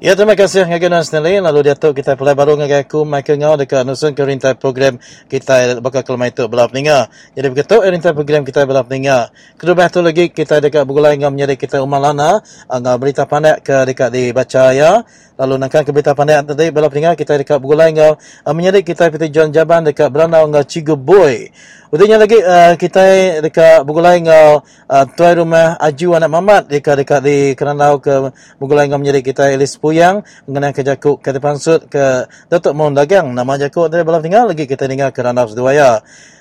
Ya, 0.00 0.16
terima 0.16 0.32
kasih 0.32 0.64
Ngagana 0.64 1.04
Stanley. 1.04 1.44
Lalu 1.44 1.60
Datuk 1.60 1.92
kita 1.92 2.16
pulai 2.16 2.32
baru 2.32 2.56
dengan 2.56 2.80
aku 2.80 3.04
Michael 3.04 3.36
Ngau 3.36 3.60
dekat 3.60 3.84
Nusun 3.84 4.16
Kerintai 4.16 4.56
program 4.56 4.96
kita 5.28 5.76
bakal 5.84 6.00
kelemah 6.00 6.32
itu 6.32 6.48
belah 6.48 6.72
peninga. 6.72 7.12
Jadi 7.36 7.46
begitu 7.52 7.76
Kerintai 7.84 8.16
program 8.16 8.40
kita 8.48 8.64
belah 8.64 8.80
peninga. 8.80 9.28
Kedua 9.60 9.92
tu 9.92 10.00
lagi 10.00 10.32
kita 10.32 10.64
dekat 10.64 10.88
Bugulai 10.88 11.20
Ngau 11.20 11.28
menjadi 11.28 11.52
kita 11.52 11.84
Umalana. 11.84 12.40
Ngau 12.72 12.96
berita 12.96 13.28
pandai 13.28 13.60
ke 13.60 13.84
dekat 13.92 14.08
dibaca 14.08 14.72
ya. 14.72 15.04
Lalu 15.36 15.68
nakkan 15.68 15.84
ke 15.84 15.92
berita 15.92 16.16
pandai 16.16 16.40
tadi 16.48 16.72
belah 16.72 16.88
peninga 16.88 17.12
kita 17.12 17.36
dekat 17.36 17.60
Bugulai 17.60 17.92
Ngau 17.92 18.16
menjadi 18.56 18.80
kita 18.80 19.12
Peter 19.12 19.28
John 19.28 19.52
Jaban 19.52 19.84
dekat 19.84 20.08
Belanau 20.08 20.48
Ngau 20.48 20.64
Cigu 20.64 20.96
Boy. 20.96 21.52
Udahnya 21.90 22.22
lagi 22.22 22.38
uh, 22.38 22.78
kita 22.78 23.42
dekat 23.42 23.82
Bugulai 23.82 24.22
Ngau 24.22 24.62
uh, 24.64 25.04
tuai 25.10 25.34
rumah 25.34 25.74
Aju 25.74 26.14
anak 26.14 26.30
Mamat 26.30 26.62
dekat 26.70 27.02
dekat 27.02 27.20
di 27.20 27.36
Keranau 27.58 27.98
ke 27.98 28.30
Bugulai 28.62 28.86
Ngau 28.86 29.02
menjadi 29.02 29.26
kita 29.26 29.50
Elis 29.50 29.74
Puyang 29.90 30.22
mengenai 30.46 30.70
ke 30.70 30.86
Jakuk 30.86 31.18
ke 31.18 31.34
depan 31.34 31.58
sud 31.58 31.90
ke 31.90 32.30
Datuk 32.46 32.78
Mohon 32.78 33.02
Dagang. 33.02 33.34
Nama 33.34 33.66
Jakuk 33.66 33.90
dari 33.90 34.06
belum 34.06 34.22
tinggal 34.22 34.46
lagi 34.46 34.70
kita 34.70 34.86
dengar 34.86 35.10
Keranau 35.10 35.50
Seduaya. 35.50 35.98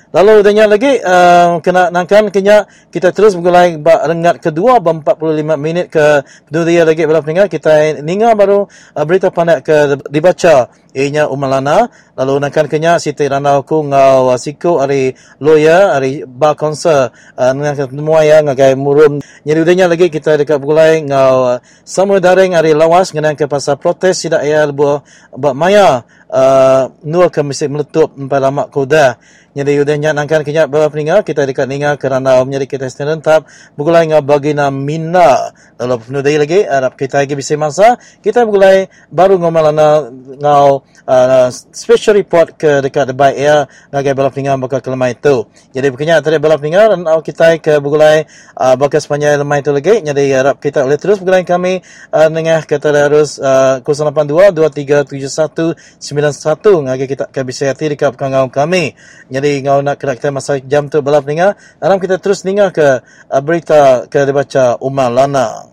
Lalu 0.10 0.42
udahnya 0.42 0.66
lagi 0.66 0.98
uh, 0.98 1.62
kena 1.62 1.94
nangkan 1.94 2.34
kenya 2.34 2.66
kita 2.90 3.14
terus 3.14 3.38
mulai 3.38 3.78
rengat 3.78 4.42
kedua 4.42 4.82
45 4.82 5.14
minit 5.58 5.90
ke. 5.94 6.26
Dunia 6.50 6.82
lagi 6.82 7.06
belum 7.06 7.22
tinggal 7.22 7.46
kita 7.46 8.02
ninga 8.02 8.34
baru 8.34 8.66
uh, 8.66 9.06
berita 9.06 9.30
pandai 9.30 9.62
ke 9.62 10.02
dibaca 10.10 10.70
ianya 10.94 11.30
umalana 11.30 11.90
lalu 12.18 12.42
nangkan 12.42 12.66
kenya 12.66 12.98
Siti 12.98 13.30
Rana 13.30 13.62
ku 13.62 13.86
ngau 13.86 14.34
siku 14.42 14.82
ari 14.82 15.14
lawyer 15.38 15.94
ari 15.94 16.26
ba 16.26 16.58
konser 16.58 17.14
uh, 17.38 17.52
dengan 17.54 17.78
semua 17.78 18.26
ya 18.26 18.42
ngagai 18.42 18.74
murum. 18.74 19.22
Jadi 19.46 19.60
udahnya 19.62 19.86
lagi 19.86 20.10
kita 20.10 20.36
dekat 20.42 20.58
bulai 20.58 21.06
ngau. 21.06 21.38
Uh, 21.56 21.60
sama 21.86 22.18
daring 22.18 22.58
ari 22.58 22.74
lawas 22.74 23.14
ngenang 23.14 23.38
ke 23.38 23.46
pasal 23.46 23.78
protes 23.78 24.26
tidak 24.26 24.42
ya 24.44 24.66
lebu 24.66 25.00
ba 25.38 25.54
maya 25.54 26.04
uh, 26.34 26.90
nur 27.06 27.30
ke 27.30 27.46
mesti 27.46 27.70
meletup 27.70 28.18
empat 28.18 28.40
lama 28.42 28.66
koda 28.68 29.18
jadi 29.50 29.82
udah 29.82 29.96
nyak 29.98 30.14
nangkan 30.14 30.42
kenyak 30.46 30.70
bawa 30.70 30.94
peninga 30.94 31.26
kita 31.26 31.44
dekat 31.44 31.66
ninga 31.66 31.98
kerana 31.98 32.38
menjadi 32.46 32.70
kita 32.70 32.88
serentak. 32.88 33.50
Begulai 33.74 34.06
ngau 34.06 34.22
bagina 34.22 34.70
mina 34.70 35.52
lalu 35.82 36.06
penuh 36.06 36.22
day 36.22 36.38
lagi 36.38 36.60
Arab 36.64 36.94
kita 36.94 37.26
lagi 37.26 37.34
bisa 37.34 37.58
masa 37.58 37.98
kita 38.22 38.46
begulai 38.46 38.88
baru 39.10 39.42
ngomalana 39.42 40.14
ngau 40.38 40.79
uh, 41.08 41.48
special 41.52 42.16
report 42.18 42.56
ke 42.56 42.86
dekat 42.86 43.12
debat 43.12 43.34
ya 43.34 43.66
ngagai 43.90 44.14
balap 44.14 44.34
bakal 44.62 44.80
ke 44.80 44.90
lemah 44.90 45.10
itu 45.14 45.48
jadi 45.74 45.88
berkenyak 45.90 46.20
tadi 46.22 46.38
balap 46.38 46.60
peninga 46.62 46.96
dan 46.96 47.00
kita 47.24 47.58
ke 47.60 47.80
begulai 47.82 48.28
uh, 48.56 48.76
bakal 48.80 49.00
sepanjang 49.02 49.40
lemah 49.40 49.58
itu 49.60 49.72
lagi 49.72 49.96
jadi 50.04 50.24
Arab 50.40 50.62
kita 50.62 50.86
boleh 50.86 51.00
terus 51.00 51.18
begulai 51.20 51.44
kami 51.44 51.82
uh, 52.14 52.28
nengah 52.28 52.64
kita 52.64 52.92
harus 52.92 53.38
uh, 53.40 53.82
082 53.82 54.56
2371 54.56 55.76
91 56.00 56.86
ngagai 56.86 57.08
kita 57.08 57.26
ke 57.30 57.42
bisa 57.44 57.70
hati 57.70 57.96
dekat 57.96 58.16
pekangau 58.16 58.48
kami 58.50 58.94
jadi 59.30 59.62
ngau 59.62 59.86
nak 59.86 60.02
kena 60.02 60.18
kita 60.18 60.34
masa 60.34 60.58
jam 60.64 60.90
tu 60.90 61.00
balap 61.06 61.24
dengar. 61.26 61.54
Alam 61.78 62.02
kita 62.02 62.18
terus 62.18 62.42
dengar 62.42 62.74
ke 62.74 63.02
uh, 63.06 63.42
berita 63.44 64.10
ke 64.10 64.26
dibaca 64.26 64.78
Umar 64.82 65.14
Lana. 65.14 65.70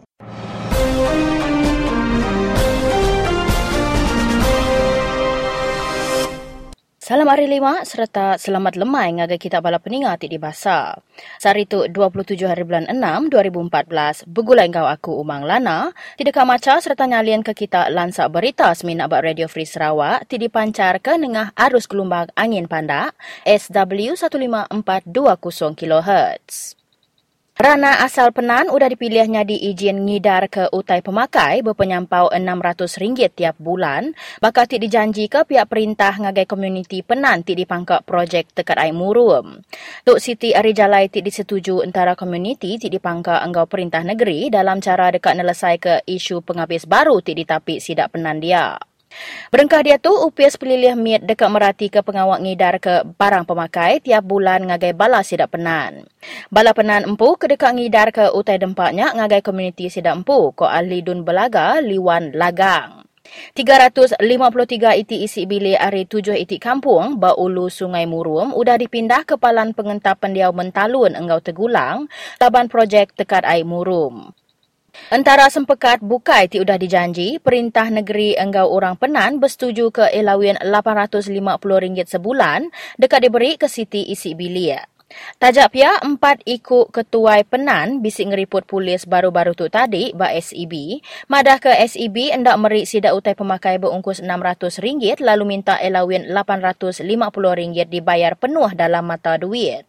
Salam 7.07 7.31
hari 7.31 7.47
lima 7.47 7.87
serta 7.87 8.35
selamat 8.35 8.83
lemai 8.83 9.15
ngagai 9.15 9.39
kita 9.39 9.63
bala 9.63 9.79
peninga 9.79 10.19
ti 10.19 10.27
di 10.27 10.43
basa. 10.43 10.99
Sari 11.39 11.63
tu 11.63 11.87
27 11.87 12.35
hari 12.51 12.67
bulan 12.67 12.91
6 12.91 13.31
2014 13.31 14.27
begulai 14.27 14.67
engkau 14.67 14.91
aku 14.91 15.15
Umang 15.23 15.47
Lana 15.47 15.95
ti 16.19 16.27
dekat 16.27 16.43
maca 16.43 16.83
serta 16.83 17.07
nyalian 17.07 17.47
ke 17.47 17.55
kita 17.55 17.95
lansa 17.95 18.27
berita 18.27 18.75
semina 18.75 19.07
abak 19.07 19.23
Radio 19.23 19.47
Free 19.47 19.71
Sarawak 19.71 20.27
ti 20.27 20.35
dipancar 20.35 20.99
ke 20.99 21.15
nengah 21.15 21.55
arus 21.55 21.87
gelombang 21.87 22.27
angin 22.35 22.67
pandak 22.67 23.15
SW 23.47 24.19
15420 24.19 25.79
kHz. 25.79 26.76
Rana 27.57 28.05
asal 28.05 28.37
Penan 28.37 28.69
sudah 28.69 28.85
dipilihnya 28.85 29.41
di 29.49 29.57
izin 29.57 30.05
ngidar 30.05 30.53
ke 30.53 30.69
utai 30.77 31.01
pemakai 31.01 31.65
berpenyampau 31.65 32.29
RM600 32.29 33.33
tiap 33.33 33.57
bulan. 33.57 34.13
Bakal 34.45 34.69
ti 34.69 34.77
dijanji 34.77 35.25
ke 35.25 35.49
pihak 35.49 35.65
perintah 35.65 36.13
ngagai 36.21 36.45
komuniti 36.45 37.01
Penan 37.01 37.49
ti 37.49 37.57
dipangkak 37.57 38.05
projek 38.05 38.53
tekat 38.53 38.77
air 38.77 38.93
murum. 38.93 39.65
Tok 40.05 40.21
Siti 40.21 40.53
Arijalai 40.53 41.09
ti 41.09 41.25
disetuju 41.25 41.81
antara 41.81 42.13
komuniti 42.13 42.77
ti 42.77 42.93
dipangkak 42.93 43.41
enggau 43.41 43.65
perintah 43.65 44.05
negeri 44.05 44.53
dalam 44.53 44.85
cara 44.85 45.09
dekat 45.09 45.41
nelesai 45.41 45.81
ke 45.81 46.05
isu 46.05 46.45
penghabis 46.45 46.85
baru 46.85 47.25
ti 47.25 47.33
ditapik 47.33 47.81
sidak 47.81 48.13
Penan 48.13 48.37
dia. 48.37 48.77
Berengkah 49.49 49.81
dia 49.87 49.97
tu, 49.97 50.11
UPS 50.11 50.59
pelilih 50.59 50.99
miat 50.99 51.23
dekat 51.23 51.49
merati 51.49 51.87
ke 51.87 52.03
pengawak 52.03 52.43
ngidar 52.43 52.77
ke 52.83 53.07
barang 53.17 53.47
pemakai 53.47 54.03
tiap 54.03 54.27
bulan 54.27 54.67
ngagai 54.67 54.93
bala 54.93 55.23
sidak 55.23 55.55
penan. 55.55 56.05
Bala 56.51 56.75
penan 56.75 57.07
empu 57.07 57.39
ke 57.39 57.47
dekat 57.47 57.73
ngidar 57.77 58.11
ke 58.11 58.35
utai 58.35 58.59
dempaknya 58.59 59.15
ngagai 59.15 59.41
komuniti 59.41 59.87
sidak 59.89 60.19
empu 60.19 60.53
ko 60.53 60.67
ahli 60.67 61.01
dun 61.01 61.23
belaga 61.23 61.79
liwan 61.81 62.35
lagang. 62.35 63.07
353 63.55 64.23
iti 65.03 65.27
isi 65.27 65.45
bilik 65.51 65.79
hari 65.79 66.07
tujuh 66.07 66.39
iti 66.39 66.63
kampung 66.63 67.19
Baulu 67.19 67.67
Sungai 67.67 68.07
Murum 68.07 68.55
udah 68.55 68.79
dipindah 68.79 69.27
ke 69.27 69.35
Palan 69.35 69.75
Pengentapan 69.75 70.31
Diau 70.31 70.53
Mentalun 70.55 71.19
Enggau 71.19 71.43
Tegulang 71.43 72.07
taban 72.39 72.71
projek 72.71 73.15
tekat 73.19 73.43
air 73.43 73.67
Murum. 73.67 74.31
Antara 75.07 75.47
sempekat 75.47 76.03
bukai 76.03 76.51
ti 76.51 76.59
udah 76.59 76.75
dijanji, 76.75 77.39
Perintah 77.39 77.87
Negeri 77.87 78.35
Enggau 78.35 78.67
Orang 78.75 78.99
Penan 78.99 79.39
bersetuju 79.39 79.95
ke 79.95 80.05
elawian 80.11 80.59
RM850 80.59 82.11
sebulan 82.11 82.75
dekat 82.99 83.23
diberi 83.23 83.55
ke 83.55 83.71
Siti 83.71 84.03
Isi 84.11 84.35
Bilia. 84.35 84.83
Tajak 85.39 85.71
pia 85.71 86.03
empat 86.03 86.43
ikut 86.43 86.91
ketuai 86.91 87.47
penan 87.47 88.03
bisik 88.03 88.27
ngeriput 88.27 88.67
polis 88.67 89.07
baru-baru 89.07 89.55
tu 89.55 89.71
tadi 89.71 90.11
ba 90.11 90.35
SEB. 90.35 90.99
Madah 91.31 91.63
ke 91.63 91.71
SEB 91.87 92.35
hendak 92.35 92.59
merik 92.59 92.91
sidak 92.91 93.15
utai 93.15 93.39
pemakai 93.39 93.79
berungkus 93.79 94.19
RM600 94.19 95.23
lalu 95.23 95.45
minta 95.47 95.79
elawin 95.79 96.27
RM850 96.27 97.87
dibayar 97.87 98.35
penuh 98.35 98.75
dalam 98.75 99.07
mata 99.07 99.39
duit. 99.39 99.87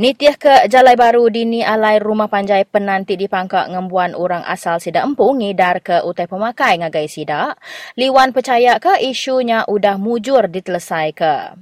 Nitiah 0.00 0.40
ke 0.40 0.54
Jalai 0.72 0.96
Baru 0.96 1.28
dini 1.28 1.60
alai 1.60 2.00
rumah 2.00 2.24
panjai 2.24 2.64
penanti 2.64 3.12
di 3.12 3.28
pangkak 3.28 3.68
ngembuan 3.68 4.16
orang 4.16 4.40
asal 4.48 4.80
Sida 4.80 5.04
Empu 5.04 5.28
ngidar 5.36 5.84
ke 5.84 6.00
utai 6.00 6.24
pemakai 6.24 6.80
ngagai 6.80 7.12
Sida. 7.12 7.52
Liwan 8.00 8.32
percaya 8.32 8.80
ke 8.80 8.96
isunya 9.04 9.68
udah 9.68 10.00
mujur 10.00 10.48
ditelesai 10.48 11.12
ke. 11.12 11.52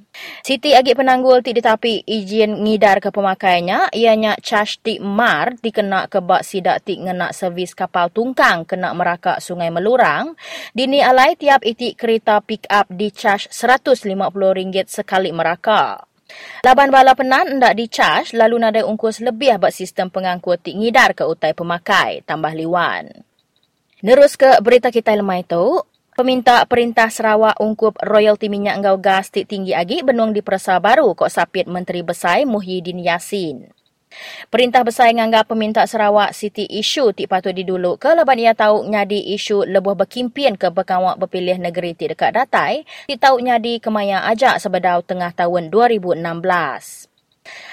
Siti 0.46 0.78
Agi 0.78 0.94
Penanggul 0.94 1.42
ti 1.42 1.50
ditapi 1.50 2.06
izin 2.06 2.62
ngidar 2.62 3.02
ke 3.02 3.10
pemakainya, 3.10 3.90
ianya 3.90 4.38
cash 4.38 4.78
ti 4.78 5.02
mar 5.02 5.58
dikena 5.58 6.06
ke 6.06 6.22
bak 6.22 6.46
Sida 6.46 6.78
ti 6.78 7.02
ngena 7.02 7.34
servis 7.34 7.74
kapal 7.74 8.14
tungkang 8.14 8.62
kena 8.62 8.94
merakak 8.94 9.42
sungai 9.42 9.74
melurang. 9.74 10.38
Dini 10.70 11.02
alai 11.02 11.34
tiap 11.34 11.66
iti 11.66 11.98
kereta 11.98 12.38
pick 12.46 12.70
up 12.70 12.86
di 12.94 13.10
cash 13.10 13.50
RM150 13.50 14.86
sekali 14.86 15.34
merakak. 15.34 16.09
Laban 16.60 16.92
bala 16.92 17.16
penan 17.16 17.56
hendak 17.56 17.72
di-charge 17.72 18.36
lalu 18.36 18.60
nadai 18.60 18.84
ungkus 18.84 19.24
lebih 19.24 19.56
buat 19.56 19.72
sistem 19.72 20.12
pengangkut 20.12 20.60
tik 20.60 20.76
ngidar 20.76 21.16
ke 21.16 21.24
utai 21.24 21.56
pemakai, 21.56 22.20
tambah 22.28 22.52
liwan. 22.52 23.08
Nerus 24.04 24.36
ke 24.36 24.60
berita 24.60 24.92
kita 24.92 25.12
lemah 25.16 25.40
itu, 25.40 25.84
peminta 26.12 26.60
perintah 26.68 27.08
Sarawak 27.08 27.56
ungkup 27.60 27.96
royalti 28.04 28.52
minyak 28.52 28.80
ngau 28.84 29.00
gas 29.00 29.32
tinggi 29.32 29.72
agi 29.72 30.04
benung 30.04 30.36
di 30.36 30.44
perasa 30.44 30.76
baru 30.76 31.16
kok 31.16 31.32
sapit 31.32 31.64
Menteri 31.64 32.04
Besai 32.04 32.44
Muhyiddin 32.44 33.00
Yassin. 33.00 33.79
Perintah 34.50 34.82
besar 34.82 35.14
menganggap 35.14 35.46
peminta 35.46 35.86
Sarawak 35.86 36.34
City 36.34 36.66
isu 36.66 37.14
ti 37.14 37.30
patut 37.30 37.54
didulu 37.54 37.94
ke 37.94 38.10
leban 38.10 38.42
ia 38.42 38.52
tahu 38.56 38.82
nyadi 38.88 39.30
isu 39.38 39.62
lebuh 39.68 39.94
berkimpian 39.94 40.58
ke 40.58 40.66
bekawak 40.74 41.14
berpilih 41.20 41.60
negeri 41.62 41.94
ti 41.94 42.10
dekat 42.10 42.34
datai, 42.34 42.82
ti 43.06 43.14
tahu 43.14 43.38
nyadi 43.38 43.78
kemaya 43.78 44.26
ajak 44.26 44.58
sebedau 44.58 45.06
tengah 45.06 45.30
tahun 45.30 45.70
2016. 45.70 47.10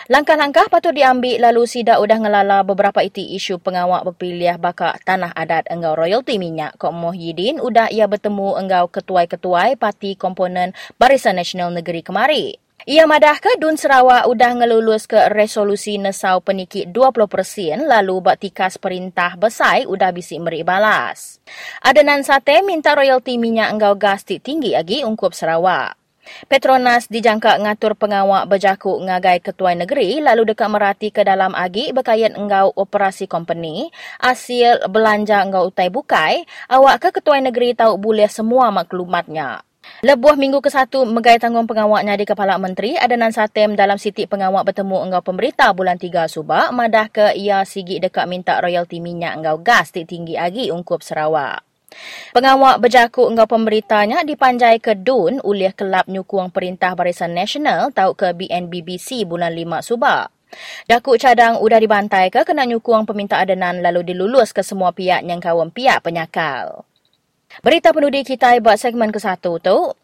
Langkah-langkah 0.08 0.72
patut 0.72 0.96
diambil 0.96 1.42
lalu 1.44 1.68
sida 1.68 2.00
udah 2.00 2.18
ngelala 2.22 2.64
beberapa 2.64 3.04
iti 3.04 3.36
isu 3.36 3.60
pengawak 3.60 4.08
berpilih 4.08 4.56
bakak 4.62 5.04
tanah 5.04 5.36
adat 5.36 5.68
enggau 5.68 5.98
royalti 5.98 6.40
minyak 6.40 6.78
kok 6.80 6.96
Muhyiddin 6.96 7.60
udah 7.60 7.92
ia 7.92 8.08
bertemu 8.08 8.56
enggau 8.56 8.88
ketuai-ketuai 8.88 9.76
parti 9.76 10.16
komponen 10.16 10.72
Barisan 10.96 11.36
Nasional 11.36 11.76
Negeri 11.76 12.06
kemari. 12.06 12.67
Ia 12.88 13.04
madah 13.04 13.44
ke 13.44 13.60
Dun 13.60 13.76
Sarawak 13.76 14.32
udah 14.32 14.64
ngelulus 14.64 15.12
ke 15.12 15.28
resolusi 15.36 16.00
nesau 16.00 16.40
penikit 16.40 16.88
20% 16.88 17.84
lalu 17.84 18.24
baktikas 18.24 18.80
perintah 18.80 19.36
besai 19.36 19.84
udah 19.84 20.16
bisi 20.16 20.40
meri 20.40 20.64
balas. 20.64 21.44
Adenan 21.84 22.24
sate 22.24 22.64
minta 22.64 22.96
royalti 22.96 23.36
minyak 23.36 23.76
enggau 23.76 24.00
gas 24.00 24.24
tinggi 24.24 24.72
lagi 24.72 25.04
ungkup 25.04 25.36
Sarawak. 25.36 26.00
Petronas 26.48 27.12
dijangka 27.12 27.60
ngatur 27.60 28.00
pengawak 28.00 28.48
berjaku 28.48 29.04
ngagai 29.04 29.44
ketua 29.44 29.76
negeri 29.76 30.24
lalu 30.24 30.56
dekat 30.56 30.72
merati 30.72 31.12
ke 31.12 31.28
dalam 31.28 31.52
agi 31.60 31.92
berkait 31.92 32.40
enggau 32.40 32.72
operasi 32.72 33.28
company 33.28 33.92
hasil 34.24 34.88
belanja 34.88 35.44
enggau 35.44 35.68
utai 35.68 35.92
bukai 35.92 36.48
awak 36.72 37.04
ke 37.04 37.20
ketua 37.20 37.44
negeri 37.44 37.76
tahu 37.76 38.00
boleh 38.00 38.32
semua 38.32 38.72
maklumatnya. 38.72 39.67
Lebuh 40.06 40.38
minggu 40.38 40.62
ke 40.62 40.70
satu 40.70 41.10
megai 41.10 41.42
tanggung 41.42 41.66
pengawaknya 41.66 42.14
di 42.14 42.26
Kepala 42.30 42.62
Menteri, 42.62 42.94
Adanan 42.94 43.34
Satem 43.34 43.74
dalam 43.74 43.98
sitik 43.98 44.30
pengawak 44.30 44.70
bertemu 44.70 45.10
enggau 45.10 45.26
pemberita 45.26 45.74
bulan 45.74 45.98
tiga 45.98 46.30
subak, 46.30 46.70
madah 46.70 47.10
ke 47.10 47.34
ia 47.34 47.66
sigi 47.66 47.98
dekat 47.98 48.30
minta 48.30 48.62
royalti 48.62 49.02
minyak 49.02 49.42
enggau 49.42 49.58
gas 49.58 49.90
tinggi 49.90 50.38
agi 50.38 50.70
ungkup 50.70 51.02
Sarawak. 51.02 51.66
Pengawak 52.36 52.78
berjaku 52.78 53.26
enggau 53.26 53.50
pemberitanya 53.50 54.22
dipanjai 54.22 54.78
ke 54.78 54.94
DUN 54.94 55.42
oleh 55.42 55.74
Kelab 55.74 56.06
Nyukung 56.06 56.54
Perintah 56.54 56.94
Barisan 56.94 57.34
Nasional 57.34 57.90
tau 57.90 58.14
ke 58.14 58.38
BNBBC 58.38 59.26
bulan 59.26 59.56
lima 59.56 59.82
subak. 59.82 60.30
Dakuk 60.88 61.20
cadang 61.20 61.60
udah 61.60 61.80
dibantai 61.80 62.32
ke 62.32 62.48
kena 62.48 62.64
nyukung 62.64 63.04
peminta 63.04 63.36
adenan 63.42 63.84
lalu 63.84 64.14
dilulus 64.14 64.56
ke 64.56 64.64
semua 64.64 64.96
pihak 64.96 65.26
yang 65.28 65.44
kawan 65.44 65.74
pihak 65.74 66.00
penyakal. 66.00 66.88
Berita 67.66 67.90
penudi 67.90 68.22
kita 68.22 68.54
buat 68.62 68.78
segmen 68.78 69.10
ke 69.10 69.18
satu 69.18 69.58
tu. 69.58 69.98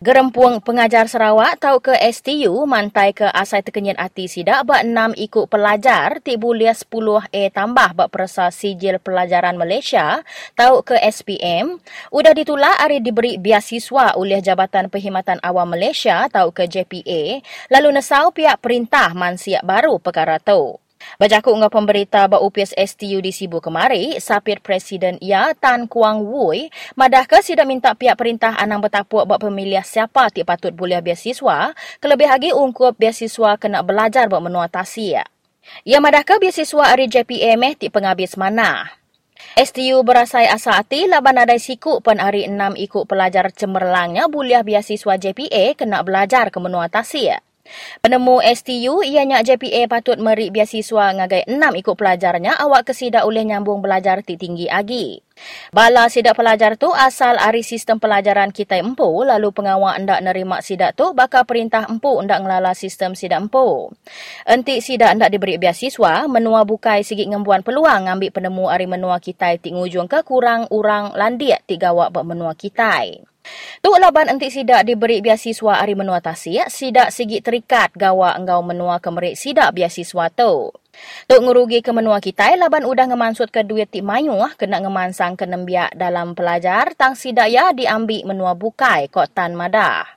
Gerempuang 0.00 0.62
pengajar 0.62 1.06
Sarawak 1.10 1.58
tahu 1.58 1.82
ke 1.82 1.94
STU 2.10 2.66
mantai 2.66 3.10
ke 3.10 3.26
asai 3.30 3.62
terkenyat 3.62 3.98
hati 3.98 4.30
sidak 4.30 4.66
buat 4.66 4.86
enam 4.86 5.14
ikut 5.14 5.50
pelajar 5.50 6.22
tibulia 6.22 6.74
10 6.74 7.30
A 7.30 7.42
tambah 7.50 7.94
buat 7.94 8.08
perasa 8.10 8.50
sijil 8.54 9.02
pelajaran 9.02 9.58
Malaysia 9.58 10.22
tahu 10.54 10.82
ke 10.86 10.98
SPM 10.98 11.82
udah 12.14 12.32
ditulak 12.34 12.78
hari 12.78 13.02
diberi 13.02 13.38
biasiswa 13.38 14.14
oleh 14.14 14.38
Jabatan 14.42 14.90
Perkhidmatan 14.90 15.42
Awam 15.42 15.74
Malaysia 15.74 16.26
tahu 16.30 16.54
ke 16.54 16.70
JPA 16.70 17.42
lalu 17.70 17.88
nesau 17.94 18.30
pihak 18.30 18.62
perintah 18.62 19.10
mansiak 19.14 19.66
baru 19.66 19.98
perkara 19.98 20.38
tu. 20.38 20.83
Bajaku 21.16 21.54
ngah 21.54 21.70
pemberita 21.70 22.26
ba 22.26 22.42
UPS 22.42 22.74
STU 22.74 23.22
di 23.22 23.30
Sibu 23.30 23.62
kemari, 23.62 24.18
sapir 24.18 24.58
Presiden 24.58 25.16
Ya 25.22 25.54
Tan 25.54 25.86
Kuang 25.86 26.26
Wui, 26.26 26.68
madah 26.98 27.24
ke 27.24 27.38
sida 27.40 27.62
minta 27.62 27.94
pihak 27.94 28.18
perintah 28.18 28.58
anang 28.58 28.82
bertapuk 28.82 29.24
buat 29.24 29.38
pemilihan 29.38 29.86
siapa 29.86 30.28
ti 30.34 30.42
patut 30.42 30.74
boleh 30.74 30.98
biasiswa, 31.00 31.72
kelebih 32.02 32.28
lagi 32.28 32.50
ungkup 32.50 32.98
biasiswa 32.98 33.56
kena 33.56 33.86
belajar 33.86 34.26
buat 34.26 34.42
menuatasi 34.42 35.04
ya. 35.14 35.24
Ia 35.88 35.98
madah 36.02 36.28
ke 36.28 36.36
biasiswa 36.36 36.92
dari 36.92 37.08
JPA 37.08 37.56
meh 37.56 37.72
ti 37.78 37.88
penghabis 37.88 38.36
mana. 38.36 39.00
STU 39.54 40.02
berasai 40.02 40.50
asa 40.50 40.78
hati 40.78 41.06
laban 41.06 41.38
adai 41.38 41.62
siku 41.62 42.02
pen 42.02 42.18
hari 42.18 42.46
enam 42.46 42.74
ikut 42.74 43.06
pelajar 43.06 43.50
cemerlangnya 43.54 44.26
boleh 44.26 44.62
biasiswa 44.66 45.14
JPA 45.14 45.78
kena 45.78 46.02
belajar 46.02 46.50
ke 46.50 46.58
menuatasi 46.58 47.22
ya. 47.30 47.38
Penemu 48.04 48.44
STU 48.44 49.00
ianya 49.00 49.40
JPA 49.40 49.88
patut 49.88 50.20
merik 50.20 50.52
biasiswa 50.52 51.16
ngagai 51.16 51.48
enam 51.48 51.72
ikut 51.72 51.96
pelajarnya 51.96 52.60
awak 52.60 52.92
kesida 52.92 53.24
oleh 53.24 53.40
nyambung 53.48 53.80
belajar 53.80 54.20
ti 54.20 54.36
tinggi 54.36 54.68
agi. 54.68 55.24
Bala 55.72 56.12
sidak 56.12 56.36
pelajar 56.36 56.76
tu 56.76 56.92
asal 56.92 57.40
ari 57.40 57.64
sistem 57.64 57.96
pelajaran 57.96 58.52
kita 58.52 58.76
empu 58.76 59.24
lalu 59.24 59.48
pengawak 59.56 59.96
ndak 60.04 60.20
nerima 60.20 60.60
sidak 60.60 60.92
tu 60.94 61.16
bakal 61.16 61.48
perintah 61.48 61.88
empu 61.88 62.20
ndak 62.20 62.44
ngelala 62.44 62.76
sistem 62.76 63.16
sidak 63.16 63.48
empu. 63.48 63.88
Entik 64.44 64.84
sidak 64.84 65.16
ndak 65.16 65.32
diberi 65.32 65.56
biasiswa 65.56 66.28
menua 66.28 66.68
bukai 66.68 67.00
sigi 67.00 67.24
ngembuan 67.24 67.64
peluang 67.64 68.12
ngambil 68.12 68.30
penemu 68.30 68.64
ari 68.68 68.84
menua 68.84 69.16
kita 69.16 69.56
ti 69.56 69.72
ngujung 69.72 70.06
ke 70.06 70.20
kurang 70.22 70.68
urang 70.68 71.16
landiak 71.16 71.64
ti 71.64 71.80
gawak 71.80 72.12
menua 72.12 72.52
kita. 72.52 73.24
Tuk 73.84 74.00
laban 74.00 74.32
entik 74.32 74.48
sidak 74.48 74.88
diberi 74.88 75.20
biasiswa 75.20 75.84
hari 75.84 75.92
menua 75.92 76.24
tasik, 76.24 76.72
sidak 76.72 77.12
sigi 77.12 77.44
terikat 77.44 77.92
gawa 77.92 78.32
engau 78.40 78.64
menua 78.64 78.96
kemerik 78.96 79.36
sidak 79.36 79.76
biasiswa 79.76 80.32
tu. 80.32 80.72
Tuk 81.28 81.40
ngerugi 81.44 81.84
ke 81.84 81.92
menua 81.92 82.22
kita, 82.24 82.56
laban 82.56 82.88
udah 82.88 83.12
ngemansut 83.12 83.52
ke 83.52 83.60
duit 83.60 83.92
ti 83.92 84.00
mayu 84.00 84.40
kena 84.56 84.80
ngemansang 84.80 85.36
ke 85.36 85.44
nembiak 85.44 85.92
dalam 85.92 86.32
pelajar, 86.32 86.96
tang 86.96 87.12
sidak 87.12 87.52
ya 87.52 87.76
diambil 87.76 88.32
menua 88.32 88.56
bukai 88.56 89.12
kok 89.12 89.36
tan 89.36 89.52
madah. 89.52 90.08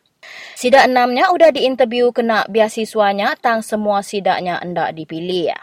Sidak 0.58 0.90
enamnya 0.90 1.30
udah 1.32 1.54
diinterview 1.54 2.12
kena 2.12 2.48
biasiswanya, 2.50 3.38
tang 3.40 3.64
semua 3.64 4.04
sidaknya 4.04 4.60
endak 4.60 4.96
dipilih. 4.96 5.56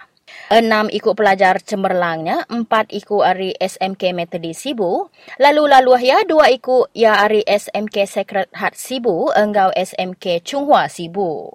Enam 0.53 0.93
ikut 0.93 1.17
pelajar 1.17 1.57
cemerlangnya, 1.64 2.45
empat 2.53 2.93
ikut 2.93 3.25
ari 3.25 3.57
SMK 3.57 4.12
Methodist 4.12 4.62
Sibu, 4.62 5.09
lalu 5.41 5.64
lalu 5.67 6.05
ya 6.05 6.21
dua 6.29 6.53
ikut 6.53 6.93
ya 6.93 7.25
ari 7.25 7.41
SMK 7.49 8.05
Sacred 8.05 8.49
Heart 8.53 8.76
Sibu, 8.76 9.33
enggau 9.33 9.73
SMK 9.73 10.45
Chunghua 10.45 10.93
Sibu. 10.93 11.49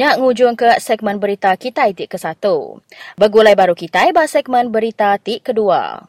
Ya, 0.00 0.16
ngujung 0.16 0.56
ke 0.56 0.80
segmen 0.80 1.20
berita 1.20 1.52
kita 1.60 1.84
itik 1.92 2.16
ke 2.16 2.18
satu. 2.18 2.80
Begulai 3.20 3.52
baru 3.52 3.76
kita, 3.76 4.08
bahas 4.16 4.32
segmen 4.32 4.72
berita 4.72 5.20
itik 5.20 5.52
kedua. 5.52 6.08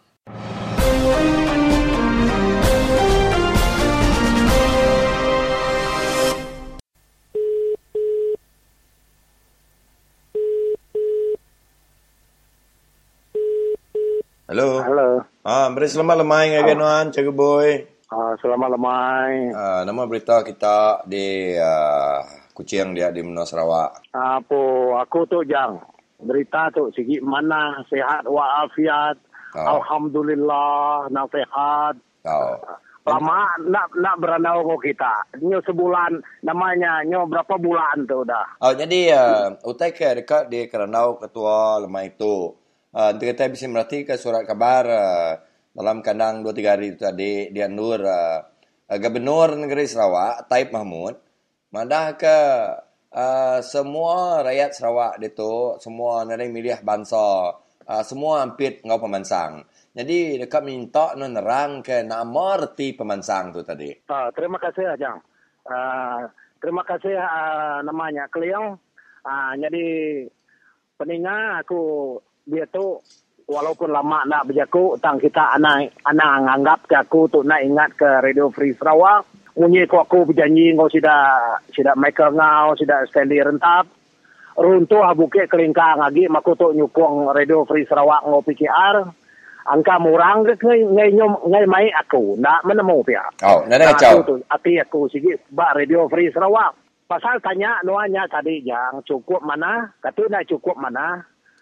Hello. 14.51 14.83
Hello. 14.83 15.23
Ah, 15.47 15.71
beri 15.71 15.87
selamat 15.87 16.27
lemai 16.27 16.51
dengan 16.51 16.67
Genuan, 16.67 17.05
Cikgu 17.07 17.31
Boy. 17.31 17.87
Uh, 18.11 18.35
selamat 18.43 18.75
lemai. 18.75 19.47
Ah, 19.55 19.87
nama 19.87 20.03
berita 20.03 20.43
kita 20.43 21.07
di 21.07 21.55
uh, 21.55 22.19
Kucing 22.51 22.91
dia 22.91 23.15
di 23.15 23.23
Menua 23.23 23.47
Sarawak. 23.47 24.11
Apa 24.11 24.63
aku 25.07 25.23
tu 25.31 25.39
jang. 25.47 25.79
Berita 26.19 26.67
tu 26.75 26.91
segi 26.91 27.23
mana 27.23 27.79
sehat 27.87 28.27
walafiat. 28.27 29.15
Oh. 29.55 29.79
Alhamdulillah 29.79 31.07
nak 31.07 31.31
sehat. 31.31 31.95
Oh. 32.27 32.59
Lama 33.07 33.55
nak 33.71 33.87
nak 34.03 34.19
beranau 34.19 34.67
ko 34.67 34.75
kita. 34.83 35.31
Nyo 35.39 35.63
sebulan 35.63 36.43
namanya 36.43 37.07
nyo 37.07 37.23
berapa 37.23 37.55
bulan 37.55 38.03
tu 38.03 38.27
dah. 38.27 38.59
Oh, 38.59 38.75
jadi 38.75 39.15
uh, 39.15 39.63
utai 39.63 39.95
ke 39.95 40.11
dekat 40.11 40.51
di 40.51 40.67
keranau 40.67 41.23
ketua 41.23 41.79
lemah 41.79 42.03
itu. 42.03 42.59
Uh, 42.91 43.15
nanti 43.15 43.31
kita 43.31 43.47
bisa 43.47 43.71
merhati 43.71 44.03
ke 44.03 44.19
surat 44.19 44.43
kabar 44.43 44.83
uh, 44.83 45.31
dalam 45.71 46.03
kandang 46.03 46.43
2-3 46.43 46.67
hari 46.67 46.85
itu 46.91 46.99
tadi 46.99 47.47
dia 47.55 47.71
nur 47.71 48.03
uh, 48.03 48.43
Gubernur 48.91 49.55
Negeri 49.55 49.87
Sarawak 49.87 50.51
Taib 50.51 50.75
Mahmud 50.75 51.15
madah 51.71 52.19
ke 52.19 52.37
uh, 53.15 53.63
semua 53.63 54.43
rakyat 54.43 54.75
Sarawak 54.75 55.23
itu 55.23 55.79
semua 55.79 56.27
nari 56.27 56.51
milih 56.51 56.83
bangsa 56.83 57.55
uh, 57.87 58.03
semua 58.03 58.43
hampir 58.43 58.83
ngau 58.83 58.99
pemansang. 58.99 59.63
Jadi 59.91 60.39
dekat 60.39 60.63
minta 60.63 61.15
nerang 61.15 61.83
ke 61.83 62.03
nama 62.03 62.59
reti 62.59 62.95
pemansang 62.95 63.51
tu 63.51 63.63
tadi. 63.63 63.91
Uh, 64.07 64.31
terima 64.35 64.59
kasih 64.59 64.87
Ajang. 64.87 65.19
Uh, 65.67 66.27
terima 66.63 66.83
kasih 66.87 67.15
uh, 67.15 67.79
namanya 67.83 68.27
Kliang. 68.31 68.79
Uh, 69.23 69.51
jadi 69.59 69.85
peninga 70.95 71.63
aku 71.63 72.15
dia 72.51 72.67
tu 72.67 72.99
walaupun 73.47 73.87
lama 73.95 74.27
nak 74.27 74.51
berjaku 74.51 74.99
tang 74.99 75.15
kita 75.15 75.55
anak 75.55 75.95
anak 76.03 76.51
anggap 76.51 76.79
ke 76.83 76.99
aku 76.99 77.31
tu 77.31 77.39
nak 77.47 77.63
ingat 77.63 77.95
ke 77.95 78.19
Radio 78.19 78.51
Free 78.51 78.75
Sarawak. 78.75 79.23
Unyi 79.55 79.87
ko 79.87 80.03
aku 80.03 80.27
berjanji 80.27 80.75
ngau 80.75 80.91
sudah 80.91 81.55
sudah 81.71 81.95
Michael 81.95 82.35
ngau 82.35 82.75
sudah 82.75 83.07
Stanley 83.07 83.39
Rentap. 83.39 83.87
Runtuh 84.59 85.07
bukit 85.15 85.47
kelingkang 85.47 86.03
lagi 86.03 86.27
maku 86.27 86.59
tu 86.59 86.75
nyukung 86.75 87.31
Radio 87.31 87.63
Free 87.63 87.87
Sarawak 87.87 88.27
ngau 88.27 88.43
PKR 88.43 89.21
angka 89.67 89.95
murang 90.01 90.41
ke 90.43 90.57
ngai 90.65 91.13
nyom 91.13 91.37
ngai 91.45 91.65
mai 91.69 91.87
aku 91.93 92.35
nak 92.41 92.65
menemu 92.65 92.97
pia. 93.05 93.21
Oh, 93.45 93.61
nada 93.69 93.93
kacau. 93.93 94.25
tu 94.25 94.35
ati 94.49 94.81
aku 94.81 95.05
sikit 95.11 95.45
ba 95.53 95.73
radio 95.77 96.09
free 96.09 96.33
Sarawak. 96.33 96.73
Pasal 97.05 97.43
tanya 97.43 97.83
nuanya 97.83 98.23
tadi 98.31 98.63
yang 98.63 99.03
cukup 99.03 99.43
mana? 99.43 99.91
Kata 99.99 100.31
nak 100.31 100.47
cukup 100.47 100.79
mana? 100.79 101.19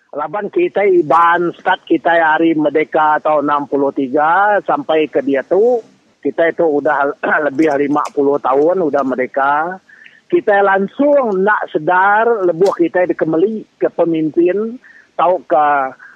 Laban 0.09 0.49
kita 0.49 0.81
iban 0.89 1.53
start 1.53 1.85
kita 1.85 2.09
hari 2.09 2.57
Merdeka 2.57 3.21
tahun 3.21 3.45
63 3.69 4.65
sampai 4.65 5.05
ke 5.05 5.21
dia 5.21 5.45
tu 5.45 5.85
kita 6.25 6.49
itu 6.49 6.65
udah 6.65 7.13
lebih 7.45 7.69
50 7.77 8.17
tahun 8.17 8.75
udah 8.89 9.03
merdeka. 9.05 9.77
Kita 10.25 10.65
langsung 10.65 11.45
nak 11.45 11.69
sedar 11.69 12.25
lebuh 12.41 12.73
kita 12.73 13.05
dikembali 13.05 13.77
ke 13.77 13.93
pemimpin 13.93 14.81
tahu 15.13 15.45
ke 15.45 15.65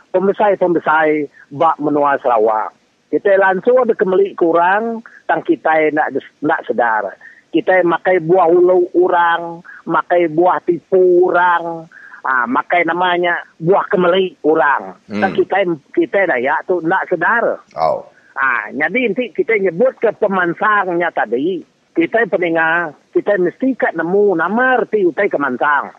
pembesai-pembesai 0.09 1.29
bak 1.53 1.77
menua 1.77 2.17
Sarawak. 2.17 2.73
Kita 3.13 3.29
langsung 3.37 3.77
ada 3.77 3.93
kembali 3.93 4.33
kurang 4.33 5.05
tang 5.29 5.45
kita 5.45 5.93
nak 5.93 6.17
nak 6.41 6.65
sedar. 6.65 7.13
Kita 7.53 7.85
makai 7.85 8.17
buah 8.17 8.49
ulu 8.49 8.89
orang, 8.97 9.61
makai 9.85 10.25
buah 10.33 10.57
tipu 10.65 11.29
orang, 11.29 11.85
ah 12.23 12.47
makai 12.47 12.87
namanya 12.87 13.35
buah 13.59 13.85
kembali 13.91 14.47
orang. 14.47 14.95
Hmm. 15.11 15.21
Tang 15.21 15.33
kita 15.35 15.57
kita 15.91 16.19
dah 16.31 16.39
ya 16.39 16.55
tu 16.63 16.79
nak 16.83 17.07
sedar. 17.11 17.59
Oh. 17.75 18.07
Ah, 18.33 18.65
jadi 18.73 19.13
nanti 19.13 19.29
kita 19.29 19.61
nyebut 19.61 20.01
ke 20.01 20.09
pemansangnya 20.17 21.13
tadi, 21.13 21.61
kita 21.93 22.25
peninga, 22.25 22.89
kita 23.13 23.37
mesti 23.37 23.77
kat 23.77 23.93
nemu 23.93 24.33
nama 24.33 24.81
arti 24.81 25.05
utai 25.05 25.29
kemansang. 25.29 25.93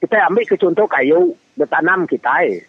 Kita 0.00 0.24
ambil 0.32 0.48
ke 0.48 0.56
contoh 0.56 0.88
kayu, 0.88 1.36
bertanam 1.60 2.08
kita. 2.08 2.32
Eh. 2.48 2.64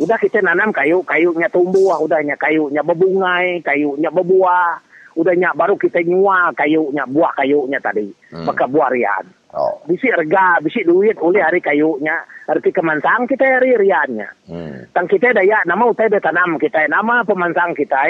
Udah 0.00 0.16
kita 0.16 0.40
nanam 0.40 0.72
kayu, 0.72 1.04
kayunya 1.04 1.52
tumbuh, 1.52 2.00
udahnya 2.00 2.40
kayunya 2.40 2.80
berbungai, 2.80 3.60
kayunya 3.60 4.08
berbuah. 4.08 4.80
Udahnya 5.14 5.52
baru 5.52 5.76
kita 5.76 6.00
nyua 6.02 6.50
kayunya, 6.56 7.04
buah 7.04 7.32
kayunya 7.36 7.78
tadi. 7.84 8.08
Hmm. 8.32 8.48
Maka 8.48 8.64
buah 8.64 8.88
rian. 8.88 9.24
Oh. 9.54 9.78
Bisi 9.86 10.10
rega, 10.10 10.58
bisi 10.58 10.82
duit 10.82 11.14
oleh 11.22 11.38
hari 11.38 11.62
kayunya. 11.62 12.26
Arti 12.50 12.74
kemansang 12.74 13.30
kita 13.30 13.46
hari 13.46 13.78
riannya. 13.78 14.28
Hmm. 14.50 14.90
Tang 14.90 15.06
kita 15.06 15.30
daya 15.30 15.62
nama 15.62 15.86
utai 15.86 16.10
dia 16.10 16.18
tanam 16.18 16.58
kita, 16.58 16.90
nama 16.90 17.22
pemansang 17.22 17.78
kita. 17.78 18.02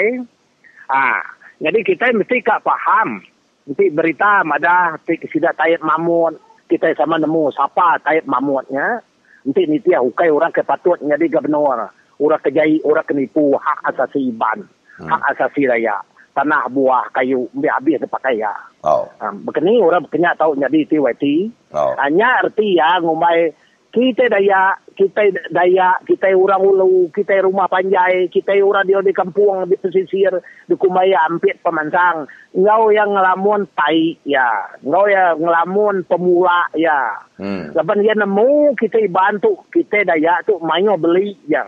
Ah, 0.89 1.21
jadi 1.61 1.85
kita 1.85 2.09
mesti 2.17 2.41
kak 2.41 2.65
paham. 2.65 3.21
Nanti 3.65 3.89
berita 3.93 4.41
ada 4.41 4.97
sudah 5.05 5.53
tayat 5.53 5.85
mamut. 5.85 6.41
Kita 6.65 6.89
sama 6.97 7.21
nemu 7.21 7.53
siapa 7.53 8.01
tayat 8.01 8.25
mamutnya. 8.25 9.05
Nanti 9.45 9.69
ni 9.69 9.77
tiap 9.77 10.01
ukai 10.01 10.33
orang 10.33 10.49
kepatut 10.49 10.97
jadi 11.05 11.29
gubernur. 11.29 11.93
Orang 12.15 12.41
kejai, 12.41 12.81
orang 12.81 13.05
kenipu 13.05 13.53
hak 13.53 13.93
asasi 13.93 14.33
iban. 14.33 14.65
Hmm. 14.97 15.13
Hak 15.13 15.37
asasi 15.37 15.69
raya. 15.69 16.01
Tanah 16.35 16.67
buah 16.67 17.15
kayu, 17.15 17.47
ambil 17.55 17.71
habis 17.71 17.95
terpakai 18.03 18.43
ya. 18.43 18.51
Oh. 18.83 19.07
Um, 19.23 19.47
Begini 19.47 19.79
orang 19.79 20.03
kena 20.11 20.35
tahu 20.35 20.59
jadi 20.59 20.83
TYT. 20.83 21.23
Oh. 21.71 21.95
Hanya 21.95 22.43
arti 22.43 22.75
ya 22.75 22.99
ngumai 22.99 23.55
kita 23.95 24.27
daya, 24.27 24.75
kita 24.91 25.31
daya, 25.55 25.95
kita 26.03 26.35
orang 26.35 26.59
ulu, 26.59 27.07
kita 27.15 27.39
rumah 27.47 27.71
panjai, 27.71 28.27
kita 28.27 28.51
orang 28.59 28.83
dia 28.83 28.99
di 28.99 29.15
kampung, 29.15 29.63
di 29.71 29.79
pesisir, 29.79 30.35
di 30.67 30.75
kumaya 30.75 31.23
hampir 31.23 31.55
pemansang. 31.63 32.27
Ngau 32.51 32.91
yang 32.91 33.15
ngelamun 33.15 33.63
tai, 33.71 34.19
ya. 34.27 34.75
Ngau 34.83 35.07
yang 35.07 35.39
ngelamun 35.39 36.03
pemula, 36.11 36.67
ya. 36.75 37.23
Hmm. 37.39 37.71
Lepas 37.71 37.95
dia 38.03 38.19
nemu, 38.19 38.75
kita 38.75 38.99
bantu, 39.07 39.63
kita 39.71 40.03
daya 40.03 40.43
tu 40.43 40.59
mayo 40.59 40.99
beli, 40.99 41.39
ya. 41.47 41.63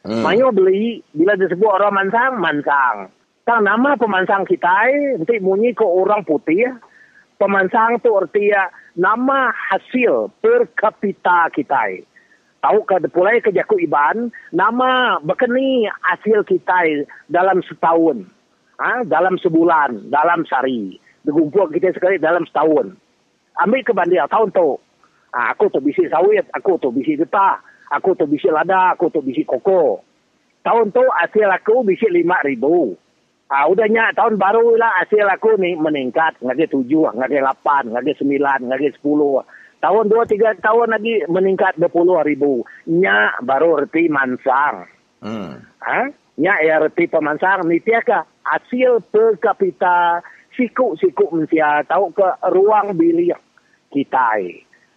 Hmm. 0.00 0.24
Mayo 0.24 0.48
beli, 0.56 1.04
bila 1.12 1.36
disebut 1.36 1.68
orang 1.68 1.92
mansang, 1.92 2.40
mansang. 2.40 3.12
Tang 3.46 3.62
nama 3.62 3.94
pemansang 3.94 4.42
kita, 4.42 4.90
nanti 5.22 5.38
bunyi 5.38 5.70
ke 5.70 5.86
orang 5.86 6.26
putih, 6.26 6.66
pemansang 7.38 8.02
tu 8.02 8.10
artinya 8.10 8.74
nama 8.98 9.54
hasil 9.54 10.34
per 10.42 10.66
kapita 10.74 11.46
kita. 11.54 12.02
Tahu 12.58 12.82
ke 12.82 13.06
pulai 13.06 13.38
ke 13.38 13.54
Jaku 13.54 13.78
Iban, 13.78 14.34
nama 14.50 15.22
bekeni 15.22 15.86
hasil 15.86 16.42
kita 16.42 17.06
dalam 17.30 17.62
setahun. 17.62 18.26
Ha? 18.82 19.06
Dalam 19.06 19.38
sebulan, 19.38 20.10
dalam 20.10 20.42
sehari. 20.42 20.98
Dikumpul 21.22 21.70
kita 21.70 21.94
sekali 21.94 22.18
dalam 22.18 22.50
setahun. 22.50 22.98
Ambil 23.62 23.86
ke 23.86 23.94
bandia 23.94 24.26
tahun 24.26 24.50
tu. 24.50 24.74
Ha, 25.38 25.54
aku 25.54 25.70
tu 25.70 25.78
bisi 25.78 26.02
sawit, 26.10 26.50
aku 26.50 26.82
tu 26.82 26.90
bisi 26.90 27.14
getah, 27.14 27.62
aku 27.94 28.18
tu 28.18 28.26
bisi 28.26 28.50
lada, 28.50 28.98
aku 28.98 29.06
tu 29.14 29.22
bisi 29.22 29.46
koko. 29.46 30.02
Tahun 30.66 30.90
tu 30.90 31.06
hasil 31.14 31.46
aku 31.46 31.86
bisi 31.86 32.10
lima 32.10 32.42
ribu. 32.42 33.05
Ah, 33.46 33.70
udahnya 33.70 34.10
tahun 34.18 34.42
baru 34.42 34.74
lah 34.74 35.06
hasil 35.06 35.22
aku 35.30 35.54
ni 35.62 35.78
meningkat. 35.78 36.34
Ngagi 36.42 36.66
tujuh, 36.66 37.14
ngagi 37.14 37.38
lapan, 37.38 37.94
ngagi 37.94 38.18
sembilan, 38.18 38.66
ngagi 38.66 38.98
sepuluh. 38.98 39.46
Tahun 39.78 40.10
dua 40.10 40.26
tiga 40.26 40.50
tahun 40.58 40.98
lagi 40.98 41.22
meningkat 41.30 41.78
dua 41.78 41.86
puluh 41.86 42.26
ribu. 42.26 42.66
Nya 42.90 43.38
baru 43.46 43.86
reti 43.86 44.10
mansang. 44.10 44.90
Hmm. 45.22 45.62
Ha? 45.78 46.10
Nya 46.42 46.58
ya 46.58 46.82
reti 46.82 47.06
pemansang. 47.06 47.70
Ni 47.70 47.78
tiaka 47.78 48.26
hasil 48.42 49.06
per 49.14 49.38
kapita 49.38 50.26
siku-siku 50.58 51.30
mensia. 51.30 51.86
Tahu 51.86 52.10
ke 52.18 52.28
ruang 52.50 52.98
bilik 52.98 53.38
kita. 53.94 54.42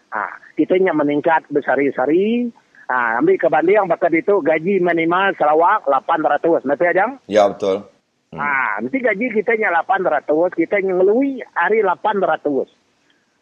Ah, 0.10 0.34
kita 0.58 0.74
nya 0.82 0.98
meningkat 0.98 1.46
besar-sari. 1.54 2.50
Ah, 2.90 3.22
ambil 3.22 3.38
ke 3.38 3.46
banding 3.46 3.86
bakal 3.86 4.10
itu 4.10 4.42
gaji 4.42 4.82
minimal 4.82 5.38
Sarawak 5.38 5.86
800. 5.86 6.66
Nanti 6.66 6.90
ajang? 6.90 7.22
Ya, 7.30 7.46
betul. 7.46 7.99
Hmm. 8.30 8.38
Ah, 8.38 8.78
nanti 8.78 9.02
gaji 9.02 9.34
kita 9.34 9.58
nya 9.58 9.74
800, 9.74 10.54
kita 10.54 10.78
ngelui 10.86 11.42
hari 11.58 11.82
800. 11.82 12.70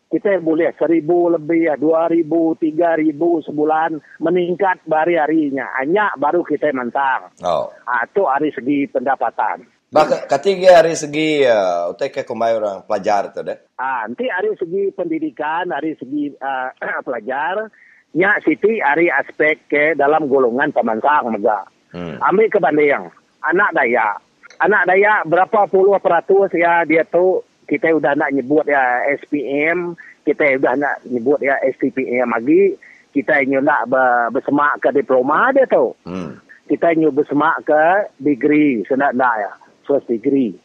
Kita 0.08 0.40
boleh 0.40 0.72
seribu 0.80 1.36
lebih 1.36 1.68
ya, 1.68 1.76
dua 1.76 2.08
ribu, 2.08 2.56
tiga 2.56 2.96
ribu 2.96 3.44
sebulan 3.44 4.00
meningkat 4.24 4.80
hari-harinya. 4.88 5.68
Hanya 5.84 6.16
baru 6.16 6.48
kita 6.48 6.72
mentang. 6.72 7.28
Oh. 7.44 7.68
Ah, 7.84 8.08
itu 8.08 8.24
hari 8.24 8.48
segi 8.56 8.88
pendapatan. 8.88 9.68
Bak 9.88 10.28
ketiga 10.32 10.84
hari 10.84 10.96
segi 11.00 11.48
uh, 11.48 11.92
utai 11.92 12.12
ke 12.12 12.28
kumbai 12.28 12.56
orang 12.56 12.88
pelajar 12.88 13.32
tu 13.36 13.44
deh. 13.44 13.56
Ah, 13.80 14.08
nanti 14.08 14.32
hari 14.32 14.56
segi 14.56 14.96
pendidikan, 14.96 15.76
hari 15.76 16.00
segi 16.00 16.32
uh, 16.40 16.72
pelajar, 17.08 17.68
nya 18.16 18.36
siti 18.44 18.80
hari 18.80 19.12
aspek 19.12 19.68
ke 19.68 19.96
dalam 20.00 20.32
golongan 20.32 20.72
pemansang 20.72 21.36
mega. 21.36 21.68
Hmm. 21.92 22.16
Ambil 22.20 22.48
ke 22.48 22.60
banding 22.64 23.12
anak 23.44 23.70
daya. 23.76 24.20
Anak 24.58 24.90
daya 24.90 25.22
berapa 25.22 25.70
puluh 25.70 25.94
peratus 26.02 26.50
ya 26.58 26.82
dia 26.82 27.06
tu 27.06 27.46
kita 27.68 27.94
udah 27.94 28.16
nak 28.16 28.32
nyebut 28.32 28.66
ya 28.66 29.04
SPM, 29.22 29.94
kita 30.24 30.56
udah 30.58 30.74
nak 30.80 30.96
nyebut 31.04 31.38
ya 31.44 31.60
STPM 31.76 32.32
lagi, 32.32 32.80
kita 33.12 33.44
ingin 33.44 33.68
nak 33.68 33.92
bersemak 34.32 34.80
ke 34.80 34.90
diploma 34.96 35.52
dia 35.52 35.68
tu. 35.68 35.94
Hmm. 36.08 36.40
Kita 36.68 36.96
ingin 36.96 37.12
bersemak 37.12 37.68
ke 37.68 38.12
degree, 38.24 38.84
senang 38.88 39.20
nak 39.20 39.36
ya, 39.36 39.52
first 39.84 40.08
degree. 40.08 40.56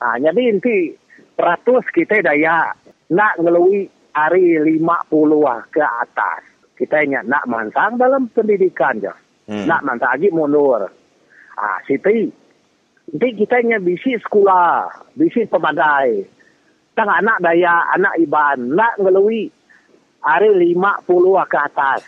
Ah, 0.00 0.16
jadi 0.20 0.56
nanti 0.56 0.96
peratus 1.36 1.84
kita 1.92 2.24
daya 2.24 2.76
nak 3.12 3.40
ngelui 3.40 3.88
hari 4.12 4.60
lima 4.60 5.00
puluh 5.08 5.48
ke 5.72 5.80
atas. 5.80 6.44
Kita 6.76 7.04
ingin 7.04 7.28
nak 7.28 7.44
mansang 7.48 8.00
dalam 8.00 8.28
pendidikan 8.32 9.00
je. 9.00 9.12
Hmm. 9.48 9.68
Nak 9.68 9.84
mansang 9.84 10.16
lagi 10.16 10.28
mundur. 10.32 10.88
Ah, 11.60 11.76
Siti, 11.84 12.32
Nanti 13.10 13.42
kita 13.42 13.58
nya 13.66 13.82
bisi 13.82 14.14
sekolah, 14.22 14.86
bisi 15.18 15.42
pemadai. 15.50 16.22
Tang 16.94 17.10
anak 17.10 17.42
daya, 17.42 17.90
anak 17.98 18.14
iban, 18.22 18.78
nak 18.78 19.02
ngelui 19.02 19.50
hari 20.22 20.50
lima 20.54 20.94
puluh 21.02 21.42
ke 21.50 21.58
atas 21.58 22.06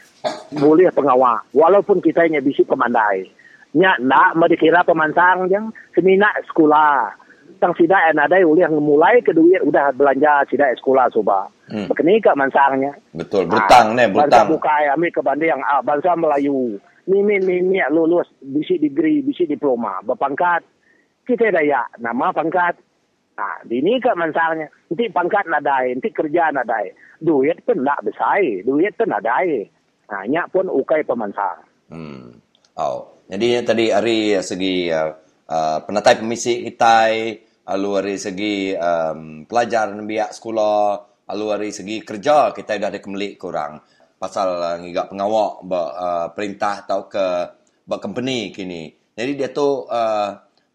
boleh 0.54 0.94
pengawal. 0.94 1.42
Walaupun 1.50 1.98
kita 1.98 2.22
nya 2.30 2.38
bisi 2.38 2.62
pemadai. 2.62 3.26
Nya 3.74 3.98
nak 3.98 4.38
mau 4.38 4.46
dikira 4.46 4.86
pemansang 4.86 5.50
jang 5.50 5.74
semina 5.90 6.30
sekolah. 6.46 7.18
Tang 7.58 7.74
sida 7.74 7.98
en 8.10 8.22
ada 8.22 8.38
ulih 8.42 8.70
mulai 8.78 9.22
ke 9.26 9.34
duit 9.34 9.58
udah 9.62 9.90
belanja 9.94 10.46
sida 10.50 10.70
sekolah 10.78 11.10
coba. 11.14 11.50
Hmm. 11.66 11.90
Bekeni 11.90 12.22
ke 12.22 12.30
mansangnya. 12.34 12.94
Betul, 13.10 13.50
bertang 13.50 13.94
ah, 13.94 13.96
ne, 13.98 14.04
bertang. 14.06 14.46
Bangsa 14.46 14.50
buka 14.54 14.74
ambil 14.94 15.10
ke 15.10 15.20
banding 15.22 15.50
yang 15.50 15.62
ah, 15.66 15.82
bangsa 15.82 16.14
Melayu. 16.14 16.78
Mimin 17.10 17.42
mimin 17.42 17.82
lulus 17.90 18.30
bisi 18.38 18.78
degree, 18.78 19.22
bisi 19.26 19.50
diploma, 19.50 19.98
berpangkat. 20.06 20.62
Kita 21.22 21.54
daya, 21.54 21.86
nama 22.02 22.34
pangkat. 22.34 22.74
Nah, 23.38 23.64
ini 23.70 23.96
ke 24.02 24.12
mansangnya. 24.12 24.68
Nanti 24.90 25.04
pangkat 25.08 25.46
nadai, 25.48 25.96
nanti 25.96 26.10
kerja 26.12 26.52
nadai. 26.52 26.92
Duit 27.22 27.62
pun 27.64 27.80
nak 27.80 28.02
besar, 28.04 28.42
duit 28.66 28.92
pun 28.98 29.08
nadai. 29.08 29.64
Nah, 30.10 30.22
nyak 30.28 30.52
pun 30.52 30.68
ukai 30.68 31.06
pemansang. 31.06 31.62
Hmm. 31.88 32.36
Oh. 32.76 33.12
Jadi 33.32 33.64
tadi 33.64 33.88
hari 33.88 34.36
segi 34.44 34.92
uh, 34.92 35.08
uh, 35.48 35.78
penatai 35.88 36.20
pemisi 36.20 36.60
kita, 36.68 37.08
lalu 37.72 37.90
dari 37.96 38.16
segi 38.20 38.54
um, 38.76 39.48
pelajar 39.48 39.88
biak 39.96 40.36
sekolah, 40.36 41.00
lalu 41.32 41.44
dari 41.56 41.70
segi 41.72 41.96
kerja 42.04 42.52
kita 42.52 42.76
dah 42.76 42.92
ada 42.92 43.00
kembali 43.00 43.28
kurang 43.40 43.80
pasal 44.20 44.48
uh, 44.60 44.76
ngigak 44.84 45.08
pengawak 45.08 45.64
ba, 45.64 45.82
uh, 45.96 46.26
perintah 46.36 46.84
atau 46.84 47.08
ke 47.08 47.26
ba 47.88 47.96
company 47.96 48.52
kini. 48.52 48.92
Jadi 49.16 49.32
dia 49.32 49.48
tu 49.48 49.88
uh, 49.88 50.28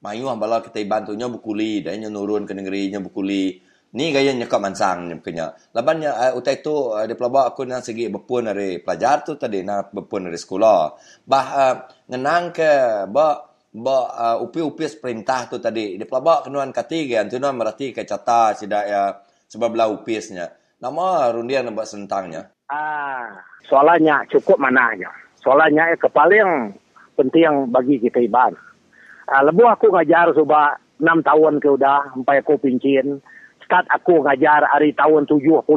mayu 0.04 0.30
bala 0.38 0.62
kita 0.62 0.82
bantunya 0.86 1.30
bukuli 1.30 1.86
dan 1.86 2.02
nya 2.02 2.10
nurun 2.12 2.46
ke 2.46 2.54
negeri 2.54 2.90
nya 2.92 3.00
bukuli. 3.02 3.62
Ni 3.88 4.12
gaya 4.12 4.36
nyekap 4.36 4.60
mansang 4.60 5.08
nya 5.08 5.16
kenya. 5.24 5.56
Laban 5.72 6.04
nya 6.04 6.12
uh, 6.12 6.32
utai 6.36 6.60
tu 6.60 6.92
uh, 6.92 7.08
di 7.08 7.16
pelabak 7.16 7.56
aku 7.56 7.64
nak 7.64 7.88
segi 7.88 8.12
bepun 8.12 8.52
dari 8.52 8.84
pelajar 8.84 9.24
tu 9.24 9.40
tadi 9.40 9.64
nak 9.64 9.96
bepun 9.96 10.28
dari 10.28 10.36
sekolah. 10.36 10.80
Bah 11.24 11.48
uh, 11.56 11.76
ngenang 12.12 12.52
ke 12.52 12.72
ba 13.08 13.28
ba 13.72 13.98
uh, 14.12 14.38
upi-upi 14.44 14.86
perintah 15.00 15.48
tu 15.48 15.58
tadi 15.64 15.96
di 15.96 16.06
pelabak 16.06 16.52
kenuan 16.52 16.76
ketiga 16.76 17.24
tu 17.26 17.40
nak 17.40 17.56
merati 17.56 17.96
ke 17.96 18.04
cata 18.04 18.54
sidak 18.54 18.86
ya 18.86 19.04
sebab 19.48 19.72
belah 19.72 19.90
upisnya. 19.90 20.52
Nama 20.78 21.34
rundian 21.34 21.66
nampak 21.66 21.90
sentangnya. 21.90 22.54
Ah, 22.70 23.34
soalannya 23.66 24.28
cukup 24.30 24.60
mananya. 24.62 25.10
Soalannya 25.42 25.96
eh, 25.96 25.98
kepala 25.98 26.34
yang 26.36 26.54
penting 27.16 27.72
bagi 27.72 27.98
kita 27.98 28.22
iban. 28.22 28.54
Ah, 29.28 29.44
lebu 29.44 29.68
aku 29.68 29.92
ngajar 29.92 30.32
coba 30.32 30.80
6 31.04 31.20
tahun 31.20 31.60
ke 31.60 31.68
udah 31.76 32.16
sampai 32.16 32.40
aku 32.40 32.56
pincin. 32.64 33.20
Start 33.60 33.84
aku 33.92 34.24
ngajar 34.24 34.64
hari 34.72 34.96
tahun 34.96 35.28
77. 35.28 35.68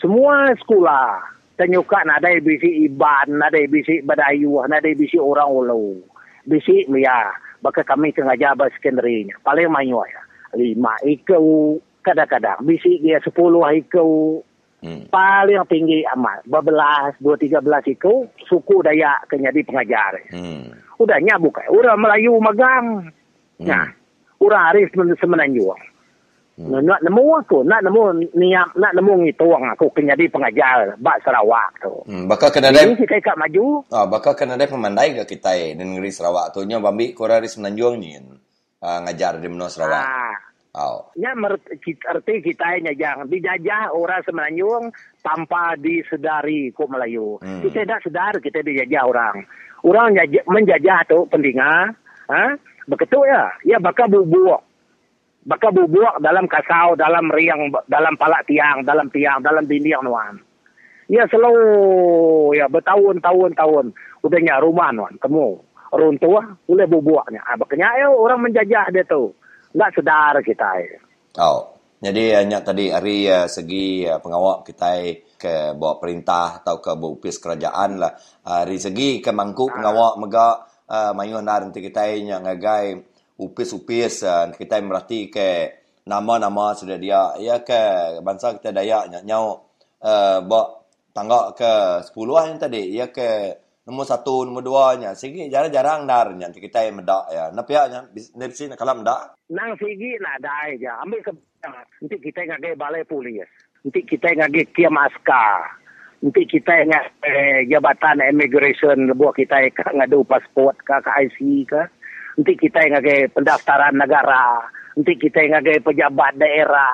Semua 0.00 0.48
sekolah 0.56 1.20
tenyuka 1.60 2.00
nada 2.08 2.32
bisi 2.40 2.88
iban, 2.88 3.36
nada 3.36 3.60
bisi 3.68 4.00
badayu, 4.00 4.56
nada 4.64 4.88
bisi 4.96 5.20
orang 5.20 5.52
ulu. 5.52 6.00
Bisi 6.48 6.88
ya, 6.88 7.28
baka 7.60 7.84
kami 7.84 8.16
ngajar 8.16 8.56
baskenderinya. 8.56 9.36
Paling 9.44 9.68
mayu 9.68 10.00
ya. 10.08 10.22
Lima 10.56 10.96
ikau, 11.04 11.76
kadang-kadang 12.00 12.64
bisi 12.64 13.04
dia 13.04 13.20
sepuluh 13.20 13.68
ikau. 13.68 14.40
Hmm. 14.78 15.10
Paling 15.10 15.58
tinggi 15.66 16.06
amat. 16.14 16.46
Berbelas, 16.46 17.18
dua 17.18 17.34
tiga 17.34 17.58
belas 17.58 17.82
ikau, 17.82 18.30
suku 18.46 18.78
Dayak 18.86 19.26
kenyadi 19.26 19.66
pengajar. 19.66 20.22
Hmm. 20.30 20.70
Udahnya 20.98 21.34
bukan. 21.38 21.66
Orang 21.70 21.98
Melayu 21.98 22.38
magang. 22.38 23.10
Hmm. 23.58 23.66
Nah, 23.66 23.86
orang 24.38 24.64
Arif 24.70 24.94
semenanjung. 24.94 25.78
Hmm. 26.58 26.82
Nak 26.82 27.06
nemu 27.06 27.22
aku, 27.38 27.62
nak 27.62 27.86
nemu 27.86 28.34
niat, 28.34 28.74
nak 28.74 28.92
nemu 28.98 29.26
ngituang 29.26 29.62
aku 29.74 29.94
kenyadi 29.94 30.26
pengajar 30.26 30.98
bak 30.98 31.22
Sarawak 31.22 31.70
tu. 31.82 31.94
Hmm. 32.06 32.26
Bakal 32.26 32.50
kena 32.50 32.74
ada. 32.74 32.82
Ini 32.82 32.98
kita 32.98 33.18
ikat 33.18 33.38
maju. 33.38 33.82
Ah, 33.94 34.06
bakal 34.06 34.34
kena 34.34 34.58
ada 34.58 34.66
pemandai 34.66 35.14
ke 35.22 35.38
kita 35.38 35.54
di 35.54 35.78
negeri 35.78 36.10
Sarawak 36.10 36.54
tu. 36.54 36.66
Nya 36.66 36.82
bambi 36.82 37.14
korang 37.14 37.42
Arif 37.42 37.54
semenanjung 37.54 37.98
ni. 37.98 38.14
Uh, 38.78 38.98
ngajar 39.02 39.42
di 39.42 39.50
Menua 39.50 39.66
Sarawak. 39.70 40.06
Ah. 40.06 40.38
Oh. 40.78 41.10
Ya 41.18 41.34
arti 41.34 42.34
kita 42.38 42.78
nya 42.78 42.94
jangan 42.94 43.26
dijajah 43.26 43.90
orang 43.90 44.22
Semenanjung 44.22 44.94
tanpa 45.26 45.74
disedari 45.74 46.70
ko 46.70 46.86
Melayu. 46.86 47.42
Hmm. 47.42 47.66
Kita 47.66 47.82
tidak 47.82 48.06
sedar 48.06 48.34
kita 48.38 48.62
dijajah 48.62 49.02
orang. 49.02 49.42
Orang 49.82 50.14
jajah, 50.14 50.46
menjajah 50.46 51.02
tu 51.10 51.26
pendinga, 51.26 51.90
ha? 52.30 52.44
Begitu 52.86 53.18
ya. 53.26 53.50
Ya 53.66 53.82
bakal 53.82 54.06
bubuk. 54.06 54.62
Bakal 55.50 55.74
bubuk 55.74 56.22
dalam 56.22 56.46
kasau, 56.46 56.94
dalam 56.94 57.26
riang, 57.34 57.74
dalam 57.90 58.14
palak 58.14 58.46
tiang, 58.46 58.86
dalam 58.86 59.10
tiang, 59.10 59.42
dalam 59.42 59.66
dinding 59.66 59.98
nuan. 60.06 60.38
Ya 61.08 61.24
selalu 61.26 61.64
ya 62.54 62.68
bertahun-tahun 62.68 63.56
tahun 63.56 63.86
udahnya 64.20 64.60
rumah 64.60 64.92
nuan 64.92 65.16
temu 65.24 65.64
runtuh 65.88 66.44
boleh 66.68 66.84
bubuknya. 66.84 67.40
Ah, 67.48 67.56
makanya 67.56 67.88
ya 67.96 68.12
orang 68.12 68.44
menjajah 68.44 68.92
dia 68.92 69.08
tu 69.08 69.32
tak 69.78 69.94
sedar 69.94 70.34
kita. 70.42 70.70
Oh, 71.38 71.78
jadi 72.02 72.42
hanya 72.42 72.66
tadi 72.66 72.90
hari 72.90 73.30
uh, 73.30 73.46
segi 73.46 74.02
uh, 74.02 74.18
pengawal 74.18 74.66
kita 74.66 74.90
ke 75.38 75.78
bawa 75.78 76.02
perintah 76.02 76.58
atau 76.58 76.82
ke 76.82 76.98
bawa 76.98 77.14
upis 77.14 77.38
kerajaan 77.38 78.02
lah. 78.02 78.12
Hari 78.42 78.76
segi 78.76 79.22
ke 79.22 79.30
mangku 79.30 79.70
pengawal 79.70 80.18
mega 80.18 80.66
uh, 80.90 81.12
mayun 81.14 81.46
dar 81.46 81.62
nanti 81.62 81.78
kita 81.78 82.10
yang 82.18 82.42
ngagai 82.42 82.98
upis-upis 83.38 84.26
uh, 84.26 84.50
kita 84.50 84.82
merati 84.82 85.30
ke 85.30 85.78
nama-nama 86.08 86.74
sudah 86.74 86.98
dia 86.98 87.36
ya 87.38 87.62
ke 87.62 88.18
bangsa 88.24 88.56
kita 88.58 88.74
Dayak 88.74 89.22
nyau 89.22 89.68
uh, 90.02 90.38
bawa 90.42 90.82
tangga 91.12 91.52
ke 91.52 91.72
10 92.14 92.48
yang 92.48 92.58
tadi 92.62 92.82
ya 92.94 93.06
ke 93.10 93.28
nombor 93.88 94.04
satu, 94.04 94.44
nombor 94.44 94.60
dua 94.60 95.00
nya. 95.00 95.16
Sigi 95.16 95.48
jarang-jarang 95.48 96.04
dar 96.04 96.28
nya 96.36 96.52
kita 96.52 96.84
yang 96.84 97.00
medak 97.00 97.24
ya. 97.32 97.48
Nak 97.48 97.64
pihak 97.64 97.86
nya 97.88 98.00
dari 98.12 98.52
sini 98.52 98.76
kalau 98.76 99.00
medak. 99.00 99.40
Nang 99.48 99.72
sigi 99.80 100.20
nak 100.20 100.44
dai 100.44 100.76
ja. 100.76 101.00
Ambil 101.00 101.24
ke 101.24 101.32
nanti 102.04 102.16
kita 102.20 102.44
ngage 102.44 102.76
balai 102.76 103.08
polis. 103.08 103.48
Nanti 103.80 104.04
kita 104.04 104.28
ngage 104.36 104.68
kiam 104.76 105.00
askar. 105.00 105.80
Nanti 106.20 106.44
kita 106.44 106.84
ngage 106.84 107.08
eh, 107.24 107.64
jabatan 107.72 108.20
immigration 108.28 109.08
buat 109.16 109.32
kita 109.32 109.72
ngadu 109.96 110.20
pasport 110.28 110.76
ke 110.84 111.00
ke 111.00 111.10
IC 111.24 111.38
ke. 111.72 111.82
Nanti 112.36 112.52
kita 112.60 112.92
ngage 112.92 113.32
pendaftaran 113.32 113.96
negara. 113.96 114.68
Nanti 115.00 115.16
kita 115.16 115.40
ngage 115.48 115.80
pejabat 115.80 116.36
daerah. 116.36 116.92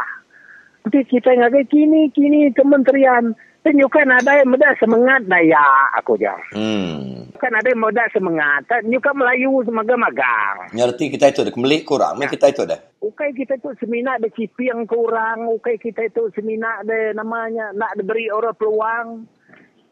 Nanti 0.87 1.02
kita 1.11 1.35
ngage 1.42 1.66
kini 1.66 2.14
kini 2.14 2.54
kementerian 2.54 3.35
tunjukkan 3.64 4.09
ada 4.20 4.44
yang 4.44 4.53
muda 4.53 4.77
semangat 4.77 5.24
daya 5.24 5.88
aku 5.96 6.20
je. 6.20 6.31
Hmm. 6.53 7.33
Kan 7.40 7.57
ada 7.57 7.72
yang 7.72 7.81
muda 7.81 8.05
semangat. 8.12 8.68
Tunjukkan 8.68 9.14
Melayu 9.16 9.64
semoga 9.64 9.96
magang. 9.96 10.57
Nyerti 10.77 11.09
kita 11.09 11.33
itu 11.33 11.48
kembali 11.48 11.83
kurang. 11.88 12.20
Ya. 12.20 12.29
kita 12.29 12.53
itu 12.53 12.62
dah. 12.68 12.81
Ukai 13.00 13.33
kita 13.33 13.57
itu 13.57 13.72
seminar 13.81 14.20
ada 14.20 14.29
cipi 14.29 14.68
yang 14.68 14.85
kurang. 14.85 15.48
Ukai 15.48 15.81
kita 15.81 16.05
itu 16.05 16.29
seminar 16.37 16.85
ada 16.85 17.16
namanya. 17.16 17.72
Nak 17.72 17.96
diberi 17.96 18.29
orang 18.29 18.55
peluang. 18.55 19.07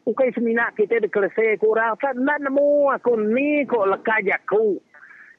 Ukai 0.05 0.29
seminar 0.37 0.77
kita 0.77 1.01
ada 1.01 1.09
kelesai 1.09 1.57
kurang. 1.57 1.97
Tak 1.97 2.13
nak 2.21 2.45
nemu 2.45 2.93
aku 2.93 3.17
ni 3.17 3.65
kok 3.65 3.89
lekaj 3.89 4.29
aku. 4.29 4.77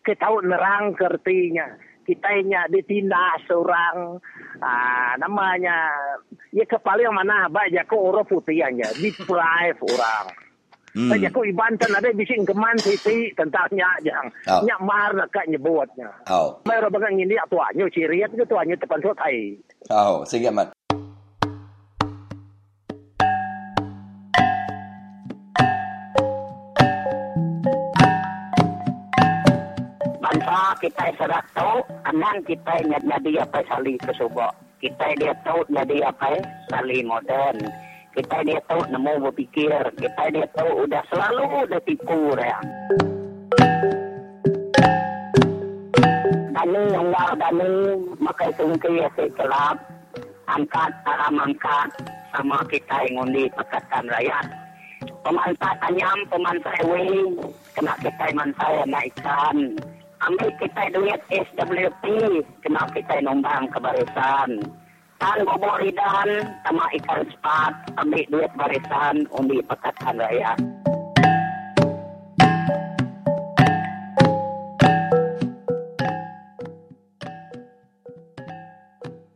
Kita 0.05 0.29
tahu 0.29 0.45
nerang 0.45 0.93
kertinya 0.93 1.65
kita 2.05 2.31
nya 2.45 2.69
ditindas 2.69 3.43
seorang 3.49 4.21
uh, 4.61 5.13
namanya 5.19 5.91
ya 6.53 6.69
kepala 6.69 7.01
yang 7.01 7.17
mana 7.17 7.49
baik 7.49 7.89
ko 7.89 8.13
orang 8.13 8.29
putih 8.29 8.63
aja 8.63 8.89
deprive 8.95 9.81
orang 9.83 10.45
Hmm. 10.95 11.11
Saja 11.11 11.27
ko 11.35 11.43
ibantan 11.43 11.91
ada 11.91 12.07
bising 12.15 12.47
keman 12.47 12.79
sisi 12.79 13.35
tentangnya 13.35 13.99
jang. 14.07 14.31
Oh. 14.47 14.63
Nyak 14.63 14.79
mar 14.79 15.11
nak 15.11 15.35
nyebutnya. 15.51 16.07
Oh. 16.31 16.63
Mai 16.63 16.79
ro 16.79 16.87
bagang 16.87 17.19
ini 17.19 17.35
atuanyo 17.35 17.91
ciriat 17.91 18.31
itu 18.31 18.47
tuanyo 18.47 18.79
tepan 18.79 19.03
so 19.03 19.11
tai. 19.19 19.59
Oh, 19.91 20.23
sehingga 20.23 20.55
mat. 20.55 20.71
Kita 30.81 31.05
serat 31.19 31.45
tahu 31.55 31.85
anan 32.07 32.43
kita 32.47 32.75
jadi 32.87 33.31
apa 33.45 33.61
sali 33.71 33.95
kesubo 34.03 34.49
kita 34.83 35.15
dia 35.21 35.33
tahu 35.47 35.63
jadi 35.71 36.11
apa 36.11 36.43
sali 36.71 37.01
modern 37.07 37.59
kita 38.15 38.43
dia 38.47 38.61
tahu 38.67 38.83
nemu 38.91 39.31
berpikir 39.31 39.75
kita 39.99 40.23
dia 40.35 40.47
tahu 40.55 40.87
udah 40.87 41.03
selalu 41.11 41.45
udah 41.67 41.81
tipu 41.87 42.35
ya 42.39 42.59
kami 46.65 46.81
yang 46.97 47.13
war 47.13 47.37
kami 47.37 47.69
makai 48.25 48.49
sungki 48.57 49.05
ya 49.05 49.09
kelab. 49.13 49.77
Angkat 50.45 50.93
aram 51.05 51.41
angkat 51.41 51.89
sama 52.33 52.61
kita 52.73 53.05
yang 53.09 53.29
undi 53.29 53.49
pekatan 53.53 54.09
rakyat. 54.09 54.47
Pemanfaat 55.25 55.77
anyam 55.89 56.19
pemanfaat 56.33 56.81
ewe 56.85 57.29
kena 57.77 57.93
kita 58.01 58.25
iman 58.33 58.49
saya 58.57 58.85
naikkan 58.89 59.77
ambil 60.25 60.49
kita 60.57 60.83
duit 60.97 61.21
SWP, 61.29 62.05
kena 62.65 62.83
kita 62.97 63.21
nombang 63.21 63.69
ke 63.69 63.77
barisan. 63.77 64.57
Tan 65.21 65.39
bobok 65.45 65.85
lidan, 65.85 66.29
sama 66.65 66.89
ikan 66.97 67.23
sepat, 67.29 67.73
ambil 68.01 68.25
duit 68.33 68.51
barisan, 68.57 69.29
umbi 69.37 69.61
pekatan 69.69 70.17
rakyat. 70.17 70.59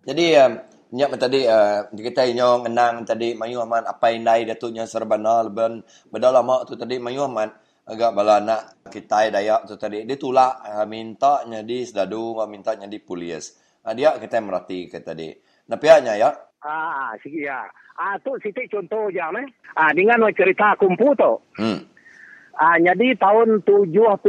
Jadi 0.09 0.27
uh, 0.41 0.53
Nyak 0.89 1.21
tadi 1.21 1.45
uh, 1.45 1.85
kita 1.93 2.25
nyong 2.33 2.65
enang 2.73 3.05
tadi 3.05 3.37
Mayu 3.37 3.61
Ahmad 3.61 3.85
apa 3.85 4.09
indai 4.09 4.49
datuknya 4.49 4.89
serbana 4.89 5.45
leben 5.45 5.85
bedala 6.09 6.41
mak 6.41 6.65
tu 6.65 6.81
tadi 6.81 6.97
Mayu 6.97 7.29
Ahmad 7.29 7.53
agak 7.89 8.13
bala 8.13 8.45
anak 8.45 8.85
kita 8.93 9.33
Dayak 9.33 9.65
tu 9.65 9.81
tadi 9.81 10.05
dia 10.05 10.21
tulak 10.21 10.61
uh, 10.61 10.85
minta 10.85 11.43
jadi 11.49 11.89
sedadu 11.89 12.37
minta 12.45 12.77
jadi 12.77 12.99
polis. 13.01 13.57
Uh, 13.81 13.97
dia 13.97 14.13
kita 14.21 14.45
merati 14.45 14.87
ke 14.93 15.01
tadi. 15.01 15.33
Nah 15.69 15.77
pihaknya 15.81 16.21
ya. 16.21 16.31
Ah, 16.65 17.15
sikit 17.23 17.39
ya. 17.39 17.61
Ah, 17.99 18.19
tu 18.23 18.35
sitik 18.43 18.71
contoh 18.71 19.11
je, 19.11 19.23
eh. 19.23 19.47
Ah, 19.79 19.91
dengan 19.95 20.27
cerita 20.35 20.75
kumpu 20.79 21.15
tu. 21.15 21.39
Hmm. 21.59 21.83
Ah, 22.59 22.75
jadi 22.79 23.15
tahun 23.15 23.63
75 23.63 24.27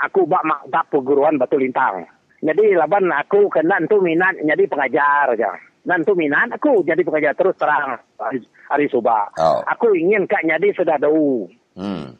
aku 0.00 0.20
bak 0.24 0.44
maktab 0.48 0.84
perguruan 0.88 1.36
Batu 1.36 1.60
Lintang. 1.60 2.08
Jadi 2.40 2.72
laban 2.74 3.12
aku 3.12 3.52
kena 3.52 3.76
tu 3.84 4.00
minat 4.00 4.40
jadi 4.40 4.64
pengajar 4.64 5.36
aja. 5.36 5.52
Dan 5.84 6.00
tu 6.08 6.16
minat 6.16 6.48
aku 6.56 6.80
jadi 6.80 7.04
pengajar 7.04 7.36
terus 7.36 7.54
terang 7.60 8.00
hari, 8.16 8.40
hari 8.72 8.86
suba. 8.88 9.28
Oh. 9.36 9.60
Aku 9.68 9.92
ingin 9.92 10.24
kak 10.24 10.42
jadi 10.48 10.72
sedadu. 10.72 11.46
Hmm. 11.76 12.16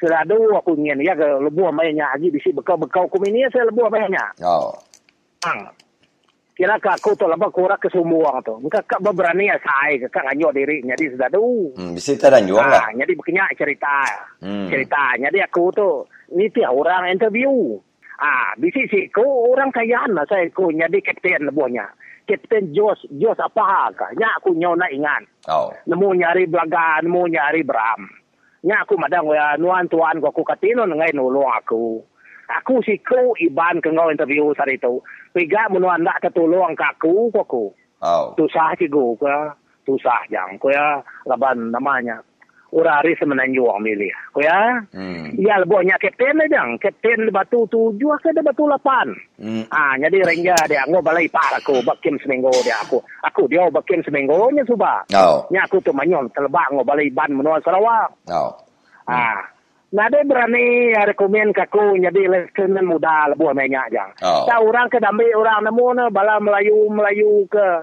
Sedadu 0.00 0.48
aku 0.56 0.80
ingin 0.80 1.04
ya 1.04 1.12
ke 1.12 1.28
lebu 1.44 1.68
mainnya 1.68 2.08
lagi 2.16 2.32
bisi 2.32 2.56
bekau-bekau 2.56 3.04
aku 3.04 3.20
ini 3.28 3.44
saya 3.52 3.68
lebu 3.68 3.84
mainnya. 3.92 4.32
Oh. 4.40 4.72
Hmm. 5.44 5.68
Kira 6.60 6.76
kak 6.76 7.00
aku 7.00 7.16
tu 7.16 7.24
lepas 7.24 7.48
kurang 7.52 7.80
kesumuang 7.80 8.44
tu. 8.44 8.52
Muka 8.60 8.84
kak 8.84 9.00
berani 9.00 9.48
ya 9.48 9.56
saya 9.60 9.96
kak 10.08 10.24
nganyo 10.28 10.52
diri 10.52 10.84
jadi 10.84 11.16
sedadu. 11.16 11.72
Hmm, 11.72 11.96
bisa 11.96 12.16
dan 12.20 12.44
juga 12.44 12.68
lah. 12.68 12.84
Ah, 12.84 12.92
jadi 12.92 13.12
berkenyak 13.16 13.56
cerita. 13.56 13.96
Hmm. 14.44 14.68
Cerita. 14.68 15.16
Jadi 15.16 15.40
aku 15.40 15.72
tu 15.72 16.04
ni 16.36 16.52
tiap 16.52 16.76
orang 16.76 17.12
interview. 17.12 17.80
Ah, 18.20 18.52
bisi 18.60 18.84
si 18.92 19.08
ko 19.08 19.24
orang 19.24 19.72
kayaan 19.72 20.12
lah 20.12 20.28
saya 20.28 20.52
ko 20.52 20.68
jadi 20.68 21.00
kapten 21.00 21.48
lebuhnya. 21.48 21.88
Kapten 22.28 22.76
Jos, 22.76 23.08
Jos 23.08 23.40
apa 23.40 23.88
ka? 23.96 24.12
Nya 24.20 24.36
aku 24.36 24.52
nyaw 24.52 24.76
na 24.76 24.92
ingan. 24.92 25.24
Oh. 25.48 25.72
Nemu 25.88 26.20
nyari 26.20 26.44
belaga, 26.44 27.00
nemu 27.00 27.24
nyari 27.32 27.64
beram. 27.64 28.19
Nya 28.60 28.84
aku 28.84 29.00
madang 29.00 29.24
ya 29.32 29.56
nuan 29.56 29.88
tuan 29.88 30.20
ko 30.20 30.28
aku 30.28 30.44
katino 30.44 30.84
ngai 30.84 31.16
nolong 31.16 31.48
aku. 31.48 32.04
Aku 32.60 32.82
si 32.84 33.00
ko 33.00 33.32
iban 33.40 33.80
ke 33.80 33.88
ngau 33.88 34.12
interview 34.12 34.52
sari 34.52 34.76
tu. 34.76 35.00
Piga 35.32 35.70
menuan 35.70 36.04
nak 36.04 36.20
ketulong 36.20 36.76
ka 36.76 36.92
aku 36.92 37.32
ko 37.32 37.40
aku. 37.40 37.64
Oh. 38.04 38.36
Tusah 38.36 38.76
cigu 38.76 39.16
ka. 39.16 39.56
Tusah 39.88 40.28
jang 40.28 40.60
ko 40.60 40.68
ya 40.68 41.00
laban 41.24 41.72
namanya. 41.72 42.20
Urari 42.70 43.18
semenanjuang 43.18 43.82
milih. 43.82 44.14
Ko 44.30 44.38
ya. 44.38 44.78
Hmm. 44.94 45.34
Ya 45.34 45.58
lebuhnya 45.58 45.98
kapten 45.98 46.38
lah 46.38 46.46
jang. 46.46 46.78
Kapten 46.78 47.26
batu 47.34 47.66
tujuh 47.66 48.14
ke 48.22 48.30
di 48.30 48.42
batu 48.46 48.70
lapan. 48.70 49.10
Hmm. 49.42 49.66
Ah, 49.74 49.98
jadi 49.98 50.22
ranger 50.22 50.70
dia 50.70 50.86
ngo 50.86 51.02
balai 51.02 51.26
par 51.26 51.50
aku 51.58 51.82
bakim 51.82 52.14
seminggu 52.22 52.50
dia 52.62 52.78
aku. 52.78 53.02
Aku 53.26 53.50
dia 53.50 53.66
bakim 53.74 54.06
seminggu 54.06 54.54
nya 54.54 54.62
suba. 54.62 55.02
Oh. 55.18 55.50
Nya 55.50 55.66
aku 55.66 55.82
tu 55.82 55.90
manyom 55.90 56.30
telebak 56.30 56.70
ngo 56.70 56.86
balai 56.86 57.10
ban 57.10 57.34
menua 57.34 57.58
Sarawak. 57.58 58.14
Oh. 58.30 58.54
Ah. 59.10 59.50
Nah, 59.90 60.06
dia 60.06 60.22
berani 60.22 60.94
ya, 60.94 61.02
rekomen 61.02 61.50
ke 61.50 61.66
aku 61.66 61.98
jadi 61.98 62.30
lieutenant 62.30 62.86
muda 62.86 63.26
lebuh 63.34 63.50
banyak 63.50 63.90
jang. 63.90 64.14
Oh. 64.22 64.46
Tak 64.46 64.62
orang 64.62 64.86
ke 64.86 65.02
dambi 65.02 65.26
orang 65.34 65.66
nemu 65.66 65.86
na 65.98 66.04
bala 66.14 66.38
Melayu 66.38 66.86
Melayu 66.94 67.50
ke 67.50 67.82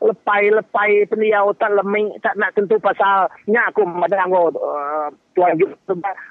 lepai-lepai 0.00 1.04
peniau 1.12 1.52
tak 1.60 1.76
leming 1.76 2.16
tak 2.24 2.32
nak 2.40 2.56
tentu 2.56 2.80
pasal 2.80 3.28
nya 3.44 3.68
aku 3.68 3.84
madang 3.84 4.32
uh, 4.32 5.12
tuan 5.36 5.52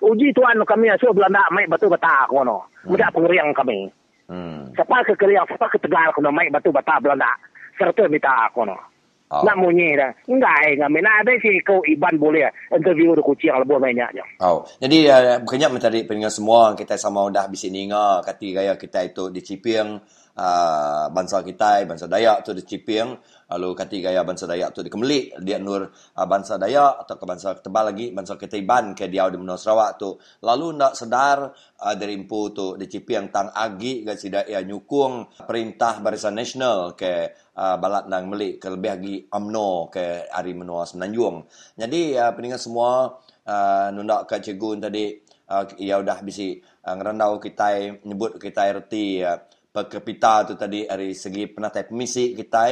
uji 0.01 0.33
tuan 0.33 0.57
kami 0.65 0.89
so 0.97 1.13
Belanda 1.13 1.45
mai 1.53 1.69
batu 1.69 1.85
bata 1.85 2.25
kono. 2.25 2.65
Muda 2.89 3.13
pengeriang 3.13 3.53
kami. 3.53 3.85
Hmm. 4.29 4.69
Siapa 4.77 5.01
ke 5.05 5.17
Keriang, 5.17 5.45
siapa 5.49 5.69
ke 5.69 5.77
Tegal 5.81 6.09
kono 6.17 6.33
mai 6.33 6.49
batu 6.49 6.73
bata 6.73 6.97
Belanda. 6.97 7.29
Serta 7.77 8.09
minta 8.09 8.49
kono. 8.53 8.77
Oh. 9.29 9.45
Nak 9.45 9.61
munyi 9.61 9.93
dah. 9.93 10.09
Enggak 10.25 10.57
eh, 10.65 10.73
kami 10.73 11.05
nak 11.05 11.21
ada 11.21 11.37
si 11.37 11.61
kau 11.61 11.85
Iban 11.85 12.17
boleh 12.17 12.49
interview 12.73 13.13
de 13.13 13.21
kucing 13.21 13.53
lebih 13.53 13.77
banyak. 13.77 14.09
Oh, 14.41 14.65
jadi 14.81 14.97
uh, 15.05 15.37
bukannya 15.45 15.69
mentari 15.69 16.01
pendengar 16.01 16.33
semua 16.33 16.73
kita 16.73 16.97
sama 16.97 17.29
dah 17.29 17.45
bisi 17.45 17.69
ninga 17.69 18.25
kati 18.25 18.57
gaya 18.57 18.73
kita 18.73 19.05
itu 19.05 19.29
di 19.29 19.45
Ciping 19.45 20.01
uh, 20.33 21.13
bangsa 21.13 21.45
kita 21.45 21.85
bangsa 21.85 22.09
Dayak 22.09 22.41
tu 22.41 22.57
di 22.57 22.65
Ciping 22.65 23.21
lalu 23.49 23.73
kati 23.73 24.05
gaya 24.05 24.21
bangsa 24.21 24.45
Dayak 24.45 24.77
tu 24.77 24.85
di 24.85 24.93
Kemelik 24.93 25.41
dia 25.41 25.57
nur 25.57 25.89
uh, 25.89 26.27
bangsa 26.29 26.61
Dayak 26.61 27.05
atau 27.05 27.15
ke 27.17 27.25
bangsa 27.25 27.57
tebal 27.57 27.89
lagi 27.89 28.13
bangsa 28.13 28.37
Ketaiban 28.37 28.93
ke 28.93 29.09
dia 29.09 29.25
di 29.29 29.41
Menua 29.41 29.57
Sarawak 29.57 29.97
tu 29.97 30.15
lalu 30.45 30.77
nak 30.77 30.93
sedar 30.93 31.49
uh, 31.81 31.95
dari 31.97 32.13
impu 32.13 32.53
tu 32.53 32.77
di 32.77 32.85
Ciping 32.85 33.33
tang 33.33 33.49
agi 33.49 34.05
ga 34.05 34.13
sida 34.13 34.45
ya 34.45 34.61
nyukung 34.61 35.25
perintah 35.49 35.97
Barisan 35.97 36.37
Nasional 36.37 36.93
ke 36.93 37.33
uh, 37.57 37.75
balat 37.81 38.05
nang 38.05 38.29
Melik 38.29 38.61
ke 38.61 38.69
lebih 38.69 38.89
lagi 38.93 39.15
UMNO 39.25 39.89
ke 39.89 40.29
Ari 40.29 40.53
Menua 40.53 40.85
Semenanjung. 40.85 41.49
Jadi 41.73 42.13
uh, 42.13 42.31
pendengar 42.37 42.61
semua 42.61 43.17
uh, 43.49 43.87
nunda 43.89 44.29
ke 44.29 44.37
cikgu 44.37 44.77
tadi 44.77 45.17
uh, 45.49 45.65
ia 45.81 45.97
dah 45.99 46.19
bisi 46.21 46.61
uh, 46.61 46.93
ngerandau 46.93 47.41
kita 47.41 47.97
nyebut 48.05 48.37
kita 48.37 48.69
erti 48.69 49.25
uh, 49.25 49.41
pekepita 49.69 50.49
tu 50.49 50.53
tadi 50.57 50.89
dari 50.89 51.13
segi 51.13 51.45
penatai 51.45 51.85
pemisi 51.85 52.33
kita 52.33 52.63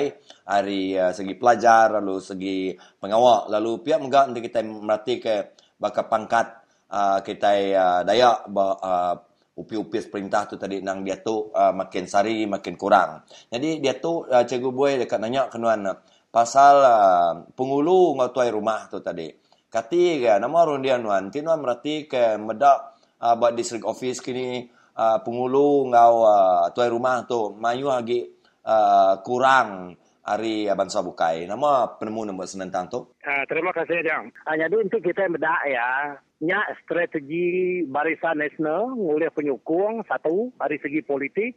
dari 0.42 0.98
uh, 0.98 1.14
segi 1.14 1.34
pelajar 1.38 2.02
lalu 2.02 2.18
segi 2.18 2.74
pengawal 2.74 3.54
lalu 3.54 3.86
pihak 3.86 4.02
megak 4.02 4.24
nanti 4.34 4.42
kita 4.42 4.60
merati 4.66 5.14
ke 5.22 5.36
bakal 5.78 6.10
pangkat 6.10 6.58
uh, 6.90 7.22
kita 7.22 7.52
uh, 7.78 8.02
dayak 8.02 8.50
ba, 8.50 8.66
uh, 8.82 9.16
upi-upi 9.58 9.98
perintah 10.10 10.46
tu 10.46 10.56
tadi 10.58 10.86
nang 10.86 11.02
dia 11.02 11.18
tu 11.22 11.50
uh, 11.50 11.74
makin 11.74 12.06
sari 12.06 12.46
makin 12.46 12.78
kurang. 12.78 13.26
Jadi 13.50 13.82
dia 13.82 13.98
tu 13.98 14.22
uh, 14.22 14.46
cikgu 14.46 14.70
boy 14.70 15.02
dekat 15.02 15.18
nanya 15.18 15.50
kenuan 15.50 15.82
pasal 16.30 16.76
uh, 16.86 17.34
pengulu 17.58 18.14
ngatuai 18.22 18.54
rumah 18.54 18.86
tu 18.86 19.02
tadi. 19.02 19.34
Kati 19.68 20.24
ke 20.24 20.34
nama 20.40 20.64
orang 20.64 20.80
dia 20.80 20.96
nuan, 20.96 21.28
kinuan 21.28 21.60
merati 21.60 22.08
ke 22.08 22.40
medak 22.40 22.98
uh, 23.20 23.36
buat 23.36 23.52
district 23.58 23.84
office 23.84 24.24
kini 24.24 24.77
uh, 24.98 25.20
pengulu 25.22 25.94
ngau 25.94 26.26
uh, 26.26 26.66
tuai 26.74 26.90
rumah 26.90 27.24
tu 27.30 27.54
mayu 27.56 27.88
lagi 27.94 28.26
uh, 28.66 29.22
kurang 29.22 29.94
hari 30.28 30.68
bangsa 30.68 31.00
bukai. 31.00 31.48
Nama 31.48 31.96
penemu 31.96 32.28
nombor 32.28 32.50
senentang 32.50 32.92
tu. 32.92 33.00
Uh, 33.24 33.44
terima 33.48 33.72
kasih 33.72 34.04
Jang. 34.04 34.34
Uh, 34.44 34.58
jadi 34.58 34.76
untuk 34.76 35.00
kita 35.00 35.30
bedak 35.32 35.62
ya, 35.70 36.20
nya 36.44 36.60
strategi 36.84 37.82
Barisan 37.88 38.44
Nasional 38.44 38.92
ngulih 38.98 39.32
penyukung 39.32 40.04
satu 40.10 40.52
dari 40.60 40.78
segi 40.84 41.00
politik, 41.06 41.56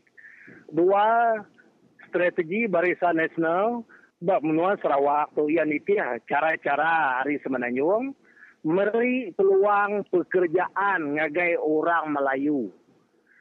dua 0.71 1.35
strategi 2.07 2.71
Barisan 2.71 3.19
Nasional 3.19 3.83
bab 4.21 4.45
menua 4.45 4.77
Sarawak 4.79 5.33
tu 5.33 5.49
yang 5.49 5.73
itu 5.73 5.97
ya, 5.97 6.21
cara-cara 6.29 7.25
hari 7.25 7.41
semenanjung 7.43 8.13
meri 8.61 9.33
peluang 9.33 10.05
pekerjaan 10.13 11.17
ngagai 11.17 11.57
orang 11.57 12.13
Melayu. 12.13 12.69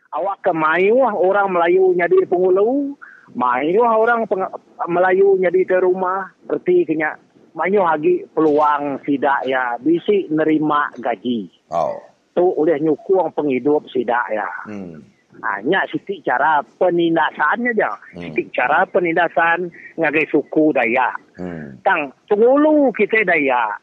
Awak 0.09 0.41
ke 0.41 0.51
Mayu 0.51 0.97
orang 1.05 1.53
Melayu 1.53 1.93
jadi 1.93 2.25
pengulu, 2.25 2.97
Mayu 3.37 3.85
orang 3.85 4.25
peng- 4.25 4.49
Melayu 4.89 5.37
jadi 5.37 5.61
ke 5.69 5.77
rumah, 5.85 6.33
erti 6.49 6.81
kenya 6.81 7.13
Mayu 7.53 7.85
lagi 7.85 8.25
peluang 8.33 9.05
sidak 9.05 9.45
ya 9.45 9.77
bisi 9.77 10.25
nerima 10.33 10.89
gaji. 10.97 11.49
Oh. 11.69 12.01
Tu 12.33 12.41
oleh 12.41 12.81
nyukung 12.81 13.29
penghidup 13.37 13.85
sidak 13.89 14.25
ya. 14.33 14.49
Hmm. 14.65 15.01
Hanya 15.39 15.85
sitik 15.87 16.25
cara 16.25 16.65
penindasannya 16.81 17.71
je. 17.77 17.89
Hmm. 18.17 18.21
Sitik 18.25 18.49
cara 18.49 18.89
penindasan 18.89 19.69
ngagai 19.97 20.25
suku 20.33 20.73
Dayak. 20.73 21.15
Hmm. 21.37 21.77
Tang 21.85 22.09
pengulu 22.25 22.89
kita 22.97 23.21
Dayak. 23.21 23.77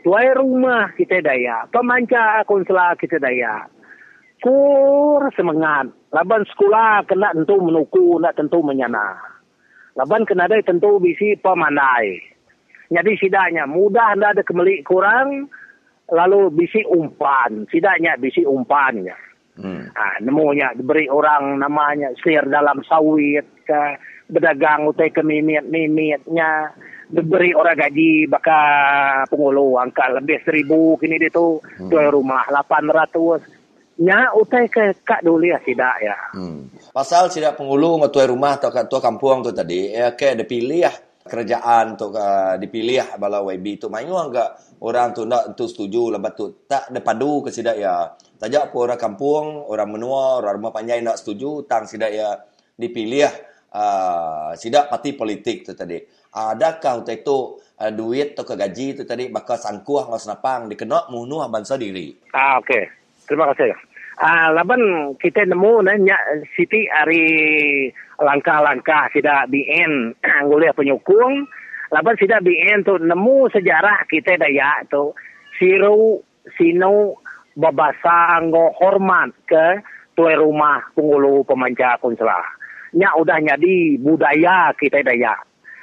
Tuai 0.00 0.32
rumah 0.32 0.88
kita 0.96 1.20
Dayak. 1.20 1.68
Pemanca 1.68 2.40
konsela 2.48 2.96
kita 2.96 3.20
Dayak. 3.20 3.75
Kur 4.40 5.22
semangat. 5.32 5.88
Laban 6.12 6.44
sekolah 6.44 7.04
kena 7.08 7.32
tentu 7.32 7.56
menuku, 7.60 8.20
nak 8.20 8.36
tentu 8.36 8.60
menyana. 8.60 9.16
Laban 9.96 10.28
kena 10.28 10.44
ada 10.44 10.60
tentu 10.60 11.00
bisi 11.00 11.36
pemandai. 11.40 12.20
Jadi 12.92 13.18
sidaknya 13.18 13.66
mudah 13.66 14.14
anda 14.14 14.30
ada 14.30 14.46
kemelik 14.46 14.86
kurang, 14.86 15.50
lalu 16.12 16.52
bisi 16.52 16.84
umpan. 16.86 17.66
Sidaknya 17.72 18.14
bisi 18.20 18.46
umpan. 18.46 19.02
Ya. 19.02 19.16
Hmm. 19.56 19.88
Ha, 19.96 20.20
nemunya 20.20 20.76
diberi 20.76 21.08
orang 21.08 21.56
namanya 21.56 22.12
sir 22.20 22.44
dalam 22.44 22.84
sawit 22.84 23.48
ke 23.64 23.96
berdagang 24.28 24.84
utai 24.84 25.08
ke 25.08 25.24
mimit-mimitnya 25.24 26.76
diberi 27.08 27.56
orang 27.56 27.80
gaji 27.80 28.28
baka 28.28 28.60
pengulu 29.32 29.80
angka 29.80 30.12
lebih 30.12 30.44
seribu 30.44 31.00
kini 31.00 31.16
dia 31.16 31.32
tu 31.32 31.56
Hmm. 31.80 31.88
rumah 32.12 32.44
800 32.52 33.55
nya 33.96 34.28
utai 34.36 34.68
ke 34.68 34.92
kak 35.00 35.24
dulu 35.24 35.48
ya 35.48 35.56
tidak 35.64 35.96
ya. 36.04 36.16
Hmm. 36.36 36.68
Pasal 36.92 37.32
tidak 37.32 37.56
pengulu 37.56 38.04
ngetua 38.04 38.28
rumah 38.28 38.60
atau 38.60 38.68
tua 38.84 39.00
kampung 39.00 39.40
tu 39.40 39.56
tadi, 39.56 39.92
ya 39.92 40.12
ke 40.12 40.36
dipilih 40.36 40.80
ya 40.84 40.92
kerajaan 41.26 41.98
tu 41.98 42.14
uh, 42.14 42.54
dipilih 42.54 43.18
bala 43.18 43.42
YB 43.42 43.82
tu 43.82 43.90
mayu 43.90 44.14
enggak 44.14 44.78
orang 44.78 45.10
tu 45.10 45.26
nak 45.26 45.58
tu 45.58 45.66
setuju 45.66 46.14
lepas 46.14 46.32
tu 46.38 46.62
tak 46.70 46.92
ada 46.92 47.00
padu 47.02 47.42
ke 47.42 47.50
sidak 47.50 47.76
ya. 47.80 48.14
Tajak 48.36 48.68
pun 48.68 48.84
orang 48.84 49.00
kampung, 49.00 49.64
orang 49.64 49.88
menua, 49.96 50.44
orang 50.44 50.60
rumah 50.60 50.72
panjang 50.76 51.00
nak 51.00 51.16
setuju 51.16 51.64
tang 51.64 51.88
sidak 51.88 52.12
ya 52.12 52.36
dipilih 52.76 53.32
uh, 53.72 54.52
sidak 54.52 54.92
parti 54.92 55.16
politik 55.16 55.64
tu 55.64 55.72
tadi. 55.72 55.96
Adakah 56.36 57.00
untuk 57.00 57.16
itu 57.16 57.36
uh, 57.80 57.92
duit 57.96 58.36
atau 58.36 58.52
gaji 58.52 58.92
tu 58.92 59.02
tadi 59.08 59.32
bakal 59.32 59.56
sangkuh 59.56 60.12
ngau 60.12 60.20
senapang 60.20 60.68
dikenok 60.68 61.08
munuh 61.08 61.48
bangsa 61.48 61.80
diri? 61.80 62.12
Ah 62.36 62.60
okey. 62.60 62.84
Terima 63.26 63.50
kasih. 63.50 63.74
Ah, 64.16 64.48
laban 64.48 65.12
kita 65.20 65.44
nemu 65.44 65.84
nanya 65.84 66.16
Siti 66.56 66.88
hari 66.88 67.28
langkah-langkah 68.16 69.12
sida 69.12 69.44
BN 69.44 70.16
nguliah 70.48 70.72
penyukung. 70.78 71.44
Laban 71.92 72.16
sida 72.16 72.40
BN 72.40 72.80
tu 72.80 72.96
nemu 72.96 73.52
sejarah 73.52 74.08
kita 74.08 74.40
daya 74.40 74.80
tu 74.88 75.12
siru 75.60 76.24
sino 76.56 77.20
babasa 77.52 78.40
ngo 78.40 78.72
hormat 78.80 79.36
ke 79.44 79.84
tuai 80.16 80.40
rumah 80.40 80.80
pengulu 80.96 81.44
pemanca 81.44 82.00
konsela. 82.00 82.40
Nya 82.96 83.12
udah 83.20 83.36
jadi 83.36 84.00
budaya 84.00 84.72
kita 84.80 85.04
daya. 85.04 85.36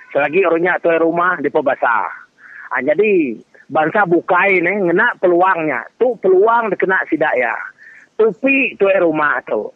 Selagi 0.09 0.41
orangnya 0.41 0.81
tuai 0.81 0.97
rumah 0.97 1.37
di 1.37 1.53
pebasa. 1.53 2.09
Ah, 2.73 2.81
jadi 2.81 3.37
bangsa 3.69 4.09
bukai 4.09 4.57
ni 4.57 4.89
ngena 4.89 5.21
peluangnya. 5.21 5.85
Tu 6.01 6.17
peluang 6.17 6.73
dikena 6.73 6.97
sidak 7.05 7.37
ya. 7.37 7.53
Tupi 8.23 8.79
tu 8.79 8.88
rumah 8.88 9.43
tu. 9.43 9.67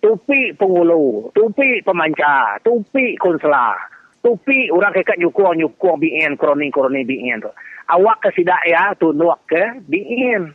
Tupi 0.00 0.56
pengulu, 0.56 1.28
tupi 1.36 1.84
pemanca, 1.84 2.56
tupi 2.64 3.20
konsela. 3.20 3.76
Tupi 4.24 4.72
orang 4.72 4.96
kekat 4.96 5.20
nyukuang 5.20 5.60
nyukuang 5.60 6.00
BN 6.00 6.40
kroni 6.40 6.72
kroni 6.72 7.04
BN 7.04 7.44
tu. 7.44 7.52
Awak 7.92 8.24
ke 8.24 8.28
sidak 8.32 8.64
ya 8.64 8.96
tu 8.96 9.12
nuak 9.12 9.44
ke 9.44 9.84
BN. 9.84 10.48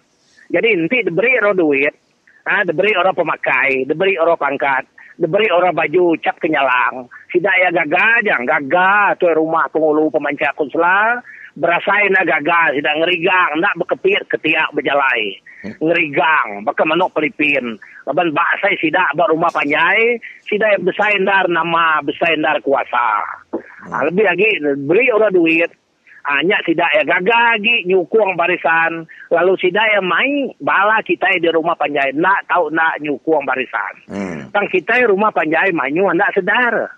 Jadi 0.50 0.70
nanti 0.82 0.98
diberi 1.06 1.38
orang 1.38 1.62
duit, 1.62 1.94
ah 2.50 2.66
diberi 2.66 2.98
orang 2.98 3.14
pemakai, 3.14 3.86
diberi 3.86 4.18
orang 4.18 4.42
pangkat, 4.42 4.90
diberi 5.22 5.54
orang 5.54 5.78
baju 5.78 6.18
cap 6.18 6.42
kenyalang. 6.42 7.06
Sidak 7.30 7.54
ya 7.54 7.70
gagah 7.70 8.26
jang, 8.26 8.50
gagah 8.50 9.14
tu 9.22 9.30
rumah 9.30 9.70
pengulu 9.70 10.10
pemanca 10.10 10.58
konsela 10.58 11.22
berasain 11.58 12.14
na 12.14 12.22
gagal 12.22 12.78
sida 12.78 12.94
ngerigang 13.02 13.58
nak 13.58 13.76
bekepir 13.82 14.22
ketiak 14.30 14.70
berjalai. 14.78 15.42
Ngerigang 15.82 16.62
baka 16.64 16.86
manok 16.86 17.18
pelipin. 17.18 17.82
Laban 18.06 18.32
baksai 18.32 18.78
sida 18.78 19.10
ba 19.18 19.26
rumah 19.28 19.50
panjai 19.50 20.22
sida 20.46 20.78
besain 20.80 21.26
dar 21.26 21.50
nama 21.50 22.00
besain 22.06 22.40
dar 22.46 22.62
kuasa. 22.62 23.26
Ha, 23.90 24.06
lebih 24.08 24.26
lagi 24.30 24.50
beri 24.86 25.10
orang 25.10 25.34
duit. 25.34 25.72
Hanya 26.28 26.60
sida 26.68 26.84
ya 26.92 27.08
gagal 27.08 27.58
lagi 27.58 27.88
nyukuang 27.88 28.36
barisan. 28.38 29.08
Lalu 29.34 29.54
sida 29.58 29.82
ya 29.96 30.04
mai 30.04 30.52
bala 30.62 31.02
kita 31.02 31.40
di 31.40 31.50
rumah 31.50 31.74
panjai. 31.80 32.14
Nak 32.14 32.52
tahu 32.52 32.70
nak 32.70 33.02
nyukuang 33.02 33.48
barisan. 33.48 33.94
Hmm. 34.12 34.38
tang 34.52 34.68
kita 34.72 35.08
rumah 35.10 35.32
panjai 35.34 35.72
manyu 35.76 36.08
nak 36.14 36.32
sedar 36.36 36.92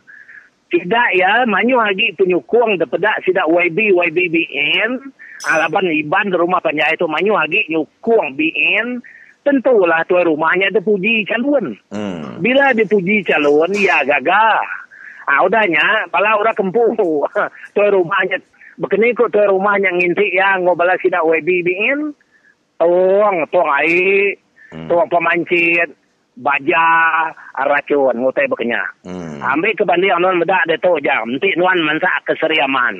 tidak 0.69 1.07
ya, 1.17 1.49
manyu 1.49 1.81
lagi 1.81 2.13
penyukung 2.13 2.77
depedak 2.77 3.25
sidak 3.25 3.49
YB, 3.49 3.89
YBBN, 3.89 5.01
alaban 5.49 5.89
iban 5.89 6.29
di 6.29 6.37
rumah 6.37 6.61
panjang 6.61 6.93
itu 6.93 7.09
manyu 7.09 7.33
lagi 7.33 7.65
nyukung 7.73 8.37
BN, 8.37 9.01
tentulah 9.41 10.05
tuan 10.05 10.29
rumahnya 10.29 10.69
dipuji 10.69 11.25
calon. 11.25 11.73
Hmm. 11.89 12.37
Bila 12.37 12.69
dipuji 12.77 13.25
calon, 13.25 13.73
ya 13.73 14.05
gagah. 14.05 14.61
Ah, 15.25 15.45
udahnya, 15.45 16.09
pala 16.13 16.37
orang 16.37 16.57
kempu, 16.57 16.85
tuan 17.73 17.89
rumahnya, 17.89 18.37
begini 18.77 19.17
kok 19.17 19.33
tuan 19.33 19.49
rumahnya 19.49 19.89
ngintik 19.89 20.29
ya, 20.33 20.57
ngobala 20.61 20.93
sidak 21.01 21.25
YBBN, 21.25 22.13
tuang, 22.77 23.37
tuang 23.49 23.69
air, 23.81 24.37
hmm. 24.69 24.85
tuang 24.85 25.09
pemancit, 25.09 25.89
baja 26.39 26.83
racun 27.67 28.15
ngutai 28.15 28.47
bekenya. 28.47 28.79
Hmm. 29.03 29.43
Ambil 29.43 29.75
ke 29.75 29.83
bandi 29.83 30.07
anon 30.07 30.39
medak 30.39 30.63
de 30.71 30.79
to 30.79 30.95
jam. 31.03 31.27
Nanti 31.27 31.51
nuan 31.59 31.83
mansa 31.83 32.07
keseriaman. 32.23 32.95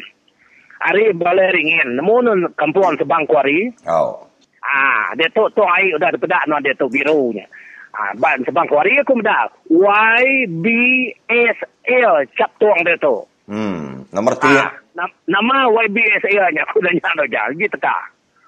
Ari 0.79 1.15
boleh 1.15 1.47
ringin. 1.55 1.95
Nemu 1.95 2.15
nun 2.23 2.39
kampuan 2.59 2.99
sebang 2.99 3.23
kuari. 3.23 3.71
Oh. 3.87 4.27
Ah, 4.59 5.15
de 5.15 5.31
to 5.31 5.47
to 5.55 5.63
ai 5.63 5.95
udah 5.95 6.11
pedak 6.19 6.43
nuan 6.51 6.63
de 6.63 6.75
to 6.75 6.91
birunya. 6.91 7.47
Ah, 7.95 8.11
ban 8.19 8.43
sebang 8.43 8.67
kuari 8.67 8.99
aku 8.99 9.15
medak. 9.15 9.55
Y 9.71 10.23
B 10.59 10.65
S 11.31 11.57
L 11.87 12.27
cap 12.35 12.51
tuang 12.59 12.83
de 12.83 12.99
to. 12.99 13.23
Hmm, 13.47 14.03
nomor 14.11 14.35
tiga. 14.37 14.67
Ah, 14.67 14.69
na- 14.93 15.15
nama 15.25 15.71
Y 15.83 15.87
B 15.89 15.97
S 16.03 16.23
L 16.27 16.47
nya 16.51 16.67
aku 16.67 16.83
dah 16.83 16.91
nyano 16.91 17.23
jah. 17.31 17.47
Gitu 17.55 17.77
ka. 17.79 17.95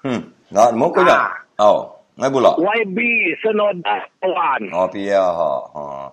Hmm, 0.04 0.22
nggak 0.52 0.72
mau 0.76 0.92
kau 0.92 1.02
ah. 1.08 1.32
Oh. 1.60 2.01
Ngai 2.22 2.30
pula? 2.30 2.54
YB 2.54 2.98
Senoda 3.42 3.98
Tuan. 4.22 4.62
Oh, 4.70 4.86
pia 4.86 5.18
ha. 5.18 5.52
ha. 5.74 6.06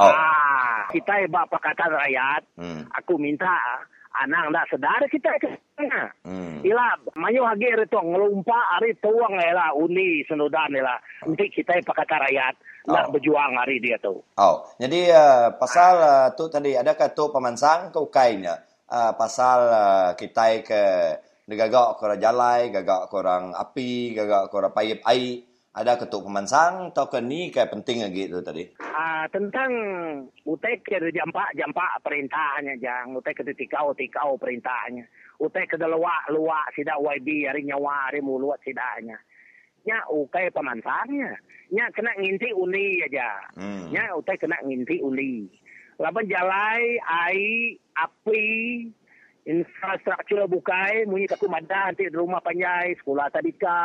Oh. 0.00 0.08
Ah, 0.08 0.88
kita 0.88 1.20
iba 1.20 1.44
pakatan 1.44 1.92
rakyat. 1.92 2.42
Hmm. 2.56 2.88
Aku 2.96 3.20
minta 3.20 3.52
anak 4.24 4.48
ndak 4.48 4.68
sedar 4.72 5.04
kita 5.12 5.36
ke 5.36 5.52
sana. 5.76 6.08
Hmm. 6.24 6.64
Ila 6.64 6.96
manyo 7.12 7.44
hage 7.44 7.76
reto 7.76 8.00
ngelumpa 8.00 8.80
ari 8.80 8.96
tuang 9.04 9.36
ela 9.36 9.76
uni 9.76 10.24
senodan 10.24 10.72
ela. 10.72 10.96
Nanti 11.28 11.52
kita 11.52 11.76
pakatan 11.84 12.24
rakyat 12.24 12.54
nak 12.88 13.12
oh. 13.12 13.20
berjuang 13.20 13.52
hari 13.60 13.84
dia 13.84 14.00
tu. 14.00 14.16
Oh, 14.40 14.64
jadi 14.80 15.12
uh, 15.12 15.46
pasal 15.60 15.92
uh, 16.00 16.28
tu 16.40 16.48
tadi 16.48 16.72
adakah 16.72 17.12
tu 17.12 17.28
pemansang 17.28 17.92
ke 17.92 18.00
ukainya? 18.00 18.64
Uh, 18.88 19.12
pasal 19.12 19.58
uh, 19.68 20.10
kita 20.16 20.64
ke 20.64 20.82
gagak 21.44 21.98
korang 21.98 22.16
jalai, 22.16 22.70
gagak 22.70 23.10
korang 23.10 23.52
api, 23.52 24.16
gagak 24.16 24.48
korang 24.48 24.72
payip 24.72 25.04
air. 25.04 25.49
Ada 25.70 26.02
ketuk 26.02 26.26
pemansang 26.26 26.90
atau 26.90 27.06
ke 27.06 27.22
ni 27.22 27.54
kayak 27.54 27.70
penting 27.70 28.02
lagi 28.02 28.26
tu 28.26 28.42
tadi? 28.42 28.66
Ah, 28.82 29.30
tentang 29.30 29.70
utai 30.42 30.82
ke 30.82 30.98
jampak 31.14 31.54
jampak 31.54 32.02
perintahnya 32.02 32.74
jang, 32.82 33.14
utai 33.14 33.30
ke 33.30 33.46
tikau 33.54 33.94
tikau 33.94 34.34
perintahnya. 34.34 35.06
Utai 35.38 35.70
ke 35.70 35.78
luak 35.78 36.26
luak 36.34 36.74
sida 36.74 36.98
YB 36.98 37.46
hari 37.46 37.62
nyawa 37.62 38.10
hari 38.10 38.18
mulut 38.18 38.58
sidanya. 38.66 39.14
Nya 39.86 40.02
ukai 40.10 40.50
pemansangnya. 40.50 41.38
Nya 41.70 41.86
kena 41.94 42.18
nginti 42.18 42.50
uni 42.50 43.06
aja. 43.06 43.30
Hmm. 43.54 43.94
Nya 43.94 44.10
utai 44.18 44.42
kena 44.42 44.58
nginti 44.66 44.98
uni. 45.06 45.46
Laban 46.02 46.26
jalai, 46.26 46.98
ai, 47.06 47.78
api, 47.94 48.48
infrastruktur 49.46 50.50
bukai 50.50 51.06
munyi 51.06 51.30
kaku 51.30 51.46
madah 51.46 51.94
nanti 51.94 52.10
rumah 52.10 52.42
panjai 52.42 52.96
sekolah 53.00 53.28
tadika 53.32 53.78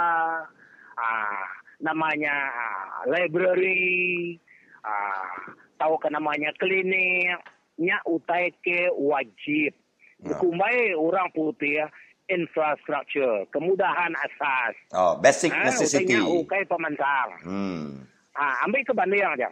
ah 0.95 1.47
namanya 1.81 2.33
ah, 2.33 3.03
library 3.09 4.37
ah 4.85 5.55
tahu 5.75 5.99
ke 5.99 6.07
namanya 6.11 6.51
klinik 6.55 7.35
nya 7.75 7.99
utai 8.07 8.55
ke 8.63 8.87
wajib 8.95 9.75
ya. 10.23 10.35
kumbai 10.39 10.95
orang 10.95 11.27
putih 11.35 11.83
ya 11.83 11.87
infrastruktur 12.31 13.45
kemudahan 13.51 14.15
asas 14.15 14.75
oh 14.95 15.19
basic 15.19 15.51
ha, 15.51 15.67
necessity 15.67 16.15
ukai 16.15 16.63
pemansang 16.63 17.29
hmm 17.43 17.87
ah 18.35 18.63
ambil 18.67 18.83
ke 18.83 18.93
banding 18.95 19.23
aja 19.23 19.51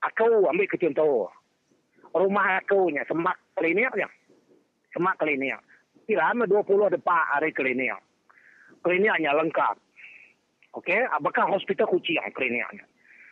aku 0.00 0.48
ambil 0.48 0.66
ke 0.68 0.76
contoh 0.80 1.28
rumah 2.16 2.60
aku 2.60 2.88
nya 2.88 3.04
semak 3.04 3.36
klinik 3.56 3.92
aja 3.92 4.08
semak 4.94 5.18
klinik. 5.18 5.58
Kira-kira 6.06 6.46
20 6.46 6.94
depan 6.94 7.22
hari 7.34 7.50
klinik. 7.50 7.98
Kliniknya 8.86 9.34
lengkap. 9.34 9.74
Okey, 10.74 11.06
apakah 11.06 11.46
hospital 11.54 11.86
kucing 11.86 12.18
kliniknya? 12.34 12.82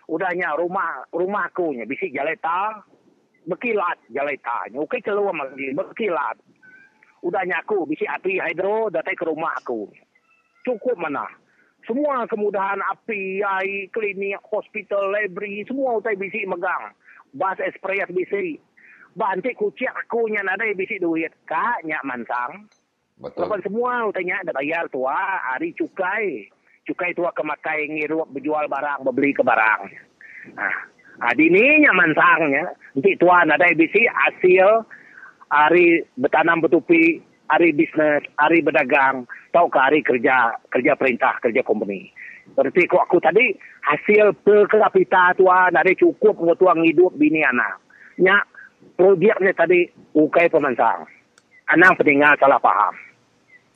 Udahnya 0.06 0.54
rumah 0.54 1.06
rumah 1.10 1.50
aku 1.50 1.74
nya 1.74 1.86
bisi 1.86 2.14
jaleta 2.14 2.82
berkilat 3.46 3.98
jaletanya. 4.14 4.78
Okey 4.82 5.02
keluar 5.02 5.34
lagi 5.34 5.74
berkilat. 5.74 6.38
Udahnya 7.22 7.62
aku 7.62 7.86
bisi 7.86 8.06
api 8.06 8.38
hidro 8.38 8.90
datang 8.90 9.18
ke 9.18 9.24
rumah 9.26 9.54
aku. 9.58 9.90
Cukup 10.62 10.98
mana? 10.98 11.26
Semua 11.82 12.22
kemudahan 12.30 12.78
api, 12.78 13.42
air, 13.42 13.90
klinik, 13.90 14.38
hospital, 14.46 15.10
library, 15.10 15.66
semua 15.66 15.98
utai 15.98 16.14
bisi 16.14 16.46
megang. 16.46 16.94
Bas 17.34 17.58
express 17.58 18.06
bisi 18.14 18.62
bantik 19.12 19.60
kucing 19.60 19.92
aku 19.92 20.28
nya 20.32 20.40
ada 20.44 20.64
bisi 20.72 20.96
duit 20.96 21.32
kak 21.44 21.84
nya 21.84 22.00
mansang 22.04 22.64
betul 23.20 23.44
Lepas 23.44 23.60
semua 23.64 24.08
utanya 24.08 24.40
ada 24.40 24.56
bayar 24.56 24.88
tua 24.88 25.16
hari 25.52 25.76
cukai 25.76 26.48
cukai 26.88 27.14
tua 27.14 27.30
kemakai 27.34 27.88
ngirup 27.90 28.30
berjual 28.32 28.66
barang 28.66 29.06
beli 29.12 29.30
ke 29.34 29.42
barang 29.42 29.82
nah 30.56 30.76
Adi 31.22 31.52
ni 31.52 31.84
nya 31.84 31.92
mansangnya 31.94 32.72
nanti 32.96 33.14
tua 33.20 33.46
ada 33.46 33.68
bisi 33.78 34.08
hasil 34.08 34.82
hari 35.52 36.02
bertanam 36.18 36.64
betupi 36.64 37.20
hari 37.46 37.70
bisnes 37.76 38.26
hari 38.40 38.64
berdagang 38.64 39.28
tau 39.52 39.68
ke 39.68 39.78
hari 39.78 40.00
kerja 40.02 40.56
kerja 40.72 40.96
perintah 40.98 41.36
kerja 41.38 41.62
company 41.62 42.10
Seperti 42.52 42.90
kok 42.90 43.06
aku 43.06 43.22
tadi, 43.22 43.54
hasil 43.86 44.34
per 44.42 44.66
kapita 44.66 45.32
tuan 45.38 45.72
ada 45.72 45.88
cukup 45.94 46.36
untuk 46.42 46.58
tuan 46.66 46.82
hidup 46.82 47.14
bini 47.16 47.40
anak. 47.46 47.78
Nya, 48.18 48.42
proyeknya 48.98 49.54
tadi 49.54 49.86
ukai 50.12 50.50
pemansang. 50.50 51.06
Anang 51.72 51.96
pendengar 51.96 52.36
salah 52.36 52.60
faham. 52.60 52.92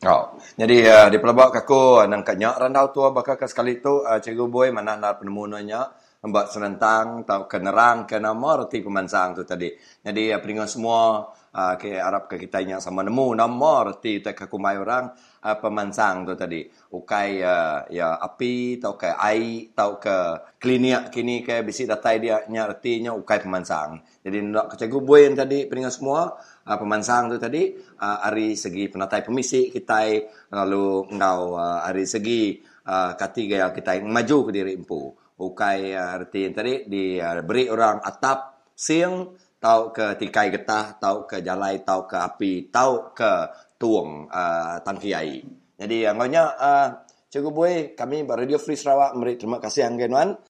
Oh, 0.07 0.39
jadi 0.55 0.77
uh, 0.87 1.09
di 1.11 1.19
pelabak 1.19 1.67
aku 1.67 2.07
nang 2.07 2.23
kanyak 2.23 2.63
randau 2.63 2.95
tua 2.95 3.11
bakal 3.11 3.35
sekali 3.51 3.83
tu 3.83 4.07
uh, 4.07 4.23
cikgu 4.23 4.47
boy 4.47 4.71
mana 4.71 4.95
nak 4.95 5.19
penemunanya 5.19 5.91
membuat 6.23 6.55
senentang 6.55 7.27
tau 7.27 7.51
kenerang 7.51 8.07
ke 8.07 8.23
nama 8.23 8.63
reti 8.63 8.87
pemansang 8.87 9.35
tu 9.35 9.43
tadi. 9.43 9.67
Jadi 10.07 10.31
uh, 10.31 10.39
peningat 10.39 10.71
semua 10.71 11.27
uh, 11.57 11.75
ke 11.81 11.97
Arab 11.97 12.29
ke 12.29 12.37
kita 12.37 12.61
yang 12.61 12.85
sama 12.85 13.01
nemu 13.01 13.33
nama 13.33 13.89
reti 13.89 14.21
tak 14.21 14.45
kumai 14.53 14.77
orang 14.77 15.09
uh, 15.41 15.57
pemansang 15.57 16.29
tu 16.29 16.37
tadi. 16.37 16.69
Ukai 16.93 17.41
uh, 17.41 17.89
ya 17.89 18.21
api 18.21 18.77
tau 18.77 19.01
ke 19.01 19.09
air 19.17 19.73
tau 19.73 19.97
ke 19.97 20.17
klinik 20.61 21.09
kini 21.09 21.41
ke 21.41 21.65
bisi 21.65 21.89
datai 21.89 22.21
dia 22.21 22.45
nya 22.53 22.69
retinya 22.69 23.17
ukai 23.17 23.41
pemansang. 23.41 24.05
Jadi 24.21 24.39
nak 24.45 24.77
ke 24.77 24.85
cikgu 24.85 25.01
boy 25.01 25.21
yang 25.25 25.35
tadi 25.35 25.65
peningat 25.65 25.97
semua 25.97 26.37
uh, 26.37 26.77
pemansang 26.77 27.33
tu 27.33 27.41
tadi 27.41 27.73
uh, 28.05 28.19
hari 28.29 28.53
segi 28.53 28.93
penatai 28.93 29.25
pemisi 29.25 29.73
kita 29.73 30.05
lalu 30.53 31.09
ngau 31.17 31.57
uh, 31.57 31.81
hari 31.89 32.05
segi 32.05 32.61
uh, 32.85 33.17
ketiga 33.17 33.73
kita 33.73 33.97
maju 34.05 34.39
ke 34.47 34.51
diri 34.53 34.77
empu 34.77 35.15
ukai 35.37 35.93
uh, 35.93 36.17
arti 36.17 36.49
tadi 36.53 36.89
diberi 36.89 37.69
uh, 37.69 37.73
orang 37.73 38.01
atap 38.01 38.69
siang 38.77 39.46
tau 39.57 39.91
ke 39.91 40.17
tikai 40.21 40.53
getah 40.53 40.97
tau 41.01 41.25
ke 41.25 41.41
jalai 41.41 41.81
tau 41.83 42.05
ke 42.05 42.17
api 42.17 42.69
tau 42.69 43.13
ke 43.17 43.33
tuang 43.81 44.29
uh, 44.29 44.81
tangki 44.85 45.13
air 45.13 45.45
jadi 45.77 46.13
anggonya 46.13 46.43
uh, 46.57 46.89
Cikgu 47.27 47.51
Boy, 47.53 47.75
kami 47.99 48.25
Radio 48.25 48.57
Free 48.57 48.79
Sarawak 48.79 49.13
memberi 49.13 49.37
terima 49.37 49.61
kasih 49.61 49.85
Anggenuan. 49.85 50.41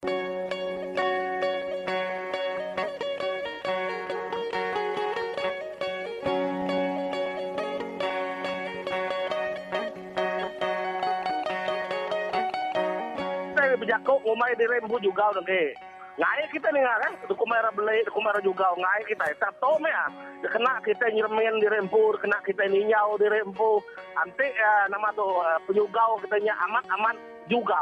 di 14.56 14.64
rembu 14.64 14.96
juga 15.04 15.28
nanti. 15.36 15.95
Ngai 16.16 16.48
kita 16.48 16.72
nih 16.72 16.80
kan, 16.80 17.12
duku 17.28 17.44
merah 17.44 17.68
beli, 17.76 18.00
duku 18.08 18.20
merah 18.24 18.40
juga 18.40 18.72
ngai 18.72 19.04
kita. 19.04 19.36
Tak 19.36 19.52
tahu 19.60 19.76
ya, 19.84 20.08
kena 20.48 20.80
kita 20.80 21.12
nyermen 21.12 21.60
di 21.60 21.68
rembu, 21.68 22.16
kena 22.16 22.40
kita 22.40 22.64
ninyau 22.64 23.20
di 23.20 23.28
rembu. 23.28 23.84
Nanti 24.16 24.48
ya 24.48 24.88
nama 24.88 25.12
tuh 25.12 25.44
penyugau 25.68 26.16
kita 26.24 26.40
nya 26.40 26.56
aman 26.64 26.84
aman 26.88 27.16
juga. 27.52 27.76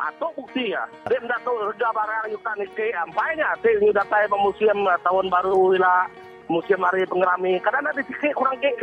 Atau 0.00 0.32
bukti 0.36 0.72
ya, 0.72 0.84
dia 1.08 1.20
tidak 1.24 1.40
tahu 1.44 1.56
harga 1.60 1.88
barang 1.92 2.32
yukan 2.32 2.64
ke 2.76 2.92
ampainya. 2.92 3.52
Dia 3.64 3.76
ini 3.80 3.92
datai 3.92 4.28
museum 4.28 4.84
tahun 5.00 5.32
baru 5.32 5.76
lah, 5.80 6.04
museum 6.52 6.84
hari 6.84 7.08
pengerami. 7.08 7.60
Kadang 7.64 7.88
ada 7.88 8.00
sikit 8.04 8.36
kurang 8.36 8.60
kek 8.60 8.76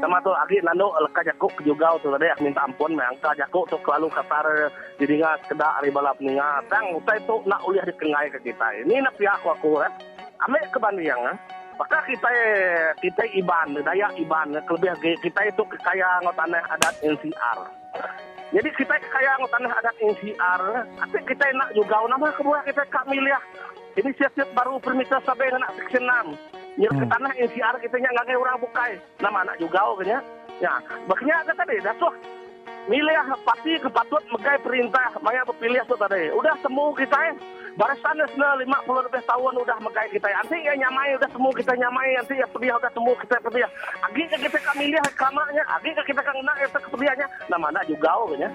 sama 0.00 0.16
tu 0.24 0.32
agi 0.32 0.56
nando 0.64 0.96
leka 0.96 1.20
jakuk 1.28 1.52
juga 1.60 1.92
tu 2.00 2.08
tadi 2.08 2.32
aku 2.32 2.48
minta 2.48 2.64
ampun 2.64 2.96
me 2.96 3.04
angka 3.04 3.36
tu 3.52 3.76
selalu 3.84 4.08
katar 4.08 4.46
didinga 4.96 5.36
kedak 5.44 5.76
ari 5.76 5.92
balap 5.92 6.16
ninga 6.24 6.64
tang 6.72 6.96
utai 6.96 7.20
tu 7.28 7.36
nak 7.44 7.60
uliah 7.68 7.84
di 7.84 7.92
kengai 8.00 8.32
ke 8.32 8.40
kita. 8.40 8.80
Ini 8.80 9.04
nak 9.04 9.14
pihak 9.20 9.44
aku 9.44 9.52
aku 9.52 9.70
eh 9.84 9.92
ame 10.48 10.58
kebandiang 10.72 11.20
eh. 11.28 11.36
Maka 11.76 12.00
kita 12.08 12.28
kita 13.04 13.24
iban 13.36 13.76
daya 13.84 14.08
iban 14.16 14.56
kelebih 14.64 14.96
kita 15.20 15.40
itu 15.48 15.62
kekayaan 15.68 16.28
tanah 16.32 16.64
adat 16.76 16.94
NCR 17.04 17.60
jadi 18.50 18.68
kita 18.74 18.94
kekayaan 18.98 19.46
tanah 19.46 19.72
adat 19.78 19.94
NCR 20.02 20.62
tapi 20.96 21.18
kita 21.24 21.44
nak 21.54 21.70
juga 21.72 22.02
nama 22.04 22.28
kemudian 22.34 22.66
kita 22.66 22.82
kak 22.90 23.06
miliah. 23.06 23.40
Ini 23.94 24.10
siap-siap 24.14 24.54
baru 24.54 24.78
permisa 24.78 25.18
sampai 25.22 25.50
nak 25.54 25.74
section 25.74 26.06
6 26.06 26.59
Nyir 26.78 26.92
ke 26.94 27.02
hmm. 27.02 27.10
tanah 27.10 27.32
NCR 27.34 27.76
kita 27.82 27.96
nya 27.98 28.10
nggak 28.14 28.38
orang 28.38 28.60
bukai. 28.62 28.92
Nama 29.18 29.38
anak 29.42 29.56
juga 29.58 29.80
kenya. 29.98 30.18
Ya, 30.60 30.76
makanya 31.08 31.34
ada 31.42 31.52
tadi 31.56 31.80
dah 31.80 31.94
suah. 31.96 32.14
Milih 32.88 33.16
pasti 33.44 33.76
kepatut 33.80 34.22
megai 34.32 34.58
perintah 34.60 35.14
maya 35.20 35.44
berpilih 35.44 35.82
tu 35.88 35.96
tadi. 35.98 36.30
Udah 36.32 36.54
semua 36.62 36.92
kita 36.96 37.16
eh. 37.32 37.34
Barisan 37.78 38.18
lima 38.58 38.78
puluh 38.82 39.00
lebih 39.06 39.22
tahun 39.24 39.54
udah 39.62 39.78
megai 39.80 40.10
kita. 40.10 40.26
Nanti 40.26 40.58
ya 40.58 40.74
nyamai 40.74 41.16
udah 41.16 41.30
semua 41.30 41.52
kita 41.54 41.72
nyamai. 41.76 42.18
Nanti 42.18 42.34
ya 42.40 42.46
pedih 42.50 42.76
udah 42.76 42.90
semua 42.92 43.14
kita 43.20 43.36
pedih. 43.40 43.68
Agi 44.04 44.22
ke 44.26 44.36
kita 44.48 44.58
kami 44.64 44.84
lihat 44.90 45.12
kamarnya. 45.16 45.62
Agi 45.78 45.90
ke 45.96 46.02
kita 46.12 46.20
kena 46.20 46.52
itu 46.60 46.78
kepedihannya. 46.82 47.26
Nama 47.48 47.66
anak 47.72 47.84
juga 47.88 48.10
kenya. 48.34 48.48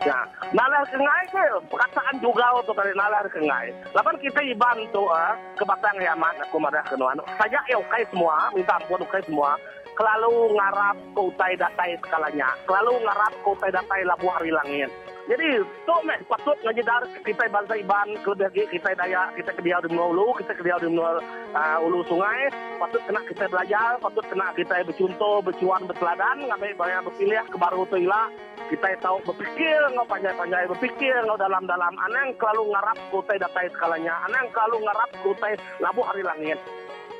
Ya, 0.00 0.24
nalar 0.56 0.88
kengai 0.88 1.28
ke 1.28 1.44
perkataan 1.68 2.24
juga 2.24 2.56
untuk 2.56 2.72
dari 2.72 2.96
nalar 2.96 3.28
kengai. 3.28 3.68
Lapan 3.92 4.16
kita 4.16 4.40
dibantu 4.40 5.12
ah 5.12 5.36
ke 5.60 5.64
batang 5.68 6.00
yaman 6.00 6.40
aku 6.40 6.56
marah 6.56 6.80
kenuan. 6.88 7.20
Saja 7.36 7.60
ya 7.68 7.76
ukai 7.76 8.08
semua, 8.08 8.48
minta 8.56 8.80
ampun 8.80 9.04
ukai 9.04 9.20
semua. 9.28 9.60
Kelalu 9.92 10.56
ngarap 10.56 10.96
ke 11.12 11.20
utai 11.20 11.52
datai 11.60 12.00
skalanya. 12.00 12.48
Kelalu 12.64 12.96
ngarap 13.04 13.32
ke 13.44 13.48
utai 13.52 13.68
datai 13.76 14.00
labu 14.08 14.32
hari 14.32 14.48
langit. 14.48 14.88
Jadi, 15.28 15.62
tu 15.62 15.94
meh 16.02 16.18
patut 16.26 16.58
ngajidar 16.66 17.06
kita 17.22 17.46
bangsa 17.54 17.78
Iban, 17.78 18.18
kelebih 18.26 18.66
kita 18.66 18.98
daya, 18.98 19.30
kita 19.38 19.54
ke 19.54 19.62
dia 19.62 19.78
di 19.78 19.94
ulu, 19.94 20.34
kita 20.34 20.58
ke 20.58 20.62
dia 20.66 20.74
di 20.82 20.90
uh, 20.90 21.78
ulu 21.86 22.02
sungai, 22.10 22.50
patut 22.82 22.98
kena 23.06 23.22
kita 23.28 23.46
belajar, 23.46 23.94
patut 24.02 24.26
kena 24.26 24.50
kita 24.58 24.82
bercontoh, 24.82 25.38
bercuan, 25.38 25.86
berteladan, 25.86 26.50
ngambil 26.50 26.74
banyak 26.74 27.00
berpilih 27.06 27.46
ke 27.46 27.56
baru 27.62 27.86
tu 27.86 28.02
ilah, 28.02 28.26
kita 28.70 28.94
tahu 29.02 29.18
berpikir, 29.26 29.82
ngau 29.98 30.06
panjai-panjai 30.06 30.70
berpikir, 30.70 31.18
ngau 31.26 31.34
dalam-dalam, 31.34 31.90
anang 32.06 32.30
kelalu 32.38 32.70
ngarap 32.70 32.98
kutai 33.10 33.42
datai 33.42 33.66
skalanya, 33.74 34.14
anang 34.30 34.46
kelalu 34.54 34.86
ngarap 34.86 35.10
kutai 35.26 35.58
labu 35.82 36.06
hari 36.06 36.22
langit. 36.22 36.58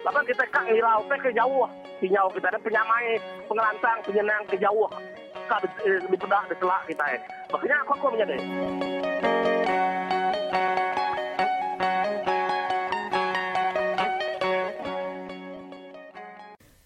Lapan 0.07 0.23
kita 0.25 0.47
kak 0.49 0.65
ngirau, 0.71 1.03
ke 1.11 1.35
jauh, 1.35 1.67
sinyau 1.99 2.31
kita 2.33 2.55
ada 2.55 2.61
penyamai, 2.63 3.19
pengelantang, 3.51 3.99
penyenang 4.07 4.47
ke 4.47 4.57
jauh 4.63 4.87
ka 5.51 5.59
di, 5.67 6.17
pedah 6.17 6.43
di 6.47 6.55
kita 6.95 7.05
eh. 7.11 7.21
Makanya 7.51 7.77
aku 7.83 7.93
aku 7.99 8.07
menjadi. 8.15 8.37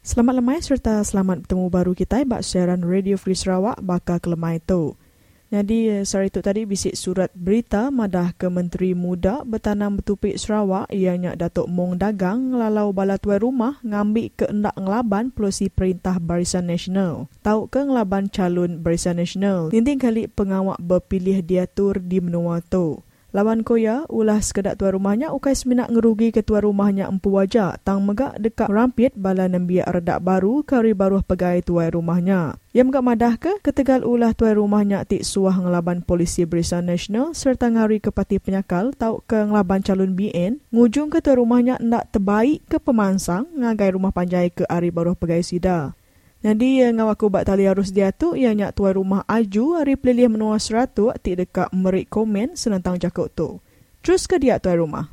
Selamat 0.04 0.36
lemai 0.36 0.60
serta 0.60 1.00
selamat 1.00 1.48
bertemu 1.48 1.72
baru 1.72 1.96
kita 1.96 2.20
bak 2.28 2.44
siaran 2.44 2.84
Radio 2.84 3.16
Free 3.16 3.32
Sarawak 3.32 3.80
bakal 3.80 4.20
kelemai 4.20 4.60
tu. 4.60 5.00
Jadi 5.48 5.88
eh, 5.88 6.04
sore 6.04 6.28
itu 6.28 6.44
tadi 6.44 6.68
bisik 6.68 6.92
surat 6.92 7.32
berita 7.32 7.88
madah 7.88 8.36
ke 8.36 8.52
Menteri 8.52 8.92
Muda 8.92 9.48
Bertanam 9.48 9.96
Betupik 9.96 10.36
Sarawak 10.36 10.92
ianya 10.92 11.32
Datuk 11.32 11.72
Mong 11.72 11.96
Dagang 11.96 12.52
lalau 12.52 12.92
bala 12.92 13.16
tuai 13.16 13.40
rumah 13.40 13.80
ngambil 13.80 14.28
ke 14.36 14.44
endak 14.52 14.76
ngelaban 14.76 15.32
pelosi 15.32 15.72
Perintah 15.72 16.20
Barisan 16.20 16.68
Nasional. 16.68 17.32
Tahu 17.40 17.72
ke 17.72 17.80
ngelaban 17.88 18.28
calon 18.28 18.84
Barisan 18.84 19.16
Nasional. 19.16 19.72
Tinting 19.72 19.96
kali 19.96 20.28
pengawak 20.28 20.76
berpilih 20.84 21.40
diatur 21.40 21.96
di 21.96 22.20
menua 22.20 22.60
tu. 22.60 23.00
Lawan 23.34 23.66
koya, 23.66 24.06
ulah 24.14 24.38
sekedak 24.38 24.78
tuan 24.78 24.94
rumahnya 24.94 25.34
ukai 25.34 25.58
seminak 25.58 25.90
ngerugi 25.90 26.30
ke 26.30 26.46
tuan 26.46 26.70
rumahnya 26.70 27.10
empu 27.10 27.34
wajah 27.34 27.82
tang 27.82 28.06
megak 28.06 28.38
dekat 28.38 28.70
rampit 28.70 29.10
bala 29.18 29.50
nembiak 29.50 29.90
redak 29.90 30.22
baru 30.22 30.62
kari 30.62 30.94
baru 30.94 31.18
pegai 31.18 31.58
tuan 31.66 31.90
rumahnya. 31.90 32.62
Ia 32.70 32.86
megak 32.86 33.02
madah 33.02 33.34
ke 33.42 33.58
ketegal 33.58 34.06
ulah 34.06 34.38
tuan 34.38 34.54
rumahnya 34.54 35.02
tik 35.02 35.26
suah 35.26 35.50
ngelaban 35.50 36.06
polisi 36.06 36.46
Barisan 36.46 36.86
Nasional 36.86 37.34
serta 37.34 37.66
ngari 37.74 37.98
ke 37.98 38.14
pati 38.14 38.38
penyakal 38.38 38.94
tau 38.94 39.18
ke 39.26 39.42
ngelaban 39.42 39.82
calon 39.82 40.14
BN 40.14 40.62
ngujung 40.70 41.10
ke 41.10 41.18
tuan 41.18 41.42
rumahnya 41.42 41.74
nak 41.82 42.14
terbaik 42.14 42.62
ke 42.70 42.78
pemansang 42.78 43.50
ngagai 43.50 43.98
rumah 43.98 44.14
panjai 44.14 44.54
ke 44.54 44.62
ari 44.70 44.94
baru 44.94 45.18
pegai 45.18 45.42
sida. 45.42 45.98
Jadi 46.44 46.84
yang 46.84 47.00
aku 47.08 47.32
buat 47.32 47.48
tali 47.48 47.64
harus 47.64 47.88
dia 47.88 48.12
tu 48.12 48.36
ia 48.36 48.52
nyak 48.52 48.76
tuan 48.76 49.00
rumah 49.00 49.24
aju 49.24 49.80
hari 49.80 49.96
pelilih 49.96 50.36
menua 50.36 50.60
seratu 50.60 51.08
ti 51.24 51.32
dekat 51.32 51.72
merik 51.72 52.12
komen 52.12 52.52
senentang 52.52 53.00
jakut 53.00 53.32
tu. 53.32 53.64
Terus 54.04 54.28
ke 54.28 54.36
dia 54.36 54.60
tuan 54.60 54.84
rumah? 54.84 55.08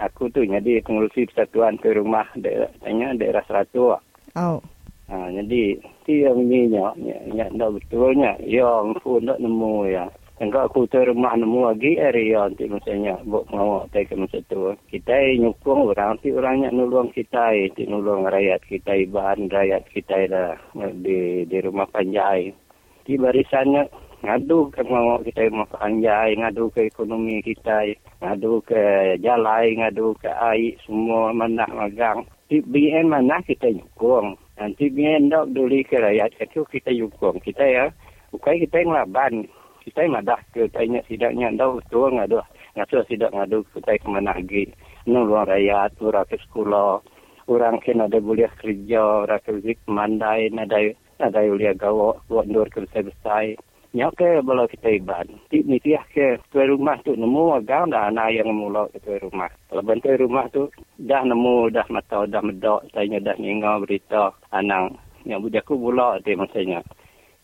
Aku 0.00 0.32
tu 0.32 0.40
jadi 0.40 0.80
pengurusi 0.80 1.28
persatuan 1.28 1.76
tuan 1.84 2.00
rumah 2.00 2.24
daerah 2.32 2.72
tanya 2.80 3.12
daerah 3.12 3.44
seratu. 3.44 4.00
Oh. 4.32 4.64
Ha, 5.12 5.28
jadi 5.28 5.76
ti 6.08 6.24
yang 6.24 6.48
ni 6.48 6.72
nyak 6.72 6.96
nyak 7.28 7.48
ndak 7.52 7.76
betulnya. 7.76 8.40
Yang 8.40 9.04
pun 9.04 9.20
ndak 9.20 9.36
nemu 9.36 9.84
ya. 9.84 10.08
Enggak 10.40 10.72
aku 10.72 10.88
rumah 10.88 11.36
nemu 11.36 11.68
lagi 11.68 12.00
area 12.00 12.48
nanti 12.48 12.64
misalnya 12.64 13.20
buat 13.28 13.44
ngawak 13.52 13.92
tak 13.92 14.08
ke 14.08 14.16
masa 14.16 14.40
tu. 14.48 14.72
Kita 14.88 15.12
nyukung 15.36 15.92
orang 15.92 16.16
nanti 16.16 16.32
orangnya 16.32 16.72
nulung 16.72 17.12
kita 17.12 17.52
nanti 17.52 17.84
nulung 17.84 18.24
rakyat 18.24 18.64
kita 18.64 19.04
bahan 19.12 19.52
rakyat 19.52 19.84
kita 19.92 20.16
dah 20.32 20.56
di 20.96 21.44
di 21.44 21.58
rumah 21.60 21.84
panjai. 21.92 22.56
Di 23.04 23.20
barisannya 23.20 23.84
ngadu 24.24 24.72
ke 24.72 24.80
ngawak 24.80 25.28
kita 25.28 25.52
rumah 25.52 25.68
panjai, 25.76 26.32
ngadu 26.40 26.72
ke 26.72 26.88
ekonomi 26.88 27.44
kita, 27.44 27.92
ngadu 28.24 28.64
ke 28.64 28.80
jalan, 29.20 29.76
ngadu 29.76 30.16
ke 30.24 30.32
air, 30.32 30.72
semua 30.88 31.36
mana 31.36 31.68
magang. 31.68 32.24
Di 32.48 32.64
BN 32.64 33.12
mana 33.12 33.44
kita 33.44 33.68
nyukung. 33.68 34.40
Nanti 34.56 34.88
biar 34.88 35.20
ndak 35.20 35.52
duli 35.52 35.84
ke 35.84 36.00
rakyat 36.00 36.32
itu 36.40 36.64
kita 36.64 36.88
yukong 36.96 37.44
kita 37.44 37.60
ya. 37.60 37.92
Bukai 38.32 38.64
kita 38.64 38.80
yang 38.80 38.96
laban. 38.96 39.44
Kita 39.80 40.04
yang 40.04 40.20
madah 40.20 40.40
ke 40.52 40.68
tanya 40.70 41.00
sidaknya 41.08 41.56
ndak 41.56 41.80
betul 41.80 42.12
ngadu. 42.12 42.40
Ngadu 42.76 42.96
sidak 43.08 43.32
ngadu 43.32 43.64
kita 43.72 43.96
kemana 44.04 44.36
lagi. 44.36 44.68
Nuluang 45.08 45.48
rakyat, 45.48 45.96
orang 46.04 46.28
ke 46.28 46.36
sekolah. 46.44 47.00
Orang 47.48 47.82
kena 47.82 48.06
ada 48.06 48.20
boleh 48.22 48.46
kerja, 48.60 49.26
orang 49.26 49.42
ke 49.42 49.74
mandai, 49.90 50.52
nadai, 50.54 50.94
nadai 51.18 51.50
ulia 51.50 51.74
gawa, 51.74 52.14
buat 52.30 52.46
nur 52.46 52.70
ke 52.70 52.86
besar-besar. 52.86 53.58
Nyok 53.90 54.12
ke 54.14 54.28
bala 54.46 54.70
kita 54.70 54.86
iban. 55.02 55.26
Ti 55.50 55.66
ni 55.66 55.82
tiah 55.82 56.06
ke 56.14 56.38
tuai 56.54 56.70
rumah 56.70 56.94
tu 57.02 57.10
nemu 57.10 57.58
agak 57.58 57.90
dah 57.90 58.06
anak 58.06 58.38
yang 58.38 58.54
mula 58.54 58.86
ke 58.94 59.02
tuai 59.02 59.18
rumah. 59.18 59.50
Kalau 59.66 59.82
bantai 59.82 60.14
rumah 60.14 60.46
tu 60.54 60.70
dah 60.94 61.26
nemu 61.26 61.74
dah 61.74 61.90
mata 61.90 62.22
dah 62.22 62.38
medok 62.38 62.86
saya 62.94 63.18
dah 63.18 63.34
ngingau 63.34 63.82
berita 63.82 64.30
anang 64.54 64.94
yang 65.26 65.42
budak 65.42 65.66
ku 65.66 65.74
bula 65.74 66.22
dia 66.22 66.38
maksudnya. 66.38 66.86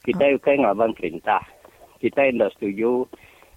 Kita 0.07 0.23
oh. 0.23 0.39
ukai 0.39 0.63
ngaban 0.63 0.95
perintah. 0.95 1.43
Kita 1.99 2.29
tidak 2.29 2.53
setuju 2.59 3.09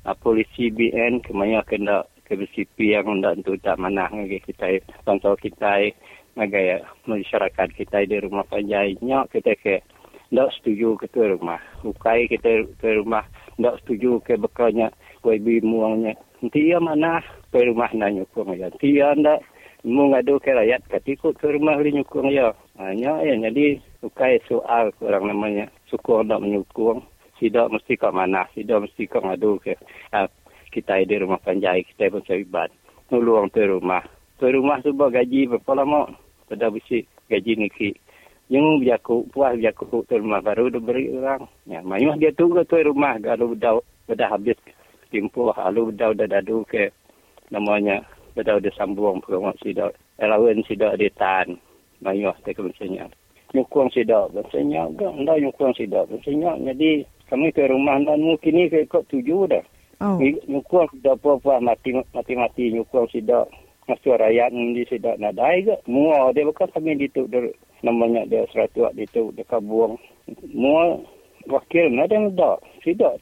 uh, 0.05 0.15
polisi 0.19 0.71
BN 0.71 1.25
kemanya 1.25 1.65
kena 1.67 2.05
ke 2.29 2.37
BCP 2.37 2.93
yang 2.93 3.09
hendak 3.09 3.41
untuk 3.41 3.57
tak 3.65 3.81
mana 3.81 4.05
lagi 4.13 4.37
kita 4.45 4.85
contoh 5.01 5.33
kita 5.33 5.89
ngagai 6.37 6.85
masyarakat 7.09 7.67
kita 7.73 8.05
di 8.05 8.21
rumah 8.21 8.45
panjai 8.45 8.93
nyok 9.01 9.33
kita 9.33 9.57
ke 9.57 9.81
tidak 10.29 10.53
setuju 10.61 10.93
ketua 11.01 11.33
rumah. 11.33 11.57
Bukai 11.81 12.29
kita 12.29 12.69
ketua 12.69 13.01
rumah 13.01 13.25
tidak 13.57 13.81
setuju 13.81 14.21
ke 14.21 14.37
bekalnya 14.37 14.93
YB 15.25 15.65
muangnya. 15.65 16.13
Nanti 16.39 16.69
ia 16.69 16.77
mana 16.77 17.25
ketua 17.49 17.73
rumah 17.73 17.89
nak 17.97 18.13
nyukung 18.13 18.53
ya. 18.53 18.69
Nanti 18.69 18.93
ia 18.93 19.17
tidak 19.17 19.41
mau 19.81 20.05
ngadu 20.13 20.37
ke 20.37 20.53
rakyat 20.53 20.85
katiku 20.85 21.33
ketua 21.33 21.57
rumah 21.57 21.81
boleh 21.81 21.97
nyukung 21.97 22.29
ya. 22.29 22.53
Hanya 22.77 23.25
ya 23.25 23.33
jadi 23.49 23.81
bukai 24.05 24.37
soal 24.45 24.93
orang 25.01 25.33
namanya 25.33 25.65
suku 25.89 26.21
tidak 26.21 26.45
menyukung. 26.45 27.01
Tidak 27.39 27.71
mesti 27.71 27.95
ke 27.95 28.09
mana. 28.11 28.43
Tidak 28.51 28.77
mesti 28.83 29.03
ke 29.07 29.17
ngadu 29.17 29.63
ke 29.63 29.73
uh, 30.11 30.27
kita 30.69 31.01
di 31.07 31.15
rumah 31.17 31.41
panjai 31.41 31.87
kita 31.87 32.13
pun 32.13 32.21
sahibat. 32.27 32.69
Nuluang 33.09 33.49
ketua 33.49 33.79
rumah. 33.79 34.03
Ketua 34.37 34.53
rumah 34.53 34.77
tu 34.83 34.93
gaji 34.93 35.49
berapa 35.49 35.71
lama? 35.73 36.11
Pada 36.45 36.69
besi 36.69 37.07
gaji 37.29 37.57
niki 37.57 37.89
yang 38.49 38.81
biaku 38.81 39.29
puas 39.29 39.53
biaku 39.53 40.01
tu 40.09 40.17
rumah 40.17 40.41
baru 40.41 40.73
dah 40.73 40.81
beri 40.81 41.13
orang. 41.13 41.45
Ya, 41.69 41.85
mayuh 41.85 42.17
dia 42.17 42.33
tu 42.33 42.49
ke 42.49 42.65
tu 42.65 42.81
rumah 42.81 43.21
kalau 43.21 43.53
dah 43.53 43.77
dah 44.09 44.29
habis 44.33 44.57
tempoh 45.13 45.53
lalu 45.53 45.93
dah 45.93 46.09
dah 46.17 46.25
dadu 46.25 46.65
ke 46.65 46.89
namanya 47.53 48.01
dah 48.33 48.57
dah 48.57 48.73
sambung 48.73 49.21
pengawas 49.21 49.53
sidak. 49.61 49.93
Elawan 50.17 50.65
sidak 50.65 50.97
dia 50.97 51.13
tan. 51.13 51.61
Mayuh 52.01 52.33
tak 52.41 52.57
misalnya. 52.57 53.05
Nyukung 53.53 53.93
sidak 53.93 54.33
misalnya 54.33 54.89
enggak 54.89 55.13
enggak 55.13 55.37
nyukung 55.45 55.73
sidak 55.77 56.09
misalnya 56.09 56.57
jadi 56.73 57.05
kami 57.30 57.53
ke 57.53 57.69
rumah 57.69 58.01
dan 58.01 58.19
mungkin 58.25 58.57
ni 58.57 58.67
ke 58.67 58.89
kok 58.89 59.05
tujuh 59.13 59.45
dah. 59.45 59.63
Oh. 60.01 60.17
Nyukung 60.19 60.88
sidak 60.95 61.19
apa-apa 61.19 61.59
mati 61.59 61.91
mati 61.91 62.34
mati 62.34 62.71
nyukung 62.71 63.05
sidak 63.11 63.51
masuk 63.86 64.17
rakyat 64.17 64.49
ni 64.55 64.82
sidak 64.89 65.19
nadai 65.21 65.63
ke. 65.63 65.75
Mua 65.86 66.34
dia 66.34 66.47
bukan 66.47 66.71
kami 66.73 66.97
dituk 66.97 67.27
namanya 67.84 68.27
dia 68.27 68.47
seratus 68.51 68.91
waktu 68.91 69.07
itu 69.07 69.36
dekat 69.36 69.59
buang. 69.63 69.99
Semua 70.25 71.03
wakil 71.47 71.91
ada 71.95 72.11
yang 72.11 72.36
tak 72.36 72.63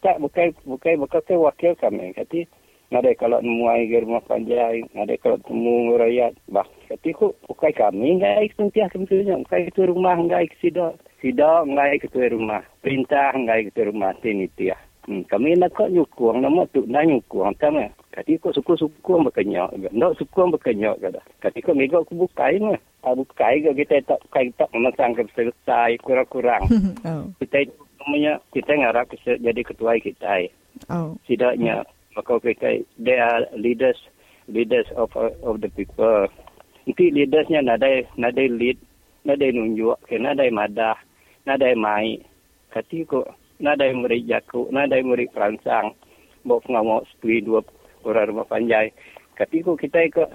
tak? 0.02 0.16
Bukan 0.22 0.54
bukan 0.66 0.94
bukan 1.02 1.22
ke 1.26 1.36
wakil 1.38 1.74
kami. 1.78 2.14
Kata 2.14 2.46
ada 2.88 3.12
kalau 3.20 3.44
muai 3.44 3.90
ke 3.90 4.00
rumah 4.00 4.24
panjai 4.24 4.86
ada 4.96 5.14
kalau 5.20 5.38
temu 5.44 5.98
rakyat. 6.00 6.34
Bah 6.48 6.68
kata 6.88 7.10
ku 7.12 7.34
bukan 7.50 7.72
kami 7.74 8.22
ngai 8.24 8.48
sentiasa 8.56 8.96
kami 8.96 9.10
tu 9.10 9.26
bukan 9.26 9.60
itu 9.66 9.82
rumah 9.90 10.16
ngai 10.16 10.48
tidak 10.62 10.96
tidak 11.22 11.66
ngai 11.66 11.98
itu 11.98 12.20
rumah 12.34 12.62
perintah 12.82 13.34
ngai 13.34 13.70
itu 13.70 13.82
rumah 13.86 14.14
sini 14.22 14.46
tiah 14.54 14.78
Hmm, 15.08 15.24
kami 15.24 15.56
nak 15.56 15.72
kau 15.72 15.88
nyukung 15.88 16.44
nama 16.44 16.68
tu 16.76 16.84
nak 16.84 17.08
nyukung 17.08 17.56
sama. 17.64 17.88
Kati 18.12 18.44
kau 18.44 18.52
suku 18.52 18.76
suku 18.76 19.16
berkenyak, 19.24 19.72
nak 19.96 20.20
suku 20.20 20.52
berkenyak. 20.52 21.00
Kati 21.40 21.64
kau 21.64 21.72
mega 21.72 22.04
aku 22.04 22.28
bukai 22.28 22.60
mah. 22.60 22.76
Aku 23.08 23.24
bukai 23.24 23.64
kau 23.64 23.72
kita 23.72 24.04
tak 24.04 24.20
bukai 24.28 24.52
tak 24.60 24.68
memasang 24.76 25.16
ke 25.16 25.24
selesai 25.32 25.96
kurang-kurang. 26.04 26.68
oh. 27.08 27.24
Kita 27.40 27.72
namanya 28.04 28.44
kita 28.52 28.76
ngarap 28.76 29.08
jadi 29.24 29.62
ketua 29.64 29.96
kita. 30.04 30.52
Oh. 30.92 31.16
Tidaknya 31.24 31.88
maka 32.12 32.44
kita 32.44 32.84
they 33.00 33.16
are 33.16 33.48
leaders 33.56 33.96
leaders 34.52 34.92
of 35.00 35.16
of 35.16 35.64
the 35.64 35.72
people. 35.72 36.28
Nanti 36.84 37.16
leadersnya 37.16 37.64
nadai 37.64 38.04
nadai 38.20 38.52
lead 38.52 38.76
nadai 39.24 39.56
nunjuk, 39.56 40.04
kena 40.08 40.36
nadai 40.36 40.52
madah, 40.52 41.00
nadai 41.48 41.76
mai. 41.80 42.20
Kati 42.68 43.08
kau 43.08 43.24
nadai 43.64 43.96
murid 43.96 44.28
jaku, 44.28 44.68
nadai 44.76 45.00
murid 45.08 45.32
peransang. 45.32 45.96
Bawa 46.44 46.60
pengawal 46.64 47.08
setui 47.08 47.40
dua 47.40 47.64
orang 48.04 48.36
rumah 48.36 48.48
panjai. 48.52 48.92
Katiku 49.40 49.80
kita 49.80 50.04
ikut 50.04 50.28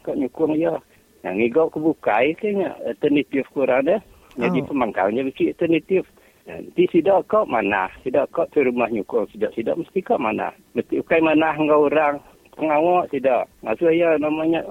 kau 0.00 0.16
nyukung 0.16 0.56
ya. 0.56 0.80
Yang 1.20 1.34
ngigau 1.36 1.68
kebukai 1.68 2.32
kayaknya 2.40 2.72
alternatif 2.88 3.44
kurang 3.52 3.84
dah. 3.84 4.00
Jadi 4.38 4.64
oh. 4.64 4.66
pemangkalnya 4.70 5.26
mesti 5.26 5.52
alternatif. 5.52 6.08
Nanti 6.48 6.88
sidak 6.88 7.28
kau 7.28 7.44
mana? 7.44 7.92
Sidak 8.00 8.32
kau 8.32 8.48
tu 8.48 8.64
rumah 8.64 8.88
nyukung. 8.88 9.28
Sidak 9.34 9.52
sidak 9.52 9.76
mesti 9.76 10.00
kau 10.00 10.16
mana? 10.16 10.54
Mesti 10.72 11.02
ukai 11.04 11.20
mana 11.20 11.52
engkau 11.52 11.90
orang 11.90 12.22
pengawal 12.56 13.04
tidak. 13.10 13.50
Maksud 13.66 13.92
ya 13.92 14.16
namanya 14.16 14.62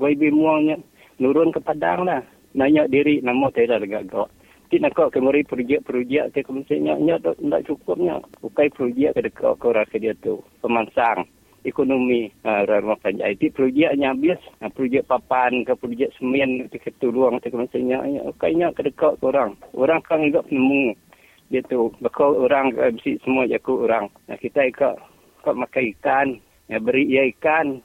YB 0.00 0.32
muangnya 0.32 0.80
nurun 1.20 1.52
ke 1.52 1.60
padang 1.60 2.08
lah. 2.08 2.24
Nanya 2.56 2.88
diri 2.88 3.20
nama 3.20 3.52
tidak 3.52 3.84
ada 3.84 4.00
gagak. 4.00 4.28
Ti 4.66 4.82
nak 4.82 4.98
kau 4.98 5.06
kemari 5.06 5.46
projek-projek 5.46 6.34
ke 6.34 6.42
kemestinya 6.42 6.98
nya 6.98 7.22
tak 7.22 7.38
cukupnya. 7.70 8.18
Bukai 8.42 8.66
projek 8.74 9.14
ke 9.14 9.30
dekat 9.30 9.62
kau 9.62 9.70
rasa 9.70 9.94
dia 9.94 10.10
tu. 10.18 10.42
Pemansang 10.58 11.22
ekonomi 11.62 12.34
uh, 12.42 12.66
rumah 12.66 12.98
panjai. 12.98 13.38
Ti 13.38 13.54
projeknya 13.54 14.10
habis. 14.10 14.42
Uh, 14.58 14.66
projek 14.74 15.06
papan 15.06 15.62
ke 15.62 15.70
projek 15.78 16.10
semen 16.18 16.66
ke 16.66 16.82
ketuluang 16.82 17.38
ke 17.38 17.46
kemestinya. 17.46 18.02
Kayaknya 18.42 18.74
ke 18.74 18.90
dekat 18.90 19.14
orang. 19.22 19.54
Orang 19.70 20.02
kan 20.02 20.26
juga 20.26 20.42
penemu. 20.42 20.98
Dia 21.46 21.62
tu. 21.70 21.94
Bakal 22.02 22.34
orang 22.34 22.74
besi 22.74 23.22
semua 23.22 23.46
jaku 23.46 23.86
orang. 23.86 24.10
Nah, 24.26 24.34
kita 24.34 24.66
ikut 24.66 24.98
kau 25.46 25.54
makan 25.54 25.84
ikan. 25.94 26.28
Ya, 26.66 26.82
beri 26.82 27.06
ia 27.06 27.30
ikan. 27.30 27.78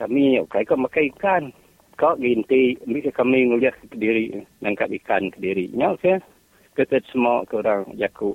Kami 0.00 0.40
kau 0.48 0.80
makan 0.80 1.04
ikan 1.12 1.42
kau 1.94 2.18
ginti 2.18 2.78
mesti 2.86 3.10
kami 3.14 3.48
nguliah 3.48 3.74
ke 3.74 3.96
diri 3.96 4.34
nangkap 4.60 4.90
ikan 5.02 5.30
ke 5.30 5.38
diri 5.38 5.70
nya 5.74 5.94
ke? 5.98 6.18
Kita 6.74 6.98
semua 7.10 7.46
ke 7.46 7.62
orang 7.62 7.94
jaku 7.94 8.34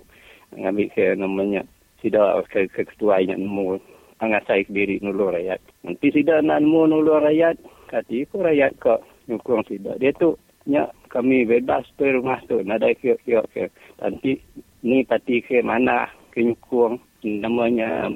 ngambil 0.56 0.88
ke 0.96 1.06
namanya. 1.20 1.62
Tidak 2.00 2.48
ke, 2.48 2.72
ke 2.72 2.88
ketua 2.88 3.20
yang 3.20 3.44
nemu. 3.44 3.80
Angasai 4.20 4.68
ke 4.68 4.72
diri 4.76 5.00
nulu 5.00 5.32
rakyat 5.32 5.64
nanti 5.88 6.12
tidak 6.12 6.44
nak 6.44 6.60
nemu 6.60 6.92
nulu 6.92 7.24
rakyat 7.24 7.56
kati 7.88 8.28
ko 8.28 8.44
rakyat 8.44 8.76
ke 8.76 9.00
nyukung 9.32 9.64
tidak 9.64 9.96
dia 9.96 10.12
tu 10.20 10.36
nya 10.68 10.92
kami 11.08 11.48
bebas 11.48 11.88
tu 11.96 12.04
rumah 12.04 12.40
tu. 12.46 12.60
Nada 12.62 12.92
ke 12.94 13.16
ke 13.24 13.40
ke. 13.56 13.72
Nanti 14.04 14.38
ni 14.84 15.08
pati 15.08 15.40
ke 15.40 15.64
mana 15.64 16.12
ke 16.36 16.44
nyukung 16.44 17.00
namanya 17.24 18.12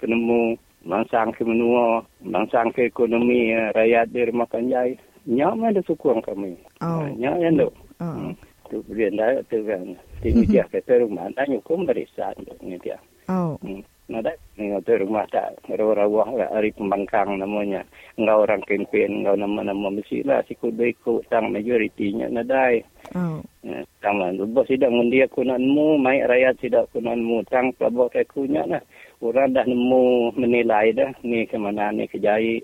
penemu 0.00 0.56
mangsang 0.84 1.32
ke 1.32 1.42
menua, 1.42 2.04
mangsang 2.20 2.70
ke 2.70 2.88
ekonomi 2.88 3.52
uh, 3.56 3.72
rakyat 3.72 4.12
di 4.12 4.20
rumah 4.28 4.48
kanjai. 4.48 4.96
Nyak 5.24 5.56
mana 5.56 5.80
sukung 5.88 6.20
kami. 6.20 6.60
Oh. 6.84 7.08
Nyak 7.16 7.36
yang 7.40 7.56
tu. 7.56 7.68
Oh. 8.00 8.04
Hmm. 8.04 8.32
Tu 8.68 8.80
beri 8.84 9.08
anda 9.08 9.40
tu 9.48 9.64
kan. 9.64 9.96
Tinggi 10.20 10.44
dia 10.44 10.68
kata 10.72 11.00
rumah. 11.00 11.32
Anda 11.32 11.48
nyukum 11.48 11.88
berisan. 11.88 12.36
Ini 12.60 12.76
dia. 12.84 13.00
Oh. 13.32 13.56
Hmm. 13.64 13.80
Nada, 14.04 14.36
ni 14.60 14.68
tu 14.84 14.92
rumah 15.00 15.24
tak 15.32 15.64
rawah-rawah 15.64 16.28
lah 16.36 16.48
hari 16.52 16.76
pembangkang 16.76 17.40
namanya. 17.40 17.88
Engkau 18.20 18.44
orang 18.44 18.60
kempen, 18.68 19.24
engkau 19.24 19.32
nama-nama 19.32 19.88
mesti 19.88 20.20
lah 20.20 20.44
siku 20.44 20.68
dua 20.68 20.92
ikut 20.92 21.24
tang 21.32 21.48
majoritinya 21.48 22.28
nadai. 22.28 22.84
Oh. 23.16 23.40
Ya, 23.64 23.80
Taman, 24.04 24.36
bos 24.52 24.68
tidak 24.68 24.92
mendia 24.92 25.24
kunanmu, 25.32 25.96
mai 25.96 26.20
rakyat 26.20 26.60
tidak 26.60 26.92
kunanmu, 26.92 27.48
tang 27.48 27.72
pelabok 27.80 28.12
kekunya 28.12 28.68
lah 28.68 28.84
orang 29.22 29.54
dah 29.54 29.64
nemu 29.66 30.34
menilai 30.34 30.90
dah 30.96 31.10
ni 31.22 31.46
ke 31.46 31.56
mana 31.60 31.94
ni 31.94 32.10
ke 32.10 32.18
jai. 32.18 32.62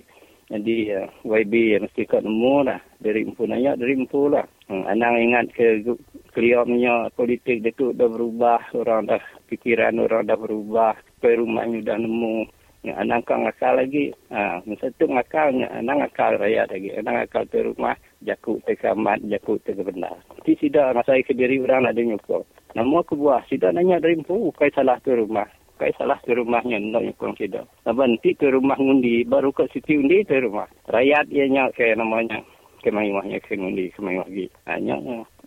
Jadi 0.50 0.90
uh, 0.90 1.06
YB 1.22 1.78
yang 1.78 1.86
mesti 1.86 2.02
kau 2.10 2.18
nemu 2.18 2.66
lah. 2.66 2.82
Dari 2.98 3.22
empu 3.22 3.46
nanya, 3.46 3.78
dari 3.78 3.94
empu 3.94 4.26
lah. 4.26 4.42
Hmm, 4.66 4.82
anang 4.82 5.14
ingat 5.22 5.54
ke 5.54 5.86
keliau 6.34 6.66
punya 6.66 7.06
politik 7.14 7.62
dia 7.62 7.70
tu 7.78 7.94
dah 7.94 8.10
berubah. 8.10 8.74
Orang 8.74 9.06
dah 9.06 9.22
pikiran 9.46 10.02
orang 10.02 10.26
dah 10.26 10.34
berubah. 10.34 10.98
Ke 11.22 11.38
rumahnya 11.38 11.94
dah 11.94 11.98
nemu. 12.02 12.50
Yang 12.82 12.96
anang 12.98 13.20
kau 13.22 13.38
ngakal 13.38 13.78
lagi. 13.78 14.10
Ha, 14.34 14.58
masa 14.66 14.90
tu 14.98 15.06
ngakalnya. 15.06 15.70
Anang 15.70 16.02
ngakal 16.02 16.42
raya 16.42 16.66
lagi. 16.66 16.98
Anang 16.98 17.22
ngakal 17.22 17.46
ke 17.46 17.58
rumah. 17.62 17.94
Jakut 18.26 18.58
te 18.66 18.74
kamat, 18.74 19.22
jakut 19.30 19.62
te 19.62 19.70
benar. 19.70 20.18
Nanti 20.34 20.58
sidak 20.58 20.98
masa 20.98 21.14
ke 21.22 21.30
diri 21.30 21.62
orang 21.62 21.86
ada 21.86 22.02
nyukur. 22.02 22.42
Nama 22.74 22.96
aku 22.98 23.14
buah. 23.14 23.46
Sidak 23.46 23.70
nanya 23.70 24.02
dari 24.02 24.18
empu. 24.18 24.50
Bukai 24.50 24.74
salah 24.74 24.98
ke 24.98 25.14
rumah 25.14 25.46
kai 25.80 25.96
salah 25.96 26.20
ke 26.20 26.36
rumahnya 26.36 26.76
nak 26.76 27.00
yang 27.00 27.16
kurang 27.16 27.40
tidak. 27.40 27.64
Tapi 27.88 28.04
nanti 28.04 28.36
ke 28.36 28.52
rumah 28.52 28.76
ngundi 28.76 29.24
baru 29.24 29.48
ke 29.48 29.64
siti 29.72 29.96
undi 29.96 30.20
ke 30.28 30.44
rumah. 30.44 30.68
Rakyat 30.92 31.32
ianya 31.32 31.72
ke 31.72 31.96
namanya 31.96 32.44
ke 32.84 32.92
mayuahnya 32.92 33.40
ke 33.40 33.56
ngundi 33.56 33.88
ke 33.88 34.04
mayuah 34.04 34.28
lagi. 34.28 34.46
Hanya 34.68 35.00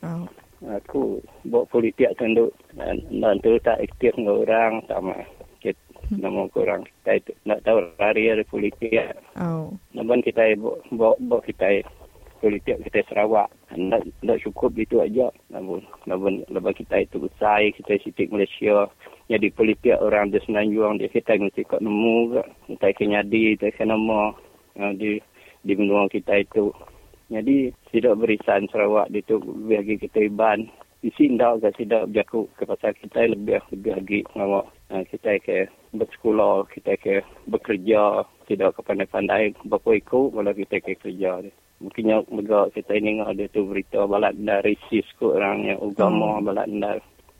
Oh. 0.03 0.27
Aku 0.63 1.23
buat 1.47 1.67
politik 1.71 2.11
tunduk 2.19 2.51
dan, 2.75 2.99
dan 3.07 3.39
tu 3.39 3.55
tak 3.63 3.79
aktif 3.79 4.15
dengan 4.15 4.43
orang 4.43 4.73
sama 4.87 5.15
kita 5.63 5.79
nama 6.11 6.47
orang 6.59 6.83
kita 6.83 7.11
itu 7.19 7.31
nak 7.47 7.63
tahu 7.63 7.79
hari 7.99 8.31
ada 8.31 8.43
politik. 8.47 9.15
Oh. 9.39 9.71
Namun 9.95 10.19
kita 10.23 10.55
buat, 10.59 10.83
buat 10.91 11.43
kita 11.47 11.87
politik 12.43 12.83
kita 12.83 12.99
Sarawak. 13.07 13.47
Nak 13.75 14.03
nak 14.27 14.43
cukup 14.43 14.75
itu 14.75 14.99
aja. 14.99 15.31
Namun 15.47 15.87
namun 16.03 16.43
lepas 16.51 16.75
kita 16.75 17.07
itu 17.07 17.23
besar 17.23 17.63
kita 17.71 17.95
sitik 18.03 18.27
Malaysia. 18.27 18.91
Jadi 19.33 19.49
politik 19.49 19.97
orang 19.97 20.29
di 20.29 20.37
Semenanjung 20.45 21.01
dia 21.01 21.09
kita 21.09 21.41
mesti 21.41 21.65
kok 21.65 21.81
nemu 21.81 22.37
kita 22.69 22.93
kena 22.93 23.25
di 23.25 23.57
kita 23.57 23.73
kena 23.73 23.97
nama 23.97 24.29
di 24.93 25.17
di 25.65 25.73
benua 25.73 26.05
kita 26.05 26.37
itu. 26.37 26.69
Jadi 27.33 27.73
tidak 27.89 28.21
berisan 28.21 28.69
Sarawak 28.69 29.09
itu 29.09 29.41
bagi 29.41 29.97
kita 29.97 30.29
iban. 30.29 30.69
Isi 31.01 31.33
ndak 31.33 31.65
ke 31.65 31.81
tidak 31.81 32.13
berjaku 32.13 32.45
ke 32.53 32.63
pasal 32.69 32.93
kita 32.93 33.25
lebih 33.33 33.57
lebih 33.73 33.91
lagi 33.97 34.19
ngawak 34.37 34.69
kita 35.09 35.41
ke 35.41 35.65
bersekolah, 35.97 36.69
kita 36.69 36.93
ke 37.01 37.25
bekerja, 37.49 38.21
tidak 38.45 38.77
ke 38.77 38.81
pandai-pandai, 38.85 39.57
berapa 39.65 39.89
ikut 39.97 40.29
malah 40.37 40.53
kita 40.53 40.77
ke 40.77 40.93
kerja. 41.01 41.41
Mungkin 41.81 42.05
yang 42.05 42.23
megak 42.29 42.77
kita 42.77 42.95
ini 42.95 43.19
ada 43.19 43.49
tu 43.49 43.65
berita 43.65 44.05
balak 44.05 44.37
dari 44.37 44.77
sis 44.87 45.03
ke 45.17 45.25
orang 45.25 45.73
yang 45.73 45.81
agama 45.81 46.37
hmm. 46.37 46.45
balak 46.45 46.69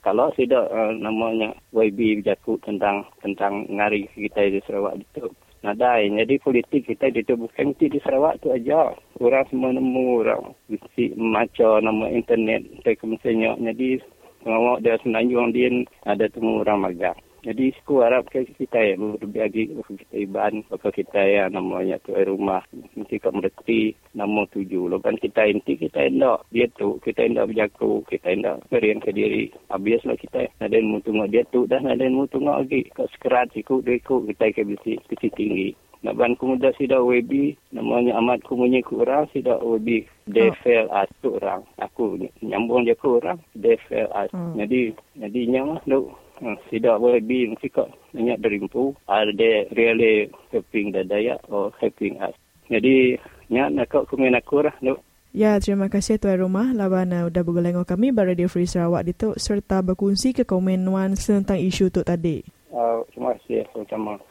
Kalau 0.04 0.36
tidak 0.36 0.68
uh, 0.68 0.92
namanya 1.00 1.56
YB 1.72 2.20
berjaku 2.20 2.60
tentang 2.60 3.08
tentang 3.24 3.64
ngari 3.72 4.12
kita 4.12 4.52
di 4.52 4.60
Sarawak 4.68 5.00
itu 5.00 5.32
nadai. 5.64 6.12
Jadi 6.12 6.44
politik 6.44 6.92
kita 6.92 7.08
itu 7.08 7.40
bukan 7.40 7.72
di 7.80 8.00
Sarawak 8.04 8.44
tu 8.44 8.52
aja. 8.52 8.92
Orang 9.24 9.48
semua 9.48 9.72
nemu 9.72 10.28
orang 10.28 10.52
mesti 10.68 11.16
macam 11.16 11.80
nama 11.80 12.12
internet 12.12 12.68
misalnya. 12.84 13.56
Jadi 13.56 14.04
ngawak 14.44 14.84
dia 14.84 15.00
semenanjung 15.00 15.56
dia 15.56 15.72
ada 16.04 16.28
temu 16.28 16.60
orang 16.60 16.84
magang. 16.84 17.16
Jadi 17.44 17.76
aku 17.76 18.00
harap 18.00 18.32
ke 18.32 18.48
kita 18.56 18.80
ya 18.80 18.96
berbagi 18.96 19.76
kita 19.76 20.16
iban 20.16 20.64
bapa 20.72 20.90
kita 20.96 21.20
ya 21.20 21.52
namanya 21.52 22.00
tu 22.00 22.16
rumah 22.16 22.64
mesti 22.96 23.20
kau 23.20 23.36
mengerti 23.36 23.92
nama 24.16 24.48
tuju 24.48 24.88
lepas 24.88 25.20
kita 25.20 25.52
inti 25.52 25.76
kita 25.76 26.08
endak 26.08 26.48
dia 26.56 26.72
tu 26.80 27.04
kita 27.04 27.28
endak 27.28 27.52
berjaku 27.52 28.00
kita 28.08 28.32
endak 28.32 28.64
berian 28.72 29.04
ke 29.04 29.12
diri. 29.12 29.52
Habislah 29.68 30.16
kita. 30.16 30.48
Ada 30.64 30.80
yang 30.80 31.04
tunggu. 31.04 31.28
Dia 31.28 31.44
tu 31.52 31.68
dah 31.68 31.84
ada 31.84 32.00
yang 32.00 32.24
tunggu 32.32 32.48
lagi. 32.48 32.88
Kau 32.96 33.12
sekerat 33.12 33.52
ikut 33.60 33.84
dia 33.84 34.00
ikut. 34.00 34.22
Kita 34.32 34.46
ke 34.56 34.64
bisi 34.64 34.96
bisi 35.12 35.28
tinggi. 35.36 35.70
Nak 36.04 36.20
ban 36.20 36.36
muda 36.36 36.76
sida 36.76 37.00
WB 37.00 37.56
namanya 37.72 38.20
amat 38.20 38.44
kumunyi 38.44 38.84
kurang 38.84 39.24
sida 39.32 39.56
WB 39.64 40.04
DFL 40.28 40.92
as 40.92 41.08
tu 41.24 41.40
orang. 41.40 41.64
Aku 41.80 42.20
nyambung 42.44 42.84
je 42.84 42.92
orang 43.08 43.40
DFL 43.56 44.12
as 44.12 44.28
hmm. 44.36 44.60
jadi 44.60 44.80
jadi 45.16 45.40
nyamah 45.48 45.80
Hmm, 45.84 46.23
tidak 46.70 47.00
boleh 47.00 47.24
be 47.24 47.52
sikap 47.64 47.88
banyak 48.12 48.38
berimpu 48.40 48.94
are 49.08 49.32
they 49.34 49.68
really 49.74 50.30
helping 50.52 50.92
the 50.92 51.02
Dayak 51.08 51.42
or 51.48 51.72
helping 51.80 52.20
us 52.20 52.36
jadi 52.72 53.20
nya 53.52 53.68
nak 53.70 53.92
kau 53.92 54.08
komen 54.08 54.34
aku 54.34 54.64
lah 54.64 54.76
no. 54.82 54.98
Ya, 55.34 55.58
terima 55.58 55.90
kasih 55.90 56.22
tuan 56.22 56.38
rumah 56.38 56.78
lawan 56.78 57.10
uh, 57.10 57.26
sudah 57.26 57.42
bergelengok 57.42 57.90
kami 57.90 58.14
pada 58.14 58.38
Radio 58.38 58.46
Free 58.46 58.70
Sarawak 58.70 59.10
itu 59.10 59.34
serta 59.34 59.82
berkongsi 59.82 60.30
ke 60.30 60.46
komen 60.46 60.86
wan 60.94 61.18
tentang 61.18 61.58
isu 61.58 61.90
tu 61.90 62.06
tadi. 62.06 62.46
Uh, 62.70 63.02
terima 63.10 63.34
kasih 63.42 63.66
sama-sama. 63.74 64.22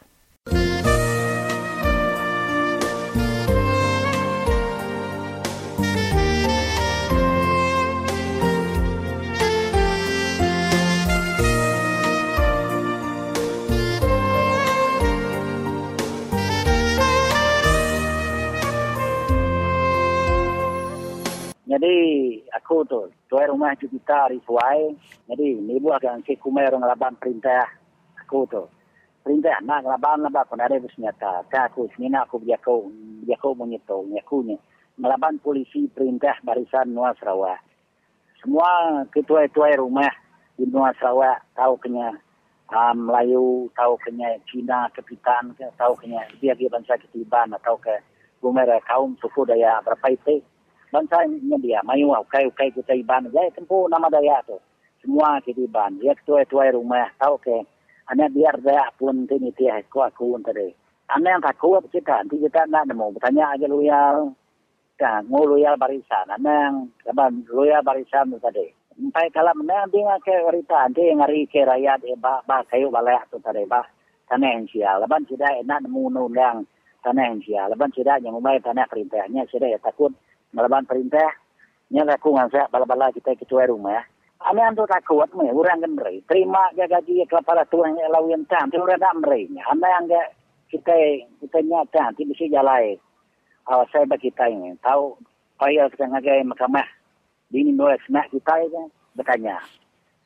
Aku 22.52 22.84
tu, 22.84 23.08
tuai 23.26 23.48
rumah 23.48 23.72
tu 23.80 23.88
kita 23.88 24.28
hari 24.28 24.38
suai. 24.44 24.92
Jadi 25.28 25.58
ni 25.58 25.80
buat 25.80 26.04
kan 26.04 26.20
ke 26.20 26.36
kumai 26.36 26.68
orang 26.68 26.84
laban 26.84 27.16
perintah 27.16 27.64
aku 28.20 28.44
tu. 28.48 28.62
Perintah 29.22 29.62
nak 29.64 29.86
laban 29.86 30.26
laban 30.26 30.44
pun 30.46 30.60
ada 30.60 30.76
bersenjata. 30.76 31.46
Ka 31.48 31.72
aku 31.72 31.88
sini 31.96 32.12
nak 32.12 32.28
aku 32.28 32.42
berjako, 32.42 32.90
berjako 33.24 33.48
menyeto, 33.56 33.96
nyakunya. 34.06 34.56
Melaban 35.00 35.40
polisi 35.40 35.88
perintah 35.88 36.36
barisan 36.44 36.92
Nusa 36.92 37.16
Sarawak. 37.16 37.64
Semua 38.44 39.02
ketua-tuai 39.08 39.80
rumah 39.80 40.12
di 40.58 40.68
Nusa 40.68 40.92
Sarawak 41.00 41.40
tahu 41.56 41.80
kena 41.80 42.12
um, 42.68 42.96
Melayu, 43.08 43.72
tahu 43.72 43.96
kena 44.04 44.36
Cina, 44.44 44.92
Kepitan, 44.92 45.56
tahu 45.80 45.96
kena 45.96 46.28
dia 46.42 46.52
dia 46.52 46.68
bangsa 46.68 47.00
ketiban 47.00 47.56
atau 47.56 47.80
ke 47.80 47.96
Bumera 48.42 48.82
kaum 48.82 49.14
suku 49.22 49.46
daya 49.46 49.78
berapa 49.86 50.18
itu 50.18 50.42
bangsa 50.92 51.24
nya 51.24 51.56
dia. 51.56 51.80
Mayu 51.88 52.12
ukai 52.12 52.44
ukai 52.46 52.68
kita 52.76 52.92
iban 52.92 53.24
ya 53.32 53.48
tempo 53.56 53.88
nama 53.88 54.12
daya 54.12 54.44
tu 54.44 54.60
semua 55.02 55.42
kita 55.42 55.64
iban 55.66 55.98
ya 55.98 56.14
ketua 56.14 56.46
ketua 56.46 56.70
rumah. 56.70 57.10
Tahu 57.18 57.36
ke? 57.42 57.58
Anak 58.12 58.30
biar 58.36 58.60
daya 58.62 58.86
pun 58.94 59.26
ini 59.26 59.50
dia 59.56 59.82
aku 59.82 60.04
aku 60.04 60.38
tadi. 60.44 60.70
Anak 61.10 61.30
yang 61.32 61.42
takut 61.42 61.82
kita 61.90 62.22
nanti 62.22 62.38
kita 62.38 62.70
nak 62.70 62.86
nemu. 62.86 63.18
Bertanya 63.18 63.58
aja 63.58 63.66
loyal. 63.66 64.36
Kan 65.00 65.26
mau 65.26 65.42
loyal 65.42 65.74
barisan. 65.74 66.30
Anak 66.30 66.46
yang 66.46 66.74
kapan 67.02 67.42
loyal 67.50 67.82
barisan 67.82 68.30
tadi. 68.38 68.70
Sampai 68.92 69.32
kalau 69.32 69.56
menang 69.56 69.88
dia 69.90 70.14
ke 70.20 70.36
berita 70.44 70.86
nanti 70.86 71.08
yang 71.08 71.24
hari 71.24 71.48
ke 71.48 71.64
rakyat 71.64 72.04
bah 72.20 72.44
bah 72.44 72.62
kayu 72.70 72.92
balai 72.92 73.18
tu 73.32 73.40
tadi. 73.42 73.66
Bah 73.66 73.88
tanah 74.30 74.48
yang 74.54 74.64
sial. 74.70 75.02
Leban 75.02 75.26
tidak 75.26 75.50
enak 75.66 75.82
nemu 75.82 76.14
nundang 76.14 76.62
tanah 77.02 77.24
yang 77.26 77.40
sial. 77.42 77.66
Leban 77.74 77.90
tidak 77.90 78.22
yang 78.22 78.38
umai 78.38 78.62
tanah 78.62 78.86
perintahnya. 78.86 79.48
Sudah 79.50 79.72
takut 79.82 80.14
malaban 80.52 80.84
perintah 80.84 81.32
nya 81.92 82.08
aku 82.08 82.32
ngasa 82.32 82.72
bala-bala 82.72 83.12
kita 83.12 83.36
ketua 83.36 83.68
rumah 83.68 84.00
ya. 84.00 84.02
Ane 84.48 84.64
antu 84.64 84.88
takut 84.88 85.28
me 85.36 85.52
orang 85.52 85.84
kan 85.84 85.92
meri. 85.92 86.24
Terima 86.24 86.72
ga 86.72 86.88
gaji 86.88 87.28
ke 87.28 87.36
kepala 87.36 87.68
tuan 87.68 87.94
yang 88.00 88.08
lawan 88.08 88.48
tam 88.48 88.72
tu 88.72 88.80
orang 88.80 88.96
dak 88.96 89.12
meri. 89.20 89.44
Ane 89.60 89.86
yang 89.86 90.08
ga 90.08 90.22
kita 90.72 90.96
kita 91.44 91.58
nyata 91.60 92.16
ti 92.16 92.24
bisa 92.24 92.48
jalai. 92.48 92.96
Awas 93.68 93.92
saya 93.92 94.08
bagi 94.08 94.32
kita 94.32 94.48
ini 94.48 94.72
tahu 94.80 95.20
payah 95.60 95.86
kita 95.92 96.08
ngagai 96.08 96.48
mahkamah. 96.48 96.88
Dini 97.52 97.76
nulis 97.76 98.00
nak 98.08 98.32
kita 98.32 98.56
ini 98.64 98.88
bertanya. 99.12 99.60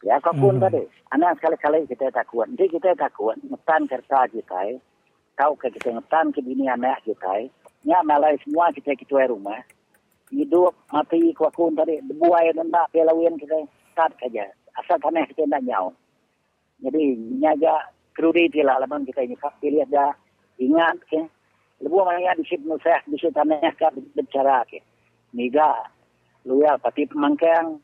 Ya 0.06 0.22
kau 0.22 0.38
pun 0.38 0.62
hmm. 0.62 0.70
tadi. 0.70 0.86
Ane 1.12 1.34
sekali-kali 1.34 1.90
kita 1.90 2.14
takut. 2.14 2.46
Jadi 2.54 2.78
kita 2.78 2.94
takut 2.94 3.34
ngetan 3.42 3.90
kerta 3.90 4.30
kita. 4.30 4.80
Tahu 5.34 5.52
ke 5.58 5.68
kita 5.76 5.92
ngetan 5.98 6.30
ke 6.30 6.40
bini 6.46 6.70
anak 6.70 7.02
kita. 7.02 7.50
Nya 7.82 8.00
malai 8.06 8.38
semua 8.46 8.70
kita 8.70 8.94
ketua 8.96 9.28
rumah 9.28 9.60
hidup 10.30 10.74
mati 10.92 11.34
kuakun 11.34 11.76
tadi 11.76 12.02
debu 12.02 12.26
air 12.34 12.54
dan 12.54 12.70
tak 12.70 12.90
pelawin 12.90 13.38
kita 13.38 13.66
kat 13.94 14.12
saja. 14.18 14.44
Asal 14.76 15.00
tanah 15.00 15.24
kita 15.30 15.48
tidak 15.48 15.64
jauh 15.64 15.94
jadi 16.80 17.16
nyaga 17.40 17.88
krudi 18.12 18.52
tila 18.52 18.76
laman 18.80 19.08
kita 19.08 19.24
ini. 19.24 19.36
Kak 19.36 19.56
pilih 19.60 19.84
ada 19.88 20.12
ingat 20.60 21.00
ke 21.08 21.20
lebu 21.80 22.04
mana 22.04 22.36
di 22.36 22.44
sini 22.44 22.68
nusah 22.68 23.00
di 23.08 23.16
sini 23.16 23.32
tanah 23.32 23.72
kak 23.80 23.96
bicara 24.16 24.64
ke 24.68 24.80
niga 25.32 25.88
luya 26.44 26.76
pati 26.76 27.08
pemangkang. 27.08 27.80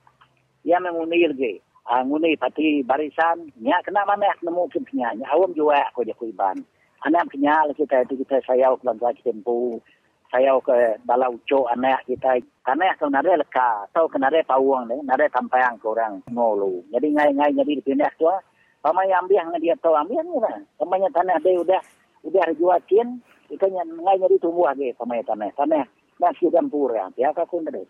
Ya 0.63 0.79
mengunir 0.79 1.35
ke 1.35 1.59
anguni 1.89 2.37
pati 2.37 2.85
barisan. 2.85 3.51
Nya 3.59 3.81
kena 3.83 4.05
mana 4.05 4.29
nemu 4.45 4.69
kempinya 4.69 5.17
nya 5.17 5.27
awam 5.33 5.57
juga 5.57 5.89
aku 5.89 6.05
jadi 6.05 6.15
kuiban 6.21 6.61
anak 7.03 7.35
kenya 7.35 7.67
kita 7.75 8.07
itu 8.07 8.15
kita 8.23 8.39
sayau 8.47 8.79
keluarga 8.79 9.11
kita 9.19 9.35
tempuh 9.35 9.83
saya 10.33 10.57
ke 10.65 10.97
balau 11.05 11.37
cok 11.45 11.77
anak 11.77 12.09
kita 12.09 12.41
karena 12.65 12.97
aku 12.97 13.05
nare 13.13 13.37
leka 13.37 13.85
atau 13.93 14.09
kenare 14.09 14.41
pawang 14.49 14.89
ni 14.89 14.97
nare 15.05 15.29
tampayang 15.29 15.77
ke 15.77 15.85
orang 15.93 16.25
ngolu 16.33 16.81
jadi 16.89 17.05
ngai-ngai 17.13 17.53
jadi 17.53 17.73
di 17.77 17.85
pindah 17.85 18.09
tu 18.17 18.33
pama 18.83 19.07
yang 19.07 19.25
ambil 19.31 19.63
dia 19.63 19.79
tahu 19.79 19.95
ambil 19.95 20.21
ni 20.27 20.37
lah. 20.43 20.59
Pamanya 20.77 21.09
tanah 21.15 21.39
dia 21.41 21.55
udah 21.55 21.81
udah 22.27 22.47
juakin 22.59 23.23
itu 23.49 23.65
ngai 23.71 24.19
jadi 24.19 24.37
tumbuh 24.43 24.67
lagi 24.67 24.91
pamanya 24.99 25.23
tanah. 25.33 25.55
Tanah 25.55 25.85
masih 26.19 26.51
dampur 26.51 26.91
ya 26.91 27.07
dia 27.15 27.31
aku 27.31 27.63
nare 27.63 27.87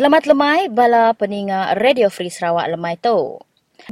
Selamat 0.00 0.24
lemai 0.24 0.72
bala 0.72 1.12
peninga 1.12 1.76
Radio 1.76 2.08
Free 2.08 2.32
Sarawak 2.32 2.72
lemai 2.72 2.96
tu. 2.96 3.36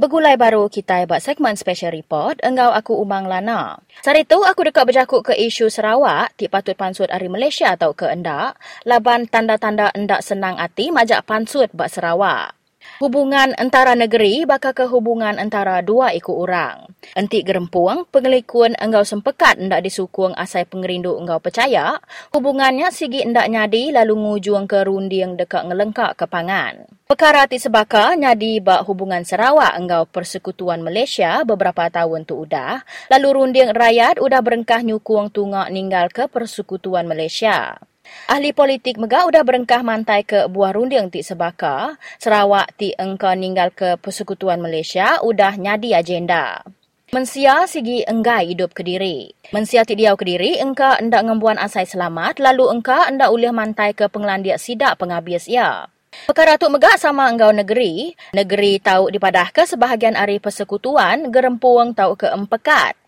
Begulai 0.01 0.41
baru 0.41 0.65
kita 0.65 1.05
buat 1.05 1.21
segmen 1.21 1.53
special 1.53 1.93
report 1.93 2.41
Enggau 2.41 2.73
aku 2.73 2.97
umang 2.97 3.29
lana. 3.29 3.77
Saat 4.01 4.25
itu 4.25 4.41
aku 4.41 4.65
dekat 4.65 4.89
berjakuk 4.89 5.21
ke 5.21 5.37
isu 5.37 5.69
Sarawak 5.69 6.33
Ti 6.33 6.49
patut 6.49 6.73
pansut 6.73 7.13
dari 7.13 7.29
Malaysia 7.29 7.77
atau 7.77 7.93
ke 7.93 8.09
endak 8.09 8.57
Laban 8.89 9.29
tanda-tanda 9.29 9.93
endak 9.93 10.25
senang 10.25 10.57
hati 10.57 10.89
majak 10.89 11.29
pansut 11.29 11.69
buat 11.77 11.93
Sarawak 11.93 12.57
Hubungan 12.99 13.55
antara 13.55 13.95
negeri 13.95 14.43
bakal 14.43 14.75
ke 14.75 14.83
hubungan 14.91 15.39
antara 15.39 15.79
dua 15.79 16.11
ikut 16.11 16.35
orang. 16.35 16.83
Entik 17.15 17.47
gerempuang, 17.47 18.03
pengelikun 18.11 18.75
enggau 18.75 19.07
sempekat 19.07 19.55
ndak 19.55 19.87
disukung 19.87 20.35
asai 20.35 20.67
pengerindu 20.67 21.15
enggau 21.15 21.39
percaya, 21.39 21.95
hubungannya 22.35 22.91
sigi 22.91 23.23
ndak 23.23 23.47
nyadi 23.55 23.95
lalu 23.95 24.19
ngujuang 24.19 24.67
ke 24.67 24.83
rundi 24.83 25.23
yang 25.23 25.39
dekat 25.39 25.71
ngelengkak 25.71 26.19
ke 26.19 26.27
pangan. 26.27 26.98
Perkara 27.09 27.49
ti 27.49 27.57
sebaka 27.57 28.13
nyadi 28.13 28.61
bak 28.61 28.85
hubungan 28.85 29.25
Sarawak 29.25 29.73
enggau 29.81 30.05
persekutuan 30.05 30.85
Malaysia 30.85 31.41
beberapa 31.41 31.89
tahun 31.89 32.21
tu 32.21 32.45
udah, 32.45 32.85
lalu 33.09 33.27
runding 33.33 33.73
rakyat 33.73 34.21
udah 34.21 34.37
berengkah 34.45 34.85
nyukung 34.85 35.33
tungak 35.33 35.73
ninggal 35.73 36.13
ke 36.13 36.29
persekutuan 36.29 37.09
Malaysia. 37.09 37.81
Ahli 38.29 38.53
politik 38.53 39.01
mega 39.01 39.25
udah 39.25 39.41
berengkah 39.41 39.81
mantai 39.81 40.21
ke 40.21 40.45
buah 40.53 40.69
runding 40.69 41.09
ti 41.09 41.25
sebaka, 41.25 41.97
Sarawak 42.21 42.77
ti 42.77 42.93
engka 42.93 43.33
ninggal 43.33 43.73
ke 43.73 43.97
persekutuan 43.97 44.61
Malaysia 44.61 45.17
udah 45.25 45.57
nyadi 45.57 45.97
agenda. 45.97 46.61
Mensia 47.09 47.65
sigi 47.65 48.05
enggai 48.05 48.53
hidup 48.53 48.77
ke 48.77 48.85
diri. 48.85 49.33
Mensia 49.49 49.81
ti 49.81 49.97
diau 49.97 50.13
ke 50.13 50.29
diri, 50.29 50.61
engka 50.61 51.01
endak 51.01 51.25
ngembuan 51.25 51.57
asai 51.57 51.89
selamat, 51.89 52.37
lalu 52.37 52.69
engka 52.69 53.09
endak 53.09 53.33
ulih 53.33 53.49
mantai 53.49 53.97
ke 53.97 54.05
penglandiak 54.13 54.61
sidak 54.61 54.93
penghabis 55.01 55.49
ia. 55.49 55.89
Perkara 56.27 56.59
tu 56.59 56.67
megak 56.67 56.99
sama 56.99 57.31
enggau 57.31 57.53
negeri, 57.53 58.11
negeri 58.35 58.81
tahu 58.83 59.13
dipadah 59.13 59.53
ke 59.55 59.63
sebahagian 59.63 60.19
hari 60.19 60.41
persekutuan, 60.41 61.31
gerempuang 61.31 61.95
tahu 61.95 62.19
ke 62.19 62.27
empekat. 62.27 62.99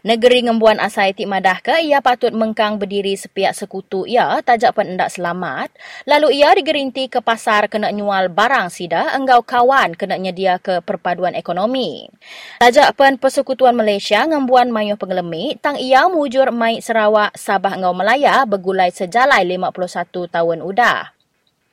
Negeri 0.00 0.48
ngembuan 0.48 0.80
asai 0.80 1.12
tik 1.12 1.28
madah 1.28 1.60
ke 1.60 1.84
ia 1.84 2.00
patut 2.00 2.32
mengkang 2.32 2.80
berdiri 2.80 3.12
sepiak 3.12 3.52
sekutu 3.52 4.08
ia 4.08 4.40
tajak 4.40 4.72
pun 4.72 4.88
endak 4.88 5.12
selamat. 5.12 5.68
Lalu 6.08 6.40
ia 6.40 6.56
digerinti 6.56 7.12
ke 7.12 7.20
pasar 7.20 7.68
kena 7.68 7.92
nyual 7.92 8.32
barang 8.32 8.72
sida 8.72 9.12
enggau 9.12 9.44
kawan 9.44 9.92
kena 9.92 10.16
nyedia 10.16 10.56
ke 10.56 10.80
perpaduan 10.80 11.36
ekonomi. 11.36 12.08
Tajak 12.64 12.96
pun 12.96 13.20
persekutuan 13.20 13.76
Malaysia 13.76 14.24
ngembuan 14.24 14.72
mayuh 14.72 14.96
pengelemi 14.96 15.60
tang 15.60 15.76
ia 15.76 16.08
mujur 16.08 16.48
mai 16.48 16.80
Sarawak 16.80 17.36
Sabah 17.36 17.76
Engau 17.76 17.92
Melaya 17.92 18.48
bergulai 18.48 18.88
sejalai 18.88 19.44
51 19.44 20.32
tahun 20.32 20.64
udah. 20.64 21.17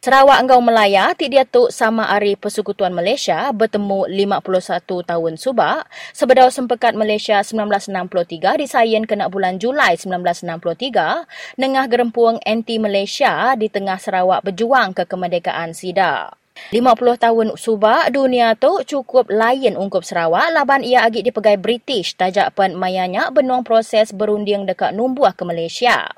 Sarawak 0.05 0.37
Engkau 0.37 0.61
Melaya 0.61 1.17
ti 1.17 1.33
dia 1.33 1.49
tu 1.49 1.73
sama 1.73 2.05
hari 2.05 2.37
Persekutuan 2.37 2.93
Malaysia 2.93 3.49
bertemu 3.49 4.05
51 4.05 5.01
tahun 5.01 5.33
subak 5.33 5.89
sebedau 6.13 6.45
sempekat 6.53 6.93
Malaysia 6.93 7.41
1963 7.41 8.61
disayin 8.61 9.09
kena 9.09 9.33
bulan 9.33 9.57
Julai 9.57 9.97
1963 9.97 11.57
nengah 11.57 11.89
gerempuang 11.89 12.37
anti 12.45 12.77
Malaysia 12.77 13.57
di 13.57 13.65
tengah 13.65 13.97
Sarawak 13.97 14.45
berjuang 14.45 14.93
ke 14.93 15.09
kemerdekaan 15.09 15.73
SIDA. 15.73 16.37
50 16.69 17.25
tahun 17.25 17.47
subak 17.57 18.13
dunia 18.13 18.53
tu 18.61 18.85
cukup 18.85 19.25
lain 19.33 19.73
ungkup 19.73 20.05
Sarawak 20.05 20.53
laban 20.53 20.85
ia 20.85 21.01
agak 21.01 21.25
dipegai 21.25 21.57
British 21.57 22.13
tajak 22.13 22.53
pen 22.53 22.77
mayanya 22.77 23.33
benuang 23.33 23.65
proses 23.65 24.13
berunding 24.13 24.69
dekat 24.69 24.93
numbuh 24.93 25.33
ke 25.33 25.41
Malaysia. 25.41 26.13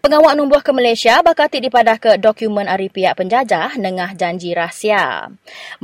Pengawak 0.00 0.32
numbuh 0.40 0.64
ke 0.64 0.72
Malaysia 0.72 1.20
bakal 1.20 1.52
ti 1.52 1.60
dipadah 1.60 2.00
ke 2.00 2.16
dokumen 2.16 2.64
ari 2.64 2.88
pihak 2.88 3.20
penjajah 3.20 3.76
nengah 3.76 4.16
janji 4.16 4.56
rahsia. 4.56 5.28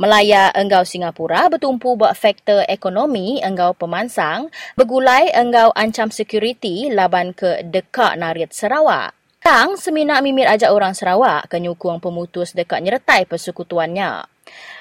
Melaya 0.01 0.49
enggau 0.49 0.81
Singapura 0.81 1.45
bertumpu 1.45 1.93
buat 1.93 2.17
faktor 2.17 2.65
ekonomi 2.65 3.37
enggau 3.45 3.77
pemansang, 3.77 4.49
bergulai 4.73 5.29
enggau 5.29 5.69
ancam 5.77 6.09
security 6.09 6.89
laban 6.89 7.37
ke 7.37 7.61
dekat 7.61 8.17
narit 8.17 8.49
Sarawak. 8.49 9.13
Tang 9.43 9.75
seminak 9.75 10.23
mimit 10.23 10.47
ajak 10.47 10.71
orang 10.71 10.95
Sarawak 10.95 11.51
ke 11.51 11.59
nyukung 11.59 11.99
pemutus 11.99 12.55
dekat 12.55 12.79
nyertai 12.79 13.27
persekutuannya. 13.29 14.32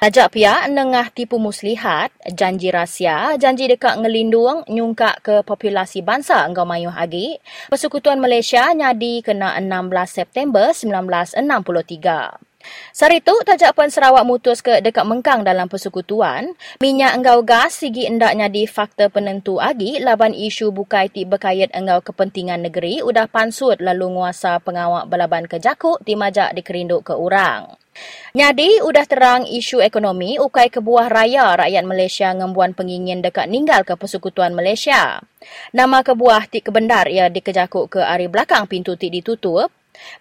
Ajak 0.03 0.35
pihak 0.35 0.67
nengah 0.67 1.15
tipu 1.15 1.39
muslihat, 1.39 2.11
janji 2.27 2.75
rahsia, 2.75 3.39
janji 3.39 3.71
dekat 3.71 4.03
ngelindung 4.03 4.67
nyungkak 4.67 5.23
ke 5.23 5.35
populasi 5.47 6.03
bangsa 6.03 6.43
engkau 6.43 6.67
mayuh 6.67 6.91
agi. 6.91 7.39
Persekutuan 7.71 8.19
Malaysia 8.19 8.67
nyadi 8.75 9.23
kena 9.23 9.55
16 9.63 10.11
September 10.11 10.75
1963. 10.75 12.53
Sari 12.95 13.19
itu, 13.19 13.35
tajak 13.43 13.75
pun 13.75 13.91
Sarawak 13.91 14.27
mutus 14.27 14.63
ke 14.63 14.79
dekat 14.83 15.03
mengkang 15.03 15.43
dalam 15.43 15.67
persekutuan. 15.67 16.55
Minyak 16.79 17.19
enggau 17.19 17.43
gas 17.43 17.83
sigi 17.83 18.07
endaknya 18.07 18.47
di 18.47 18.67
faktor 18.71 19.11
penentu 19.11 19.59
agi 19.59 19.99
laban 19.99 20.35
isu 20.35 20.71
bukai 20.71 21.11
ti 21.11 21.27
berkait 21.27 21.75
enggau 21.75 22.03
kepentingan 22.03 22.63
negeri 22.63 23.03
udah 23.03 23.27
pansut 23.27 23.83
lalu 23.83 24.15
nguasa 24.15 24.63
pengawak 24.63 25.11
belaban 25.11 25.51
ke 25.51 25.59
jakuk 25.59 25.99
ti 26.07 26.15
majak 26.15 26.55
dikerinduk 26.55 27.07
ke 27.07 27.15
orang. 27.15 27.82
Nyadi 28.33 28.81
udah 28.81 29.05
terang 29.05 29.45
isu 29.45 29.85
ekonomi 29.85 30.41
ukai 30.41 30.73
kebuah 30.73 31.13
raya 31.13 31.53
rakyat 31.53 31.85
Malaysia 31.85 32.33
ngembuan 32.33 32.73
pengingin 32.73 33.21
dekat 33.21 33.45
ninggal 33.53 33.85
ke 33.85 33.93
persekutuan 33.93 34.57
Malaysia. 34.57 35.21
Nama 35.77 36.01
kebuah 36.01 36.49
ti 36.49 36.65
kebendar 36.65 37.13
ia 37.13 37.29
dikejakuk 37.29 37.93
ke 37.93 38.01
hari 38.01 38.33
belakang 38.33 38.65
pintu 38.65 38.97
ti 38.97 39.13
ditutup. 39.13 39.69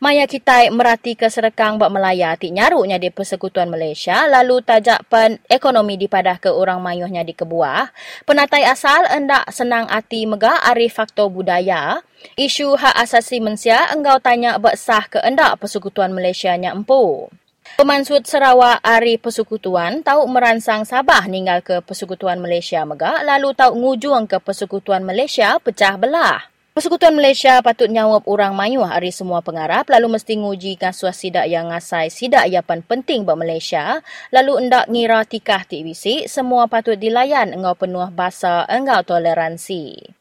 Maya 0.04 0.28
kita 0.28 0.68
merati 0.76 1.16
ke 1.16 1.32
serekang 1.32 1.80
bak 1.80 1.88
Melaya 1.96 2.36
ti 2.36 2.52
nyaruknya 2.52 3.00
di 3.00 3.08
persekutuan 3.08 3.72
Malaysia 3.72 4.28
lalu 4.28 4.60
tajak 4.60 5.08
pen 5.08 5.40
ekonomi 5.48 5.96
dipadah 5.96 6.44
ke 6.44 6.52
orang 6.52 6.84
mayuhnya 6.84 7.24
di 7.24 7.32
kebuah. 7.32 7.96
Penatai 8.28 8.68
asal 8.68 9.08
endak 9.08 9.48
senang 9.56 9.88
hati 9.88 10.28
mega 10.28 10.60
ari 10.68 10.92
faktor 10.92 11.32
budaya. 11.32 12.04
Isu 12.36 12.76
hak 12.76 13.00
asasi 13.00 13.40
manusia 13.40 13.88
enggau 13.96 14.20
tanya 14.20 14.60
bak 14.60 14.76
sah 14.76 15.08
ke 15.08 15.24
endak 15.24 15.58
persekutuan 15.64 16.12
Malaysia 16.12 16.52
nya 16.60 16.76
empu. 16.76 17.32
Pemansut 17.80 18.28
Sarawak 18.28 18.84
Ari 18.84 19.16
Persekutuan 19.16 20.04
tahu 20.04 20.28
meransang 20.28 20.84
Sabah 20.84 21.24
ninggal 21.32 21.64
ke 21.64 21.80
Persekutuan 21.80 22.44
Malaysia 22.44 22.84
Mega 22.84 23.24
lalu 23.24 23.56
tahu 23.56 23.80
ngujung 23.80 24.28
ke 24.28 24.44
Persekutuan 24.44 25.08
Malaysia 25.08 25.56
pecah 25.56 25.96
belah. 25.96 26.52
Persekutuan 26.76 27.16
Malaysia 27.16 27.64
patut 27.64 27.88
nyawap 27.88 28.28
orang 28.28 28.56
mayuh 28.56 28.84
hari 28.84 29.16
semua 29.16 29.40
pengarap 29.40 29.88
lalu 29.88 30.20
mesti 30.20 30.40
nguji 30.40 30.76
kasuah 30.76 31.16
sidak 31.16 31.48
yang 31.48 31.72
ngasai 31.72 32.12
sidak 32.12 32.48
yapan 32.52 32.84
penting 32.84 33.24
buat 33.24 33.40
Malaysia 33.40 34.04
lalu 34.36 34.68
endak 34.68 34.92
ngira 34.92 35.24
tikah 35.24 35.64
TBC 35.64 36.28
semua 36.28 36.68
patut 36.68 37.00
dilayan 37.00 37.56
engau 37.56 37.76
penuh 37.76 38.08
bahasa 38.12 38.68
engau 38.68 39.00
toleransi. 39.04 40.21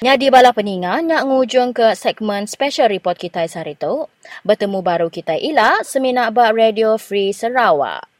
Nyadi 0.00 0.30
bala 0.30 0.54
peninga 0.54 1.02
nak 1.02 1.26
ngujung 1.26 1.74
ke 1.74 1.92
segmen 1.98 2.46
special 2.46 2.88
report 2.88 3.18
kita 3.18 3.44
hari 3.44 3.74
itu. 3.74 4.06
Bertemu 4.46 4.80
baru 4.80 5.08
kita 5.10 5.34
ila 5.36 5.82
seminak 5.82 6.30
bak 6.30 6.54
Radio 6.54 6.96
Free 6.96 7.34
Sarawak. 7.34 8.13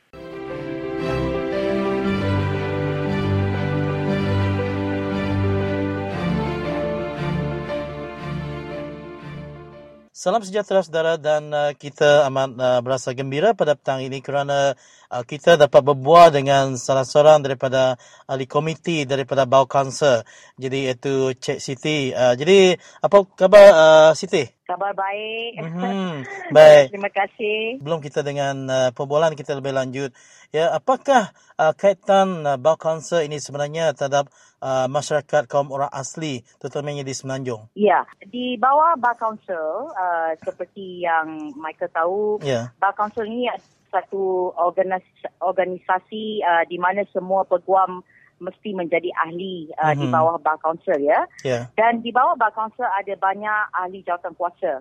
Salam 10.24 10.40
sejahtera 10.40 10.80
saudara 10.80 11.20
dan 11.20 11.52
uh, 11.52 11.76
kita 11.76 12.24
amat 12.32 12.56
uh, 12.56 12.80
berasa 12.80 13.12
gembira 13.12 13.52
pada 13.52 13.76
petang 13.76 14.00
ini 14.00 14.24
kerana 14.24 14.72
uh, 15.12 15.20
kita 15.20 15.60
dapat 15.60 15.84
berbual 15.84 16.32
dengan 16.32 16.80
salah 16.80 17.04
seorang 17.04 17.44
daripada 17.44 18.00
ahli 18.24 18.48
komiti 18.48 19.04
daripada 19.04 19.44
Bau 19.44 19.68
Council. 19.68 20.24
Jadi 20.56 20.88
iaitu 20.88 21.36
Cik 21.36 21.60
Siti. 21.60 22.08
Uh, 22.08 22.32
jadi 22.40 22.72
apa 23.04 23.20
khabar 23.36 23.64
uh, 23.68 24.10
Siti? 24.16 24.48
Khabar 24.64 24.96
baik. 24.96 25.60
Mm-hmm. 25.60 26.08
Baik. 26.56 26.86
Terima 26.88 27.12
kasih. 27.12 27.84
Belum 27.84 28.00
kita 28.00 28.24
dengan 28.24 28.64
uh, 28.64 28.90
perbualan 28.96 29.36
kita 29.36 29.52
lebih 29.60 29.76
lanjut. 29.76 30.16
Ya, 30.56 30.72
apakah 30.72 31.36
uh, 31.60 31.76
kaitan 31.76 32.48
uh, 32.48 32.56
Bau 32.56 32.80
Council 32.80 33.28
ini 33.28 33.36
sebenarnya 33.44 33.92
terhadap 33.92 34.32
uh, 34.64 34.88
masyarakat 34.88 35.44
kaum 35.44 35.68
orang 35.68 35.92
asli 35.92 36.40
terutamanya 36.56 37.04
di 37.04 37.12
Semenanjung? 37.12 37.68
Ya, 37.76 38.08
di 38.24 38.56
bawah 38.56 38.96
Bar 38.96 39.20
Council 39.20 39.92
uh, 39.92 40.32
seperti 40.40 41.04
yang 41.04 41.52
Michael 41.54 41.92
tahu, 41.92 42.40
Ya. 42.40 42.72
Bar 42.80 42.96
Council 42.96 43.28
ini 43.28 43.52
satu 43.92 44.50
organis- 44.56 45.28
organisasi 45.38 46.40
uh, 46.42 46.64
di 46.66 46.80
mana 46.80 47.04
semua 47.12 47.44
peguam 47.44 48.00
mesti 48.42 48.74
menjadi 48.74 49.14
ahli 49.22 49.70
uh, 49.78 49.94
di 49.94 50.08
Mhm. 50.08 50.12
bawah 50.12 50.36
Bar 50.40 50.58
Council 50.58 50.98
ya. 50.98 51.22
Ya. 51.46 51.70
Dan 51.78 52.02
di 52.02 52.10
bawah 52.10 52.34
Bar 52.34 52.50
Council 52.50 52.82
ada 52.82 53.14
banyak 53.14 53.60
ahli 53.76 54.00
jawatan 54.02 54.32
kuasa. 54.34 54.80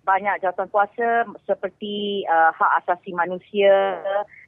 banyak 0.00 0.40
jawatan 0.40 0.64
kuasa 0.72 1.28
seperti 1.44 2.24
uh, 2.24 2.48
hak 2.56 2.72
asasi 2.82 3.12
manusia 3.12 4.00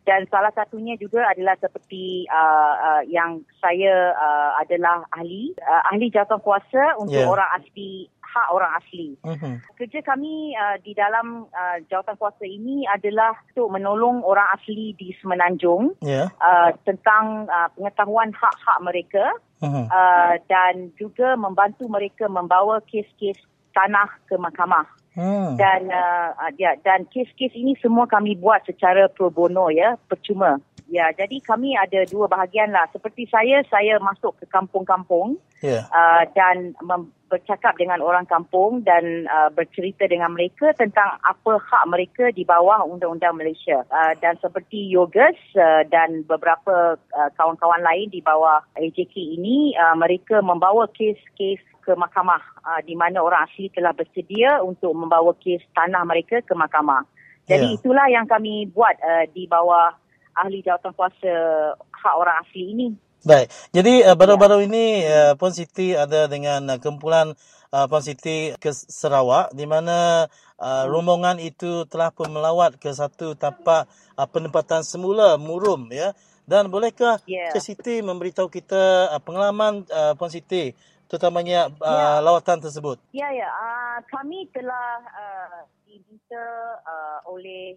dan 0.02 0.26
salah 0.26 0.50
satunya 0.54 0.98
juga 0.98 1.22
adalah 1.30 1.54
seperti 1.62 2.26
uh, 2.26 2.74
uh, 2.74 3.02
yang 3.06 3.42
saya 3.62 4.10
uh, 4.18 4.58
adalah 4.58 5.06
ahli 5.14 5.54
uh, 5.62 5.82
ahli 5.94 6.10
jawatan 6.10 6.42
kuasa 6.42 6.98
untuk 6.98 7.14
Yeah. 7.22 7.28
orang 7.28 7.50
asli 7.60 8.08
hak 8.32 8.48
orang 8.48 8.72
asli. 8.80 9.08
Mhm. 9.20 9.52
Kerja 9.76 10.00
kami 10.00 10.56
uh, 10.56 10.80
di 10.80 10.96
dalam 10.96 11.44
uh, 11.52 11.76
jawatan 11.92 12.16
kuasa 12.16 12.48
ini 12.48 12.88
adalah 12.88 13.36
untuk 13.52 13.68
menolong 13.68 14.24
orang 14.24 14.48
asli 14.56 14.96
di 14.96 15.12
Semenanjung 15.20 15.92
Ya. 16.00 16.32
uh, 16.40 16.72
tentang 16.88 17.44
uh, 17.52 17.68
pengetahuan 17.76 18.32
hak-hak 18.32 18.78
mereka 18.80 19.24
Mhm. 19.60 19.84
uh, 19.92 20.34
dan 20.48 20.90
juga 20.96 21.36
membantu 21.36 21.86
mereka 21.86 22.26
membawa 22.26 22.80
kes-kes 22.88 23.36
tanah 23.76 24.08
ke 24.26 24.34
mahkamah. 24.40 24.88
Hmm. 25.12 25.60
Dan 25.60 25.92
uh, 25.92 26.32
ya 26.56 26.72
dan 26.80 27.04
kes-kes 27.12 27.52
ini 27.52 27.76
semua 27.84 28.08
kami 28.08 28.32
buat 28.36 28.64
secara 28.64 29.12
pro 29.12 29.28
bono 29.28 29.68
ya, 29.68 30.00
percuma. 30.08 30.56
Ya, 30.92 31.08
jadi 31.16 31.40
kami 31.40 31.72
ada 31.72 32.04
dua 32.04 32.28
bahagian 32.28 32.68
lah. 32.68 32.84
Seperti 32.92 33.24
saya, 33.32 33.64
saya 33.72 33.96
masuk 33.96 34.36
ke 34.36 34.44
kampung-kampung 34.52 35.40
Ya. 35.62 35.86
uh, 35.94 36.26
dan 36.34 36.74
mem- 36.82 37.14
bercakap 37.32 37.78
dengan 37.80 38.04
orang 38.04 38.28
kampung 38.28 38.84
dan 38.84 39.24
uh, 39.24 39.48
bercerita 39.48 40.04
dengan 40.04 40.36
mereka 40.36 40.76
tentang 40.76 41.16
apa 41.24 41.56
hak 41.56 41.88
mereka 41.88 42.28
di 42.34 42.44
bawah 42.44 42.84
undang-undang 42.84 43.40
Malaysia. 43.40 43.86
Uh, 43.88 44.12
dan 44.20 44.36
seperti 44.42 44.92
Yogus 44.92 45.38
uh, 45.56 45.86
dan 45.88 46.28
beberapa 46.28 47.00
uh, 47.00 47.30
kawan-kawan 47.40 47.80
lain 47.80 48.12
di 48.12 48.20
bawah 48.20 48.60
AJK 48.76 49.16
ini, 49.16 49.72
uh, 49.80 49.96
mereka 49.96 50.44
membawa 50.44 50.84
kes-kes 50.92 51.62
ke 51.82 51.92
mahkamah 51.98 52.40
uh, 52.62 52.80
di 52.86 52.94
mana 52.94 53.18
orang 53.20 53.44
asli 53.50 53.68
telah 53.74 53.90
bersedia 53.92 54.62
untuk 54.62 54.94
membawa 54.94 55.34
kes 55.36 55.66
tanah 55.74 56.06
mereka 56.06 56.38
ke 56.40 56.54
mahkamah. 56.54 57.02
Jadi 57.50 57.66
Ya. 57.68 57.76
itulah 57.76 58.06
yang 58.06 58.24
kami 58.30 58.70
buat 58.70 58.94
uh, 59.02 59.26
di 59.34 59.50
bawah 59.50 59.90
ahli 60.38 60.62
jawatan 60.62 60.94
kuasa 60.94 61.34
hak 61.76 62.14
orang 62.14 62.38
asli 62.46 62.70
ini. 62.72 62.88
Baik. 63.22 63.50
Jadi 63.70 64.02
uh, 64.02 64.18
baru-baru 64.18 64.66
ini 64.66 65.06
uh, 65.06 65.34
Puan 65.38 65.54
Siti 65.54 65.94
ada 65.94 66.26
dengan 66.26 66.74
uh, 66.74 66.78
kumpulan 66.82 67.34
uh, 67.70 67.86
Puan 67.86 68.02
Siti 68.02 68.50
ke 68.58 68.70
Sarawak 68.74 69.54
di 69.54 69.62
mana 69.62 70.26
uh, 70.58 70.84
rombongan 70.90 71.38
itu 71.38 71.86
telah 71.86 72.10
pun 72.10 72.30
melawat 72.34 72.82
ke 72.82 72.90
satu 72.90 73.38
tapak 73.38 73.86
uh, 74.18 74.26
penempatan 74.26 74.82
semula 74.82 75.38
Murum 75.38 75.90
ya. 75.94 76.14
Dan 76.42 76.74
bolehkah 76.74 77.22
Ya. 77.30 77.54
Cik 77.54 77.62
Siti 77.62 77.94
memberitahu 78.02 78.50
kita 78.50 79.14
uh, 79.14 79.22
pengalaman 79.22 79.86
uh, 79.86 80.18
Puan 80.18 80.26
Siti 80.26 80.74
terutamanya 81.12 81.68
uh, 81.84 82.24
lawatan 82.24 82.64
tersebut? 82.64 82.96
Ya, 83.12 83.28
ya. 83.28 83.44
Uh, 83.52 84.00
kami 84.08 84.48
telah 84.56 85.04
uh, 85.12 85.68
diminta 85.84 86.44
uh, 86.88 87.20
oleh 87.28 87.76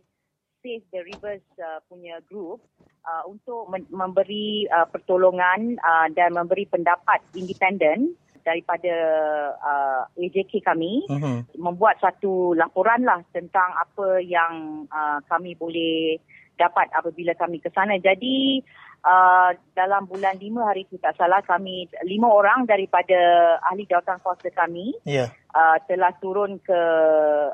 Save 0.64 0.88
the 0.96 1.04
Rivers 1.04 1.44
uh, 1.60 1.84
punya 1.92 2.24
group 2.32 2.64
uh, 3.04 3.28
untuk 3.28 3.68
men- 3.68 3.92
memberi 3.92 4.64
uh, 4.72 4.88
pertolongan 4.88 5.76
uh, 5.84 6.08
dan 6.16 6.32
memberi 6.32 6.64
pendapat 6.64 7.20
independen 7.36 8.16
daripada 8.48 8.96
uh, 9.60 10.02
AJK 10.16 10.64
kami 10.64 11.04
Mhm. 11.12 11.60
membuat 11.60 12.00
satu 12.00 12.56
laporan 12.56 13.04
lah 13.04 13.20
tentang 13.36 13.74
apa 13.76 14.22
yang 14.24 14.86
uh, 14.88 15.20
kami 15.28 15.58
boleh 15.60 16.22
dapat 16.56 16.88
apabila 16.95 17.36
kami 17.36 17.60
ke 17.60 17.70
sana. 17.72 17.95
Jadi 17.99 18.64
uh, 19.06 19.51
dalam 19.78 20.10
bulan 20.10 20.36
lima 20.41 20.66
hari 20.68 20.84
itu 20.89 20.97
tak 20.97 21.16
salah 21.16 21.39
kami 21.45 21.86
lima 22.03 22.28
orang 22.28 22.66
daripada 22.66 23.16
ahli 23.70 23.86
jawatan 23.86 24.20
kuasa 24.26 24.49
kami 24.51 24.95
Ya. 25.06 25.30
uh, 25.53 25.78
telah 25.86 26.12
turun 26.20 26.58
ke 26.64 26.82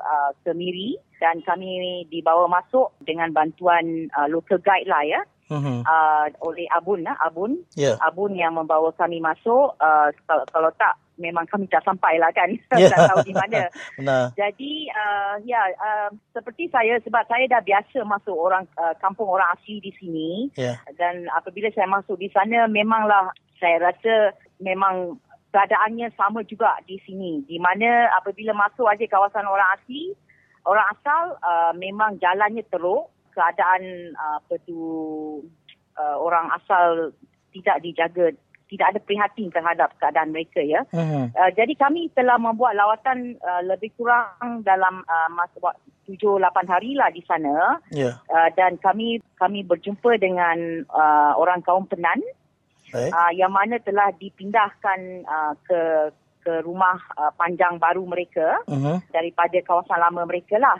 uh, 0.00 0.30
ke 0.42 0.50
Miri 0.56 0.96
dan 1.20 1.44
kami 1.44 2.02
dibawa 2.10 2.48
masuk 2.50 2.96
dengan 3.04 3.30
bantuan 3.30 4.08
uh, 4.16 4.26
local 4.26 4.58
guide 4.58 4.88
lah 4.88 5.04
ya 5.04 5.22
Mhm. 5.52 5.84
uh, 5.84 6.26
oleh 6.48 6.64
Abun 6.72 7.04
lah 7.04 7.12
Abun 7.20 7.60
Ya. 7.76 8.00
Abun 8.00 8.32
yang 8.32 8.56
membawa 8.56 8.88
kami 8.96 9.20
masuk 9.20 9.76
uh, 9.76 10.08
kalau, 10.24 10.44
kalau 10.48 10.70
tak 10.80 10.96
memang 11.22 11.46
kami 11.46 11.70
tak 11.70 11.86
sampai 11.86 12.18
lah 12.18 12.34
kan 12.34 12.50
Ya. 12.82 12.90
tak 12.90 13.14
tahu 13.14 13.22
di 13.22 13.34
mana 13.38 13.70
Benar. 14.02 14.34
jadi 14.34 14.72
uh, 14.90 15.34
ya 15.46 15.62
uh, 15.78 16.10
seperti 16.34 16.66
saya 16.74 16.98
sebab 17.06 17.22
saya 17.30 17.46
dah 17.46 17.62
biasa 17.62 18.02
masuk 18.02 18.34
orang 18.34 18.66
uh, 18.82 18.90
kampung 18.98 19.30
orang 19.30 19.46
asli 19.54 19.78
di 19.78 19.94
sini 20.02 20.50
Ya. 20.58 20.74
dan 20.98 21.30
apabila 21.38 21.70
saya 21.70 21.86
masuk 21.86 22.18
di 22.18 22.26
sana 22.34 22.66
memanglah 22.66 23.30
saya 23.62 23.78
rasa 23.78 24.34
memang 24.58 25.14
keadaannya 25.54 26.10
sama 26.18 26.42
juga 26.48 26.74
di 26.88 26.98
sini 27.06 27.46
di 27.46 27.62
mana 27.62 28.10
apabila 28.18 28.50
masuk 28.56 28.90
aja 28.90 29.06
kawasan 29.06 29.46
orang 29.46 29.68
asli 29.78 30.10
orang 30.66 30.86
asal 30.90 31.38
uh, 31.38 31.70
memang 31.78 32.18
jalannya 32.18 32.66
teruk 32.72 33.12
keadaan 33.36 34.12
uh, 34.16 34.40
apa 34.42 34.56
tu 34.64 34.80
uh, 35.96 36.16
orang 36.18 36.48
asal 36.56 37.12
tidak 37.52 37.84
dijaga 37.84 38.32
tidak 38.72 38.96
ada 38.96 39.00
prihatin 39.04 39.52
terhadap 39.52 39.92
keadaan 40.00 40.32
mereka 40.32 40.64
ya 40.64 40.80
Mhm. 40.88 41.36
Uh, 41.36 41.50
jadi 41.52 41.72
kami 41.76 42.08
telah 42.12 42.40
membuat 42.40 42.72
lawatan 42.72 43.36
uh, 43.38 43.60
lebih 43.62 43.92
kurang 43.94 44.64
dalam 44.64 45.04
uh, 45.04 45.28
masa 45.28 45.52
buat 45.60 45.76
7 46.08 46.18
8 46.40 46.66
hari 46.66 46.96
lah 46.96 47.12
di 47.12 47.20
sana 47.22 47.76
Ya. 47.92 48.16
uh, 48.26 48.48
dan 48.56 48.80
kami 48.80 49.20
kami 49.36 49.60
berjumpa 49.62 50.16
dengan 50.16 50.56
uh, 50.88 51.36
orang 51.36 51.60
kaum 51.60 51.84
Penan 51.84 52.18
Baik. 52.88 53.12
uh, 53.12 53.30
yang 53.32 53.52
mana 53.52 53.76
telah 53.78 54.08
dipindahkan 54.16 55.00
uh, 55.24 55.52
ke 55.62 55.80
ke 56.42 56.58
rumah 56.60 56.98
uh, 57.14 57.30
panjang 57.32 57.78
baru 57.78 58.02
mereka 58.02 58.58
Mhm. 58.66 59.14
daripada 59.14 59.54
kawasan 59.62 60.00
lama 60.00 60.26
mereka 60.26 60.58
lah. 60.58 60.74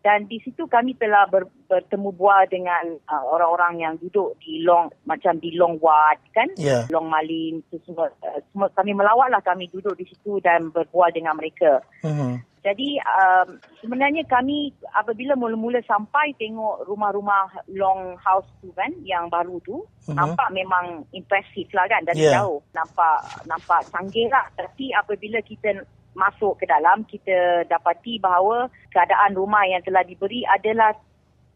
Dan 0.00 0.24
di 0.32 0.40
situ 0.40 0.64
kami 0.64 0.96
telah 0.96 1.28
ber, 1.28 1.44
bertemu 1.68 2.08
bual 2.16 2.48
dengan 2.48 2.96
uh, 3.04 3.24
orang-orang 3.36 3.84
yang 3.84 3.94
duduk 4.00 4.32
di 4.40 4.64
long 4.64 4.88
macam 5.04 5.36
di 5.36 5.52
long 5.52 5.76
ward 5.76 6.16
kan, 6.32 6.48
Ya. 6.56 6.88
long 6.88 7.12
malim 7.12 7.60
tu 7.68 7.76
semua, 7.84 8.08
uh, 8.24 8.40
semua 8.48 8.72
kami 8.72 8.96
melawat 8.96 9.28
lah 9.28 9.44
kami 9.44 9.68
duduk 9.68 9.92
di 10.00 10.08
situ 10.08 10.40
dan 10.40 10.72
berbual 10.72 11.12
dengan 11.12 11.36
mereka. 11.36 11.84
Mhm. 12.00 12.48
Jadi 12.60 13.00
um, 13.00 13.56
sebenarnya 13.80 14.20
kami 14.28 14.68
apabila 14.92 15.32
mula-mula 15.32 15.80
sampai 15.88 16.36
tengok 16.36 16.84
rumah-rumah 16.84 17.48
long 17.72 18.20
house 18.20 18.44
tu 18.60 18.68
kan 18.76 18.92
yang 19.00 19.32
baru 19.32 19.56
tu 19.64 19.80
Mhm. 20.08 20.16
nampak 20.16 20.48
memang 20.52 21.04
impresif 21.16 21.68
lah 21.72 21.88
kan 21.88 22.04
dari 22.04 22.20
Ya. 22.28 22.40
jauh 22.40 22.60
nampak 22.76 23.24
nampak 23.48 23.80
canggih 23.88 24.28
lah 24.28 24.44
tapi 24.60 24.92
apabila 24.92 25.40
kita 25.40 25.72
masuk 26.14 26.58
ke 26.58 26.64
dalam 26.66 27.06
kita 27.06 27.64
dapati 27.70 28.18
bahawa 28.18 28.66
keadaan 28.90 29.38
rumah 29.38 29.62
yang 29.66 29.82
telah 29.86 30.02
diberi 30.02 30.42
adalah 30.42 30.90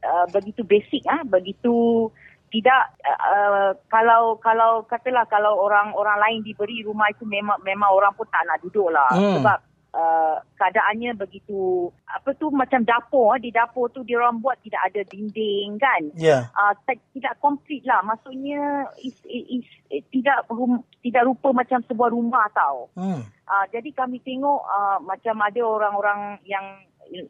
uh, 0.06 0.26
begitu 0.30 0.62
basic 0.62 1.02
ah 1.10 1.26
begitu 1.26 2.08
tidak 2.54 2.94
uh, 3.02 3.74
kalau 3.90 4.38
kalau 4.38 4.86
katalah 4.86 5.26
kalau 5.26 5.58
orang 5.58 5.90
orang 5.98 6.18
lain 6.22 6.40
diberi 6.46 6.86
rumah 6.86 7.10
itu 7.10 7.26
memang 7.26 7.58
memang 7.66 7.90
orang 7.90 8.14
pun 8.14 8.30
tak 8.30 8.46
nak 8.46 8.62
duduk 8.62 8.94
lah 8.94 9.10
Hmm. 9.10 9.42
sebab 9.42 9.58
uh, 9.94 10.36
keadaannya 10.58 11.14
begitu 11.14 11.88
apa 12.04 12.34
tu 12.34 12.50
macam 12.50 12.82
dapur 12.82 13.34
ah. 13.34 13.40
di 13.40 13.54
dapur 13.54 13.86
tu 13.94 14.02
dia 14.02 14.18
orang 14.18 14.42
buat 14.42 14.58
tidak 14.66 14.82
ada 14.90 15.00
dinding 15.06 15.78
kan 15.78 16.02
Ya. 16.18 16.50
uh, 16.52 16.74
tidak 17.14 17.38
komplit 17.38 17.86
lah 17.86 18.02
maksudnya 18.02 18.90
is, 19.00 19.14
is, 19.24 19.62
is, 19.88 20.02
tidak 20.10 20.44
rum, 20.50 20.82
tidak 21.00 21.24
rupa 21.24 21.54
macam 21.54 21.78
sebuah 21.86 22.10
rumah 22.10 22.46
tau 22.52 22.90
Hmm. 22.98 23.22
uh, 23.46 23.64
jadi 23.70 23.90
kami 23.94 24.18
tengok 24.20 24.60
uh, 24.66 24.98
macam 25.00 25.38
ada 25.40 25.62
orang-orang 25.62 26.42
yang 26.44 26.66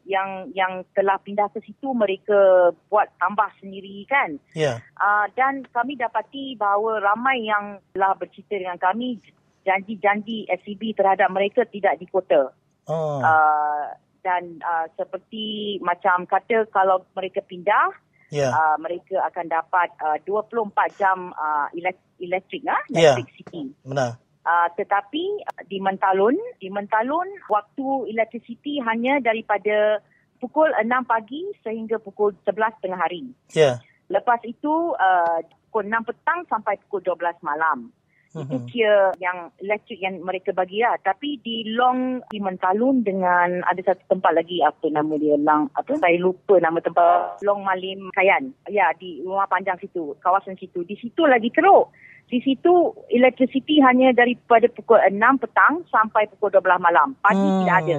yang 0.07 0.47
yang 0.55 0.87
telah 0.95 1.19
pindah 1.19 1.51
ke 1.51 1.59
situ 1.67 1.91
mereka 1.91 2.71
buat 2.87 3.11
tambah 3.19 3.51
sendiri 3.59 4.07
kan 4.07 4.39
Ya. 4.55 4.79
uh, 4.97 5.27
dan 5.35 5.67
kami 5.75 5.99
dapati 5.99 6.55
bahawa 6.55 7.03
ramai 7.03 7.43
yang 7.43 7.77
telah 7.91 8.15
bercerita 8.15 8.55
dengan 8.55 8.79
kami 8.79 9.19
janji-janji 9.65 10.45
SCB 10.47 10.93
terhadap 10.95 11.27
mereka 11.33 11.65
tidak 11.67 11.97
dikota 11.97 12.53
Oh. 12.85 13.17
uh, 13.17 13.97
dan 14.21 14.61
uh, 14.61 14.85
seperti 14.93 15.77
macam 15.81 16.29
kata 16.29 16.69
kalau 16.69 17.01
mereka 17.17 17.41
pindah 17.41 17.89
Ya. 18.33 18.49
uh, 18.53 18.77
mereka 18.81 19.21
akan 19.25 19.49
dapat 19.49 19.89
uh, 20.01 20.17
24 20.21 20.69
jam 20.97 21.29
uh, 21.33 21.65
elek- 21.73 22.05
elektrik 22.17 22.61
ah 22.65 22.77
Ya. 22.89 23.13
electricity 23.17 23.73
Benar. 23.81 24.21
Uh, 24.45 24.69
tetapi 24.77 25.23
uh, 25.49 25.63
di 25.65 25.81
Mentalun, 25.81 26.37
di 26.61 26.69
Mentalun 26.69 27.25
waktu 27.49 28.09
electricity 28.13 28.77
hanya 28.85 29.17
daripada 29.17 30.01
pukul 30.37 30.69
6 30.77 30.85
pagi 31.09 31.41
sehingga 31.65 31.97
pukul 31.97 32.37
11 32.45 32.81
tengah 32.85 33.01
hari. 33.01 33.25
Ya. 33.49 33.81
Lepas 34.13 34.41
itu 34.45 34.93
uh, 34.93 35.41
pukul 35.69 35.89
6 35.89 36.05
petang 36.05 36.45
sampai 36.45 36.77
pukul 36.85 37.01
12 37.01 37.41
malam. 37.41 37.89
Itu 38.35 38.59
Mhm. 38.59 38.67
kira 38.67 38.99
yang 39.23 39.47
elektrik 39.63 39.99
yang 40.03 40.19
mereka 40.19 40.51
bagi 40.51 40.83
lah. 40.83 40.99
Tapi 40.99 41.39
di 41.39 41.71
Long 41.71 42.19
di 42.27 42.43
Mentalun 42.43 42.99
dengan 42.99 43.63
ada 43.63 43.79
satu 43.79 44.03
tempat 44.11 44.35
lagi 44.35 44.59
apa 44.59 44.91
nama 44.91 45.15
dia 45.15 45.39
Lang 45.39 45.71
apa 45.71 45.95
saya 45.95 46.19
lupa 46.19 46.59
nama 46.59 46.83
tempat 46.83 47.39
Long 47.47 47.63
Malim 47.63 48.11
Kayan. 48.11 48.51
Ya 48.67 48.91
di 48.99 49.23
rumah 49.23 49.47
panjang 49.47 49.79
situ, 49.79 50.19
kawasan 50.19 50.59
situ. 50.59 50.83
Di 50.83 50.99
situ 50.99 51.23
lagi 51.23 51.47
teruk. 51.55 51.95
Di 52.27 52.41
situ 52.43 52.91
electricity 53.07 53.79
hanya 53.79 54.11
daripada 54.11 54.67
pukul 54.67 54.99
6 55.07 55.39
petang 55.39 55.85
sampai 55.87 56.27
pukul 56.27 56.51
12 56.51 56.81
malam. 56.81 57.15
Pagi 57.23 57.39
Hmm. 57.39 57.59
tidak 57.63 57.77
ada. 57.87 57.97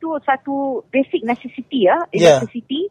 itu 0.00 0.16
satu 0.24 0.80
basic 0.88 1.20
necessity 1.28 1.84
ya, 1.84 2.00
Yeah. 2.08 2.40
electricity. 2.40 2.88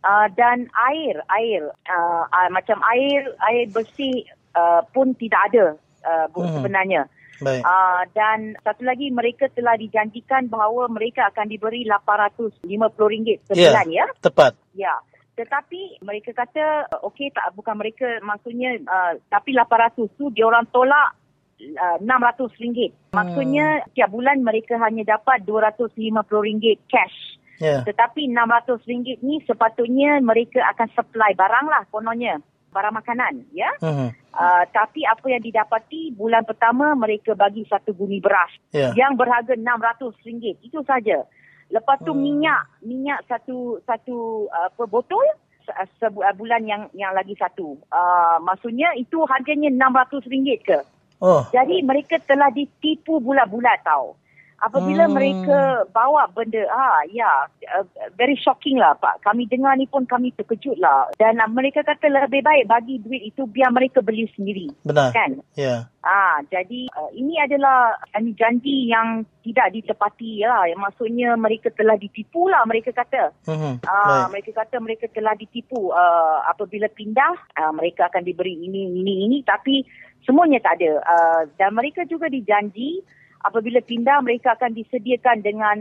Uh, 0.00 0.24
dan 0.40 0.72
air, 0.88 1.20
air, 1.36 1.68
uh, 1.68 2.24
uh, 2.24 2.48
macam 2.48 2.80
air, 2.94 3.28
air 3.44 3.68
bersih 3.68 4.24
uh, 4.56 4.80
pun 4.96 5.12
tidak 5.20 5.52
ada 5.52 5.76
uh, 6.06 6.26
Mhm. 6.30 6.54
sebenarnya. 6.62 7.02
Baik. 7.36 7.62
Uh, 7.68 8.02
dan 8.16 8.56
satu 8.64 8.80
lagi 8.88 9.12
mereka 9.12 9.52
telah 9.52 9.76
dijanjikan 9.76 10.48
bahawa 10.48 10.88
mereka 10.88 11.28
akan 11.28 11.52
diberi 11.52 11.84
RM850 11.84 13.44
per 13.44 13.54
Ya. 13.58 13.76
bulan 13.76 13.88
ya. 13.92 14.06
Tepat. 14.24 14.52
Ya. 14.72 14.94
Tetapi 15.36 16.00
mereka 16.00 16.32
kata 16.32 16.88
uh, 16.96 17.08
okey 17.12 17.28
tak 17.36 17.52
bukan 17.52 17.76
mereka 17.76 18.08
maksudnya 18.24 18.80
uh, 18.88 19.20
tapi 19.28 19.52
800 19.52 20.16
tu 20.16 20.32
dia 20.32 20.48
orang 20.48 20.64
tolak 20.72 21.12
uh, 21.60 21.98
RM600. 22.00 23.12
Maksudnya 23.12 23.84
setiap 23.92 24.08
bulan 24.16 24.40
mereka 24.40 24.80
hanya 24.80 25.04
dapat 25.04 25.44
RM250 25.44 26.64
cash. 26.88 27.36
Ya. 27.60 27.84
Tetapi 27.84 28.32
RM600 28.32 29.20
ni 29.20 29.44
sepatutnya 29.44 30.24
mereka 30.24 30.64
akan 30.72 30.88
supply 30.96 31.36
barang 31.36 31.66
lah 31.68 31.84
kononnya. 31.92 32.40
Barang 32.76 32.92
makanan 32.92 33.48
ya. 33.56 33.72
Mhm. 33.80 34.12
Uh, 34.36 34.64
tapi 34.68 35.00
apa 35.02 35.24
yang 35.26 35.40
didapati 35.40 36.12
bulan 36.12 36.44
pertama 36.44 36.92
mereka 36.92 37.32
bagi 37.32 37.64
satu 37.64 37.96
guni 37.96 38.20
beras 38.20 38.52
Ya. 38.68 38.92
yang 38.92 39.16
berharga 39.16 39.56
RM600. 39.56 40.60
Itu 40.60 40.84
saja. 40.84 41.24
Lepas 41.66 42.04
tu 42.04 42.12
Hmm. 42.12 42.20
minyak, 42.20 42.68
minyak 42.84 43.24
satu 43.24 43.80
satu 43.82 44.44
uh, 44.46 44.68
per 44.70 44.86
botol 44.86 45.24
se- 45.64 45.72
sebulan 45.96 46.36
bulan 46.36 46.62
yang 46.62 46.82
yang 46.92 47.10
lagi 47.10 47.32
satu. 47.34 47.80
Uh, 47.88 48.36
maksudnya 48.44 48.92
itu 48.94 49.24
harganya 49.24 49.72
RM600 49.72 50.60
ke. 50.60 50.78
Oh. 51.16 51.48
Jadi 51.48 51.80
mereka 51.80 52.20
telah 52.20 52.52
ditipu 52.52 53.16
bulat-bulat 53.18 53.80
tau. 53.82 54.20
Apabila 54.56 55.04
Hmm. 55.04 55.12
mereka 55.12 55.84
bawa 55.92 56.32
benda, 56.32 56.64
ah 56.72 57.04
ya, 57.12 57.44
uh, 57.76 57.84
very 58.16 58.32
shocking 58.40 58.80
lah 58.80 58.96
Pak. 58.96 59.20
Kami 59.20 59.44
dengar 59.52 59.76
ni 59.76 59.84
pun 59.84 60.08
kami 60.08 60.32
terkejut 60.32 60.80
lah. 60.80 61.12
Dan 61.20 61.36
uh, 61.36 61.48
mereka 61.52 61.84
kata 61.84 62.08
lebih 62.08 62.40
baik 62.40 62.64
bagi 62.64 62.96
duit 63.04 63.20
itu 63.28 63.44
biar 63.44 63.68
mereka 63.68 64.00
beli 64.00 64.24
sendiri. 64.32 64.72
Benar. 64.80 65.12
Kan? 65.12 65.44
Ya. 65.60 65.84
Ah, 66.00 66.40
jadi 66.48 66.88
uh, 66.96 67.12
ini 67.12 67.36
adalah 67.36 68.00
uh, 68.00 68.32
janji 68.32 68.88
yang 68.88 69.28
tidak 69.44 69.76
ditepati 69.76 70.48
lah. 70.48 70.64
Yang 70.64 70.80
maksudnya 70.88 71.36
mereka 71.36 71.68
telah 71.76 72.00
ditipu 72.00 72.48
lah 72.48 72.64
mereka 72.64 72.96
kata. 72.96 73.36
Mhm. 73.44 73.84
Ah, 73.84 74.24
Baik. 74.24 74.40
mereka 74.40 74.50
kata 74.64 74.76
mereka 74.80 75.06
telah 75.12 75.36
ditipu. 75.36 75.92
Uh, 75.92 76.40
apabila 76.48 76.88
pindah, 76.96 77.36
uh, 77.60 77.72
mereka 77.76 78.08
akan 78.08 78.24
diberi 78.24 78.56
ini, 78.56 79.04
ini, 79.04 79.28
ini. 79.28 79.38
Tapi 79.44 79.84
semuanya 80.24 80.64
tak 80.64 80.80
ada. 80.80 80.92
Uh, 81.04 81.40
dan 81.60 81.76
mereka 81.76 82.08
juga 82.08 82.32
dijanji 82.32 83.04
apabila 83.42 83.80
pindah 83.84 84.22
mereka 84.24 84.54
akan 84.56 84.72
disediakan 84.72 85.44
dengan 85.44 85.76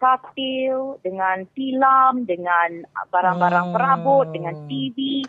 katil, 0.00 0.96
dengan 1.04 1.44
tilam, 1.52 2.24
dengan 2.24 2.82
barang-barang 3.12 3.66
Hmm. 3.68 3.74
perabot, 3.76 4.26
dengan 4.32 4.54
TV. 4.64 5.22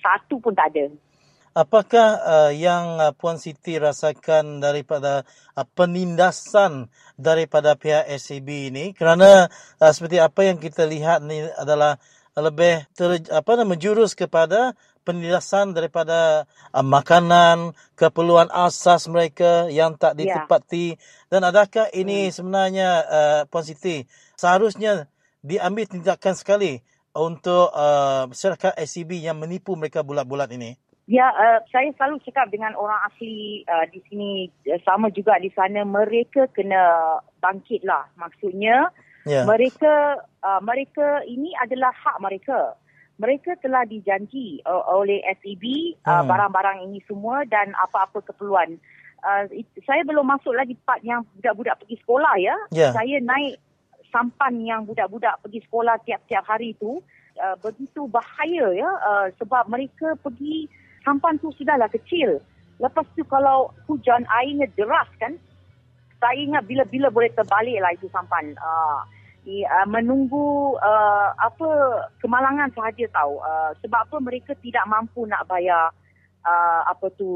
Satu 0.00 0.40
pun 0.40 0.56
tak 0.56 0.72
ada. 0.72 0.86
Apakah 1.56 2.08
uh, 2.20 2.52
yang 2.52 3.00
uh, 3.00 3.16
Puan 3.16 3.40
Siti 3.40 3.80
rasakan 3.80 4.60
daripada 4.60 5.24
uh, 5.56 5.64
penindasan 5.64 6.92
daripada 7.16 7.80
pihak 7.80 8.04
SCB 8.12 8.68
ini? 8.68 8.84
Kerana 8.92 9.48
uh, 9.80 9.92
seperti 9.92 10.20
apa 10.20 10.44
yang 10.44 10.60
kita 10.60 10.84
lihat 10.84 11.24
ni 11.24 11.40
adalah 11.56 11.96
lebih 12.36 12.84
ter, 12.92 13.24
apa 13.32 13.50
nama 13.56 13.72
menjurus 13.72 14.12
kepada 14.12 14.76
penindasan 15.06 15.70
daripada 15.70 16.50
uh, 16.74 16.82
makanan, 16.82 17.78
keperluan 17.94 18.50
asas 18.50 19.06
mereka 19.06 19.70
yang 19.70 19.94
tak 19.94 20.18
Ya. 20.18 20.42
ditepati 20.42 20.98
dan 21.30 21.46
adakah 21.46 21.86
ini 21.94 22.34
sebenarnya 22.34 22.88
uh, 23.06 23.40
Puan 23.46 23.62
Siti 23.62 24.02
seharusnya 24.34 25.06
diambil 25.46 25.86
tindakan 25.86 26.34
sekali 26.34 26.82
untuk 27.14 27.70
uh, 27.70 28.26
masyarakat 28.26 28.74
SCB 28.82 29.22
yang 29.22 29.38
menipu 29.38 29.78
mereka 29.78 30.02
bulat-bulat 30.02 30.50
ini? 30.50 30.74
Ya, 31.06 31.30
uh, 31.30 31.62
saya 31.70 31.94
selalu 31.94 32.18
cakap 32.26 32.50
dengan 32.50 32.74
orang 32.74 32.98
asli 33.06 33.62
uh, 33.70 33.86
di 33.94 34.02
sini 34.10 34.50
uh, 34.66 34.82
sama 34.82 35.06
juga 35.14 35.38
di 35.38 35.54
sana 35.54 35.86
mereka 35.86 36.50
kena 36.50 37.22
bangkit 37.38 37.86
lah. 37.86 38.10
Maksudnya 38.18 38.90
Ya. 39.26 39.42
mereka 39.42 40.22
uh, 40.38 40.62
mereka 40.62 41.18
ini 41.26 41.50
adalah 41.58 41.90
hak 41.90 42.22
mereka. 42.22 42.78
Mereka 43.16 43.56
telah 43.64 43.88
dijanji 43.88 44.60
uh, 44.68 44.84
oleh 44.92 45.24
SEB 45.40 45.64
uh, 46.04 46.20
Hmm. 46.20 46.28
barang-barang 46.28 46.84
ini 46.84 47.00
semua 47.08 47.48
dan 47.48 47.72
apa-apa 47.76 48.20
keperluan. 48.20 48.76
Uh, 49.24 49.48
it, 49.50 49.66
saya 49.88 50.04
belum 50.04 50.28
masuk 50.28 50.52
lagi 50.52 50.76
part 50.84 51.00
yang 51.00 51.24
budak-budak 51.40 51.80
pergi 51.80 51.96
sekolah 52.04 52.34
ya. 52.36 52.56
Ya. 52.76 52.92
Saya 52.92 53.16
naik 53.24 53.56
sampan 54.12 54.60
yang 54.62 54.84
budak-budak 54.84 55.40
pergi 55.40 55.64
sekolah 55.64 55.96
tiap-tiap 56.04 56.44
hari 56.44 56.76
tu 56.76 57.00
uh, 57.40 57.56
begitu 57.60 58.04
bahaya 58.08 58.66
ya 58.72 58.88
uh, 58.88 59.26
sebab 59.40 59.68
mereka 59.68 60.16
pergi 60.20 60.68
sampan 61.04 61.40
tu 61.40 61.52
sudahlah 61.56 61.88
kecil. 61.88 62.40
Lepas 62.76 63.08
tu 63.16 63.24
kalau 63.24 63.72
hujan 63.88 64.28
airnya 64.28 64.68
deras 64.76 65.08
kan, 65.16 65.32
saya 66.20 66.36
ingat 66.36 66.68
bila-bila 66.68 67.08
boleh 67.08 67.32
terbalik 67.32 67.80
lah 67.80 67.92
itu 67.96 68.04
sampan. 68.12 68.52
Uh, 68.60 69.00
i, 69.46 69.62
uh, 69.62 69.86
menunggu 69.86 70.74
uh, 70.82 71.30
apa 71.38 71.68
kemalangan 72.18 72.68
sahaja 72.74 73.06
tahu. 73.14 73.38
Uh, 73.38 73.70
sebab 73.80 74.10
apa 74.10 74.16
mereka 74.18 74.52
tidak 74.58 74.84
mampu 74.90 75.22
nak 75.24 75.46
bayar 75.46 75.94
uh, 76.42 76.82
apa 76.90 77.06
tu 77.14 77.30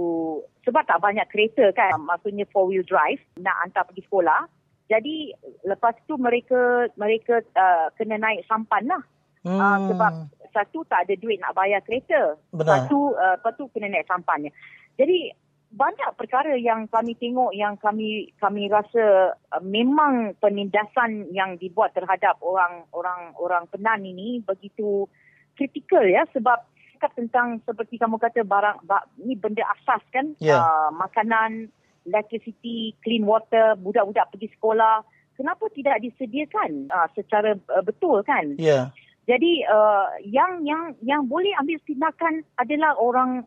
sebab 0.67 0.83
tak 0.85 0.99
banyak 0.99 1.25
kereta 1.31 1.71
kan 1.73 1.95
maksudnya 2.03 2.45
four 2.51 2.69
wheel 2.69 2.85
drive 2.85 3.23
nak 3.39 3.57
hantar 3.63 3.87
pergi 3.87 4.03
sekolah. 4.07 4.51
Jadi 4.91 5.31
lepas 5.63 5.95
tu 6.11 6.19
mereka 6.19 6.91
mereka 6.99 7.39
uh, 7.55 7.95
kena 7.95 8.19
naik 8.19 8.43
sampan 8.51 8.91
lah. 8.91 9.03
Hmm. 9.47 9.57
Uh, 9.57 9.79
sebab 9.89 10.13
satu 10.51 10.83
tak 10.91 11.07
ada 11.07 11.15
duit 11.15 11.39
nak 11.39 11.55
bayar 11.55 11.79
kereta. 11.87 12.35
Benar. 12.51 12.85
Satu 12.85 13.15
uh, 13.15 13.39
lepas 13.39 13.55
tu 13.55 13.71
kena 13.71 13.87
naik 13.87 14.11
sampannya. 14.11 14.51
Jadi 14.99 15.31
banyak 15.71 16.11
perkara 16.19 16.59
yang 16.59 16.91
kami 16.91 17.15
tengok 17.15 17.55
yang 17.55 17.79
kami 17.79 18.35
kami 18.43 18.67
rasa 18.67 19.39
uh, 19.55 19.63
memang 19.63 20.35
penindasan 20.43 21.31
yang 21.31 21.55
dibuat 21.63 21.95
terhadap 21.95 22.43
orang 22.43 22.83
orang 22.91 23.31
orang 23.39 23.71
penan 23.71 24.03
ini 24.03 24.43
begitu 24.43 25.07
kritikal 25.55 26.03
ya 26.03 26.27
sebab 26.35 26.59
cakap 26.99 27.15
tentang 27.15 27.63
seperti 27.63 27.97
kamu 28.03 28.19
kata 28.19 28.43
barang 28.43 28.83
ba, 28.83 29.07
ni 29.23 29.39
benda 29.39 29.63
asas 29.79 30.03
kan 30.11 30.35
Ya. 30.43 30.59
uh, 30.59 30.91
makanan 30.91 31.71
electricity 32.03 32.99
clean 33.07 33.23
water 33.23 33.79
budak-budak 33.79 34.27
pergi 34.35 34.51
sekolah 34.59 35.07
kenapa 35.39 35.71
tidak 35.71 36.03
disediakan 36.03 36.91
uh, 36.91 37.07
secara 37.15 37.55
uh, 37.71 37.85
betul 37.87 38.27
kan 38.27 38.59
Ya. 38.59 38.91
jadi 39.31 39.71
uh, 39.71 40.19
yang 40.27 40.67
yang 40.67 40.99
yang 41.07 41.31
boleh 41.31 41.55
ambil 41.63 41.79
tindakan 41.87 42.43
adalah 42.59 42.99
orang 42.99 43.47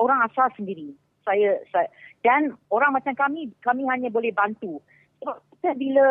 orang 0.00 0.26
asal 0.26 0.50
sendiri. 0.58 0.98
Saya, 1.30 1.62
saya 1.70 1.88
dan 2.20 2.52
orang 2.68 2.92
macam 2.92 3.16
kami 3.16 3.48
kami 3.64 3.88
hanya 3.88 4.12
boleh 4.12 4.32
bantu. 4.32 4.80
Sebab 5.20 5.36
kita 5.56 5.70
bila 5.76 6.06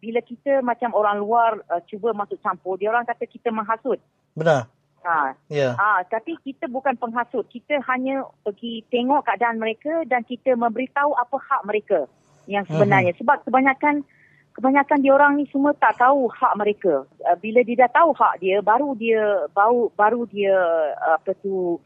bila 0.00 0.20
kita 0.20 0.60
macam 0.60 0.92
orang 0.92 1.16
luar 1.24 1.50
uh, 1.72 1.80
cuba 1.88 2.12
masuk 2.12 2.36
campur, 2.44 2.76
dia 2.76 2.92
orang 2.92 3.08
kata 3.08 3.24
kita 3.24 3.48
menghasut. 3.48 3.96
Benar. 4.36 4.68
Ha. 5.06 5.38
Ya. 5.48 5.78
Ah, 5.78 6.02
tapi 6.04 6.36
kita 6.42 6.68
bukan 6.68 6.98
penghasut. 6.98 7.46
Kita 7.48 7.78
hanya 7.88 8.26
pergi 8.42 8.82
tengok 8.90 9.24
keadaan 9.24 9.62
mereka 9.62 10.02
dan 10.04 10.26
kita 10.26 10.58
memberitahu 10.58 11.14
apa 11.14 11.36
hak 11.38 11.62
mereka 11.64 12.10
yang 12.50 12.66
sebenarnya. 12.68 13.16
Mhm. 13.16 13.18
Sebab 13.22 13.36
kebanyakan 13.48 14.04
kebanyakan 14.52 14.98
dia 15.04 15.12
orang 15.12 15.32
ni 15.40 15.44
semua 15.48 15.72
tak 15.78 15.96
tahu 15.96 16.28
hak 16.28 16.54
mereka. 16.60 17.08
Uh, 17.24 17.36
bila 17.40 17.64
dia 17.64 17.88
dah 17.88 17.90
tahu 17.96 18.12
hak 18.12 18.44
dia, 18.44 18.60
baru 18.60 18.92
dia 18.98 19.48
baru 19.56 19.88
baru 19.96 20.28
dia 20.28 20.52
uh, 21.00 21.16
apa 21.16 21.32
tu 21.40 21.80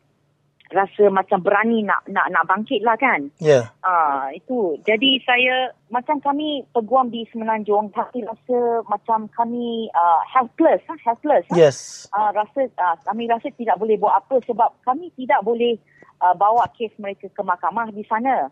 rasa 0.71 1.11
macam 1.11 1.43
berani 1.43 1.83
nak 1.83 2.07
nak 2.07 2.31
nak 2.31 2.47
bangkit 2.47 2.81
lah 2.87 2.95
kan. 2.95 3.27
Ya. 3.43 3.71
Ah 3.83 4.31
itu. 4.31 4.79
Jadi 4.87 5.18
saya 5.27 5.75
macam 5.91 6.23
kami 6.23 6.62
peguam 6.71 7.11
di 7.11 7.27
Semenanjung 7.31 7.91
tapi 7.91 8.23
rasa 8.23 8.87
macam 8.87 9.27
kami 9.35 9.91
uh, 9.91 10.23
helpless, 10.31 10.83
ha? 10.87 10.95
helpless. 11.03 11.45
ha? 11.51 11.57
Yes. 11.59 12.07
uh, 12.14 12.31
rasa 12.31 12.71
uh, 12.79 12.97
kami 13.03 13.27
rasa 13.27 13.51
tidak 13.59 13.77
boleh 13.83 13.99
buat 13.99 14.14
apa 14.14 14.39
sebab 14.47 14.71
kami 14.87 15.11
tidak 15.18 15.43
boleh 15.43 15.75
uh, 16.23 16.35
bawa 16.39 16.71
kes 16.79 16.95
mereka 17.03 17.27
ke 17.27 17.43
mahkamah 17.43 17.91
di 17.91 18.07
sana. 18.07 18.49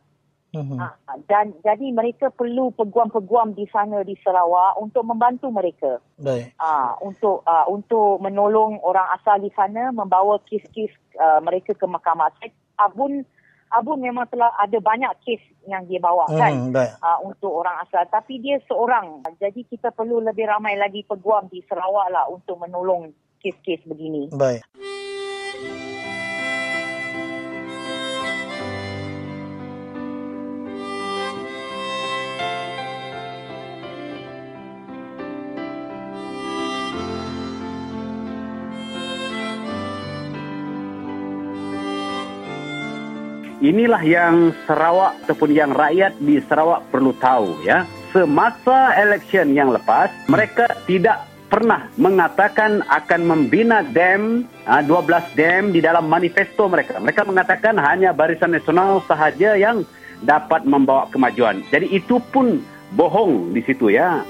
Mhm. 0.48 0.80
Uh, 0.80 0.94
dan 1.28 1.52
jadi 1.60 1.92
mereka 1.92 2.32
perlu 2.32 2.72
peguam-peguam 2.72 3.52
di 3.52 3.68
sana 3.68 4.00
di 4.00 4.16
Sarawak 4.24 4.80
untuk 4.80 5.04
membantu 5.04 5.52
mereka. 5.52 6.00
Baik. 6.16 6.56
Uh, 6.56 6.96
untuk 7.04 7.44
uh, 7.44 7.68
untuk 7.68 8.16
menolong 8.24 8.80
orang 8.80 9.12
asal 9.20 9.36
di 9.36 9.52
sana 9.52 9.92
membawa 9.92 10.40
kes-kes 10.48 10.92
uh, 11.20 11.44
mereka 11.44 11.76
ke 11.76 11.84
mahkamah. 11.84 12.32
Abun 12.80 13.28
Abun 13.68 14.00
memang 14.00 14.24
telah 14.32 14.48
ada 14.56 14.80
banyak 14.80 15.12
kes 15.28 15.44
yang 15.68 15.84
dia 15.84 16.00
bawa 16.00 16.24
kan 16.24 16.52
Hmm, 16.56 16.72
baik. 16.72 16.96
uh, 17.04 17.20
untuk 17.20 17.52
orang 17.52 17.84
asal 17.84 18.00
tapi 18.08 18.40
dia 18.40 18.56
seorang. 18.64 19.20
Jadi 19.36 19.68
kita 19.68 19.92
perlu 19.92 20.24
lebih 20.24 20.48
ramai 20.48 20.80
lagi 20.80 21.04
peguam 21.04 21.44
di 21.52 21.60
Sarawak 21.68 22.08
lah 22.08 22.24
untuk 22.32 22.56
menolong 22.56 23.12
kes-kes 23.44 23.84
begini. 23.84 24.32
Baik. 24.32 24.64
Inilah 43.68 44.00
yang 44.00 44.56
Sarawak 44.64 45.28
ataupun 45.28 45.52
yang 45.52 45.76
rakyat 45.76 46.16
di 46.18 46.40
Sarawak 46.48 46.88
perlu 46.88 47.12
tahu 47.20 47.60
ya. 47.62 47.84
Semasa 48.08 48.96
election 48.96 49.52
yang 49.52 49.68
lepas, 49.68 50.08
mereka 50.32 50.72
tidak 50.88 51.28
pernah 51.52 51.88
mengatakan 52.00 52.80
akan 52.88 53.20
membina 53.24 53.84
dam, 53.84 54.48
uh, 54.64 54.80
12 54.84 55.36
dam 55.36 55.62
di 55.72 55.80
dalam 55.84 56.08
manifesto 56.08 56.68
mereka. 56.68 56.96
Mereka 56.96 57.28
mengatakan 57.28 57.76
hanya 57.76 58.16
Barisan 58.16 58.56
Nasional 58.56 59.04
sahaja 59.04 59.56
yang 59.56 59.84
dapat 60.24 60.64
membawa 60.64 61.08
kemajuan. 61.12 61.60
Jadi 61.68 61.92
itu 61.92 62.16
pun 62.32 62.64
bohong 62.96 63.52
di 63.52 63.60
situ 63.64 63.92
ya. 63.92 64.24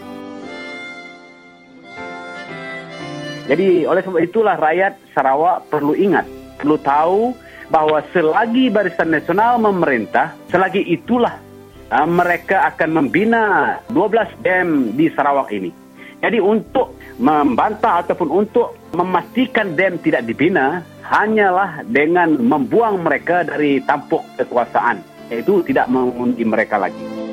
Jadi 3.49 3.89
oleh 3.89 4.05
sebab 4.05 4.21
itulah 4.21 4.61
rakyat 4.61 5.01
Sarawak 5.17 5.73
perlu 5.73 5.97
ingat, 5.97 6.29
perlu 6.61 6.77
tahu 6.77 7.33
bahawa 7.69 8.05
selagi 8.13 8.73
Barisan 8.73 9.13
Nasional 9.13 9.61
memerintah, 9.61 10.33
selagi 10.49 10.81
itulah 10.89 11.37
uh, 11.93 12.09
mereka 12.09 12.69
akan 12.75 13.05
membina 13.05 13.77
12 13.93 14.45
dam 14.45 14.93
di 14.97 15.09
Sarawak 15.13 15.53
ini. 15.53 15.71
Jadi 16.19 16.43
untuk 16.43 16.99
membantah 17.23 18.03
ataupun 18.03 18.27
untuk 18.27 18.75
memastikan 18.91 19.79
dam 19.79 20.03
tidak 20.03 20.27
dibina 20.27 20.83
hanyalah 21.07 21.87
dengan 21.87 22.35
membuang 22.35 23.07
mereka 23.07 23.47
dari 23.47 23.79
tampuk 23.87 24.27
kekuasaan. 24.35 24.99
Itu 25.31 25.63
tidak 25.63 25.87
mengundi 25.93 26.43
mereka 26.43 26.81
lagi. 26.81 27.29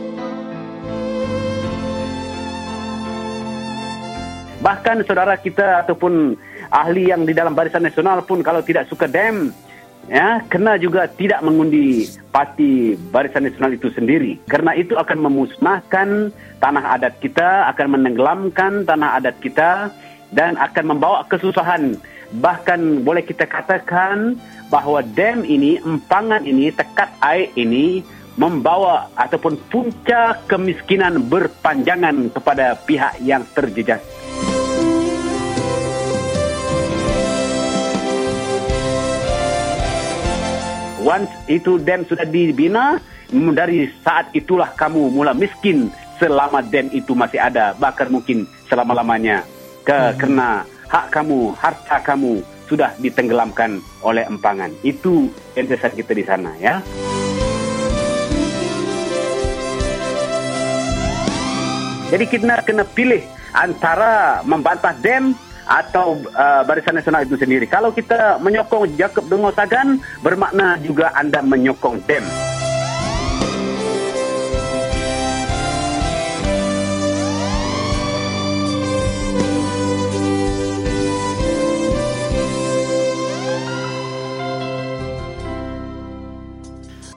Bahkan 4.62 5.06
saudara 5.06 5.38
kita 5.38 5.86
ataupun 5.86 6.34
ahli 6.74 7.14
yang 7.14 7.26
di 7.26 7.38
dalam 7.38 7.54
Barisan 7.54 7.86
Nasional 7.86 8.26
pun 8.26 8.42
kalau 8.42 8.66
tidak 8.66 8.90
suka 8.90 9.06
dam, 9.06 9.54
ya, 10.10 10.42
kena 10.50 10.78
juga 10.78 11.08
tidak 11.10 11.42
mengundi 11.46 12.10
parti 12.30 12.98
Barisan 13.14 13.48
Nasional 13.48 13.78
itu 13.78 13.90
sendiri. 13.94 14.42
Karena 14.50 14.76
itu 14.76 14.98
akan 14.98 15.30
memusnahkan 15.30 16.34
tanah 16.60 16.86
adat 17.00 17.18
kita, 17.22 17.70
akan 17.74 18.00
menenggelamkan 18.00 18.84
tanah 18.84 19.22
adat 19.22 19.36
kita 19.40 19.90
dan 20.34 20.58
akan 20.58 20.96
membawa 20.96 21.24
kesusahan. 21.30 21.96
Bahkan 22.36 23.06
boleh 23.06 23.22
kita 23.22 23.46
katakan 23.46 24.36
bahawa 24.74 25.06
dam 25.16 25.46
ini, 25.46 25.78
empangan 25.80 26.42
ini, 26.44 26.74
tekat 26.74 27.14
air 27.22 27.54
ini 27.56 28.02
membawa 28.36 29.08
ataupun 29.16 29.56
punca 29.72 30.36
kemiskinan 30.50 31.24
berpanjangan 31.32 32.34
kepada 32.36 32.76
pihak 32.84 33.16
yang 33.24 33.48
terjejas. 33.56 34.04
Once 41.06 41.30
itu 41.46 41.78
dam 41.78 42.02
sudah 42.10 42.26
dibina, 42.26 42.98
dari 43.30 43.86
saat 44.02 44.34
itulah 44.34 44.74
kamu 44.74 45.14
mula 45.14 45.38
miskin 45.38 45.94
selama 46.18 46.66
dam 46.66 46.90
itu 46.90 47.14
masih 47.14 47.38
ada, 47.38 47.78
bahkan 47.78 48.10
mungkin 48.10 48.50
selama-lamanya. 48.66 49.46
Ke, 49.86 49.94
hmm. 49.94 50.18
Kerana 50.18 50.50
hak 50.90 51.14
kamu, 51.14 51.54
harta 51.54 52.02
kamu 52.02 52.42
sudah 52.66 52.98
ditenggelamkan 52.98 53.78
oleh 54.02 54.26
empangan. 54.26 54.74
Itu 54.82 55.30
entitas 55.54 55.94
kita 55.94 56.18
di 56.18 56.26
sana 56.26 56.50
ya. 56.58 56.82
Jadi 62.10 62.26
kita 62.30 62.62
kena 62.66 62.86
pilih 62.86 63.22
antara 63.54 64.42
membantah 64.46 64.94
dam 65.02 65.38
atau 65.66 66.22
uh, 66.38 66.62
Barisan 66.64 66.96
Nasional 66.98 67.26
itu 67.26 67.36
sendiri. 67.36 67.66
Kalau 67.66 67.92
kita 67.92 68.38
menyokong 68.40 68.94
Jacob 68.96 69.26
Dungo 69.26 69.50
Sagan, 69.52 70.00
bermakna 70.22 70.78
juga 70.82 71.12
anda 71.18 71.42
menyokong 71.42 72.06
DEM. 72.06 72.26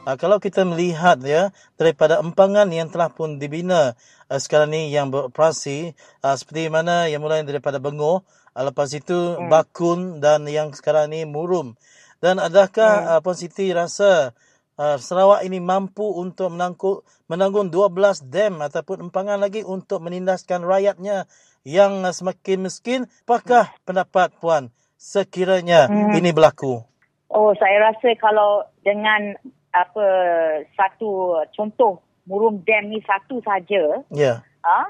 Uh, 0.09 0.17
kalau 0.17 0.41
kita 0.41 0.65
melihat 0.65 1.21
ya 1.21 1.53
daripada 1.77 2.17
empangan 2.25 2.65
yang 2.73 2.89
telah 2.89 3.13
pun 3.13 3.37
dibina 3.37 3.93
uh, 4.33 4.41
sekarang 4.41 4.73
ni 4.73 4.89
yang 4.89 5.13
beroperasi 5.13 5.93
uh, 6.25 6.33
seperti 6.33 6.73
mana 6.73 7.13
yang 7.13 7.21
mulai 7.21 7.45
daripada 7.45 7.77
Bengoh 7.77 8.25
lepas 8.65 8.91
itu 8.95 9.15
hmm. 9.15 9.47
Bakun 9.47 10.19
dan 10.19 10.47
yang 10.51 10.75
sekarang 10.75 11.15
ni 11.15 11.23
Murum 11.29 11.79
dan 12.19 12.43
adakah 12.43 12.93
hmm. 12.99 13.09
uh, 13.15 13.21
Puan 13.23 13.37
Siti 13.39 13.71
rasa 13.71 14.35
uh, 14.79 14.97
Sarawak 14.99 15.47
ini 15.47 15.63
mampu 15.63 16.07
untuk 16.19 16.55
menangkut 16.55 17.07
menanggung 17.31 17.71
12 17.71 18.27
dam 18.27 18.59
ataupun 18.65 19.11
empangan 19.11 19.39
lagi 19.39 19.63
untuk 19.63 20.03
menindaskan 20.03 20.67
rakyatnya 20.67 21.31
yang 21.63 22.03
uh, 22.03 22.11
semakin 22.11 22.67
miskin 22.67 23.01
apakah 23.27 23.71
hmm. 23.71 23.79
pendapat 23.87 24.35
puan 24.43 24.75
sekiranya 24.99 25.87
hmm. 25.87 26.19
ini 26.19 26.35
berlaku 26.35 26.89
Oh, 27.29 27.53
saya 27.61 27.93
rasa 27.93 28.09
kalau 28.17 28.65
dengan 28.81 29.37
apa 29.77 30.07
satu 30.73 31.45
contoh 31.53 32.01
Murum 32.25 32.61
Dam 32.65 32.89
ni 32.93 33.01
satu 33.05 33.41
saja. 33.45 34.05
Ya. 34.13 34.17
Yeah. 34.17 34.37
Ha? 34.65 34.81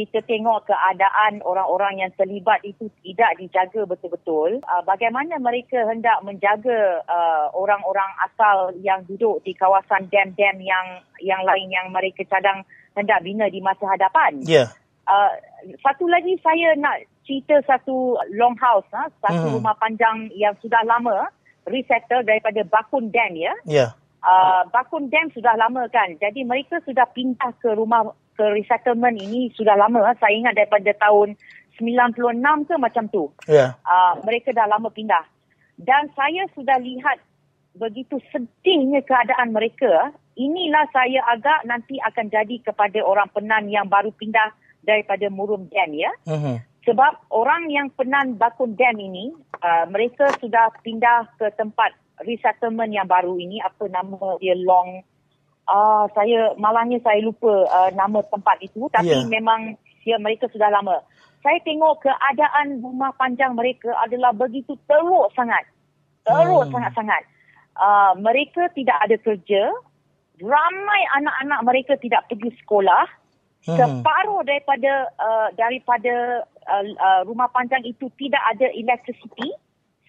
Kita 0.00 0.24
tengok 0.24 0.64
keadaan 0.64 1.44
orang-orang 1.44 2.00
yang 2.00 2.12
terlibat 2.16 2.64
itu 2.64 2.88
tidak 3.04 3.36
dijaga 3.36 3.84
betul-betul. 3.84 4.64
Uh, 4.64 4.80
bagaimana 4.88 5.36
mereka 5.36 5.84
hendak 5.84 6.24
menjaga 6.24 7.04
uh, 7.04 7.52
orang-orang 7.52 8.08
asal 8.24 8.72
yang 8.80 9.04
duduk 9.04 9.44
di 9.44 9.52
kawasan 9.52 10.08
dam-dam 10.08 10.56
yang 10.64 11.04
yang 11.20 11.44
lain 11.44 11.68
yang 11.68 11.92
mereka 11.92 12.24
cadang 12.32 12.64
hendak 12.96 13.20
bina 13.20 13.52
di 13.52 13.60
masa 13.60 13.84
hadapan. 13.84 14.40
Ya. 14.48 14.64
Yeah. 14.64 14.68
Uh, 15.04 15.36
satu 15.84 16.08
lagi 16.08 16.40
saya 16.40 16.72
nak 16.80 17.04
cerita 17.28 17.60
satu 17.68 18.16
long 18.32 18.56
house, 18.56 18.88
ha? 18.96 19.12
satu 19.20 19.52
hmm. 19.52 19.54
rumah 19.60 19.76
panjang 19.76 20.32
yang 20.32 20.56
sudah 20.64 20.80
lama 20.88 21.28
resettle 21.68 22.24
daripada 22.24 22.64
Bakun 22.64 23.12
Dam 23.12 23.36
ya. 23.36 23.52
Ya. 23.68 23.68
Yeah 23.68 23.90
uh, 24.24 24.62
Bakun 24.68 25.08
Dam 25.08 25.32
sudah 25.32 25.56
lama 25.56 25.88
kan. 25.88 26.16
Jadi 26.20 26.44
mereka 26.44 26.80
sudah 26.84 27.08
pindah 27.12 27.52
ke 27.60 27.72
rumah 27.72 28.12
ke 28.40 28.44
resettlement 28.56 29.20
ini 29.20 29.52
sudah 29.52 29.76
lama. 29.76 30.16
Saya 30.16 30.32
ingat 30.32 30.56
daripada 30.56 30.88
tahun 30.96 31.36
96 31.76 32.40
ke 32.64 32.74
macam 32.80 33.04
tu. 33.12 33.28
Yeah. 33.44 33.76
Uh, 33.84 34.16
mereka 34.24 34.56
dah 34.56 34.64
lama 34.64 34.88
pindah. 34.88 35.28
Dan 35.76 36.08
saya 36.16 36.48
sudah 36.56 36.80
lihat 36.80 37.20
begitu 37.76 38.16
sedihnya 38.32 39.04
keadaan 39.04 39.52
mereka. 39.52 40.16
Inilah 40.40 40.88
saya 40.88 41.20
agak 41.36 41.68
nanti 41.68 42.00
akan 42.00 42.32
jadi 42.32 42.56
kepada 42.64 43.04
orang 43.04 43.28
penan 43.36 43.68
yang 43.68 43.84
baru 43.92 44.08
pindah 44.16 44.56
daripada 44.88 45.28
Murum 45.28 45.68
Dam 45.68 45.92
ya. 45.92 46.08
Uh-huh. 46.24 46.56
Sebab 46.88 47.28
orang 47.28 47.68
yang 47.68 47.92
penan 47.92 48.40
Bakun 48.40 48.72
Dam 48.72 48.96
ini, 48.96 49.36
uh, 49.60 49.84
mereka 49.92 50.32
sudah 50.40 50.72
pindah 50.80 51.28
ke 51.36 51.52
tempat 51.60 51.92
resettlement 52.24 52.88
yang 52.88 53.04
baru 53.04 53.36
ini 53.36 53.60
apa 53.60 53.88
nama 53.88 54.36
dia 54.40 54.56
long 54.56 55.04
ah 55.70 55.78
uh, 55.78 56.04
saya 56.18 56.50
malangnya 56.58 56.98
saya 57.06 57.22
lupa 57.22 57.62
uh, 57.70 57.90
nama 57.94 58.18
tempat 58.26 58.58
itu 58.58 58.90
tapi 58.90 59.14
yeah. 59.14 59.22
memang 59.30 59.78
dia 60.02 60.18
mereka 60.18 60.50
sudah 60.50 60.66
lama 60.66 60.98
saya 61.46 61.62
tengok 61.62 62.02
keadaan 62.02 62.82
rumah 62.82 63.14
panjang 63.14 63.54
mereka 63.54 63.94
adalah 64.02 64.34
begitu 64.34 64.74
teruk 64.90 65.30
sangat 65.38 65.62
teruk 66.26 66.66
hmm. 66.66 66.72
sangat-sangat 66.74 67.22
uh, 67.78 68.12
mereka 68.18 68.66
tidak 68.74 68.98
ada 68.98 69.16
kerja 69.22 69.62
ramai 70.42 71.00
anak-anak 71.22 71.60
mereka 71.62 71.92
tidak 72.02 72.26
pergi 72.26 72.50
sekolah 72.66 73.06
hmm. 73.70 73.78
separuh 73.78 74.42
daripada 74.42 74.92
uh, 75.22 75.48
daripada 75.54 76.44
uh, 76.66 76.84
uh, 76.98 77.20
rumah 77.30 77.46
panjang 77.54 77.86
itu 77.86 78.10
tidak 78.18 78.42
ada 78.50 78.66
electricity 78.74 79.54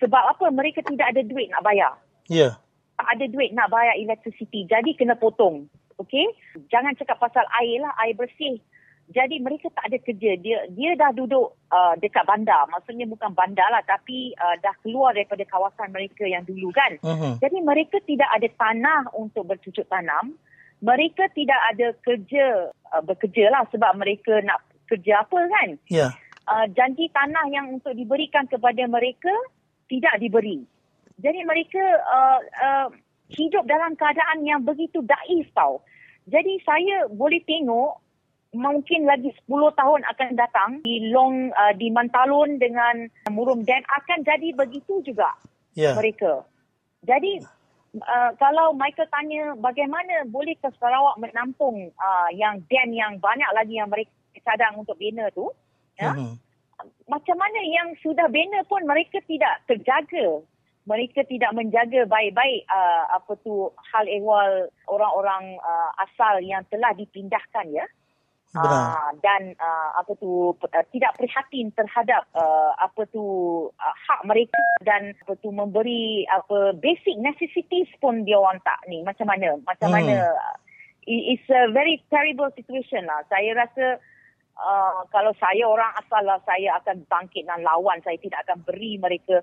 sebab 0.02 0.24
apa? 0.34 0.46
Mereka 0.50 0.82
tidak 0.90 1.14
ada 1.14 1.22
duit 1.22 1.48
nak 1.54 1.62
bayar. 1.62 1.94
Ya. 2.26 2.38
Yeah. 2.42 2.54
Tak 3.02 3.18
ada 3.18 3.26
duit 3.34 3.50
nak 3.58 3.74
bayar 3.74 3.98
electricity. 3.98 4.70
Jadi 4.70 4.94
kena 4.94 5.18
potong. 5.18 5.66
Okay? 5.98 6.30
Jangan 6.70 6.94
cakap 7.02 7.18
pasal 7.18 7.42
air 7.58 7.82
lah. 7.82 7.90
Air 8.06 8.14
bersih. 8.14 8.62
Jadi 9.10 9.42
mereka 9.42 9.74
tak 9.74 9.90
ada 9.90 9.98
kerja. 9.98 10.38
Dia 10.38 10.70
dia 10.70 10.94
dah 10.94 11.10
duduk 11.10 11.58
uh, 11.74 11.98
dekat 11.98 12.22
bandar. 12.30 12.70
Maksudnya 12.70 13.10
bukan 13.10 13.34
bandar 13.34 13.74
lah. 13.74 13.82
Tapi 13.90 14.38
uh, 14.38 14.54
dah 14.62 14.78
keluar 14.86 15.18
daripada 15.18 15.42
kawasan 15.50 15.90
mereka 15.90 16.30
yang 16.30 16.46
dulu 16.46 16.70
kan. 16.70 17.02
Uh-huh. 17.02 17.42
Jadi 17.42 17.58
mereka 17.66 17.98
tidak 18.06 18.30
ada 18.30 18.48
tanah 18.54 19.10
untuk 19.18 19.50
bercucuk 19.50 19.90
tanam. 19.90 20.38
Mereka 20.86 21.34
tidak 21.34 21.58
ada 21.74 21.98
kerja. 22.06 22.70
Uh, 22.94 23.02
bekerja 23.02 23.50
lah 23.50 23.66
sebab 23.74 23.98
mereka 23.98 24.46
nak 24.46 24.62
kerja 24.86 25.26
apa 25.26 25.42
kan. 25.50 25.70
Ya. 25.90 25.98
Yeah. 25.98 26.12
Uh, 26.46 26.70
janji 26.78 27.10
tanah 27.10 27.50
yang 27.50 27.82
untuk 27.82 27.98
diberikan 27.98 28.46
kepada 28.46 28.86
mereka 28.86 29.34
tidak 29.90 30.22
diberi. 30.22 30.64
Jadi 31.22 31.40
mereka 31.46 31.84
uh, 32.10 32.40
uh, 32.42 32.88
hidup 33.32 33.64
dalam 33.70 33.96
keadaan 33.96 34.44
yang 34.44 34.66
begitu 34.66 35.00
daif 35.06 35.48
tau. 35.56 35.86
Jadi 36.28 36.60
saya 36.66 37.08
boleh 37.10 37.42
tengok 37.46 38.02
mungkin 38.52 39.08
lagi 39.08 39.32
10 39.48 39.80
tahun 39.80 40.02
akan 40.12 40.30
datang 40.36 40.72
di 40.84 41.08
Long 41.14 41.56
uh, 41.56 41.74
di 41.78 41.88
Mantalun 41.88 42.60
dengan 42.60 43.08
Murum 43.32 43.64
Dam 43.64 43.80
akan 43.88 44.28
jadi 44.28 44.52
begitu 44.52 45.00
juga 45.08 45.32
yeah. 45.72 45.96
mereka. 45.96 46.44
Jadi 47.08 47.40
uh, 47.98 48.32
kalau 48.36 48.76
Michael 48.76 49.08
tanya 49.08 49.44
bagaimana 49.56 50.28
boleh 50.28 50.56
ke 50.60 50.68
Sarawak 50.78 51.18
menampung 51.18 51.96
uh, 51.96 52.30
yang 52.36 52.60
dam 52.68 52.90
yang 52.92 53.14
banyak 53.24 53.50
lagi 53.56 53.80
yang 53.80 53.88
mereka 53.88 54.12
cadang 54.44 54.80
untuk 54.80 54.98
bina 54.98 55.30
tu, 55.32 55.54
ya? 56.00 56.18
Mhm. 56.18 56.34
macam 57.06 57.38
mana 57.38 57.60
yang 57.62 57.94
sudah 58.02 58.26
bina 58.32 58.66
pun 58.66 58.82
mereka 58.90 59.22
tidak 59.30 59.62
terjaga. 59.70 60.42
Mereka 60.90 61.30
tidak 61.30 61.54
menjaga 61.54 62.10
baik-baik 62.10 62.66
uh, 62.66 63.04
apa 63.14 63.38
tu 63.46 63.70
hal 63.94 64.06
ehwal 64.10 64.66
orang-orang 64.90 65.62
uh, 65.62 65.90
asal 66.02 66.42
yang 66.42 66.66
telah 66.74 66.90
dipindahkan 66.98 67.70
ya. 67.70 67.86
Uh, 68.52 69.16
dan 69.24 69.56
uh, 69.64 69.96
apa 69.96 70.12
tu 70.20 70.52
uh, 70.52 70.86
tidak 70.92 71.16
prihatin 71.16 71.72
terhadap 71.72 72.28
uh, 72.36 72.76
apa 72.84 73.08
tu 73.08 73.24
uh, 73.72 73.96
hak 74.12 74.28
mereka 74.28 74.60
dan 74.84 75.16
apa 75.24 75.40
tu 75.40 75.56
memberi 75.56 76.28
apa 76.28 76.76
basic 76.76 77.16
necessities 77.24 77.88
pun 78.04 78.28
dia 78.28 78.36
orang 78.36 78.60
tak 78.68 78.76
ni. 78.92 79.08
Macam 79.08 79.32
mana? 79.32 79.56
Macam 79.64 79.88
Hmm. 79.88 79.96
mana? 80.04 80.36
Uh, 80.36 80.56
it- 81.08 81.40
it's 81.40 81.48
a 81.48 81.72
very 81.72 82.04
terrible 82.12 82.52
situation 82.52 83.08
lah. 83.08 83.24
Saya 83.32 83.56
rasa 83.56 84.04
uh, 84.60 85.00
kalau 85.16 85.32
saya 85.40 85.64
orang 85.64 85.96
asal 86.04 86.20
lah 86.28 86.44
saya 86.44 86.76
akan 86.84 87.08
bangkit 87.08 87.48
dan 87.48 87.64
lawan. 87.64 88.04
Saya 88.04 88.20
tidak 88.20 88.44
akan 88.44 88.68
beri 88.68 89.00
mereka 89.00 89.40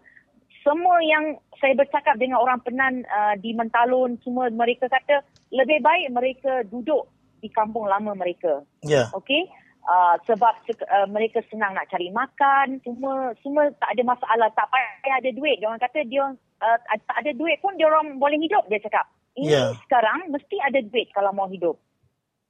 semua 0.68 1.00
yang 1.00 1.24
saya 1.56 1.72
bercakap 1.72 2.20
dengan 2.20 2.44
orang 2.44 2.60
Penan 2.60 3.00
uh, 3.08 3.34
di 3.40 3.56
Mentalun 3.56 4.20
semua 4.20 4.52
mereka 4.52 4.84
kata 4.92 5.24
lebih 5.48 5.80
baik 5.80 6.12
mereka 6.12 6.52
duduk 6.68 7.08
di 7.40 7.48
kampung 7.48 7.88
lama 7.88 8.12
mereka 8.12 8.60
Ya. 8.84 9.08
Okey. 9.16 9.48
Uh, 9.88 10.20
sebab 10.28 10.52
uh, 10.68 11.08
mereka 11.08 11.40
senang 11.48 11.72
nak 11.72 11.88
cari 11.88 12.12
makan, 12.12 12.76
semua 12.84 13.32
semua 13.40 13.72
tak 13.80 13.96
ada 13.96 14.02
masalah, 14.04 14.52
tak 14.52 14.68
payah 14.68 15.16
ada 15.16 15.32
duit. 15.32 15.56
Dia 15.56 15.72
orang 15.72 15.80
kata 15.80 16.04
dia 16.04 16.28
uh, 16.36 16.78
tak 17.08 17.16
ada 17.24 17.32
duit 17.32 17.56
pun 17.64 17.72
dia 17.80 17.88
orang 17.88 18.20
boleh 18.20 18.36
hidup 18.36 18.68
dia 18.68 18.76
cakap. 18.84 19.08
Ini 19.32 19.48
Ya. 19.48 19.72
sekarang 19.88 20.28
mesti 20.28 20.60
ada 20.60 20.84
duit 20.84 21.08
kalau 21.16 21.32
mau 21.32 21.48
hidup. 21.48 21.80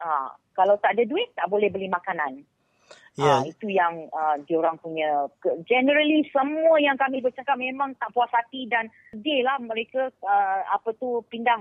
Uh, 0.02 0.34
kalau 0.58 0.74
tak 0.82 0.98
ada 0.98 1.06
duit 1.06 1.30
tak 1.38 1.46
boleh 1.46 1.70
beli 1.70 1.86
makanan. 1.86 2.42
Ya. 3.18 3.42
Ah, 3.42 3.42
itu 3.42 3.66
yang 3.66 4.06
uh, 4.14 4.38
diorang 4.46 4.78
punya 4.78 5.26
generally 5.66 6.22
semua 6.30 6.78
yang 6.78 6.94
kami 6.94 7.18
bercakap 7.18 7.58
memang 7.58 7.90
tak 7.98 8.14
puas 8.14 8.30
hati 8.30 8.70
dan 8.70 8.86
sedih 9.10 9.42
lah 9.42 9.58
mereka 9.58 10.14
uh, 10.22 10.60
apa 10.70 10.94
tu 10.94 11.26
pindah 11.26 11.58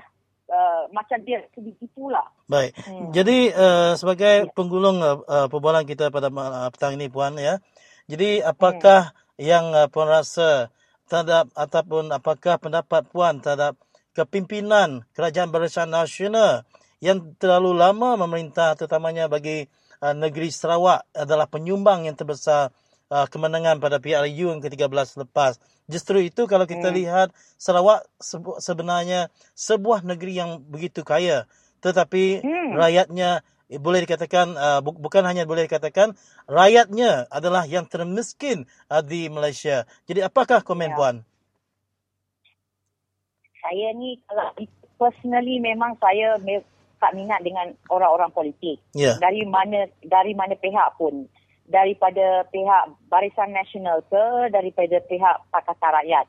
uh, 0.53 0.85
macam 0.93 1.17
dia 1.25 1.41
begitulah. 1.57 2.29
Baik. 2.45 2.77
Hmm. 2.85 3.09
Jadi 3.09 3.49
uh, 3.57 3.97
sebagai 3.97 4.53
penggulung 4.53 5.01
uh, 5.01 5.17
uh, 5.25 5.47
perbualan 5.49 5.89
kita 5.89 6.13
pada 6.13 6.29
uh, 6.29 6.69
petang 6.69 6.93
ini 6.93 7.09
puan 7.09 7.33
ya. 7.41 7.57
Jadi 8.05 8.45
apakah 8.45 9.17
yang 9.41 9.73
uh, 9.73 9.89
puan 9.89 10.13
rasa 10.13 10.69
terhadap 11.09 11.49
ataupun 11.57 12.13
apakah 12.13 12.61
pendapat 12.61 13.09
puan 13.09 13.41
terhadap 13.41 13.79
kepimpinan 14.13 15.09
Kerajaan 15.17 15.49
Barisan 15.49 15.89
Nasional 15.89 16.69
yang 17.01 17.37
terlalu 17.37 17.77
lama 17.77 18.17
memerintah 18.17 18.73
terutamanya 18.73 19.29
bagi 19.29 19.69
uh, 20.03 20.15
negeri 20.15 20.49
Sarawak 20.49 21.05
adalah 21.13 21.45
penyumbang 21.49 22.05
yang 22.09 22.15
terbesar 22.17 22.71
uh, 23.09 23.25
kemenangan 23.29 23.79
pada 23.79 23.97
PRU 24.01 24.53
yang 24.55 24.61
ke-13 24.63 25.23
lepas. 25.27 25.57
Justru 25.87 26.19
itu 26.19 26.45
kalau 26.51 26.67
kita 26.67 26.91
Hmm. 26.91 26.97
lihat 26.99 27.27
Sarawak 27.55 28.03
sebu- 28.19 28.59
sebenarnya 28.59 29.31
sebuah 29.55 30.03
negeri 30.03 30.39
yang 30.39 30.59
begitu 30.65 31.01
kaya 31.05 31.47
tetapi 31.77 32.41
Hmm. 32.41 32.73
rakyatnya 32.73 33.45
eh, 33.69 33.79
boleh 33.79 34.03
dikatakan 34.03 34.55
uh, 34.57 34.79
bu- 34.81 34.97
bukan 34.97 35.23
hanya 35.27 35.45
boleh 35.45 35.67
dikatakan 35.69 36.15
rakyatnya 36.47 37.27
adalah 37.29 37.63
yang 37.67 37.85
termiskin 37.85 38.65
uh, 38.89 39.03
di 39.03 39.27
Malaysia. 39.29 39.85
Jadi 40.09 40.23
apakah 40.25 40.63
komen 40.65 40.91
Ya. 40.91 40.97
puan? 40.97 41.15
saya 43.61 43.91
ni 43.99 44.15
kalau 44.23 44.55
personally 44.95 45.59
memang 45.59 45.99
saya 45.99 46.39
me- 46.39 46.63
tak 46.97 47.13
minat 47.13 47.41
dengan 47.45 47.73
orang-orang 47.89 48.33
politik. 48.33 48.81
Ya. 48.97 49.17
Dari 49.17 49.45
mana 49.45 49.85
dari 50.01 50.33
mana 50.33 50.57
pihak 50.57 50.97
pun. 50.97 51.29
Daripada 51.67 52.47
pihak 52.47 52.95
Barisan 53.11 53.51
Nasional 53.51 53.99
ke 54.07 54.51
daripada 54.55 55.03
pihak 55.03 55.35
Pakatan 55.51 55.91
Rakyat. 55.99 56.25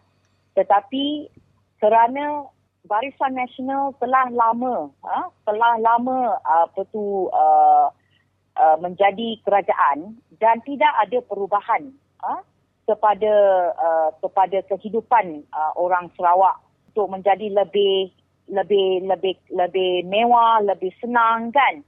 Tetapi 0.58 1.30
kerana 1.78 2.50
Barisan 2.88 3.36
Nasional 3.36 3.94
telah 4.00 4.26
lama 4.32 4.90
ha, 5.04 5.28
telah 5.44 5.78
lama 5.78 6.40
apa 6.42 6.82
tu 6.90 7.28
uh, 7.28 7.86
uh, 8.56 8.76
menjadi 8.80 9.38
kerajaan 9.44 10.18
dan 10.40 10.58
tidak 10.64 10.90
ada 11.06 11.18
perubahan 11.22 11.92
ha, 12.24 12.42
kepada 12.88 13.34
uh, 13.76 14.10
kepada 14.24 14.64
kehidupan 14.72 15.44
uh, 15.52 15.72
orang 15.76 16.08
Sarawak 16.16 16.58
untuk 16.90 17.14
menjadi 17.14 17.52
lebih 17.52 18.10
lebih 18.49 19.05
lebih 19.05 19.36
lebih 19.53 20.05
mewah, 20.09 20.64
lebih 20.64 20.92
senang 21.01 21.53
kan. 21.53 21.84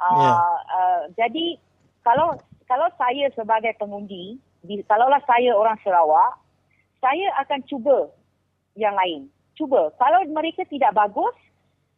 Uh, 0.00 0.16
Ya. 0.16 0.32
uh, 0.72 1.02
jadi 1.14 1.56
kalau 2.02 2.34
kalau 2.66 2.88
saya 2.96 3.28
sebagai 3.34 3.74
pengundi, 3.76 4.38
di, 4.62 4.80
kalaulah 4.86 5.20
saya 5.26 5.52
orang 5.52 5.76
Sarawak, 5.82 6.38
saya 7.02 7.28
akan 7.44 7.60
cuba 7.66 8.08
yang 8.78 8.94
lain. 8.94 9.28
Cuba. 9.58 9.92
Kalau 10.00 10.24
mereka 10.32 10.64
tidak 10.70 10.96
bagus, 10.96 11.36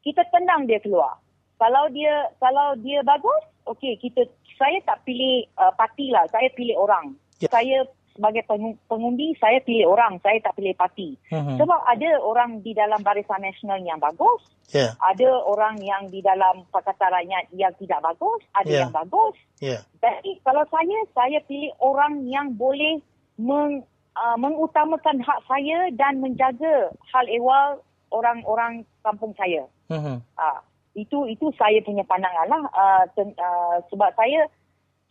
kita 0.03 0.27
tendang 0.35 0.67
dia 0.67 0.83
keluar. 0.83 1.21
Kalau 1.63 1.87
dia 1.95 2.27
kalau 2.43 2.75
dia 2.83 3.07
bagus, 3.07 3.43
okey 3.71 3.95
kita 4.03 4.27
saya 4.59 4.83
tak 4.83 5.07
pilih 5.07 5.47
uh, 5.59 5.71
parti 5.79 6.11
lah, 6.11 6.27
saya 6.35 6.51
pilih 6.59 6.75
orang. 6.75 7.15
Ya. 7.39 7.47
Saya 7.51 7.87
sebagai 8.13 8.45
pengu- 8.45 8.79
pengundi 8.89 9.35
saya 9.41 9.59
pilih 9.65 9.93
orang, 9.93 10.21
saya 10.21 10.39
tak 10.45 10.57
pilih 10.57 10.77
parti. 10.77 11.17
Mhm. 11.33 11.57
Sebab 11.57 11.81
ada 11.85 12.11
orang 12.21 12.61
di 12.61 12.73
dalam 12.77 13.01
Barisan 13.01 13.43
Nasional 13.43 13.81
yang 13.83 13.99
bagus, 13.99 14.41
Ya. 14.73 14.97
ada 15.05 15.29
orang 15.45 15.77
yang 15.85 16.09
di 16.09 16.25
dalam 16.25 16.65
Pakatan 16.73 17.13
Rakyat 17.13 17.45
yang 17.53 17.73
tidak 17.77 18.01
bagus, 18.01 18.41
ada 18.57 18.73
Ya. 18.73 18.81
yang 18.85 18.93
bagus. 18.93 19.37
Ya. 19.61 19.79
Jadi 20.01 20.41
kalau 20.45 20.65
saya, 20.69 20.99
saya 21.13 21.39
pilih 21.45 21.73
orang 21.81 22.25
yang 22.29 22.57
boleh 22.57 23.01
meng, 23.37 23.85
uh, 24.17 24.37
mengutamakan 24.37 25.21
hak 25.21 25.41
saya 25.49 25.93
dan 25.97 26.21
menjaga 26.21 26.93
hal 27.13 27.27
ehwal 27.29 27.81
orang-orang 28.13 28.85
kampung 29.01 29.33
saya. 29.37 29.65
Mhm. 29.89 30.21
Uh, 30.37 30.61
itu 30.93 31.25
itu 31.25 31.49
saya 31.57 31.81
punya 31.81 32.05
pandangan 32.05 32.49
lah. 32.49 32.63
Uh, 32.73 33.05
ten, 33.17 33.33
uh, 33.41 33.81
sebab 33.89 34.13
saya 34.13 34.45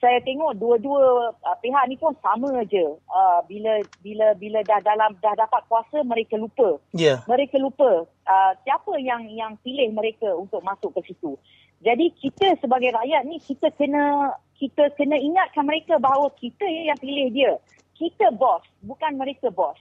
saya 0.01 0.17
tengok 0.25 0.57
dua-dua 0.57 1.29
uh, 1.29 1.57
pihak 1.61 1.85
ni 1.85 1.95
pun 1.95 2.11
sama 2.25 2.65
je. 2.65 2.97
Uh, 3.05 3.39
bila 3.45 3.77
bila 4.01 4.33
bila 4.33 4.59
dah 4.65 4.81
dalam 4.81 5.13
dah 5.21 5.37
dapat 5.37 5.61
kuasa 5.69 6.01
mereka 6.01 6.41
lupa. 6.41 6.81
Ya. 6.97 7.21
Mereka 7.29 7.61
lupa 7.61 8.09
uh, 8.09 8.51
siapa 8.65 8.97
yang 8.97 9.29
yang 9.29 9.53
pilih 9.61 9.93
mereka 9.93 10.33
untuk 10.33 10.65
masuk 10.65 10.97
ke 10.97 11.13
situ. 11.13 11.37
Jadi 11.85 12.09
kita 12.17 12.57
sebagai 12.57 12.97
rakyat 12.97 13.29
ni 13.29 13.37
kita 13.37 13.69
kena 13.77 14.33
kita 14.57 14.89
kena 14.97 15.21
ingatkan 15.21 15.69
mereka 15.69 16.01
bahawa 16.01 16.33
kita 16.33 16.65
yang 16.65 16.97
pilih 16.97 17.29
dia. 17.29 17.53
Kita 17.93 18.33
bos, 18.33 18.65
bukan 18.81 19.21
mereka 19.21 19.53
bos. 19.53 19.77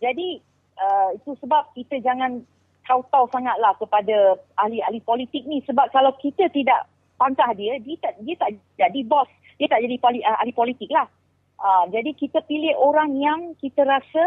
Jadi 0.00 0.40
uh, 0.80 1.12
itu 1.20 1.36
sebab 1.36 1.76
kita 1.76 2.00
jangan 2.00 2.40
tahu-tahu 2.88 3.28
sangatlah 3.28 3.76
kepada 3.76 4.40
ahli-ahli 4.56 5.04
politik 5.04 5.44
ni 5.44 5.60
sebab 5.68 5.92
kalau 5.92 6.16
kita 6.16 6.48
tidak 6.48 6.88
pantah 7.20 7.52
dia, 7.52 7.76
dia 7.84 7.96
tak 8.00 8.16
dia 8.24 8.36
tak 8.40 8.56
jadi 8.80 9.00
bos, 9.04 9.28
dia 9.60 9.68
tak 9.68 9.84
jadi 9.84 9.96
poli, 10.00 10.24
uh, 10.24 10.40
ahli 10.40 10.56
politik 10.56 10.88
lah. 10.88 11.04
Uh, 11.60 11.84
jadi 11.92 12.16
kita 12.16 12.40
pilih 12.48 12.72
orang 12.80 13.20
yang 13.20 13.52
kita 13.60 13.84
rasa 13.84 14.24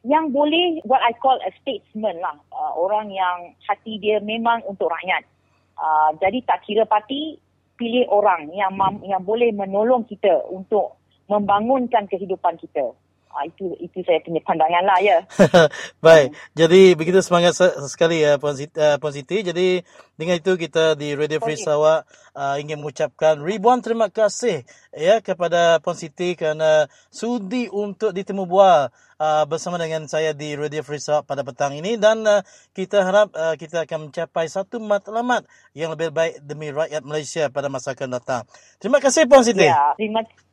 yang 0.00 0.32
boleh 0.32 0.80
what 0.88 1.04
I 1.04 1.12
call 1.12 1.36
a 1.44 1.52
statesman 1.60 2.16
lah. 2.24 2.40
Uh, 2.48 2.72
orang 2.80 3.12
yang 3.12 3.52
hati 3.68 4.00
dia 4.00 4.16
memang 4.24 4.64
untuk 4.64 4.88
rakyat. 4.88 5.28
Uh, 5.76 6.16
jadi 6.16 6.40
tak 6.48 6.64
kira 6.64 6.88
parti, 6.88 7.36
pilih 7.76 8.08
orang 8.08 8.48
yang 8.56 8.72
mam, 8.72 9.04
yang 9.04 9.20
boleh 9.20 9.52
menolong 9.52 10.08
kita 10.08 10.48
untuk 10.48 10.96
membangunkan 11.28 12.08
kehidupan 12.08 12.56
kita. 12.56 12.96
Uh, 13.30 13.46
itu 13.46 13.78
itu 13.78 14.02
saya 14.02 14.18
punya 14.26 14.42
pandangan 14.42 14.82
lah 14.82 14.98
ya. 14.98 15.18
Baik. 16.04 16.34
Jadi 16.58 16.98
begitu 16.98 17.22
semangat 17.22 17.54
se- 17.54 17.78
sekali 17.86 18.26
ya 18.26 18.42
Puan 18.42 18.58
Siti, 18.58 18.74
uh, 18.74 18.98
Puan 18.98 19.14
Siti. 19.14 19.46
Jadi 19.46 19.86
dengan 20.18 20.34
itu 20.34 20.58
kita 20.58 20.98
di 20.98 21.14
Radio 21.14 21.38
Free 21.38 21.54
Okey. 21.54 21.62
Sarawak 21.62 22.10
uh, 22.34 22.58
ingin 22.58 22.82
mengucapkan 22.82 23.38
ribuan 23.38 23.86
terima 23.86 24.10
kasih 24.10 24.66
ya 24.90 25.22
kepada 25.22 25.78
Puan 25.78 25.94
Siti 25.94 26.34
kerana 26.34 26.90
sudi 27.14 27.70
untuk 27.70 28.10
ditemu 28.10 28.50
bual 28.50 28.90
uh, 28.90 29.44
bersama 29.46 29.78
dengan 29.78 30.10
saya 30.10 30.34
di 30.34 30.58
Radio 30.58 30.82
Free 30.82 30.98
Sarawak 30.98 31.30
pada 31.30 31.46
petang 31.46 31.70
ini 31.76 31.94
dan 32.00 32.26
uh, 32.26 32.42
kita 32.74 33.06
harap 33.06 33.30
uh, 33.36 33.54
kita 33.54 33.86
akan 33.86 34.10
mencapai 34.10 34.50
satu 34.50 34.82
matlamat 34.82 35.46
yang 35.76 35.94
lebih 35.94 36.10
baik 36.10 36.42
demi 36.42 36.74
rakyat 36.74 37.06
Malaysia 37.06 37.46
pada 37.46 37.70
masa 37.70 37.94
akan 37.94 38.18
datang. 38.18 38.42
Terima 38.82 38.98
kasih 38.98 39.30
Puan 39.30 39.46
Siti. 39.46 39.70
Ya, 39.70 39.94
terima 39.94 40.26
kasih. 40.26 40.49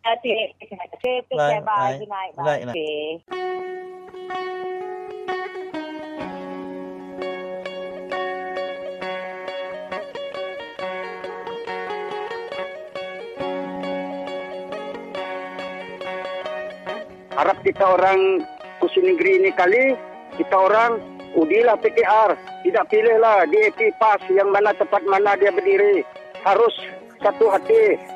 Harap 17.35 17.59
kita 17.67 17.83
orang 17.83 18.47
kursi 18.79 19.03
negeri 19.03 19.43
ini 19.43 19.51
kali 19.51 19.91
kita 20.39 20.55
orang 20.55 21.03
udilah 21.35 21.75
PKR 21.83 22.31
tidak 22.63 22.87
pilihlah 22.87 23.43
DAP 23.51 23.91
PAS 23.99 24.23
yang 24.31 24.55
mana 24.55 24.71
tempat 24.71 25.03
mana 25.03 25.35
dia 25.35 25.51
berdiri. 25.51 26.07
Harus 26.47 26.71
satu 27.19 27.51
hati 27.51 28.15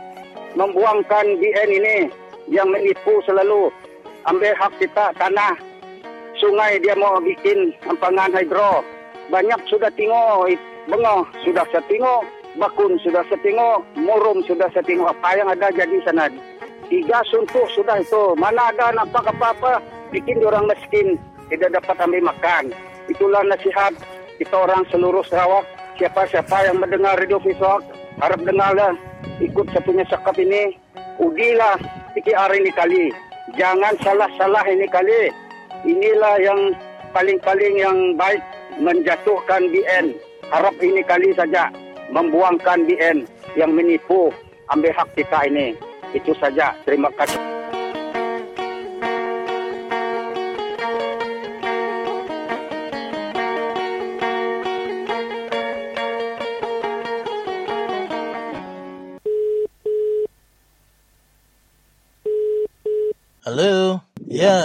membuangkan 0.56 1.26
BN 1.40 1.70
ini 1.72 1.98
yang 2.52 2.68
menipu 2.72 3.24
selalu. 3.24 3.72
Ambil 4.30 4.54
hak 4.54 4.78
kita 4.78 5.16
tanah. 5.18 5.58
Sungai 6.38 6.82
dia 6.82 6.94
mau 6.98 7.18
bikin 7.22 7.74
empangan 7.86 8.34
hidro. 8.34 8.86
Banyak 9.30 9.62
sudah 9.70 9.90
tengok, 9.94 10.52
bengah 10.90 11.24
sudah 11.46 11.66
saya 11.70 11.84
tengok, 11.88 12.26
bakun 12.60 13.00
sudah 13.00 13.24
saya 13.30 13.40
tengok, 13.42 13.80
murum 13.96 14.44
sudah 14.46 14.68
saya 14.74 14.84
tengok. 14.84 15.10
Apa 15.10 15.30
yang 15.38 15.48
ada 15.50 15.72
jadi 15.72 15.98
sana. 16.04 16.28
Tiga 16.92 17.24
suntuk 17.30 17.66
sudah 17.72 18.04
itu. 18.04 18.36
Mana 18.36 18.74
ada 18.74 18.92
nampak 18.92 19.32
apa-apa, 19.32 19.80
bikin 20.12 20.44
orang 20.44 20.68
miskin. 20.68 21.16
Tidak 21.48 21.72
dapat 21.72 21.96
ambil 22.00 22.32
makan. 22.32 22.72
Itulah 23.12 23.44
nasihat 23.48 23.92
kita 24.40 24.56
orang 24.56 24.88
seluruh 24.92 25.24
Sarawak. 25.28 25.68
Siapa-siapa 26.00 26.66
yang 26.66 26.82
mendengar 26.82 27.20
Radio 27.20 27.38
Visual, 27.38 27.84
harap 28.22 28.40
dengarlah 28.46 28.94
ikut 29.42 29.68
satunya 29.74 30.06
sekap 30.06 30.38
ini. 30.38 30.78
Udilah 31.18 31.78
PKR 32.14 32.52
ini 32.56 32.72
kali. 32.72 33.06
Jangan 33.58 33.98
salah-salah 34.00 34.64
ini 34.70 34.88
kali. 34.88 35.34
Inilah 35.84 36.38
yang 36.40 36.62
paling-paling 37.12 37.76
yang 37.82 37.98
baik 38.16 38.42
menjatuhkan 38.80 39.68
BN. 39.74 40.16
Harap 40.54 40.78
ini 40.80 41.02
kali 41.04 41.34
saja 41.34 41.74
membuangkan 42.14 42.86
BN 42.86 43.26
yang 43.58 43.74
menipu 43.74 44.30
ambil 44.70 44.94
hak 44.96 45.10
kita 45.18 45.50
ini. 45.50 45.76
Itu 46.16 46.38
saja. 46.38 46.78
Terima 46.86 47.12
kasih. 47.18 47.51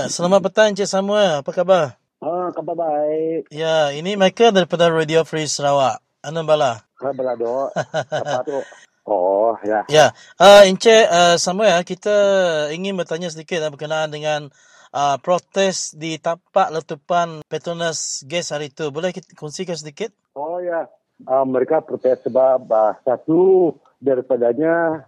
Selamat 0.06 0.40
petang 0.46 0.70
Encik 0.70 0.86
Samuel. 0.86 1.42
Apa 1.42 1.50
khabar? 1.50 1.98
Ah, 2.22 2.48
khabar 2.54 2.78
baik. 2.78 3.50
Ya, 3.50 3.90
ini 3.90 4.14
Michael 4.14 4.54
daripada 4.54 4.86
Radio 4.86 5.26
Free 5.26 5.50
Sarawak. 5.50 5.98
Anu 6.22 6.46
bala? 6.46 6.86
Khabar 6.94 7.34
dok. 7.34 7.74
Apa 8.22 8.42
tu? 8.46 8.58
Oh, 9.06 9.54
ya. 9.66 9.82
Ya, 9.90 10.14
uh, 10.38 10.62
Encik 10.66 11.10
uh, 11.10 11.34
Samuel, 11.38 11.82
kita 11.82 12.14
ingin 12.70 12.94
bertanya 12.94 13.30
sedikit 13.30 13.62
uh, 13.62 13.70
berkenaan 13.70 14.10
dengan 14.10 14.50
uh, 14.94 15.18
protes 15.18 15.94
di 15.94 16.18
tapak 16.22 16.70
letupan 16.70 17.42
Petronas 17.46 18.22
Gas 18.26 18.54
hari 18.54 18.70
itu. 18.70 18.90
Boleh 18.94 19.10
kita 19.10 19.34
kongsikan 19.34 19.78
sedikit? 19.78 20.14
Oh 20.38 20.58
ya, 20.62 20.86
uh, 21.26 21.44
mereka 21.46 21.82
protes 21.82 22.22
sebab 22.22 22.66
uh, 22.70 22.94
satu 23.02 23.74
daripadanya 23.98 25.06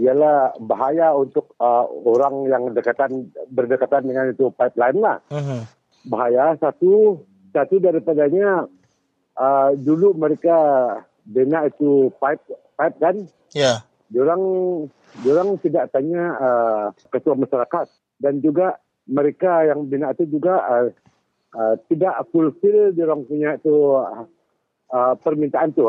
ialah 0.00 0.56
bahaya 0.60 1.12
untuk 1.12 1.52
uh, 1.60 1.84
orang 2.06 2.48
yang 2.48 2.62
dekatan 2.72 3.28
berdekatan 3.52 4.08
dengan 4.08 4.32
itu 4.32 4.48
pipeline 4.56 4.98
lah. 4.98 5.18
Uh-huh. 5.28 5.62
Bahaya 6.08 6.56
satu 6.56 7.20
satu 7.52 7.76
daripadanya 7.82 8.64
uh, 9.36 9.70
dulu 9.76 10.16
mereka 10.16 10.56
bina 11.28 11.68
itu 11.68 12.08
pipe 12.16 12.44
pipe 12.78 12.96
kan. 12.98 13.16
Ya. 13.52 13.60
Yeah. 13.60 13.78
Diorang 14.10 14.42
diorang 15.22 15.60
tidak 15.62 15.94
tanya 15.94 16.34
uh, 16.34 16.84
ketua 17.14 17.38
masyarakat 17.38 17.86
dan 18.18 18.42
juga 18.42 18.78
mereka 19.06 19.66
yang 19.66 19.86
bina 19.86 20.10
itu 20.10 20.26
juga 20.26 20.58
uh, 20.66 20.88
uh, 21.54 21.74
tidak 21.86 22.26
fulfill 22.30 22.90
diorang 22.94 23.22
punya 23.26 23.54
itu 23.54 23.98
uh, 23.98 25.14
permintaan 25.22 25.70
tu 25.74 25.86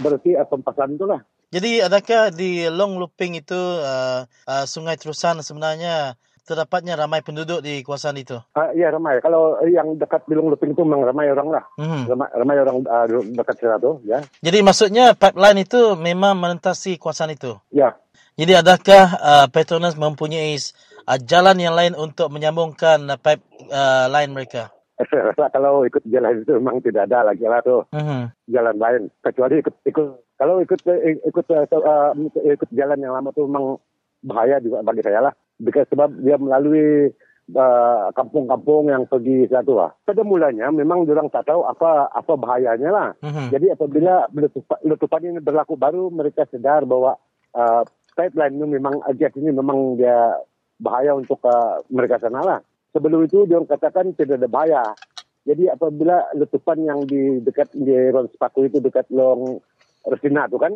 berarti 0.00 0.36
uh, 0.36 0.44
pempasan 0.44 1.00
tu 1.00 1.08
lah. 1.08 1.20
Jadi 1.46 1.78
adakah 1.78 2.34
di 2.34 2.66
long 2.66 2.98
looping 2.98 3.38
itu 3.38 3.56
uh, 3.56 4.26
uh, 4.26 4.64
Sungai 4.66 4.98
Terusan 4.98 5.38
sebenarnya 5.46 6.18
terdapatnya 6.46 6.94
ramai 6.94 7.22
penduduk 7.22 7.62
di 7.62 7.82
kawasan 7.82 8.18
itu? 8.18 8.38
Uh, 8.54 8.70
ya 8.74 8.90
ramai. 8.90 9.18
Kalau 9.18 9.58
yang 9.66 9.98
dekat 9.98 10.26
di 10.30 10.34
long 10.38 10.50
looping 10.50 10.74
itu 10.74 10.82
memang 10.86 11.06
ramai 11.06 11.30
orang 11.30 11.48
lah. 11.50 11.64
Hmm. 11.78 12.06
Ramai, 12.06 12.28
ramai 12.34 12.56
orang 12.62 12.76
uh, 12.86 13.06
dekat 13.34 13.62
sana 13.62 13.78
tu. 13.82 13.98
Ya. 14.06 14.22
Jadi 14.42 14.58
maksudnya 14.62 15.14
pipeline 15.14 15.66
itu 15.66 15.98
memang 15.98 16.38
melintasi 16.38 16.98
kawasan 16.98 17.34
itu? 17.34 17.58
Ya. 17.74 17.98
Jadi 18.38 18.52
adakah 18.52 19.04
uh, 19.16 19.46
Petronas 19.50 19.98
mempunyai 19.98 20.54
uh, 21.06 21.18
jalan 21.18 21.56
yang 21.58 21.74
lain 21.74 21.94
untuk 21.98 22.30
menyambungkan 22.30 23.06
uh, 23.06 23.18
pipe 23.18 23.42
uh, 23.70 24.10
mereka? 24.30 24.75
Saya 24.96 25.22
rasa 25.32 25.52
kalau 25.52 25.84
ikut 25.84 26.02
jalan 26.08 26.40
itu 26.40 26.52
memang 26.56 26.80
tidak 26.80 27.08
ada 27.12 27.28
lagi 27.28 27.44
lah 27.44 27.60
tu 27.60 27.84
uh-huh. 27.84 28.24
jalan 28.48 28.76
lain 28.80 29.02
kecuali 29.20 29.60
ikut 29.60 29.74
ikut 29.84 30.06
kalau 30.40 30.60
ikut 30.64 30.80
ikut 31.24 31.46
uh, 31.52 32.12
ikut 32.40 32.70
jalan 32.72 32.98
yang 33.00 33.12
lama 33.12 33.28
tu 33.36 33.44
memang 33.44 33.76
bahaya 34.24 34.56
juga 34.60 34.80
bagi 34.80 35.04
saya 35.04 35.28
lah 35.28 35.32
sebab 35.60 36.20
dia 36.20 36.36
melalui 36.36 37.12
uh, 37.54 38.08
kampung-kampung 38.12 38.90
yang 38.90 39.04
pergi 39.06 39.46
satu 39.48 39.78
lah. 39.78 39.90
Pada 40.04 40.20
mulanya 40.26 40.72
memang 40.72 41.06
orang 41.06 41.30
tak 41.30 41.46
tahu 41.48 41.62
apa 41.64 42.10
apa 42.10 42.32
bahayanya 42.34 42.90
lah. 42.90 43.08
Uh-huh. 43.22 43.48
Jadi 43.52 43.72
apabila 43.72 44.26
letupan, 44.34 44.78
letupan 44.82 45.22
ini 45.22 45.38
berlaku 45.40 45.78
baru 45.78 46.10
mereka 46.10 46.48
sedar 46.48 46.84
bahwa 46.84 47.14
uh, 47.54 47.82
pipeline 48.16 48.56
ini 48.56 48.80
memang 48.80 49.00
gas 49.16 49.36
ini 49.36 49.52
memang 49.52 50.00
dia 50.00 50.40
bahaya 50.80 51.16
untuk 51.16 51.40
uh, 51.44 51.80
mereka 51.88 52.20
sana 52.20 52.40
lah 52.44 52.60
sebelum 52.96 53.28
itu 53.28 53.44
dia 53.44 53.60
katakan 53.60 54.16
tidak 54.16 54.40
ada 54.40 54.48
bahaya. 54.48 54.84
Jadi 55.44 55.68
apabila 55.68 56.32
letupan 56.32 56.80
yang 56.80 57.04
di 57.04 57.44
dekat 57.44 57.70
di 57.76 57.92
Ron 57.92 58.26
Sepaku 58.32 58.66
itu 58.66 58.80
dekat 58.80 59.06
Long 59.12 59.60
Resina 60.08 60.48
itu 60.48 60.56
kan, 60.56 60.72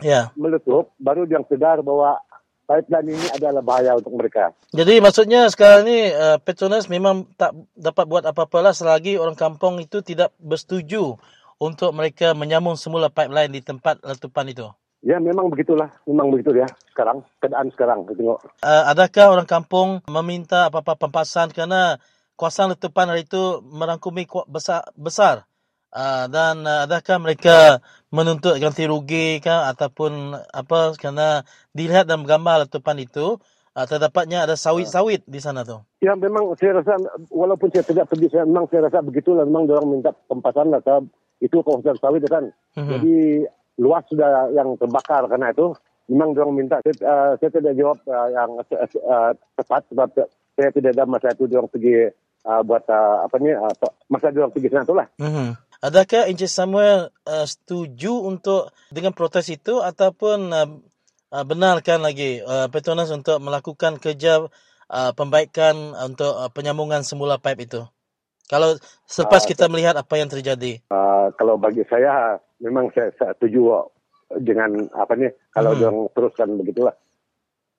ya. 0.00 0.32
meletup, 0.34 0.96
baru 0.98 1.28
dia 1.28 1.38
sedar 1.46 1.84
bahwa 1.84 2.18
pipeline 2.66 3.14
ini 3.14 3.26
adalah 3.36 3.62
bahaya 3.62 3.94
untuk 3.94 4.16
mereka. 4.18 4.50
Jadi 4.74 4.98
maksudnya 4.98 5.46
sekarang 5.52 5.86
ni 5.86 6.10
uh, 6.10 6.40
Petronas 6.42 6.90
memang 6.90 7.30
tak 7.38 7.54
dapat 7.78 8.04
buat 8.10 8.24
apa-apa 8.26 8.58
lah 8.58 8.74
selagi 8.74 9.20
orang 9.20 9.38
kampung 9.38 9.78
itu 9.78 10.02
tidak 10.02 10.34
bersetuju 10.42 11.14
untuk 11.58 11.90
mereka 11.94 12.34
menyambung 12.34 12.74
semula 12.74 13.10
pipeline 13.10 13.54
di 13.54 13.62
tempat 13.62 14.02
letupan 14.02 14.50
itu. 14.50 14.66
Ya 14.98 15.22
memang 15.22 15.46
begitulah, 15.46 15.94
memang 16.10 16.34
begitu 16.34 16.58
ya 16.58 16.66
sekarang 16.90 17.22
keadaan 17.38 17.70
sekarang 17.70 18.02
tengok. 18.10 18.42
Uh, 18.58 18.84
adakah 18.90 19.30
orang 19.30 19.46
kampung 19.46 20.02
meminta 20.10 20.66
apa-apa 20.66 20.98
pempasan 20.98 21.54
kerana 21.54 22.02
kawasan 22.34 22.74
letupan 22.74 23.06
hari 23.06 23.22
itu 23.22 23.62
merangkumi 23.62 24.26
besar 24.50 24.90
besar 24.98 25.46
uh, 25.94 26.26
dan 26.26 26.66
uh, 26.66 26.90
adakah 26.90 27.22
mereka 27.22 27.78
menuntut 28.10 28.58
ganti 28.58 28.90
rugi 28.90 29.38
kah 29.38 29.70
ataupun 29.70 30.34
apa 30.34 30.98
kerana 30.98 31.46
dilihat 31.70 32.10
dalam 32.10 32.26
gambar 32.26 32.66
letupan 32.66 32.98
itu 32.98 33.38
uh, 33.78 33.86
terdapatnya 33.86 34.50
ada 34.50 34.58
sawit-sawit 34.58 35.22
di 35.30 35.38
sana 35.38 35.62
tu. 35.62 35.78
Ya 36.02 36.18
memang 36.18 36.58
saya 36.58 36.82
rasa 36.82 36.98
walaupun 37.30 37.70
saya 37.70 37.86
tidak 37.86 38.10
pergi 38.10 38.34
saya 38.34 38.46
memang 38.50 38.66
saya 38.66 38.90
rasa 38.90 38.98
begitulah 39.02 39.46
memang 39.46 39.70
orang 39.70 40.02
minta 40.02 40.10
pempasan 40.26 40.74
lah 40.74 40.82
itu 41.38 41.62
kawasan 41.62 41.94
sawit 42.02 42.26
kan. 42.26 42.50
Mhm. 42.74 42.90
Jadi 42.98 43.16
luas 43.78 44.02
sudah 44.10 44.50
yang 44.52 44.74
terbakar 44.76 45.24
karena 45.30 45.54
itu 45.54 45.72
memang 46.10 46.34
dia 46.34 46.44
minta 46.50 46.76
saya, 46.82 46.94
uh, 47.04 47.32
saya 47.38 47.50
tidak 47.52 47.74
jawab 47.78 47.98
uh, 48.10 48.28
yang 48.32 48.50
uh, 48.58 49.32
tepat 49.54 49.82
sebab 49.92 50.08
saya 50.58 50.70
tidak 50.74 50.90
ada 50.98 51.04
masa 51.06 51.30
itu 51.30 51.46
dia 51.46 51.62
pergi 51.62 52.10
uh, 52.48 52.60
buat 52.66 52.84
uh, 52.90 53.28
apa 53.28 53.36
ni 53.38 53.54
uh, 53.54 53.72
masa 54.10 54.34
dia 54.34 54.48
pergi 54.50 54.68
sana 54.72 54.84
itulah. 54.84 55.06
Mm-hmm. 55.20 55.48
Adakah 55.78 56.26
Encik 56.26 56.50
Samuel 56.50 57.14
uh, 57.22 57.46
setuju 57.46 58.26
untuk 58.26 58.74
dengan 58.90 59.14
protes 59.14 59.46
itu 59.46 59.78
ataupun 59.78 60.50
uh, 60.50 60.68
uh, 61.30 61.44
benarkan 61.46 62.02
lagi 62.02 62.42
uh, 62.42 62.66
Petronas 62.66 63.14
untuk 63.14 63.38
melakukan 63.38 64.02
kerja 64.02 64.42
uh, 64.90 65.12
pembaikan 65.14 65.94
untuk 65.94 66.34
uh, 66.34 66.50
penyambungan 66.50 67.06
semula 67.06 67.38
pipe 67.38 67.62
itu? 67.62 67.82
Kalau 68.48 68.80
selepas 69.04 69.44
uh, 69.44 69.48
kita 69.48 69.68
melihat 69.68 69.94
apa 70.00 70.16
yang 70.16 70.32
terjadi. 70.32 70.80
Uh, 70.88 71.28
kalau 71.36 71.60
bagi 71.60 71.84
saya 71.84 72.40
memang 72.64 72.88
saya, 72.96 73.12
saya 73.20 73.36
setuju 73.36 73.92
dengan 74.40 74.88
apa 74.96 75.12
ni 75.16 75.28
kalau 75.52 75.76
hmm. 75.76 75.80
dia 75.80 75.90
teruskan 76.16 76.48
begitulah. 76.56 76.96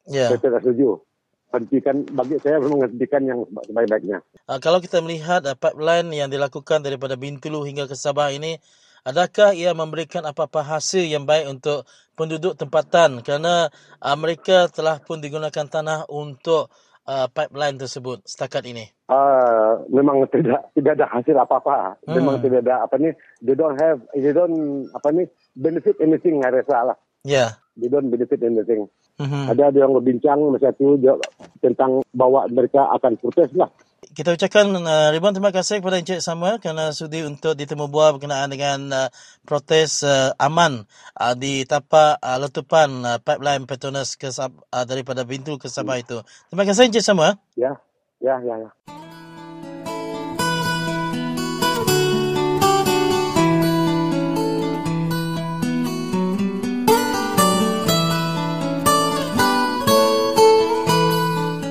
Yeah. 0.06 0.30
Saya 0.30 0.40
tidak 0.42 0.62
setuju. 0.62 1.02
Hentikan 1.50 2.06
bagi 2.14 2.38
saya 2.46 2.62
memang 2.62 2.86
hentikan 2.86 3.26
yang 3.26 3.40
sebaik-baiknya. 3.66 4.22
Uh, 4.46 4.62
kalau 4.62 4.78
kita 4.78 5.02
melihat 5.02 5.42
uh, 5.50 5.58
pipeline 5.58 6.14
yang 6.14 6.30
dilakukan 6.30 6.86
daripada 6.86 7.18
Bintulu 7.18 7.66
hingga 7.66 7.90
ke 7.90 7.98
Sabah 7.98 8.30
ini, 8.30 8.62
adakah 9.02 9.58
ia 9.58 9.74
memberikan 9.74 10.22
apa-apa 10.30 10.62
hasil 10.62 11.02
yang 11.10 11.26
baik 11.26 11.50
untuk 11.50 11.90
penduduk 12.14 12.54
tempatan 12.54 13.26
kerana 13.26 13.74
uh, 13.98 14.18
mereka 14.18 14.70
telah 14.70 15.02
pun 15.02 15.18
digunakan 15.18 15.66
tanah 15.66 16.06
untuk 16.14 16.70
uh, 17.10 17.28
pipeline 17.34 17.82
tersebut 17.82 18.22
setakat 18.30 18.70
ini? 18.70 18.86
Uh, 19.10 19.82
memang 19.90 20.22
tidak 20.30 20.70
tidak 20.78 20.94
ada 21.02 21.10
hasil 21.10 21.34
apa-apa. 21.34 21.98
Hmm. 22.06 22.22
Memang 22.22 22.38
tidak 22.46 22.62
ada 22.70 22.86
apa 22.86 23.02
ni. 23.02 23.10
They 23.42 23.58
don't 23.58 23.74
have, 23.82 24.06
they 24.14 24.30
don't 24.30 24.86
apa 24.94 25.10
ni 25.10 25.26
benefit 25.58 25.98
anything 25.98 26.46
saya 26.46 26.62
rasa 26.62 26.94
lah. 26.94 26.98
Yeah. 27.26 27.58
They 27.74 27.90
don't 27.90 28.14
benefit 28.14 28.46
anything. 28.46 28.88
Mhm. 29.20 29.52
Ada 29.52 29.64
ada 29.76 29.78
yang 29.84 29.92
berbincang 29.92 30.40
masa 30.48 30.72
tu 30.80 30.96
dia- 30.96 31.20
tentang 31.60 32.00
bawa 32.16 32.48
mereka 32.48 32.88
akan 32.96 33.20
protes 33.20 33.52
lah. 33.52 33.68
Kita 34.10 34.32
ucapkan 34.34 34.72
uh, 34.74 35.12
ribuan 35.12 35.36
terima 35.36 35.52
kasih 35.52 35.84
kepada 35.84 36.00
Encik 36.00 36.24
Samuel 36.24 36.58
kerana 36.58 36.96
sudi 36.96 37.22
untuk 37.22 37.54
ditemu 37.54 37.92
bual 37.92 38.16
berkenaan 38.16 38.48
dengan 38.48 38.80
uh, 38.90 39.08
protes 39.44 40.08
uh, 40.08 40.32
aman 40.40 40.88
uh, 41.20 41.36
di 41.36 41.68
tapak 41.68 42.18
uh, 42.24 42.40
letupan 42.40 42.90
uh, 43.04 43.20
pipeline 43.20 43.68
Petronas 43.68 44.16
ke 44.16 44.32
uh, 44.32 44.50
daripada 44.88 45.28
Bintu 45.28 45.60
ke 45.60 45.68
Sabah 45.68 46.00
itu. 46.00 46.24
Terima 46.48 46.64
kasih 46.64 46.90
Encik 46.90 47.04
Samuel. 47.04 47.36
Ya, 47.60 47.76
ya, 48.24 48.40
ya, 48.40 48.56
ya. 48.56 48.70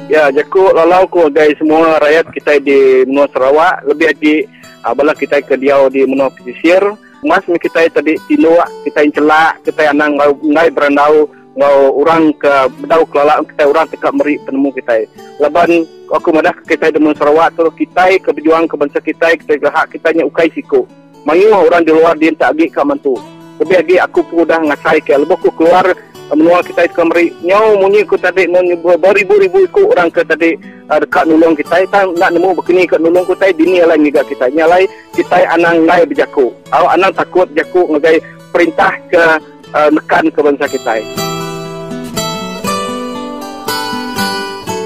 Ya, 0.09 0.33
jaku 0.33 0.73
lalau 0.73 1.05
ku 1.05 1.29
gai 1.29 1.53
semua 1.61 2.01
rakyat 2.01 2.33
kita 2.33 2.57
di 2.65 3.05
Menua 3.05 3.29
Sarawak 3.29 3.85
lebih 3.85 4.09
lagi 4.09 4.37
uh, 4.81 4.97
bala 4.97 5.13
kita 5.13 5.45
ke 5.45 5.53
diau 5.61 5.93
di 5.93 6.09
Menua 6.09 6.33
Pesisir. 6.33 6.81
Mas 7.21 7.45
kita 7.45 7.85
tadi 7.93 8.17
tiluak, 8.25 8.73
kita 8.89 9.05
yang 9.05 9.13
celak, 9.13 9.53
kita 9.69 9.85
yang 9.85 10.01
nang 10.01 10.17
ngau 10.17 10.33
ngai 10.49 10.73
berandau 10.73 11.29
ngau 11.61 12.01
orang 12.01 12.33
ke 12.41 12.49
bedau 12.81 13.05
kelala 13.05 13.45
kita 13.53 13.69
orang 13.69 13.85
tekak 13.93 14.17
meri 14.17 14.41
penemu 14.49 14.71
kita. 14.81 15.05
Laban 15.45 15.85
aku 16.09 16.29
madah 16.33 16.57
kita 16.65 16.89
di 16.89 17.05
Menua 17.05 17.13
Sarawak 17.13 17.53
tu 17.53 17.69
kita 17.69 18.09
ke 18.17 18.33
berjuang 18.33 18.65
ke 18.65 18.81
bangsa 18.81 19.05
kita 19.05 19.37
kita 19.45 19.61
ke 19.61 19.69
hak 19.69 19.93
kita 19.93 20.09
nya 20.17 20.25
ukai 20.25 20.49
siku. 20.57 20.89
Mayu 21.29 21.53
orang 21.53 21.85
di 21.85 21.93
luar 21.93 22.17
dia 22.17 22.33
tak 22.33 22.57
agi 22.57 22.73
ka 22.73 22.81
mantu. 22.81 23.13
Lebih 23.61 23.77
lagi 23.77 23.97
aku 24.01 24.25
pun 24.25 24.49
dah 24.49 24.57
ngasai 24.73 25.05
ke 25.05 25.13
lebih 25.21 25.37
aku 25.37 25.53
keluar 25.53 25.85
menua 26.35 26.61
kita 26.61 26.85
ke 26.91 27.03
meri 27.09 27.33
nyau 27.41 27.81
munyi 27.81 28.05
ku 28.05 28.21
tadi 28.21 28.45
munyi 28.45 28.77
beribu-ribu 28.77 29.65
ku 29.73 29.89
orang 29.93 30.13
ke 30.13 30.21
tadi 30.25 30.57
uh, 30.93 30.99
dekat 31.01 31.25
nulung 31.25 31.57
kita. 31.57 31.89
Tak 31.89 32.13
nak 32.21 32.31
nemu 32.37 32.53
begini 32.59 32.85
kat 32.85 33.01
nulung 33.01 33.25
ku 33.25 33.33
tadi 33.33 33.57
dini 33.57 33.81
lain 33.81 34.05
juga 34.05 34.23
kita. 34.29 34.53
Nyalai 34.53 34.85
kita 35.17 35.49
anang 35.49 35.89
ngai 35.89 36.05
berjaku 36.05 36.53
aw 36.75 36.85
anang 36.93 37.13
takut 37.17 37.49
jaku 37.57 37.89
ngagai 37.97 38.21
perintah 38.53 38.93
ke 39.09 39.23
uh, 39.73 39.89
nekan 39.89 40.29
ke 40.29 40.41
bangsa 40.41 40.67
kita. 40.69 40.95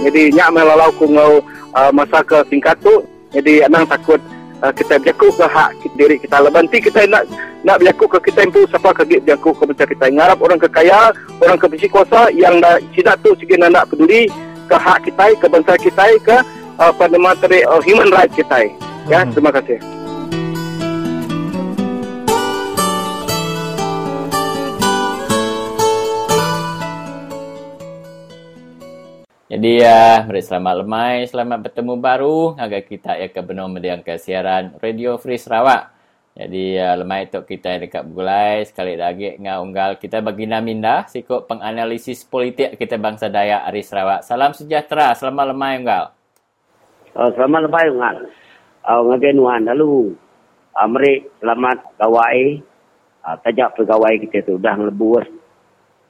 Jadi 0.03 0.23
nyak 0.35 0.51
melalau 0.51 0.91
ku 0.99 1.07
ngau 1.07 1.43
uh, 1.75 1.91
masa 1.95 2.23
ke 2.27 2.39
tingkat 2.51 2.75
tu 2.83 3.03
jadi 3.33 3.67
anang 3.67 3.89
takut 3.89 4.21
uh, 4.63 4.73
kita 4.73 5.03
berjaku 5.03 5.29
ke 5.35 5.45
hak 5.47 5.71
diri 5.99 6.17
kita. 6.17 6.41
Lebanti 6.41 6.79
kita 6.79 7.05
nak 7.11 7.27
nak 7.67 7.83
berjaku 7.83 8.19
ke 8.19 8.33
kita 8.33 8.47
empu 8.47 8.65
siapa 8.71 8.95
ke 8.95 9.03
berjaku 9.05 9.51
ke 9.53 9.63
bangsa 9.67 9.85
kita. 9.87 10.07
Ngarap 10.09 10.39
orang 10.41 10.59
kekaya 10.63 11.11
orang 11.43 11.59
ke 11.59 11.67
besi 11.69 11.87
kuasa 11.91 12.31
yang 12.33 12.63
dah 12.63 12.79
tidak 12.95 13.19
tu 13.21 13.35
segi 13.39 13.59
nak 13.59 13.91
peduli 13.91 14.31
ke 14.71 14.77
hak 14.79 15.05
kita 15.05 15.27
ke 15.37 15.47
bangsa 15.51 15.75
kita 15.79 16.07
ke 16.23 16.37
uh, 16.79 16.93
pada 16.95 17.17
materi 17.19 17.67
uh, 17.67 17.83
human 17.83 18.09
right 18.15 18.31
kita. 18.33 18.71
Ya 19.11 19.27
terima 19.27 19.51
kasih 19.51 20.02
Jadi 29.53 29.85
ya, 29.85 30.25
mari 30.25 30.41
selamat 30.41 30.75
lemai, 30.81 31.29
selamat 31.29 31.69
bertemu 31.69 32.01
baru. 32.01 32.57
Agak 32.57 32.89
kita 32.89 33.21
ya 33.21 33.29
ke 33.29 33.37
benar 33.45 33.69
mediang 33.69 34.01
ke 34.01 34.17
siaran 34.17 34.81
Radio 34.81 35.21
Free 35.21 35.37
Sarawak. 35.37 35.93
Jadi 36.33 36.81
uh, 36.81 36.97
lemai 36.97 37.29
tok 37.29 37.45
kita 37.45 37.77
dekat 37.77 38.01
Bugulai 38.09 38.65
sekali 38.65 38.97
lagi 38.97 39.37
ngau 39.37 39.69
unggal 39.69 40.01
kita 40.01 40.25
bagi 40.25 40.49
naminda 40.49 41.05
sikut 41.05 41.45
penganalisis 41.45 42.25
politik 42.25 42.81
kita 42.81 42.97
bangsa 42.97 43.29
Dayak 43.29 43.69
Ari 43.69 43.85
Sarawak. 43.85 44.25
Salam 44.25 44.57
sejahtera, 44.57 45.13
selamat 45.13 45.53
lemai 45.53 45.85
unggal. 45.85 46.17
Uh, 47.13 47.29
selamat 47.37 47.69
lepas 47.69 47.93
ngal. 47.93 48.17
Uh, 48.89 49.01
ngagai 49.05 49.37
nuan 49.37 49.69
lalu. 49.69 50.17
Uh, 50.73 50.89
meri 50.89 51.29
selamat 51.45 51.77
gawai. 52.01 52.57
Uh, 53.21 53.37
tajak 53.45 53.77
pegawai 53.77 54.17
kita 54.17 54.49
tu 54.49 54.57
dah 54.57 54.81
lebus. 54.81 55.42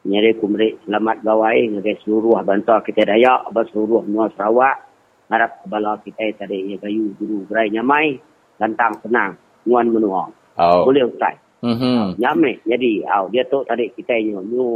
Nyari 0.02 0.34
ku 0.42 0.50
meri 0.50 0.74
selamat 0.82 1.22
gawai 1.22 1.62
ngagai 1.78 2.02
seluruh 2.02 2.42
bantuan 2.42 2.82
kita 2.82 3.06
Dayak, 3.06 3.46
abang 3.46 3.70
seluruh 3.70 4.02
Menua 4.02 4.26
Sarawak. 4.34 4.90
Harap 5.30 5.62
kebala 5.62 5.94
kita 6.02 6.42
tadi 6.42 6.74
ya 6.74 6.76
gayu 6.82 7.14
guru 7.14 7.46
gerai 7.46 7.70
nyamai. 7.70 8.18
Gantang 8.58 8.98
senang. 9.06 9.38
Nuan 9.62 9.94
menua. 9.94 10.26
Oh. 10.58 10.90
Boleh 10.90 11.06
usai. 11.06 11.38
Mhm. 11.62 12.18
Nyamai. 12.18 12.58
Jadi, 12.66 13.06
au 13.06 13.30
dia 13.30 13.46
tu 13.46 13.62
tadi 13.62 13.94
kita 13.94 14.18
nyu 14.18 14.42
nyu 14.42 14.66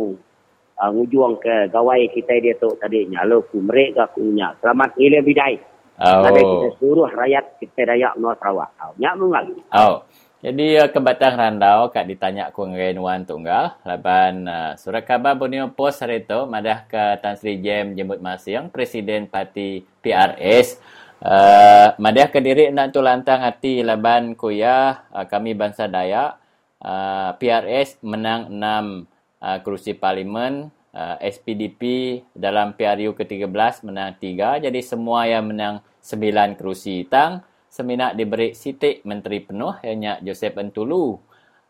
uh, 0.78 0.90
ngujuang 0.94 1.42
ke 1.42 1.74
gawai 1.74 2.06
kita 2.14 2.38
dia 2.38 2.54
tu 2.54 2.70
tadi 2.78 3.10
nyalo 3.10 3.42
ku 3.50 3.58
mereka 3.58 4.06
ku 4.14 4.22
nya. 4.30 4.54
Selamat 4.62 4.94
ile 4.94 5.26
bidai. 5.26 5.58
Oh. 5.98 6.22
Ada 6.22 6.38
kita 6.38 6.68
seluruh 6.78 7.10
rakyat 7.10 7.44
kita 7.58 7.82
Dayak 7.82 8.14
Menua 8.14 8.38
Sarawak. 8.38 8.70
Au 8.78 8.94
nya 9.02 9.10
mengal. 9.18 9.50
Oh. 9.74 10.06
Jadi 10.44 10.76
uh, 10.76 10.92
ke 10.92 11.00
Batang 11.00 11.40
Randau 11.40 11.88
kak 11.88 12.04
ditanya 12.04 12.52
ku 12.52 12.68
ngai 12.68 12.92
nuan 12.92 13.24
tunggal 13.24 13.80
laban 13.88 14.44
uh, 14.44 14.76
surat 14.76 15.00
khabar 15.08 15.32
Borneo 15.32 15.72
Post 15.72 16.04
hari 16.04 16.28
tu 16.28 16.44
madah 16.44 16.84
ke 16.84 17.16
Tan 17.24 17.40
Sri 17.40 17.56
Jem 17.64 17.96
jemput 17.96 18.20
Masiang 18.20 18.68
Presiden 18.68 19.32
Parti 19.32 19.80
PRS 20.04 20.76
uh, 21.24 21.96
madah 21.96 22.28
ke 22.28 22.44
diri 22.44 22.68
nak 22.68 22.92
tu 22.92 23.00
lantang 23.00 23.40
hati 23.40 23.80
laban 23.80 24.36
kuya 24.36 25.08
uh, 25.08 25.24
kami 25.24 25.56
bangsa 25.56 25.88
Dayak. 25.88 26.36
Uh, 26.76 27.32
PRS 27.40 27.96
menang 28.04 28.52
6 28.52 28.60
uh, 28.60 29.58
kerusi 29.64 29.96
parlimen. 29.96 30.68
Uh, 30.96 31.16
SPDP 31.20 32.24
dalam 32.32 32.72
PRU 32.72 33.12
ke-13 33.12 33.84
menang 33.84 34.16
3 34.16 34.64
jadi 34.64 34.80
semua 34.80 35.28
yang 35.28 35.44
menang 35.44 35.84
9 36.00 36.56
kerusi 36.56 37.04
tang 37.04 37.44
seminak 37.76 38.16
diberi 38.16 38.56
sitik 38.56 39.04
menteri 39.04 39.44
penuh 39.44 39.76
ianya 39.84 40.16
Joseph 40.24 40.56
Entulu. 40.56 41.20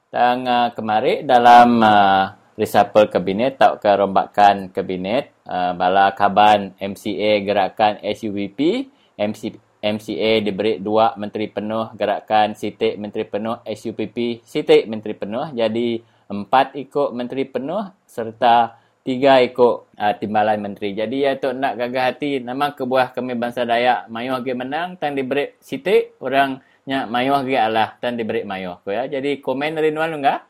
Tang 0.07 0.47
uh, 0.47 0.70
kemarin 0.70 1.27
dalam 1.27 1.83
uh, 1.83 2.31
reshuffle 2.55 3.11
kabinet 3.11 3.59
tak 3.59 3.83
ke 3.83 3.91
rombakan 3.91 4.70
kabinet 4.70 5.35
uh, 5.51 5.74
bala 5.74 6.15
kaban 6.15 6.78
MCA 6.78 7.43
gerakan 7.43 7.99
SUVP 8.07 8.87
MC, 9.19 9.59
MCA 9.83 10.47
diberi 10.47 10.78
dua 10.78 11.19
menteri 11.19 11.51
penuh 11.51 11.91
gerakan 11.99 12.55
sitik 12.55 12.95
menteri 13.03 13.27
penuh 13.27 13.59
SUPP 13.66 14.47
sitik 14.47 14.87
menteri 14.87 15.19
penuh 15.19 15.51
jadi 15.51 16.01
empat 16.31 16.78
ikut 16.78 17.11
menteri 17.19 17.51
penuh 17.51 17.83
serta 18.07 18.78
tiga 19.07 19.39
ikut 19.39 19.95
uh, 19.95 20.15
timbalan 20.19 20.59
menteri. 20.59 20.91
Jadi 20.91 21.23
ya 21.23 21.39
tu 21.39 21.55
nak 21.55 21.78
gagah 21.78 22.11
hati 22.11 22.43
nama 22.43 22.74
kebuah 22.74 23.15
kami 23.15 23.39
bangsa 23.39 23.62
Dayak 23.62 24.11
mayu 24.11 24.35
lagi 24.35 24.51
menang 24.51 24.99
tan 24.99 25.15
diberi 25.15 25.55
sitik 25.62 26.19
orang 26.19 26.59
nya 26.91 27.07
mayu 27.07 27.39
lagi 27.39 27.55
Allah 27.55 27.95
tan 28.03 28.19
diberi 28.19 28.43
mayu. 28.43 28.83
Ko 28.83 28.91
ya. 28.91 29.07
Jadi 29.07 29.39
komen 29.39 29.78
dari 29.78 29.95
nuan 29.95 30.19
enggak? 30.19 30.43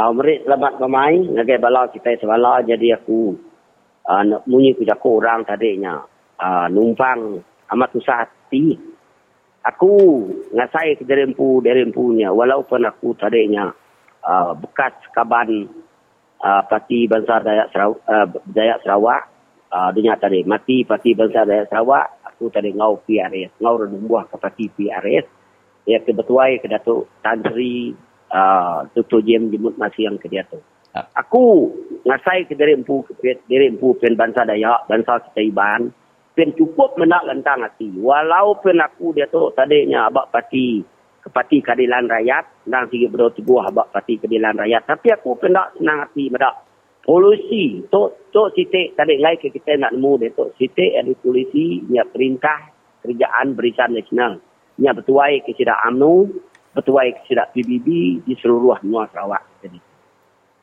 Au 0.00 0.16
meri 0.16 0.40
selamat 0.48 0.80
pemain 0.80 1.20
ngagai 1.36 1.60
bala 1.60 1.92
kita 1.92 2.16
sebala 2.24 2.64
jadi 2.64 2.96
aku 2.96 3.36
uh, 4.08 4.22
nak 4.24 4.48
munyi 4.48 4.72
ku 4.72 4.82
jaku 4.88 5.20
orang 5.20 5.44
tadinya 5.44 6.00
uh, 6.40 6.66
numpang 6.72 7.36
amat 7.68 7.90
susah 7.92 8.24
hati. 8.24 8.80
Aku 9.64 9.92
ngasai 10.56 10.96
ke 10.96 11.04
derempu 11.04 11.60
derempunya 11.60 12.32
walaupun 12.32 12.84
aku 12.88 13.12
tadinya 13.16 13.68
uh, 14.24 14.56
bekas 14.56 14.96
kaban 15.12 15.83
uh, 16.44 16.62
parti 16.68 17.08
bangsa 17.08 17.40
Dayak 17.40 17.72
Sarawak, 17.72 17.98
uh, 18.04 18.26
Dayak 18.52 18.84
Sarawak 18.84 19.22
uh, 19.72 19.88
dunia 19.96 20.20
tadi 20.20 20.44
mati 20.44 20.84
parti 20.84 21.16
bangsa 21.16 21.48
Dayak 21.48 21.72
Sarawak 21.72 22.20
aku 22.28 22.52
tadi 22.52 22.76
ngau 22.76 23.00
PRS 23.08 23.56
ngau 23.64 23.88
renumbuah 23.88 24.28
ke 24.28 24.36
parti 24.36 24.68
PRS 24.68 25.24
ya 25.88 25.98
kebetuai 26.04 26.60
ke 26.60 26.68
Datuk 26.68 27.08
Tan 27.24 27.40
Sri 27.44 27.96
uh, 28.34 28.84
Dr. 28.92 29.20
Jem 29.24 29.48
jemput 29.52 29.76
masih 29.78 30.10
yang 30.10 30.16
ke 30.18 30.26
dia 30.28 30.44
tu. 30.48 30.60
Aku 30.94 31.74
ngasai 32.06 32.46
ke 32.46 32.54
dari 32.54 32.78
empu 32.78 33.02
ke 33.02 33.18
dari 33.50 33.66
empu 33.66 33.98
pen 33.98 34.14
bangsa 34.14 34.46
Dayak, 34.46 34.86
bangsa 34.86 35.26
kita 35.26 35.42
Iban, 35.42 35.90
pen 36.38 36.54
cukup 36.54 36.94
menak 36.94 37.26
lentang 37.26 37.66
hati. 37.66 37.90
Walaupun 37.98 38.78
aku 38.78 39.10
dia 39.10 39.26
tu 39.26 39.50
tadinya 39.58 40.06
abak 40.06 40.30
parti 40.30 40.86
parti 41.34 41.58
keadilan 41.58 42.06
rakyat, 42.06 42.70
nang 42.70 42.86
tiga 42.86 43.10
berdua 43.10 43.34
teguh 43.34 43.60
abak 43.66 43.90
parti 43.90 44.22
keadilan 44.22 44.54
rakyat. 44.54 44.86
Tapi 44.86 45.10
aku 45.10 45.34
pendak 45.42 45.74
senang 45.74 46.06
hati 46.06 46.30
medak. 46.30 46.54
Polisi, 47.04 47.84
tu 47.92 48.08
tu 48.32 48.42
sitik 48.56 48.96
tadi 48.96 49.20
ngai 49.20 49.36
ke 49.36 49.52
kita 49.52 49.76
nak 49.76 49.92
nemu 49.92 50.12
dia 50.22 50.32
tu. 50.32 50.48
Sitik 50.56 50.96
ada 50.96 51.12
polisi, 51.20 51.84
nya 51.90 52.06
perintah 52.08 52.72
kerjaan 53.04 53.52
barisan 53.52 53.92
nasional. 53.92 54.40
Nya 54.80 54.96
bertuai 54.96 55.44
ke 55.44 55.52
sidak 55.52 55.76
UMNO, 55.84 56.32
bertuai 56.72 57.12
ke 57.12 57.20
sidak 57.28 57.52
PBB 57.52 57.86
di 58.24 58.32
seluruh 58.40 58.80
Menua 58.80 59.04
Sarawak. 59.12 59.44
Jadi, 59.60 59.78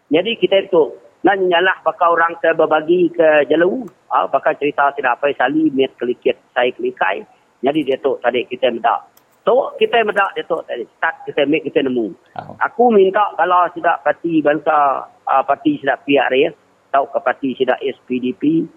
jadi 0.10 0.32
kita 0.42 0.56
itu 0.66 0.98
nak 1.22 1.38
nyalah 1.38 1.78
bakal 1.86 2.18
orang 2.18 2.34
ke 2.42 2.50
berbagi 2.58 3.14
ke 3.14 3.46
jalu, 3.46 3.86
ah, 4.10 4.26
bakal 4.26 4.58
cerita 4.58 4.90
tidak 4.98 5.22
apa 5.22 5.30
sali 5.38 5.70
met 5.70 5.94
kelikit 6.02 6.42
saya 6.58 6.74
kelikai. 6.74 7.22
Jadi 7.62 7.80
dia 7.86 8.02
tu 8.02 8.18
tadi 8.18 8.42
kita 8.50 8.74
medak. 8.74 9.11
Tu 9.42 9.58
kita 9.82 10.06
medak 10.06 10.38
dia 10.38 10.46
tu 10.46 10.62
tadi 10.70 10.86
start 10.98 11.26
kita 11.26 11.50
make 11.50 11.66
kita 11.66 11.82
nemu. 11.82 12.14
Oh. 12.38 12.54
Aku 12.62 12.94
minta 12.94 13.34
kalau 13.34 13.66
tidak 13.74 14.06
parti 14.06 14.38
bangsa 14.38 15.10
uh, 15.26 15.42
parti 15.42 15.82
tidak 15.82 16.06
PRS 16.06 16.54
tahu 16.94 17.10
ke 17.10 17.20
parti 17.26 17.50
sida 17.58 17.74
SPDP. 17.82 18.70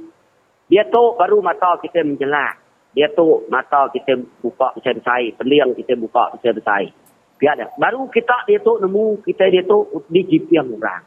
Dia 0.73 0.89
tu 0.89 1.12
baru 1.20 1.45
mata 1.45 1.77
kita 1.85 2.01
menjelat. 2.01 2.57
Dia 2.97 3.12
tu 3.12 3.45
mata 3.53 3.93
kita 3.93 4.16
buka 4.41 4.73
macam 4.73 4.97
saya. 5.05 5.28
Peliang 5.36 5.77
kita 5.77 5.99
buka 6.01 6.32
macam 6.32 6.57
saya. 6.65 6.89
Biar 7.36 7.61
dah. 7.61 7.69
Baru 7.77 8.09
kita 8.09 8.49
dia 8.49 8.62
tu 8.65 8.81
nemu, 8.81 9.20
kita 9.27 9.51
dia 9.53 9.61
tu 9.66 9.85
di 10.09 10.24
jipiang 10.24 10.70
orang. 10.81 11.05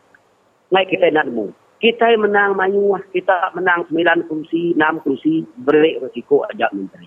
Ngai 0.70 0.86
kita 0.86 1.10
nak 1.10 1.34
nemu. 1.34 1.48
Kita 1.78 2.14
menang 2.18 2.58
mayu, 2.58 2.98
kita 3.14 3.54
menang 3.54 3.86
9 3.90 4.26
kursi, 4.26 4.74
6 4.74 5.04
kursi, 5.06 5.46
berik 5.62 6.02
resiko 6.02 6.42
ajak 6.50 6.74
menteri. 6.74 7.06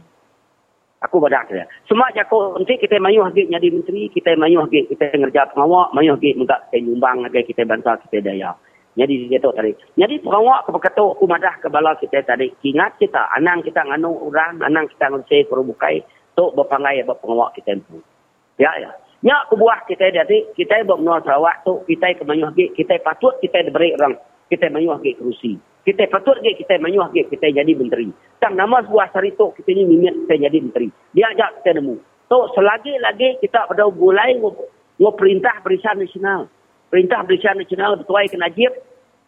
Aku 1.00 1.16
badak 1.16 1.48
dia. 1.48 1.64
Semua 1.88 2.12
jako 2.12 2.60
nanti 2.60 2.76
kita 2.76 3.00
mayu 3.00 3.24
hagi 3.24 3.48
jadi 3.48 3.68
menteri, 3.72 4.12
kita 4.12 4.36
mayu 4.36 4.60
hagi 4.60 4.84
kita 4.84 5.16
ngerja 5.16 5.48
pengawak, 5.56 5.96
mayu 5.96 6.12
hagi 6.12 6.36
minta 6.36 6.60
kita 6.68 6.84
nyumbang 6.84 7.24
hagi 7.24 7.40
kita 7.48 7.64
bangsa 7.64 7.96
kita 8.04 8.20
daya. 8.20 8.52
Jadi 9.00 9.32
dia 9.32 9.40
tu 9.40 9.48
tadi. 9.56 9.72
Jadi 9.96 10.20
pengawak 10.20 10.68
ke 10.68 10.76
berkata 10.76 11.00
aku 11.00 11.24
madah 11.24 11.56
ke 11.62 11.72
bala 11.72 11.96
kita 11.96 12.20
tadi. 12.20 12.52
Ingat 12.68 13.00
kita, 13.00 13.32
anang 13.32 13.64
kita 13.64 13.80
nganu 13.80 14.12
orang, 14.28 14.60
anang 14.60 14.92
kita 14.92 15.08
ngusai 15.08 15.48
perubukai, 15.48 16.04
tu 16.36 16.52
berpangai 16.52 17.00
berpengawak 17.08 17.56
kita 17.56 17.80
tu. 17.88 18.02
Ya, 18.60 18.68
ya. 18.76 18.92
Nya 19.24 19.48
aku 19.48 19.56
buah 19.56 19.88
kita 19.88 20.12
jadi, 20.12 20.52
kita 20.52 20.84
bermenua 20.84 21.24
Sarawak 21.24 21.64
tu, 21.64 21.80
kita 21.88 22.12
ke 22.12 22.24
mayu 22.28 22.44
hagi, 22.48 22.72
kita 22.76 23.00
patut 23.00 23.36
kita 23.40 23.64
diberi 23.64 23.96
orang, 23.96 24.20
kita 24.52 24.68
mayu 24.68 24.92
hagi 24.92 25.16
kerusi. 25.16 25.56
Kita 25.80 26.04
patut 26.12 26.36
ke 26.44 26.60
kita 26.60 26.76
menyuah 26.76 27.08
ke 27.08 27.24
kita 27.32 27.48
jadi 27.56 27.72
menteri. 27.72 28.12
Tang 28.36 28.52
nama 28.52 28.84
sebuah 28.84 29.16
sarito 29.16 29.56
kita 29.56 29.72
ni 29.72 29.88
minat 29.88 30.12
kita 30.28 30.48
jadi 30.48 30.58
menteri. 30.60 30.88
Dia 31.16 31.32
ajak 31.32 31.64
kita 31.64 31.80
nemu. 31.80 31.96
So 32.28 32.52
selagi-lagi 32.52 33.40
kita 33.40 33.64
pada 33.66 33.88
mulai 33.88 34.36
ngo 34.36 35.10
perintah 35.16 35.56
berisan 35.64 35.98
nasional. 35.98 36.52
Perintah 36.92 37.24
berisan 37.24 37.56
nasional 37.56 37.96
bertuai 37.96 38.28
ke 38.28 38.36
Najib. 38.36 38.70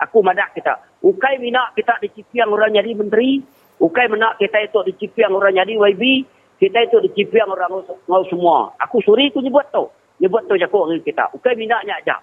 Aku 0.02 0.20
madak 0.20 0.52
kita. 0.52 0.76
Ukai 1.00 1.40
minak 1.40 1.72
kita 1.78 1.96
dicipiang 2.04 2.52
orang 2.52 2.76
jadi 2.76 2.92
menteri. 2.92 3.40
Ukai 3.80 4.12
minak 4.12 4.36
kita 4.36 4.68
itu 4.68 4.78
dicipiang 4.92 5.32
orang 5.32 5.56
jadi 5.56 5.72
YB. 5.72 6.28
Kita 6.60 6.78
itu 6.84 7.00
dicipiang 7.02 7.50
orang 7.50 7.82
ngau 8.06 8.22
semua. 8.28 8.70
Aku 8.86 9.00
suri 9.00 9.32
aku 9.32 9.40
nyebut 9.40 9.66
tu. 9.72 9.88
Nyebut 10.22 10.46
tu 10.46 10.54
jago 10.60 10.86
dengan 10.86 11.02
kita. 11.02 11.24
Ukai 11.34 11.56
minaknya 11.56 11.98
ajak. 12.02 12.20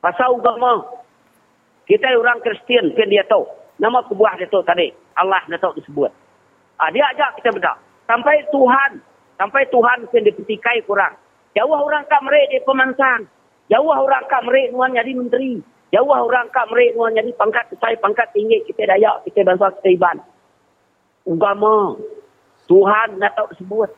Pasal 0.00 0.38
agama. 0.38 0.84
Kita 1.92 2.08
orang 2.16 2.40
Kristian, 2.40 2.88
kan 2.96 3.04
dia 3.04 3.20
tahu. 3.28 3.44
Nama 3.76 4.00
kebuah 4.08 4.40
dia 4.40 4.48
tahu 4.48 4.64
tadi. 4.64 4.88
Allah 5.12 5.44
dia 5.44 5.60
tahu 5.60 5.76
disebut. 5.76 6.08
Ah, 6.80 6.88
dia 6.88 7.04
ajak 7.12 7.36
kita 7.36 7.52
bedak. 7.52 7.76
Sampai 8.08 8.40
Tuhan. 8.48 8.96
Sampai 9.36 9.68
Tuhan 9.68 10.08
kan 10.08 10.22
dipetikai 10.24 10.80
kurang. 10.88 11.20
Jauh 11.52 11.68
orang 11.68 12.08
kat 12.08 12.24
merik 12.24 12.48
dia 12.48 12.64
pemansang. 12.64 13.28
Jauh 13.68 13.92
orang 13.92 14.24
kat 14.24 14.40
merik 14.48 14.72
nuan 14.72 14.96
jadi 14.96 15.12
menteri. 15.12 15.60
Jauh 15.92 16.08
orang 16.08 16.48
kat 16.48 16.64
merik 16.72 16.96
nuan 16.96 17.12
jadi 17.12 17.28
pangkat 17.36 17.68
saya 17.76 18.00
pangkat 18.00 18.32
tinggi. 18.32 18.64
Kita 18.64 18.88
dayak, 18.88 19.28
kita 19.28 19.44
bangsa, 19.44 19.76
kita 19.76 19.92
iban. 19.92 20.16
Ugama. 21.28 22.00
Tuhan 22.72 23.20
nak 23.20 23.36
tahu 23.36 23.52
disebut. 23.52 23.90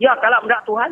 Ya, 0.00 0.16
kalau 0.16 0.40
tidak 0.48 0.64
Tuhan. 0.64 0.90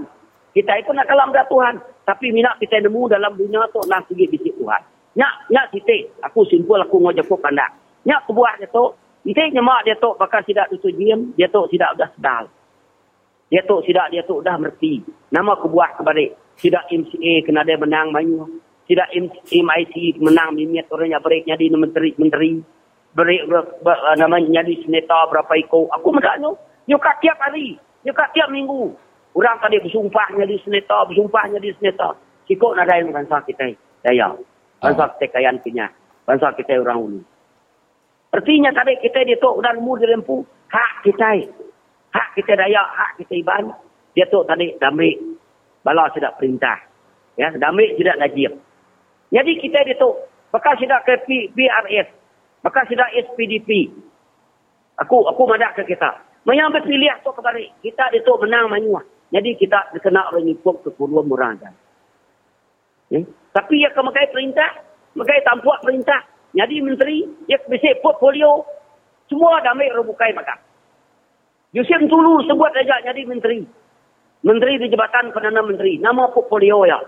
Kita 0.53 0.73
itu 0.85 0.93
nak 0.93 1.09
kalam 1.09 1.33
dah 1.33 1.49
Tuhan. 1.49 1.81
Tapi 2.05 2.29
minat 2.29 2.61
kita 2.61 2.77
nemu 2.85 3.09
dalam 3.09 3.33
dunia 3.41 3.65
tu 3.73 3.81
nak 3.89 4.05
bisik 4.13 4.53
Tuhan. 4.53 4.85
Nyak, 5.15 5.35
nyak 5.51 5.71
titik. 5.71 6.11
Aku 6.27 6.43
simpul 6.51 6.83
aku 6.83 6.99
ngajak 6.99 7.27
kau 7.31 7.39
kandak. 7.39 7.71
Nyak 8.03 8.27
kebuah 8.27 8.59
dia 8.59 8.69
tu. 8.71 8.95
Itu 9.25 9.41
nyemak 9.41 9.89
dia 9.89 9.97
tu 9.97 10.13
bakal 10.21 10.45
tidak 10.45 10.69
tu 10.75 10.91
diam. 10.91 11.33
Dia 11.39 11.49
tu 11.49 11.65
tidak 11.71 11.97
sudah 11.97 12.11
sedal. 12.19 12.45
Dia 13.49 13.63
tu 13.65 13.77
tidak 13.87 14.11
dia 14.11 14.23
tu 14.27 14.43
dah 14.43 14.59
merti. 14.59 15.01
Nama 15.31 15.55
kebuah 15.57 16.03
kebalik. 16.03 16.35
Tidak 16.59 16.85
MCA 16.91 17.35
kena 17.47 17.63
dia 17.63 17.79
menang 17.79 18.11
banyu. 18.11 18.61
Tidak 18.85 19.09
MIC 19.49 20.21
menang 20.21 20.53
mimiat 20.53 20.91
orangnya 20.93 21.23
break 21.23 21.49
jadi 21.49 21.65
menteri. 21.73 22.13
menteri. 22.21 22.61
Break 23.15 23.47
namanya 24.19 24.61
jadi 24.61 24.75
seneta 24.83 25.31
berapa 25.31 25.53
ikut. 25.57 25.87
Aku 25.95 26.11
mendak 26.11 26.37
tu. 26.43 26.53
Nyuka 26.91 27.11
tiap 27.23 27.39
hari. 27.41 27.79
Nyuka 28.05 28.29
tiap 28.35 28.51
minggu. 28.51 28.93
Orang 29.35 29.57
tadi 29.63 29.81
bersumpah 29.81 30.29
jadi 30.37 30.59
seneta. 30.67 31.07
Bersumpah 31.09 31.49
jadi 31.55 31.71
seneta. 31.79 32.13
Sikok 32.45 32.77
nak 32.77 32.91
ada 32.91 33.01
yang 33.01 33.15
bangsa 33.15 33.41
kita. 33.49 33.73
Daya. 34.05 34.37
Bangsa 34.85 35.17
kita 35.17 35.33
kayan 35.33 35.57
punya. 35.65 35.89
Bangsa 36.29 36.53
kita 36.53 36.77
orang 36.77 37.01
ulu. 37.01 37.21
Artinya 38.37 38.69
tadi 38.77 39.01
kita 39.01 39.25
dia 39.25 39.41
tu 39.41 39.49
dan 39.65 39.81
umur 39.81 39.97
dia 39.97 40.13
lempu. 40.13 40.45
Hak 40.69 41.07
kita. 41.09 41.49
Hak 42.13 42.29
kita 42.37 42.53
daya, 42.59 42.83
hak 42.85 43.25
kita 43.25 43.41
iban. 43.41 43.73
Dia 44.13 44.29
tu 44.29 44.45
tadi 44.45 44.77
damai. 44.77 45.17
Bala 45.81 46.13
tidak 46.13 46.37
perintah. 46.37 46.77
Ya, 47.41 47.49
damai 47.57 47.97
tidak 47.97 48.21
najib. 48.21 48.53
Jadi 49.33 49.53
kita 49.59 49.89
dia 49.89 49.97
tu. 49.97 50.13
Maka 50.53 50.77
tidak 50.79 51.03
ke 51.09 51.15
PRS. 51.51 52.09
Maka 52.63 52.87
tidak 52.87 53.11
SPDP. 53.11 53.91
Aku 55.03 55.27
aku 55.27 55.43
madak 55.49 55.75
ke 55.81 55.83
kita. 55.89 56.15
Yang 56.47 56.79
berpilih 56.79 57.11
tu 57.25 57.33
kebalik. 57.33 57.73
Kita 57.81 58.13
dia 58.13 58.23
tu 58.23 58.37
menang 58.39 58.71
manyuah. 58.71 59.03
Jadi 59.35 59.59
kita 59.59 59.91
kena 59.99 60.31
orang 60.31 60.47
ikut 60.47 60.87
ke 60.87 60.91
puluhan 60.95 61.27
murah. 61.27 61.57
Ya? 63.15 63.23
Tapi 63.55 63.87
ia 63.87 63.91
kemakai 63.95 64.35
perintah, 64.35 64.83
makai 65.15 65.39
tampuak 65.47 65.79
perintah. 65.87 66.27
Jadi 66.55 66.83
menteri, 66.83 67.23
ia 67.47 67.59
bisa 67.71 67.95
portfolio. 68.03 68.67
Semua 69.31 69.63
damai 69.63 69.91
rebukai 69.95 70.35
makan. 70.35 70.59
Yusuf 71.75 72.03
Tulu 72.07 72.47
sebut 72.47 72.71
saja 72.71 73.03
jadi 73.03 73.23
menteri. 73.27 73.67
Menteri 74.45 74.79
di 74.79 74.87
Jabatan 74.91 75.35
Perdana 75.35 75.63
Menteri. 75.63 75.99
Nama 75.99 76.31
portfolio 76.31 76.87
ya. 76.87 77.03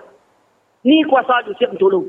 Ni 0.86 1.06
kuasa 1.06 1.46
Yusuf 1.46 1.70
Tulu. 1.78 2.02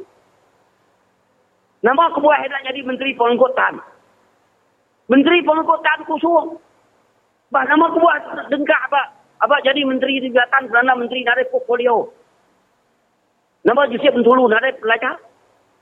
Nama 1.85 2.09
kebuah 2.09 2.41
hedat 2.41 2.65
jadi 2.65 2.81
menteri 2.81 3.13
pengangkutan. 3.13 3.77
Menteri 5.13 5.45
pengangkutan 5.45 6.09
kusung. 6.09 6.57
Bah 7.53 7.63
nama 7.69 7.93
kebuah 7.93 8.49
dengkak 8.49 8.81
apa? 8.89 9.13
Apa 9.45 9.61
jadi 9.61 9.85
menteri 9.85 10.17
di 10.17 10.33
Jabatan 10.33 10.73
Perdana 10.73 10.97
Menteri 10.97 11.21
dari 11.21 11.45
portfolio. 11.53 12.09
Nama 13.68 13.84
Yusuf 13.91 14.15
Ntulu 14.15 14.48
nak 14.48 14.64
ada 14.64 14.72
pelajar. 14.80 15.19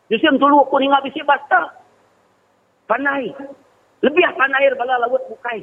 Yusuf 0.09 0.33
Ntulu 0.33 0.65
aku 0.65 0.81
ingat 0.81 1.05
bisi 1.05 1.21
basta. 1.21 1.69
Panai. 2.89 3.29
Lebih 4.01 4.25
panai 4.33 4.73
bala 4.73 5.05
laut 5.05 5.21
bukai. 5.29 5.61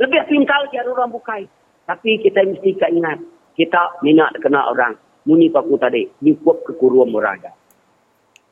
Lebih 0.00 0.24
pintal 0.24 0.72
dia 0.72 0.80
orang 0.88 1.12
bukai. 1.12 1.44
Tapi 1.84 2.16
kita 2.24 2.48
mesti 2.48 2.80
ingat. 2.96 3.20
Kita 3.52 4.00
minat 4.00 4.40
kena 4.40 4.72
orang. 4.72 4.96
Muni 5.28 5.52
paku 5.52 5.76
tadi. 5.76 6.08
Nyukup 6.24 6.64
kekuruan 6.64 7.12
meraja. 7.12 7.52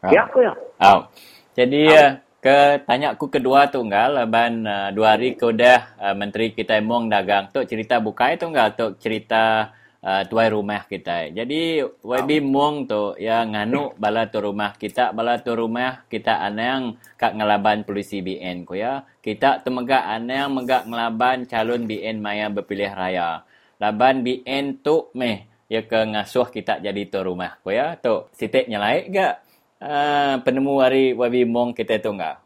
Oh. 0.05 0.13
Ya 0.13 0.29
aku 0.29 0.45
ya. 0.45 0.53
Oh. 0.85 1.09
Jadi 1.57 1.89
oh. 1.89 2.13
ke 2.45 2.85
tanya 2.85 3.17
aku 3.17 3.33
kedua 3.33 3.73
tu 3.73 3.81
enggak 3.81 4.13
laban 4.13 4.69
uh, 4.69 4.93
dua 4.93 5.17
hari 5.17 5.33
ke 5.33 5.49
udah 5.49 5.97
uh, 5.97 6.15
menteri 6.15 6.53
kita 6.53 6.77
emong 6.77 7.09
dagang 7.09 7.49
tu 7.51 7.65
cerita 7.65 7.99
bukai 7.99 8.39
tu 8.39 8.47
enggak 8.47 8.79
tu 8.79 8.95
cerita 9.01 9.75
uh, 10.03 10.23
tuai 10.27 10.49
rumah 10.53 10.87
kita. 10.87 11.31
Jadi 11.33 11.83
YB 11.83 12.31
oh. 12.39 12.43
mung 12.47 12.75
tu 12.87 13.15
yang 13.19 13.55
nganu 13.55 13.95
bala 14.03 14.31
tu 14.31 14.39
rumah 14.43 14.75
kita, 14.77 15.11
bala 15.15 15.41
tu 15.43 15.55
rumah 15.55 16.07
kita 16.07 16.39
anang 16.43 16.99
kak 17.19 17.35
ngelaban 17.35 17.83
polisi 17.83 18.23
BN 18.23 18.62
ko 18.66 18.79
ya. 18.79 19.03
Kita 19.19 19.62
tu 19.62 19.75
mega 19.75 20.07
anang 20.07 20.62
mega 20.62 20.85
ngelaban 20.87 21.47
calon 21.49 21.87
BN 21.87 22.23
maya 22.23 22.47
berpilih 22.51 22.93
raya. 22.95 23.43
Laban 23.79 24.27
BN 24.27 24.83
tu 24.83 25.11
meh 25.15 25.47
ya 25.69 25.85
ke 25.85 26.01
ngasuh 26.01 26.49
kita 26.51 26.81
jadi 26.83 27.03
tu 27.11 27.19
rumah 27.23 27.59
ko 27.62 27.70
ya. 27.75 27.99
Tu 27.99 28.15
sitik 28.35 28.66
nyalai 28.70 29.11
gak 29.11 29.35
uh, 29.83 30.35
penemu 30.43 30.75
hari 30.83 31.05
YB 31.15 31.47
mung 31.47 31.75
kita 31.75 31.99
tu 32.03 32.15
enggak? 32.15 32.43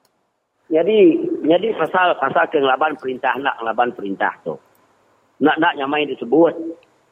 Jadi 0.72 1.20
jadi 1.44 1.68
pasal 1.76 2.16
pasal 2.16 2.48
ke 2.48 2.56
ngelaban 2.56 2.96
perintah 2.96 3.36
nak 3.36 3.60
ngelaban 3.60 3.92
perintah 3.92 4.32
tu. 4.40 4.56
Nak 5.42 5.58
nak 5.58 5.74
nyamai 5.76 6.08
disebut 6.08 6.54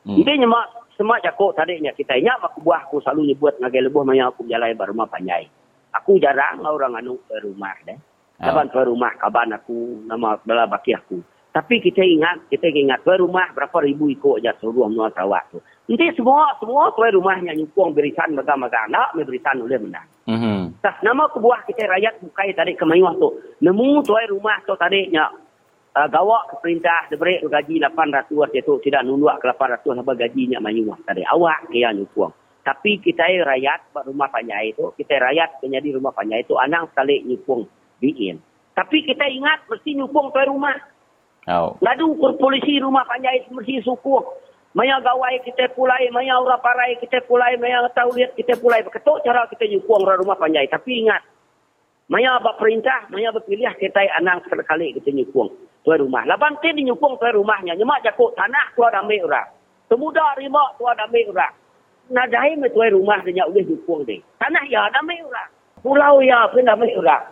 Hmm. 0.05 0.17
Ini 0.17 0.45
nyemak 0.45 0.95
semak 0.97 1.21
jakok 1.21 1.57
tadi 1.57 1.81
nya 1.81 1.93
kita 1.93 2.17
ingat 2.17 2.41
mak 2.41 2.57
buah 2.61 2.89
aku 2.89 3.05
selalu 3.05 3.33
nyebut 3.33 3.57
ngagai 3.61 3.89
lebuh 3.89 4.05
maya 4.05 4.33
aku 4.33 4.49
jalan 4.49 4.73
bar 4.77 4.89
rumah 4.89 5.09
panjai. 5.09 5.45
Aku 5.91 6.23
jarang 6.23 6.63
orang 6.63 6.97
anu 6.97 7.19
ke 7.27 7.37
rumah 7.43 7.75
deh. 7.85 7.99
Kaban 8.41 8.73
ke 8.73 8.81
rumah 8.89 9.13
kaban 9.21 9.53
aku 9.53 10.07
nama 10.09 10.41
bela 10.41 10.65
baki 10.65 10.97
aku. 10.97 11.21
Tapi 11.51 11.83
kita 11.83 11.99
ingat, 12.07 12.47
kita 12.47 12.71
ingat 12.71 13.03
ke 13.03 13.19
rumah 13.19 13.51
berapa 13.51 13.83
ribu 13.83 14.07
ikut 14.07 14.39
aja 14.39 14.55
suruh 14.63 14.87
menua 14.87 15.11
Sarawak 15.11 15.51
tu. 15.51 15.59
Nanti 15.91 16.15
semua 16.15 16.55
semua 16.63 16.95
tu 16.95 17.03
rumahnya 17.03 17.51
nyukung 17.59 17.91
berisan 17.91 18.39
maga-maga 18.39 18.87
nak 18.87 19.19
berisan 19.19 19.59
oleh 19.59 19.83
menang. 19.83 20.07
Mm-hmm. 20.31 20.79
nama 21.03 21.27
kebuah 21.35 21.67
kita 21.67 21.91
rakyat 21.91 22.23
bukai 22.23 22.55
tadi 22.55 22.79
ke 22.79 22.87
tu. 22.87 23.29
Nemu 23.67 23.99
tu 24.07 24.15
rumah 24.31 24.63
tu 24.63 24.79
tadi 24.79 25.11
uh, 25.97 26.09
gawak 26.11 26.43
ke 26.51 26.55
perintah 26.63 27.07
diberi 27.11 27.41
gaji 27.43 27.83
800 27.83 28.31
itu 28.55 28.73
tidak 28.87 29.03
nunduk 29.07 29.35
ke 29.43 29.47
800 29.51 30.03
apa 30.03 30.13
gajinya 30.15 30.59
mayuah 30.63 30.99
tadi 31.07 31.23
awak 31.27 31.67
ke 31.71 31.83
yang 31.83 31.97
nyukuang 31.99 32.35
tapi 32.61 33.01
kita 33.01 33.25
rakyat 33.43 33.91
rumah 34.07 34.29
panjai 34.29 34.77
itu 34.77 34.93
kita 35.01 35.17
rakyat 35.19 35.65
menjadi 35.65 35.89
rumah 35.97 36.13
panjai 36.13 36.45
itu 36.45 36.55
anak 36.61 36.93
sekali 36.93 37.25
nyukung 37.27 37.67
biin 37.99 38.37
tapi 38.77 39.03
kita 39.03 39.27
ingat 39.27 39.67
mesti 39.67 39.91
nyukung 39.97 40.31
ke 40.31 40.41
rumah 40.47 40.77
oh. 41.49 41.75
lalu 41.81 42.07
polisi 42.39 42.79
rumah 42.79 43.03
panjai 43.09 43.49
mesti 43.51 43.83
suku 43.83 44.47
Maya 44.71 45.03
gawai 45.03 45.43
kita 45.43 45.75
pulai, 45.75 46.07
maya 46.15 46.39
ura 46.39 46.55
parai 46.63 46.95
kita 47.03 47.27
pulai, 47.27 47.59
maya 47.59 47.83
tahu 47.91 48.15
lihat 48.15 48.39
kita 48.39 48.55
pulai. 48.55 48.87
Ketuk 48.87 49.19
cara 49.27 49.43
kita 49.51 49.67
nyukung 49.67 50.07
rumah 50.07 50.39
panjai. 50.39 50.71
Tapi 50.71 51.03
ingat, 51.03 51.27
Maya 52.11 52.43
abak 52.43 52.59
perintah, 52.59 53.07
maya 53.15 53.31
berpilih 53.31 53.71
kita 53.79 54.03
anang 54.19 54.43
sekali 54.51 54.91
kita 54.99 55.15
nyukung 55.15 55.47
tuan 55.87 56.03
rumah. 56.03 56.27
Laban 56.27 56.59
tin 56.59 56.75
nyukung 56.83 57.15
tuan 57.23 57.39
rumahnya. 57.39 57.79
Nyemak 57.79 58.03
jakuk 58.03 58.35
tanah 58.35 58.75
tuan 58.75 58.91
ambil 58.99 59.31
orang. 59.31 59.47
Semudah 59.87 60.35
rimak 60.35 60.75
tuan 60.75 60.99
ambil 60.99 61.31
orang. 61.31 61.55
Nadai 62.11 62.59
me 62.59 62.67
tuan 62.75 62.91
rumah 62.99 63.23
dia 63.23 63.47
boleh 63.47 63.63
nyukung 63.63 64.03
dia. 64.03 64.19
Tanah 64.43 64.67
ya 64.67 64.91
ambil 64.91 65.23
orang. 65.31 65.51
Pulau 65.87 66.19
ya 66.19 66.51
pun 66.51 66.67
ambil 66.67 66.91
orang. 66.99 67.25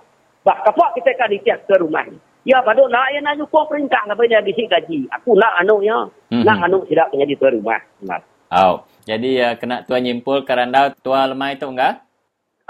Bak 0.47 0.63
kapak 0.63 0.91
kita 0.95 1.11
kan 1.19 1.35
ditiak 1.35 1.59
tuan 1.67 1.83
rumah 1.83 2.07
ni. 2.07 2.19
Ya, 2.47 2.63
pada 2.63 2.81
nak 2.87 3.13
yang 3.13 3.27
nak 3.27 3.35
nyukung 3.35 3.67
perintah 3.67 4.07
lah 4.07 4.17
dia 4.25 4.41
bisi 4.41 4.65
gaji. 4.71 5.11
Aku 5.11 5.35
nak 5.35 5.59
anaknya. 5.59 6.07
Mm-hmm. 6.31 6.47
Nak 6.47 6.59
anak 6.65 6.87
tidak 6.87 7.11
menjadi 7.11 7.35
tuan 7.35 7.53
rumah. 7.61 7.81
Nah. 8.07 8.23
Oh, 8.49 8.87
jadi 9.05 9.31
uh, 9.43 9.55
kena 9.59 9.85
tuan 9.85 10.07
nyimpul 10.07 10.47
kerana 10.47 10.95
tuan 11.05 11.35
lemah 11.35 11.53
itu 11.53 11.67
enggak? 11.69 12.01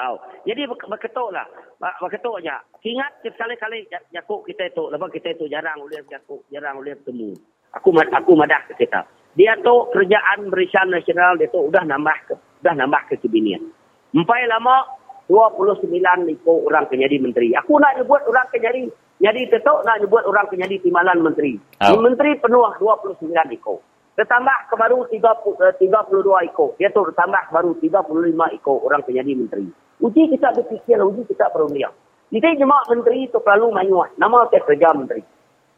Oh, 0.01 0.19
jadi 0.43 0.67
berketuk 0.67 1.31
lah. 1.31 1.47
Berketuk 1.79 2.43
aja. 2.43 2.59
Ingat 2.83 3.23
sekali-kali 3.23 3.87
jakuk 4.11 4.43
kita 4.51 4.67
itu. 4.67 4.91
Lepas 4.91 5.15
kita 5.15 5.31
itu 5.31 5.47
jarang 5.47 5.79
boleh 5.79 6.03
jakuk. 6.11 6.43
Jarang 6.51 6.83
boleh 6.83 6.99
bertemu. 6.99 7.31
Aku 7.79 7.95
aku 7.95 8.33
madah 8.35 8.61
ke 8.67 8.83
kita. 8.83 9.07
Dia 9.39 9.55
tu 9.63 9.87
kerjaan 9.95 10.51
berisan 10.51 10.91
nasional 10.91 11.39
dia 11.39 11.47
tu 11.53 11.71
udah 11.71 11.87
nambah 11.87 12.19
ke, 12.27 12.35
udah 12.65 12.75
nambah 12.75 13.03
ke 13.07 13.15
kebinian. 13.23 13.63
Empai 14.11 14.43
lama 14.51 14.83
29 15.31 15.87
ikut 16.35 16.59
orang 16.67 16.91
kenyadi 16.91 17.23
menteri. 17.23 17.55
Aku 17.55 17.79
nak 17.79 17.95
nyebut 17.95 18.25
orang 18.27 18.49
kenyadi 18.51 18.91
jadi 19.19 19.51
tetok 19.51 19.83
nak 19.83 19.99
nyebut 19.99 20.23
orang 20.27 20.47
penyadi 20.47 20.79
timbalan 20.79 21.19
menteri. 21.23 21.59
Oh. 21.83 21.99
Menteri 21.99 22.39
penuh 22.39 22.63
29 22.79 23.27
ekor. 23.55 23.83
Tertambah 24.19 24.75
baru 24.75 25.07
30, 25.07 25.79
32 25.79 25.79
eh, 25.79 26.51
ekor. 26.51 26.75
Dia 26.75 26.91
tu 26.91 27.07
tertambah 27.07 27.55
baru 27.55 27.79
35 27.79 28.59
ekor 28.59 28.83
orang 28.83 29.07
penyadi 29.07 29.39
menteri. 29.39 29.71
Uji 30.03 30.35
kita 30.35 30.59
berfikir, 30.59 30.99
uji 30.99 31.23
kita 31.31 31.47
perlu 31.55 31.71
lihat. 31.71 31.95
Jadi 32.35 32.59
jemaah 32.59 32.83
menteri 32.91 33.31
itu 33.31 33.39
perlu 33.39 33.71
mayuan. 33.71 34.11
Nama 34.19 34.51
saya 34.51 34.67
kerja 34.67 34.91
menteri. 34.91 35.23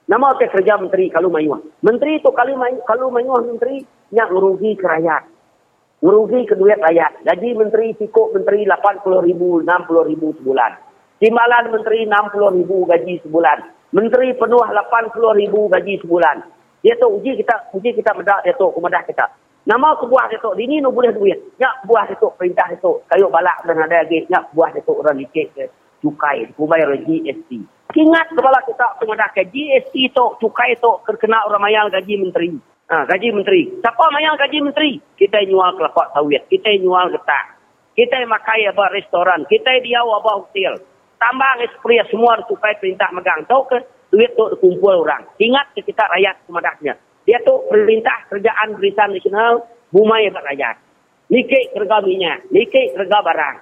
Nama 0.09 0.41
saya 0.41 0.49
kerja 0.57 0.81
menteri 0.81 1.13
kalau 1.13 1.29
mayuan. 1.29 1.61
Menteri 1.85 2.17
itu 2.17 2.33
kalau 2.33 2.57
mayuan, 2.57 2.81
kalau 2.89 3.13
mayuan 3.13 3.45
menteri, 3.45 3.85
nak 4.17 4.33
merugi 4.33 4.73
ke 4.73 4.89
rakyat. 4.89 5.23
Merugi 6.01 6.41
ke 6.49 6.57
duit 6.57 6.81
rakyat. 6.81 7.21
Jadi 7.29 7.49
menteri 7.53 7.93
cukup 8.01 8.41
menteri 8.41 8.65
80 8.65 9.21
ribu, 9.21 9.61
60 9.69 10.11
ribu 10.17 10.33
sebulan. 10.41 10.81
Timbalan 11.21 11.77
menteri 11.77 12.09
60 12.09 12.57
ribu 12.57 12.89
gaji 12.89 13.21
sebulan. 13.21 13.59
Menteri 13.93 14.33
penuh 14.33 14.65
80 14.65 15.13
ribu 15.45 15.69
gaji 15.69 16.01
sebulan. 16.01 16.60
Dia 16.81 16.97
tu 16.97 17.07
uji 17.13 17.37
kita, 17.41 17.73
uji 17.77 17.93
kita 17.93 18.17
medak 18.17 18.41
dia 18.45 18.57
tu, 18.57 18.73
kemedah 18.73 19.05
kita. 19.05 19.27
Nama 19.69 19.93
kebuah 20.01 20.33
dia 20.33 20.41
tu, 20.41 20.57
ini 20.57 20.81
no 20.81 20.89
boleh 20.89 21.13
duit. 21.13 21.37
Nyak 21.61 21.85
buah 21.85 22.09
dia 22.09 22.17
tu, 22.17 22.33
perintah 22.35 22.67
dia 22.73 22.81
tu. 22.81 23.05
Kayu 23.07 23.29
balak 23.29 23.61
dan 23.69 23.77
ada 23.85 24.01
lagi, 24.01 24.25
nyak 24.27 24.51
buah 24.57 24.73
dia 24.73 24.81
tu 24.83 24.97
orang 24.97 25.21
dikit 25.21 25.47
ke 25.53 25.65
cukai, 26.01 26.49
kubayar 26.57 26.97
GST. 26.97 27.51
Ingat 27.91 28.27
kepala 28.33 28.65
kita 28.65 28.87
kemedah 29.03 29.29
ke 29.37 29.45
GST 29.53 29.95
tu, 30.17 30.25
cukai 30.41 30.81
tu, 30.81 30.91
kena 31.05 31.45
orang 31.45 31.61
mayang 31.61 31.93
gaji 31.93 32.17
menteri. 32.17 32.57
Ha, 32.91 33.07
gaji 33.07 33.29
menteri. 33.31 33.71
Siapa 33.85 34.05
mayang 34.11 34.41
gaji 34.41 34.59
menteri? 34.65 34.99
Kita 35.15 35.39
nyual 35.47 35.77
kelapa 35.77 36.11
sawit, 36.17 36.49
kita 36.49 36.75
nyual 36.81 37.13
getah. 37.13 37.61
Kita 37.95 38.17
makai 38.25 38.65
apa 38.65 38.89
restoran, 38.97 39.45
kita 39.45 39.79
dia 39.85 40.01
apa 40.01 40.31
hotel 40.41 40.81
tambah 41.21 41.53
esprit 41.69 42.09
semua 42.09 42.41
supaya 42.49 42.73
perintah 42.81 43.13
megang. 43.13 43.45
Tahu 43.45 43.63
ke 43.69 43.79
duit 44.11 44.31
tu 44.35 44.45
kumpul 44.59 45.07
orang. 45.07 45.23
Ingat 45.39 45.75
kita 45.79 46.05
rakyat 46.11 46.45
kemadahnya. 46.47 46.95
Dia 47.25 47.39
tu 47.47 47.55
perintah 47.71 48.27
kerjaan 48.27 48.75
berisan 48.75 49.15
nasional 49.15 49.63
bumai 49.95 50.27
buat 50.35 50.45
rakyat. 50.51 50.77
Nikik 51.31 51.79
kerja 51.79 51.97
minyak, 52.03 52.43
nikik 52.51 52.91
kerja 52.99 53.19
barang. 53.23 53.57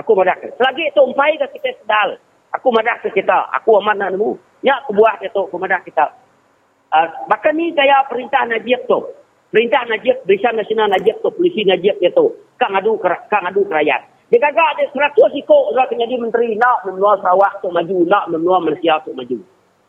Aku 0.00 0.16
madah 0.16 0.34
ke. 0.40 0.48
Selagi 0.56 0.90
tu 0.96 1.04
umpai 1.04 1.36
ke 1.36 1.46
kita 1.60 1.76
sedal. 1.84 2.16
Aku 2.56 2.72
madah 2.72 2.98
ke 3.04 3.12
kita. 3.12 3.52
Aku 3.60 3.76
aman 3.78 4.00
nak 4.00 4.16
nemu. 4.16 4.34
Ya, 4.64 4.80
aku 4.80 4.96
buah 4.96 5.20
dia 5.20 5.28
tu, 5.30 5.44
aku 5.44 5.60
madah 5.60 5.84
kita. 5.84 6.16
Uh, 6.88 7.06
bahkan 7.28 7.52
ni 7.52 7.70
gaya 7.76 8.02
perintah 8.08 8.48
Najib 8.48 8.88
tu. 8.88 8.98
Perintah 9.52 9.84
Najib, 9.86 10.24
berisan 10.24 10.56
nasional 10.56 10.88
Najib 10.88 11.20
tu, 11.20 11.28
polisi 11.30 11.62
Najib 11.62 12.00
dia 12.00 12.10
tu. 12.10 12.32
Kang 12.56 12.72
adu, 12.74 12.96
kang 13.04 13.44
adu 13.44 13.62
kerajaan. 13.68 14.02
Dia 14.32 14.40
kagak 14.40 14.80
ada 14.80 14.84
seratus 14.90 15.30
ikut 15.36 15.62
orang 15.76 15.94
jadi 15.94 16.16
menteri. 16.16 16.56
Nak 16.56 16.88
menua 16.88 17.20
Sarawak 17.20 17.60
untuk 17.60 17.76
maju. 17.76 17.96
Nak 18.08 18.24
menua 18.32 18.56
Malaysia 18.58 18.98
untuk 19.04 19.14
maju. 19.14 19.38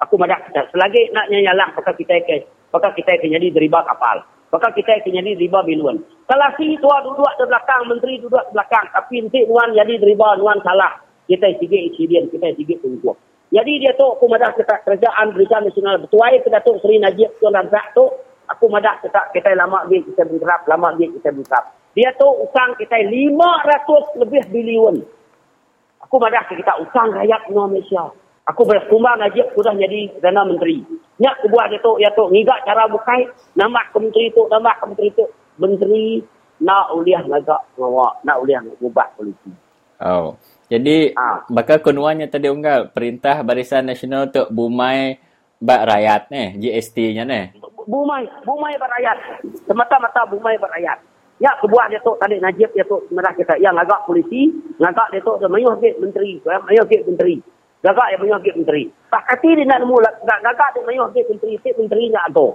Aku 0.05 0.21
madah 0.21 0.37
kita. 0.45 0.69
Selagi 0.69 1.09
nak 1.17 1.33
nyalah, 1.33 1.73
maka 1.73 1.91
kita 1.97 2.13
akan, 2.13 2.41
maka 2.69 2.93
kita 2.93 3.17
akan 3.17 3.29
jadi 3.33 3.47
deriba 3.49 3.81
kapal. 3.89 4.21
Maka 4.53 4.69
kita 4.77 5.01
akan 5.01 5.11
jadi 5.17 5.31
deriba 5.33 5.65
biluan. 5.65 5.97
Kalau 6.29 6.49
si 6.61 6.77
tuan 6.77 7.01
duduk 7.01 7.33
di 7.41 7.43
belakang, 7.49 7.81
menteri 7.89 8.21
duduk 8.21 8.45
di 8.45 8.51
belakang. 8.53 8.85
Tapi 8.93 9.25
nanti 9.25 9.39
nuan 9.49 9.73
jadi 9.73 9.93
deriba, 9.97 10.37
nuan 10.37 10.61
salah. 10.61 11.01
Kita 11.25 11.49
sikit 11.57 11.81
insiden, 11.89 12.29
kita 12.29 12.53
sikit 12.53 12.85
tunggu. 12.85 13.17
Jadi 13.49 13.81
dia 13.81 13.97
tu, 13.97 14.05
aku 14.05 14.29
madah 14.29 14.53
kita 14.53 14.85
kerajaan 14.85 15.33
berikan 15.33 15.65
nasional. 15.65 15.97
Betuai 16.05 16.37
ke 16.45 16.53
Datuk 16.53 16.77
Seri 16.85 17.01
Najib 17.01 17.33
Tuan 17.41 17.57
Razak 17.57 17.97
tu, 17.97 18.05
aku 18.45 18.65
madah 18.69 19.01
kita, 19.01 19.33
kita 19.33 19.57
lama 19.57 19.89
dia 19.89 20.05
kita 20.05 20.21
bergerak, 20.25 20.69
lama 20.69 20.93
dia 21.01 21.09
kita 21.09 21.33
bergerak. 21.33 21.65
Dia 21.97 22.11
tu 22.19 22.27
utang 22.27 22.75
kita 22.77 22.99
500 23.01 24.21
lebih 24.21 24.43
bilion. 24.51 24.95
Aku 26.03 26.21
madah 26.21 26.45
kita 26.45 26.77
utang 26.83 27.15
rakyat 27.15 27.49
Malaysia. 27.49 28.11
Aku 28.45 28.61
berkumbang 28.61 29.17
aja 29.25 29.41
sudah 29.57 29.73
jadi 29.73 30.21
dana 30.21 30.45
menteri. 30.45 30.85
Nyak 31.17 31.41
kebuah 31.41 31.65
dia 31.65 31.81
tu, 31.81 31.97
ya 31.97 32.13
tu, 32.13 32.29
ngigak 32.29 32.61
cara 32.61 32.85
bukai, 32.85 33.25
nama 33.57 33.81
kementeri 33.89 34.29
tu, 34.37 34.45
nama 34.45 34.69
kementeri 34.77 35.09
tu. 35.17 35.25
Menteri 35.57 36.21
nak 36.61 36.93
uliah 36.93 37.25
nagak 37.25 37.73
ngawak, 37.73 38.21
nak 38.21 38.37
uliah 38.45 38.61
ngubah 38.61 39.17
polisi. 39.17 39.49
Oh. 39.97 40.37
Jadi, 40.69 41.17
ha. 41.17 41.41
bakal 41.49 41.81
kunuannya 41.81 42.29
tadi 42.29 42.45
unggal, 42.45 42.93
perintah 42.93 43.41
Barisan 43.41 43.89
Nasional 43.89 44.29
untuk 44.29 44.53
bumai 44.53 45.17
bak 45.57 45.81
rakyat 45.89 46.21
ni, 46.29 46.43
GST-nya 46.61 47.23
ni. 47.25 47.41
Bumai, 47.89 48.29
bumai 48.45 48.77
bak 48.77 48.91
rakyat. 48.93 49.17
Semata-mata 49.65 50.21
bumai 50.29 50.53
bak 50.61 50.69
rakyat. 50.69 51.01
Ya, 51.41 51.51
kebuah 51.57 51.89
dia 51.89 51.99
tu 51.99 52.13
tadi 52.21 52.37
Najib 52.37 52.69
dia 52.77 52.85
tu 52.85 53.01
merah 53.09 53.33
kita. 53.33 53.57
Yang 53.57 53.89
agak 53.89 54.05
polisi, 54.05 54.53
agak 54.77 55.09
dia 55.09 55.21
tu 55.25 55.33
dia 55.41 55.49
mayuh 55.49 55.73
ke 55.81 55.97
menteri, 55.97 56.37
ya, 56.45 56.61
mayuh 56.61 56.85
ke 56.85 57.01
menteri. 57.09 57.41
Gagak 57.85 58.17
yang 58.17 58.41
ke 58.41 58.49
menteri. 58.57 58.89
Tak 59.13 59.29
kati 59.29 59.61
dia 59.61 59.69
nak 59.69 59.85
nemu, 59.85 60.01
gagak 60.25 60.69
dia 60.73 60.81
mayuh 60.89 61.05
ke 61.13 61.21
menteri, 61.29 61.53
ke 61.61 61.69
menterinya 61.77 62.25
ada. 62.25 62.47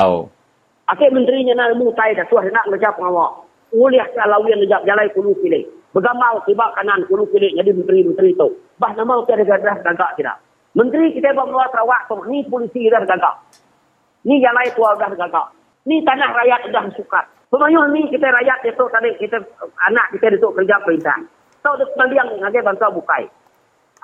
Oh. 0.00 0.32
Akhir 0.88 1.12
menterinya 1.12 1.52
nak 1.60 1.76
nemu 1.76 1.92
tay 1.92 2.16
dah 2.16 2.24
tuah 2.32 2.40
nak 2.48 2.64
ngejap 2.72 2.96
ngawak. 2.96 3.44
Uliah 3.76 4.08
kalau 4.16 4.40
yang 4.48 4.64
ngejap 4.64 4.80
jalai 4.88 5.12
kulu 5.12 5.36
pilih. 5.44 5.68
Begamal 5.92 6.40
tiba 6.48 6.72
kanan 6.72 7.04
kulu 7.04 7.28
pilih 7.28 7.52
jadi 7.52 7.68
menteri-menteri 7.68 8.32
tu. 8.32 8.48
Bah 8.80 8.96
nama 8.96 9.20
kita 9.28 9.44
ada 9.44 9.60
gadah 9.60 9.76
gagak 9.84 10.10
tidak. 10.16 10.40
Menteri 10.72 11.12
kita 11.12 11.36
buat 11.36 11.52
meluat 11.52 11.76
rawak 11.76 12.08
tu, 12.08 12.16
ni 12.32 12.40
polisi 12.48 12.88
dah 12.88 13.04
gagak. 13.04 13.44
Ni 14.24 14.40
jalai 14.40 14.72
tuah 14.72 14.96
dah 14.96 15.12
gagak. 15.12 15.52
Ni 15.84 16.00
tanah 16.00 16.32
rakyat 16.32 16.72
dah 16.72 16.88
sukat. 16.96 17.28
Pemayuh 17.52 17.92
ni 17.92 18.08
kita 18.08 18.24
rakyat 18.24 18.64
itu 18.64 18.84
tadi 18.88 19.12
kita 19.20 19.36
anak 19.84 20.16
kita 20.16 20.32
itu 20.32 20.48
kerja 20.56 20.80
perintah. 20.80 21.20
Tahu 21.60 21.76
tu 21.76 21.84
sekalian 21.92 22.40
ngaji 22.40 22.58
bangsa 22.64 22.88
bukai. 22.88 23.28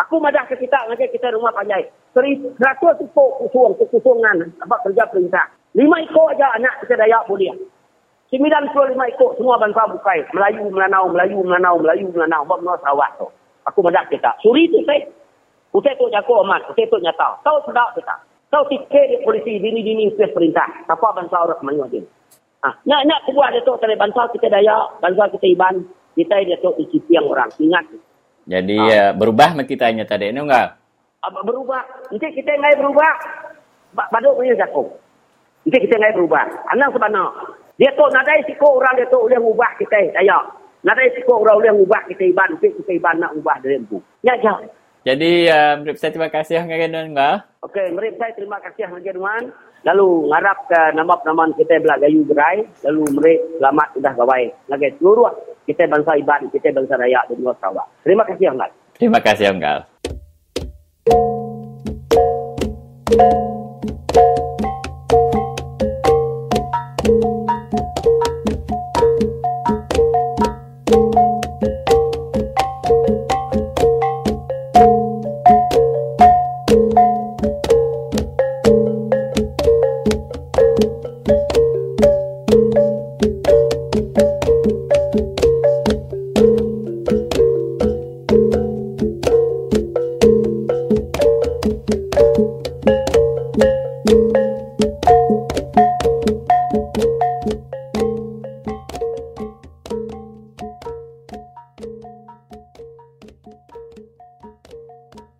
Aku 0.06 0.22
madah 0.22 0.46
ke 0.46 0.54
kita 0.54 0.86
ngaji 0.86 1.10
kita 1.10 1.34
rumah 1.34 1.50
panjai. 1.50 1.90
Seri 2.14 2.38
seratus 2.54 3.02
ikut 3.02 3.30
kusung 3.42 3.74
kusungan 3.90 4.46
apa 4.62 4.78
kerja 4.86 5.10
perintah. 5.10 5.50
Lima 5.74 5.98
ikut 5.98 6.38
aja 6.38 6.54
anak 6.54 6.86
kita 6.86 6.94
dayak 7.02 7.26
boleh. 7.26 7.50
Sembilan 8.30 8.70
puluh 8.70 8.94
lima 8.94 9.10
ikut 9.10 9.40
semua 9.40 9.58
bangsa 9.58 9.90
bukai. 9.90 10.22
Melayu, 10.30 10.70
Melanau, 10.70 11.10
Melayu, 11.10 11.42
Melanau, 11.42 11.82
Melayu, 11.82 12.06
Melanau. 12.14 12.46
Buat 12.46 12.62
menua 12.62 12.78
Sarawak 12.78 13.10
tu. 13.18 13.26
Aku 13.66 13.82
madah 13.82 14.06
kita. 14.06 14.38
Suri 14.44 14.70
tu 14.70 14.84
saya. 14.86 15.02
Usai 15.74 15.98
tu 15.98 16.06
jago 16.14 16.46
amat. 16.46 16.68
Usai 16.70 16.86
tu 16.86 17.00
nyata. 17.02 17.40
Tahu 17.42 17.58
sedap 17.66 17.96
kita. 17.98 18.14
Tahu 18.54 18.64
tiket 18.70 19.24
polisi 19.26 19.58
dini-dini 19.58 20.14
perintah. 20.14 20.68
Apa 20.86 21.10
bangsa 21.10 21.42
orang 21.42 21.60
Melayu 21.64 21.84
dia. 21.90 22.02
Ha, 22.58 22.74
nak 22.90 23.06
nak 23.06 23.22
buat 23.30 23.54
dia 23.54 23.62
tu 23.62 23.70
tadi 23.78 23.94
bangsa 23.94 24.26
kita 24.34 24.50
daya, 24.50 24.90
bangsa 24.98 25.30
kita 25.30 25.46
iban, 25.46 25.78
kita 26.18 26.42
dia 26.42 26.58
tu 26.58 26.74
yang 27.06 27.30
orang 27.30 27.54
ingat. 27.62 27.86
Jadi 28.48 28.80
ha. 28.80 29.12
uh, 29.12 29.12
berubah 29.12 29.52
mak 29.52 29.68
kita 29.68 29.92
hanya 29.92 30.08
tadi 30.08 30.32
ni 30.32 30.40
enggak? 30.40 30.80
Apa 31.20 31.44
berubah? 31.44 31.84
Nanti 32.08 32.32
kita 32.32 32.56
ngai 32.56 32.80
berubah. 32.80 33.12
Baduk 33.92 34.40
punya 34.40 34.56
jago. 34.56 34.88
Nanti 35.68 35.84
kita 35.84 36.00
ngai 36.00 36.16
berubah. 36.16 36.44
Anak 36.72 36.96
sebenar. 36.96 37.28
Dia 37.76 37.92
tu 37.94 38.04
nadai 38.08 38.42
siko 38.48 38.80
orang 38.80 38.96
dia 38.96 39.06
tu 39.12 39.20
boleh 39.20 39.38
ubah 39.38 39.70
kita 39.76 40.16
daya. 40.16 40.48
Nadai 40.80 41.12
siko 41.12 41.44
orang 41.44 41.60
boleh 41.60 41.72
ubah 41.84 42.02
kita 42.08 42.24
iban, 42.24 42.56
nanti 42.56 42.72
kita 42.72 42.92
iban 42.96 43.20
nak 43.20 43.36
ubah 43.36 43.60
dari 43.60 43.76
itu. 43.78 44.00
Ya 44.24 44.34
ja. 44.40 44.56
Jadi 45.06 45.46
uh, 45.46 45.78
merip 45.78 46.00
saya 46.00 46.10
terima 46.10 46.32
kasih 46.32 46.64
ngagen 46.64 47.14
enggak? 47.14 47.46
Okey, 47.62 47.94
merip 47.94 48.18
saya 48.18 48.32
terima 48.34 48.58
kasih 48.64 48.90
ngagen 48.90 49.52
lalu 49.86 50.26
ngarap 50.26 50.58
ke 50.66 50.80
nama-nama 50.98 51.46
kita 51.54 51.78
belak 51.78 52.02
gayu 52.02 52.26
gerai 52.26 52.66
lalu 52.82 53.02
mereka 53.14 53.46
selamat 53.62 53.88
sudah 53.94 54.12
gawai 54.18 54.44
lagi 54.66 54.88
seluruh 54.98 55.30
kita 55.68 55.84
bangsa 55.84 56.16
Iban, 56.16 56.48
kita 56.48 56.72
bangsa 56.72 56.96
rakyat 56.96 57.28
di 57.28 57.44
luar 57.44 57.52
Sarawak. 57.60 57.84
Terima 58.00 58.24
kasih, 58.24 58.56
Anggal. 58.56 58.72
Terima 58.96 59.20
kasih, 59.20 59.52
Anggal. 59.52 59.84
thank 63.08 63.32
you 71.14 71.37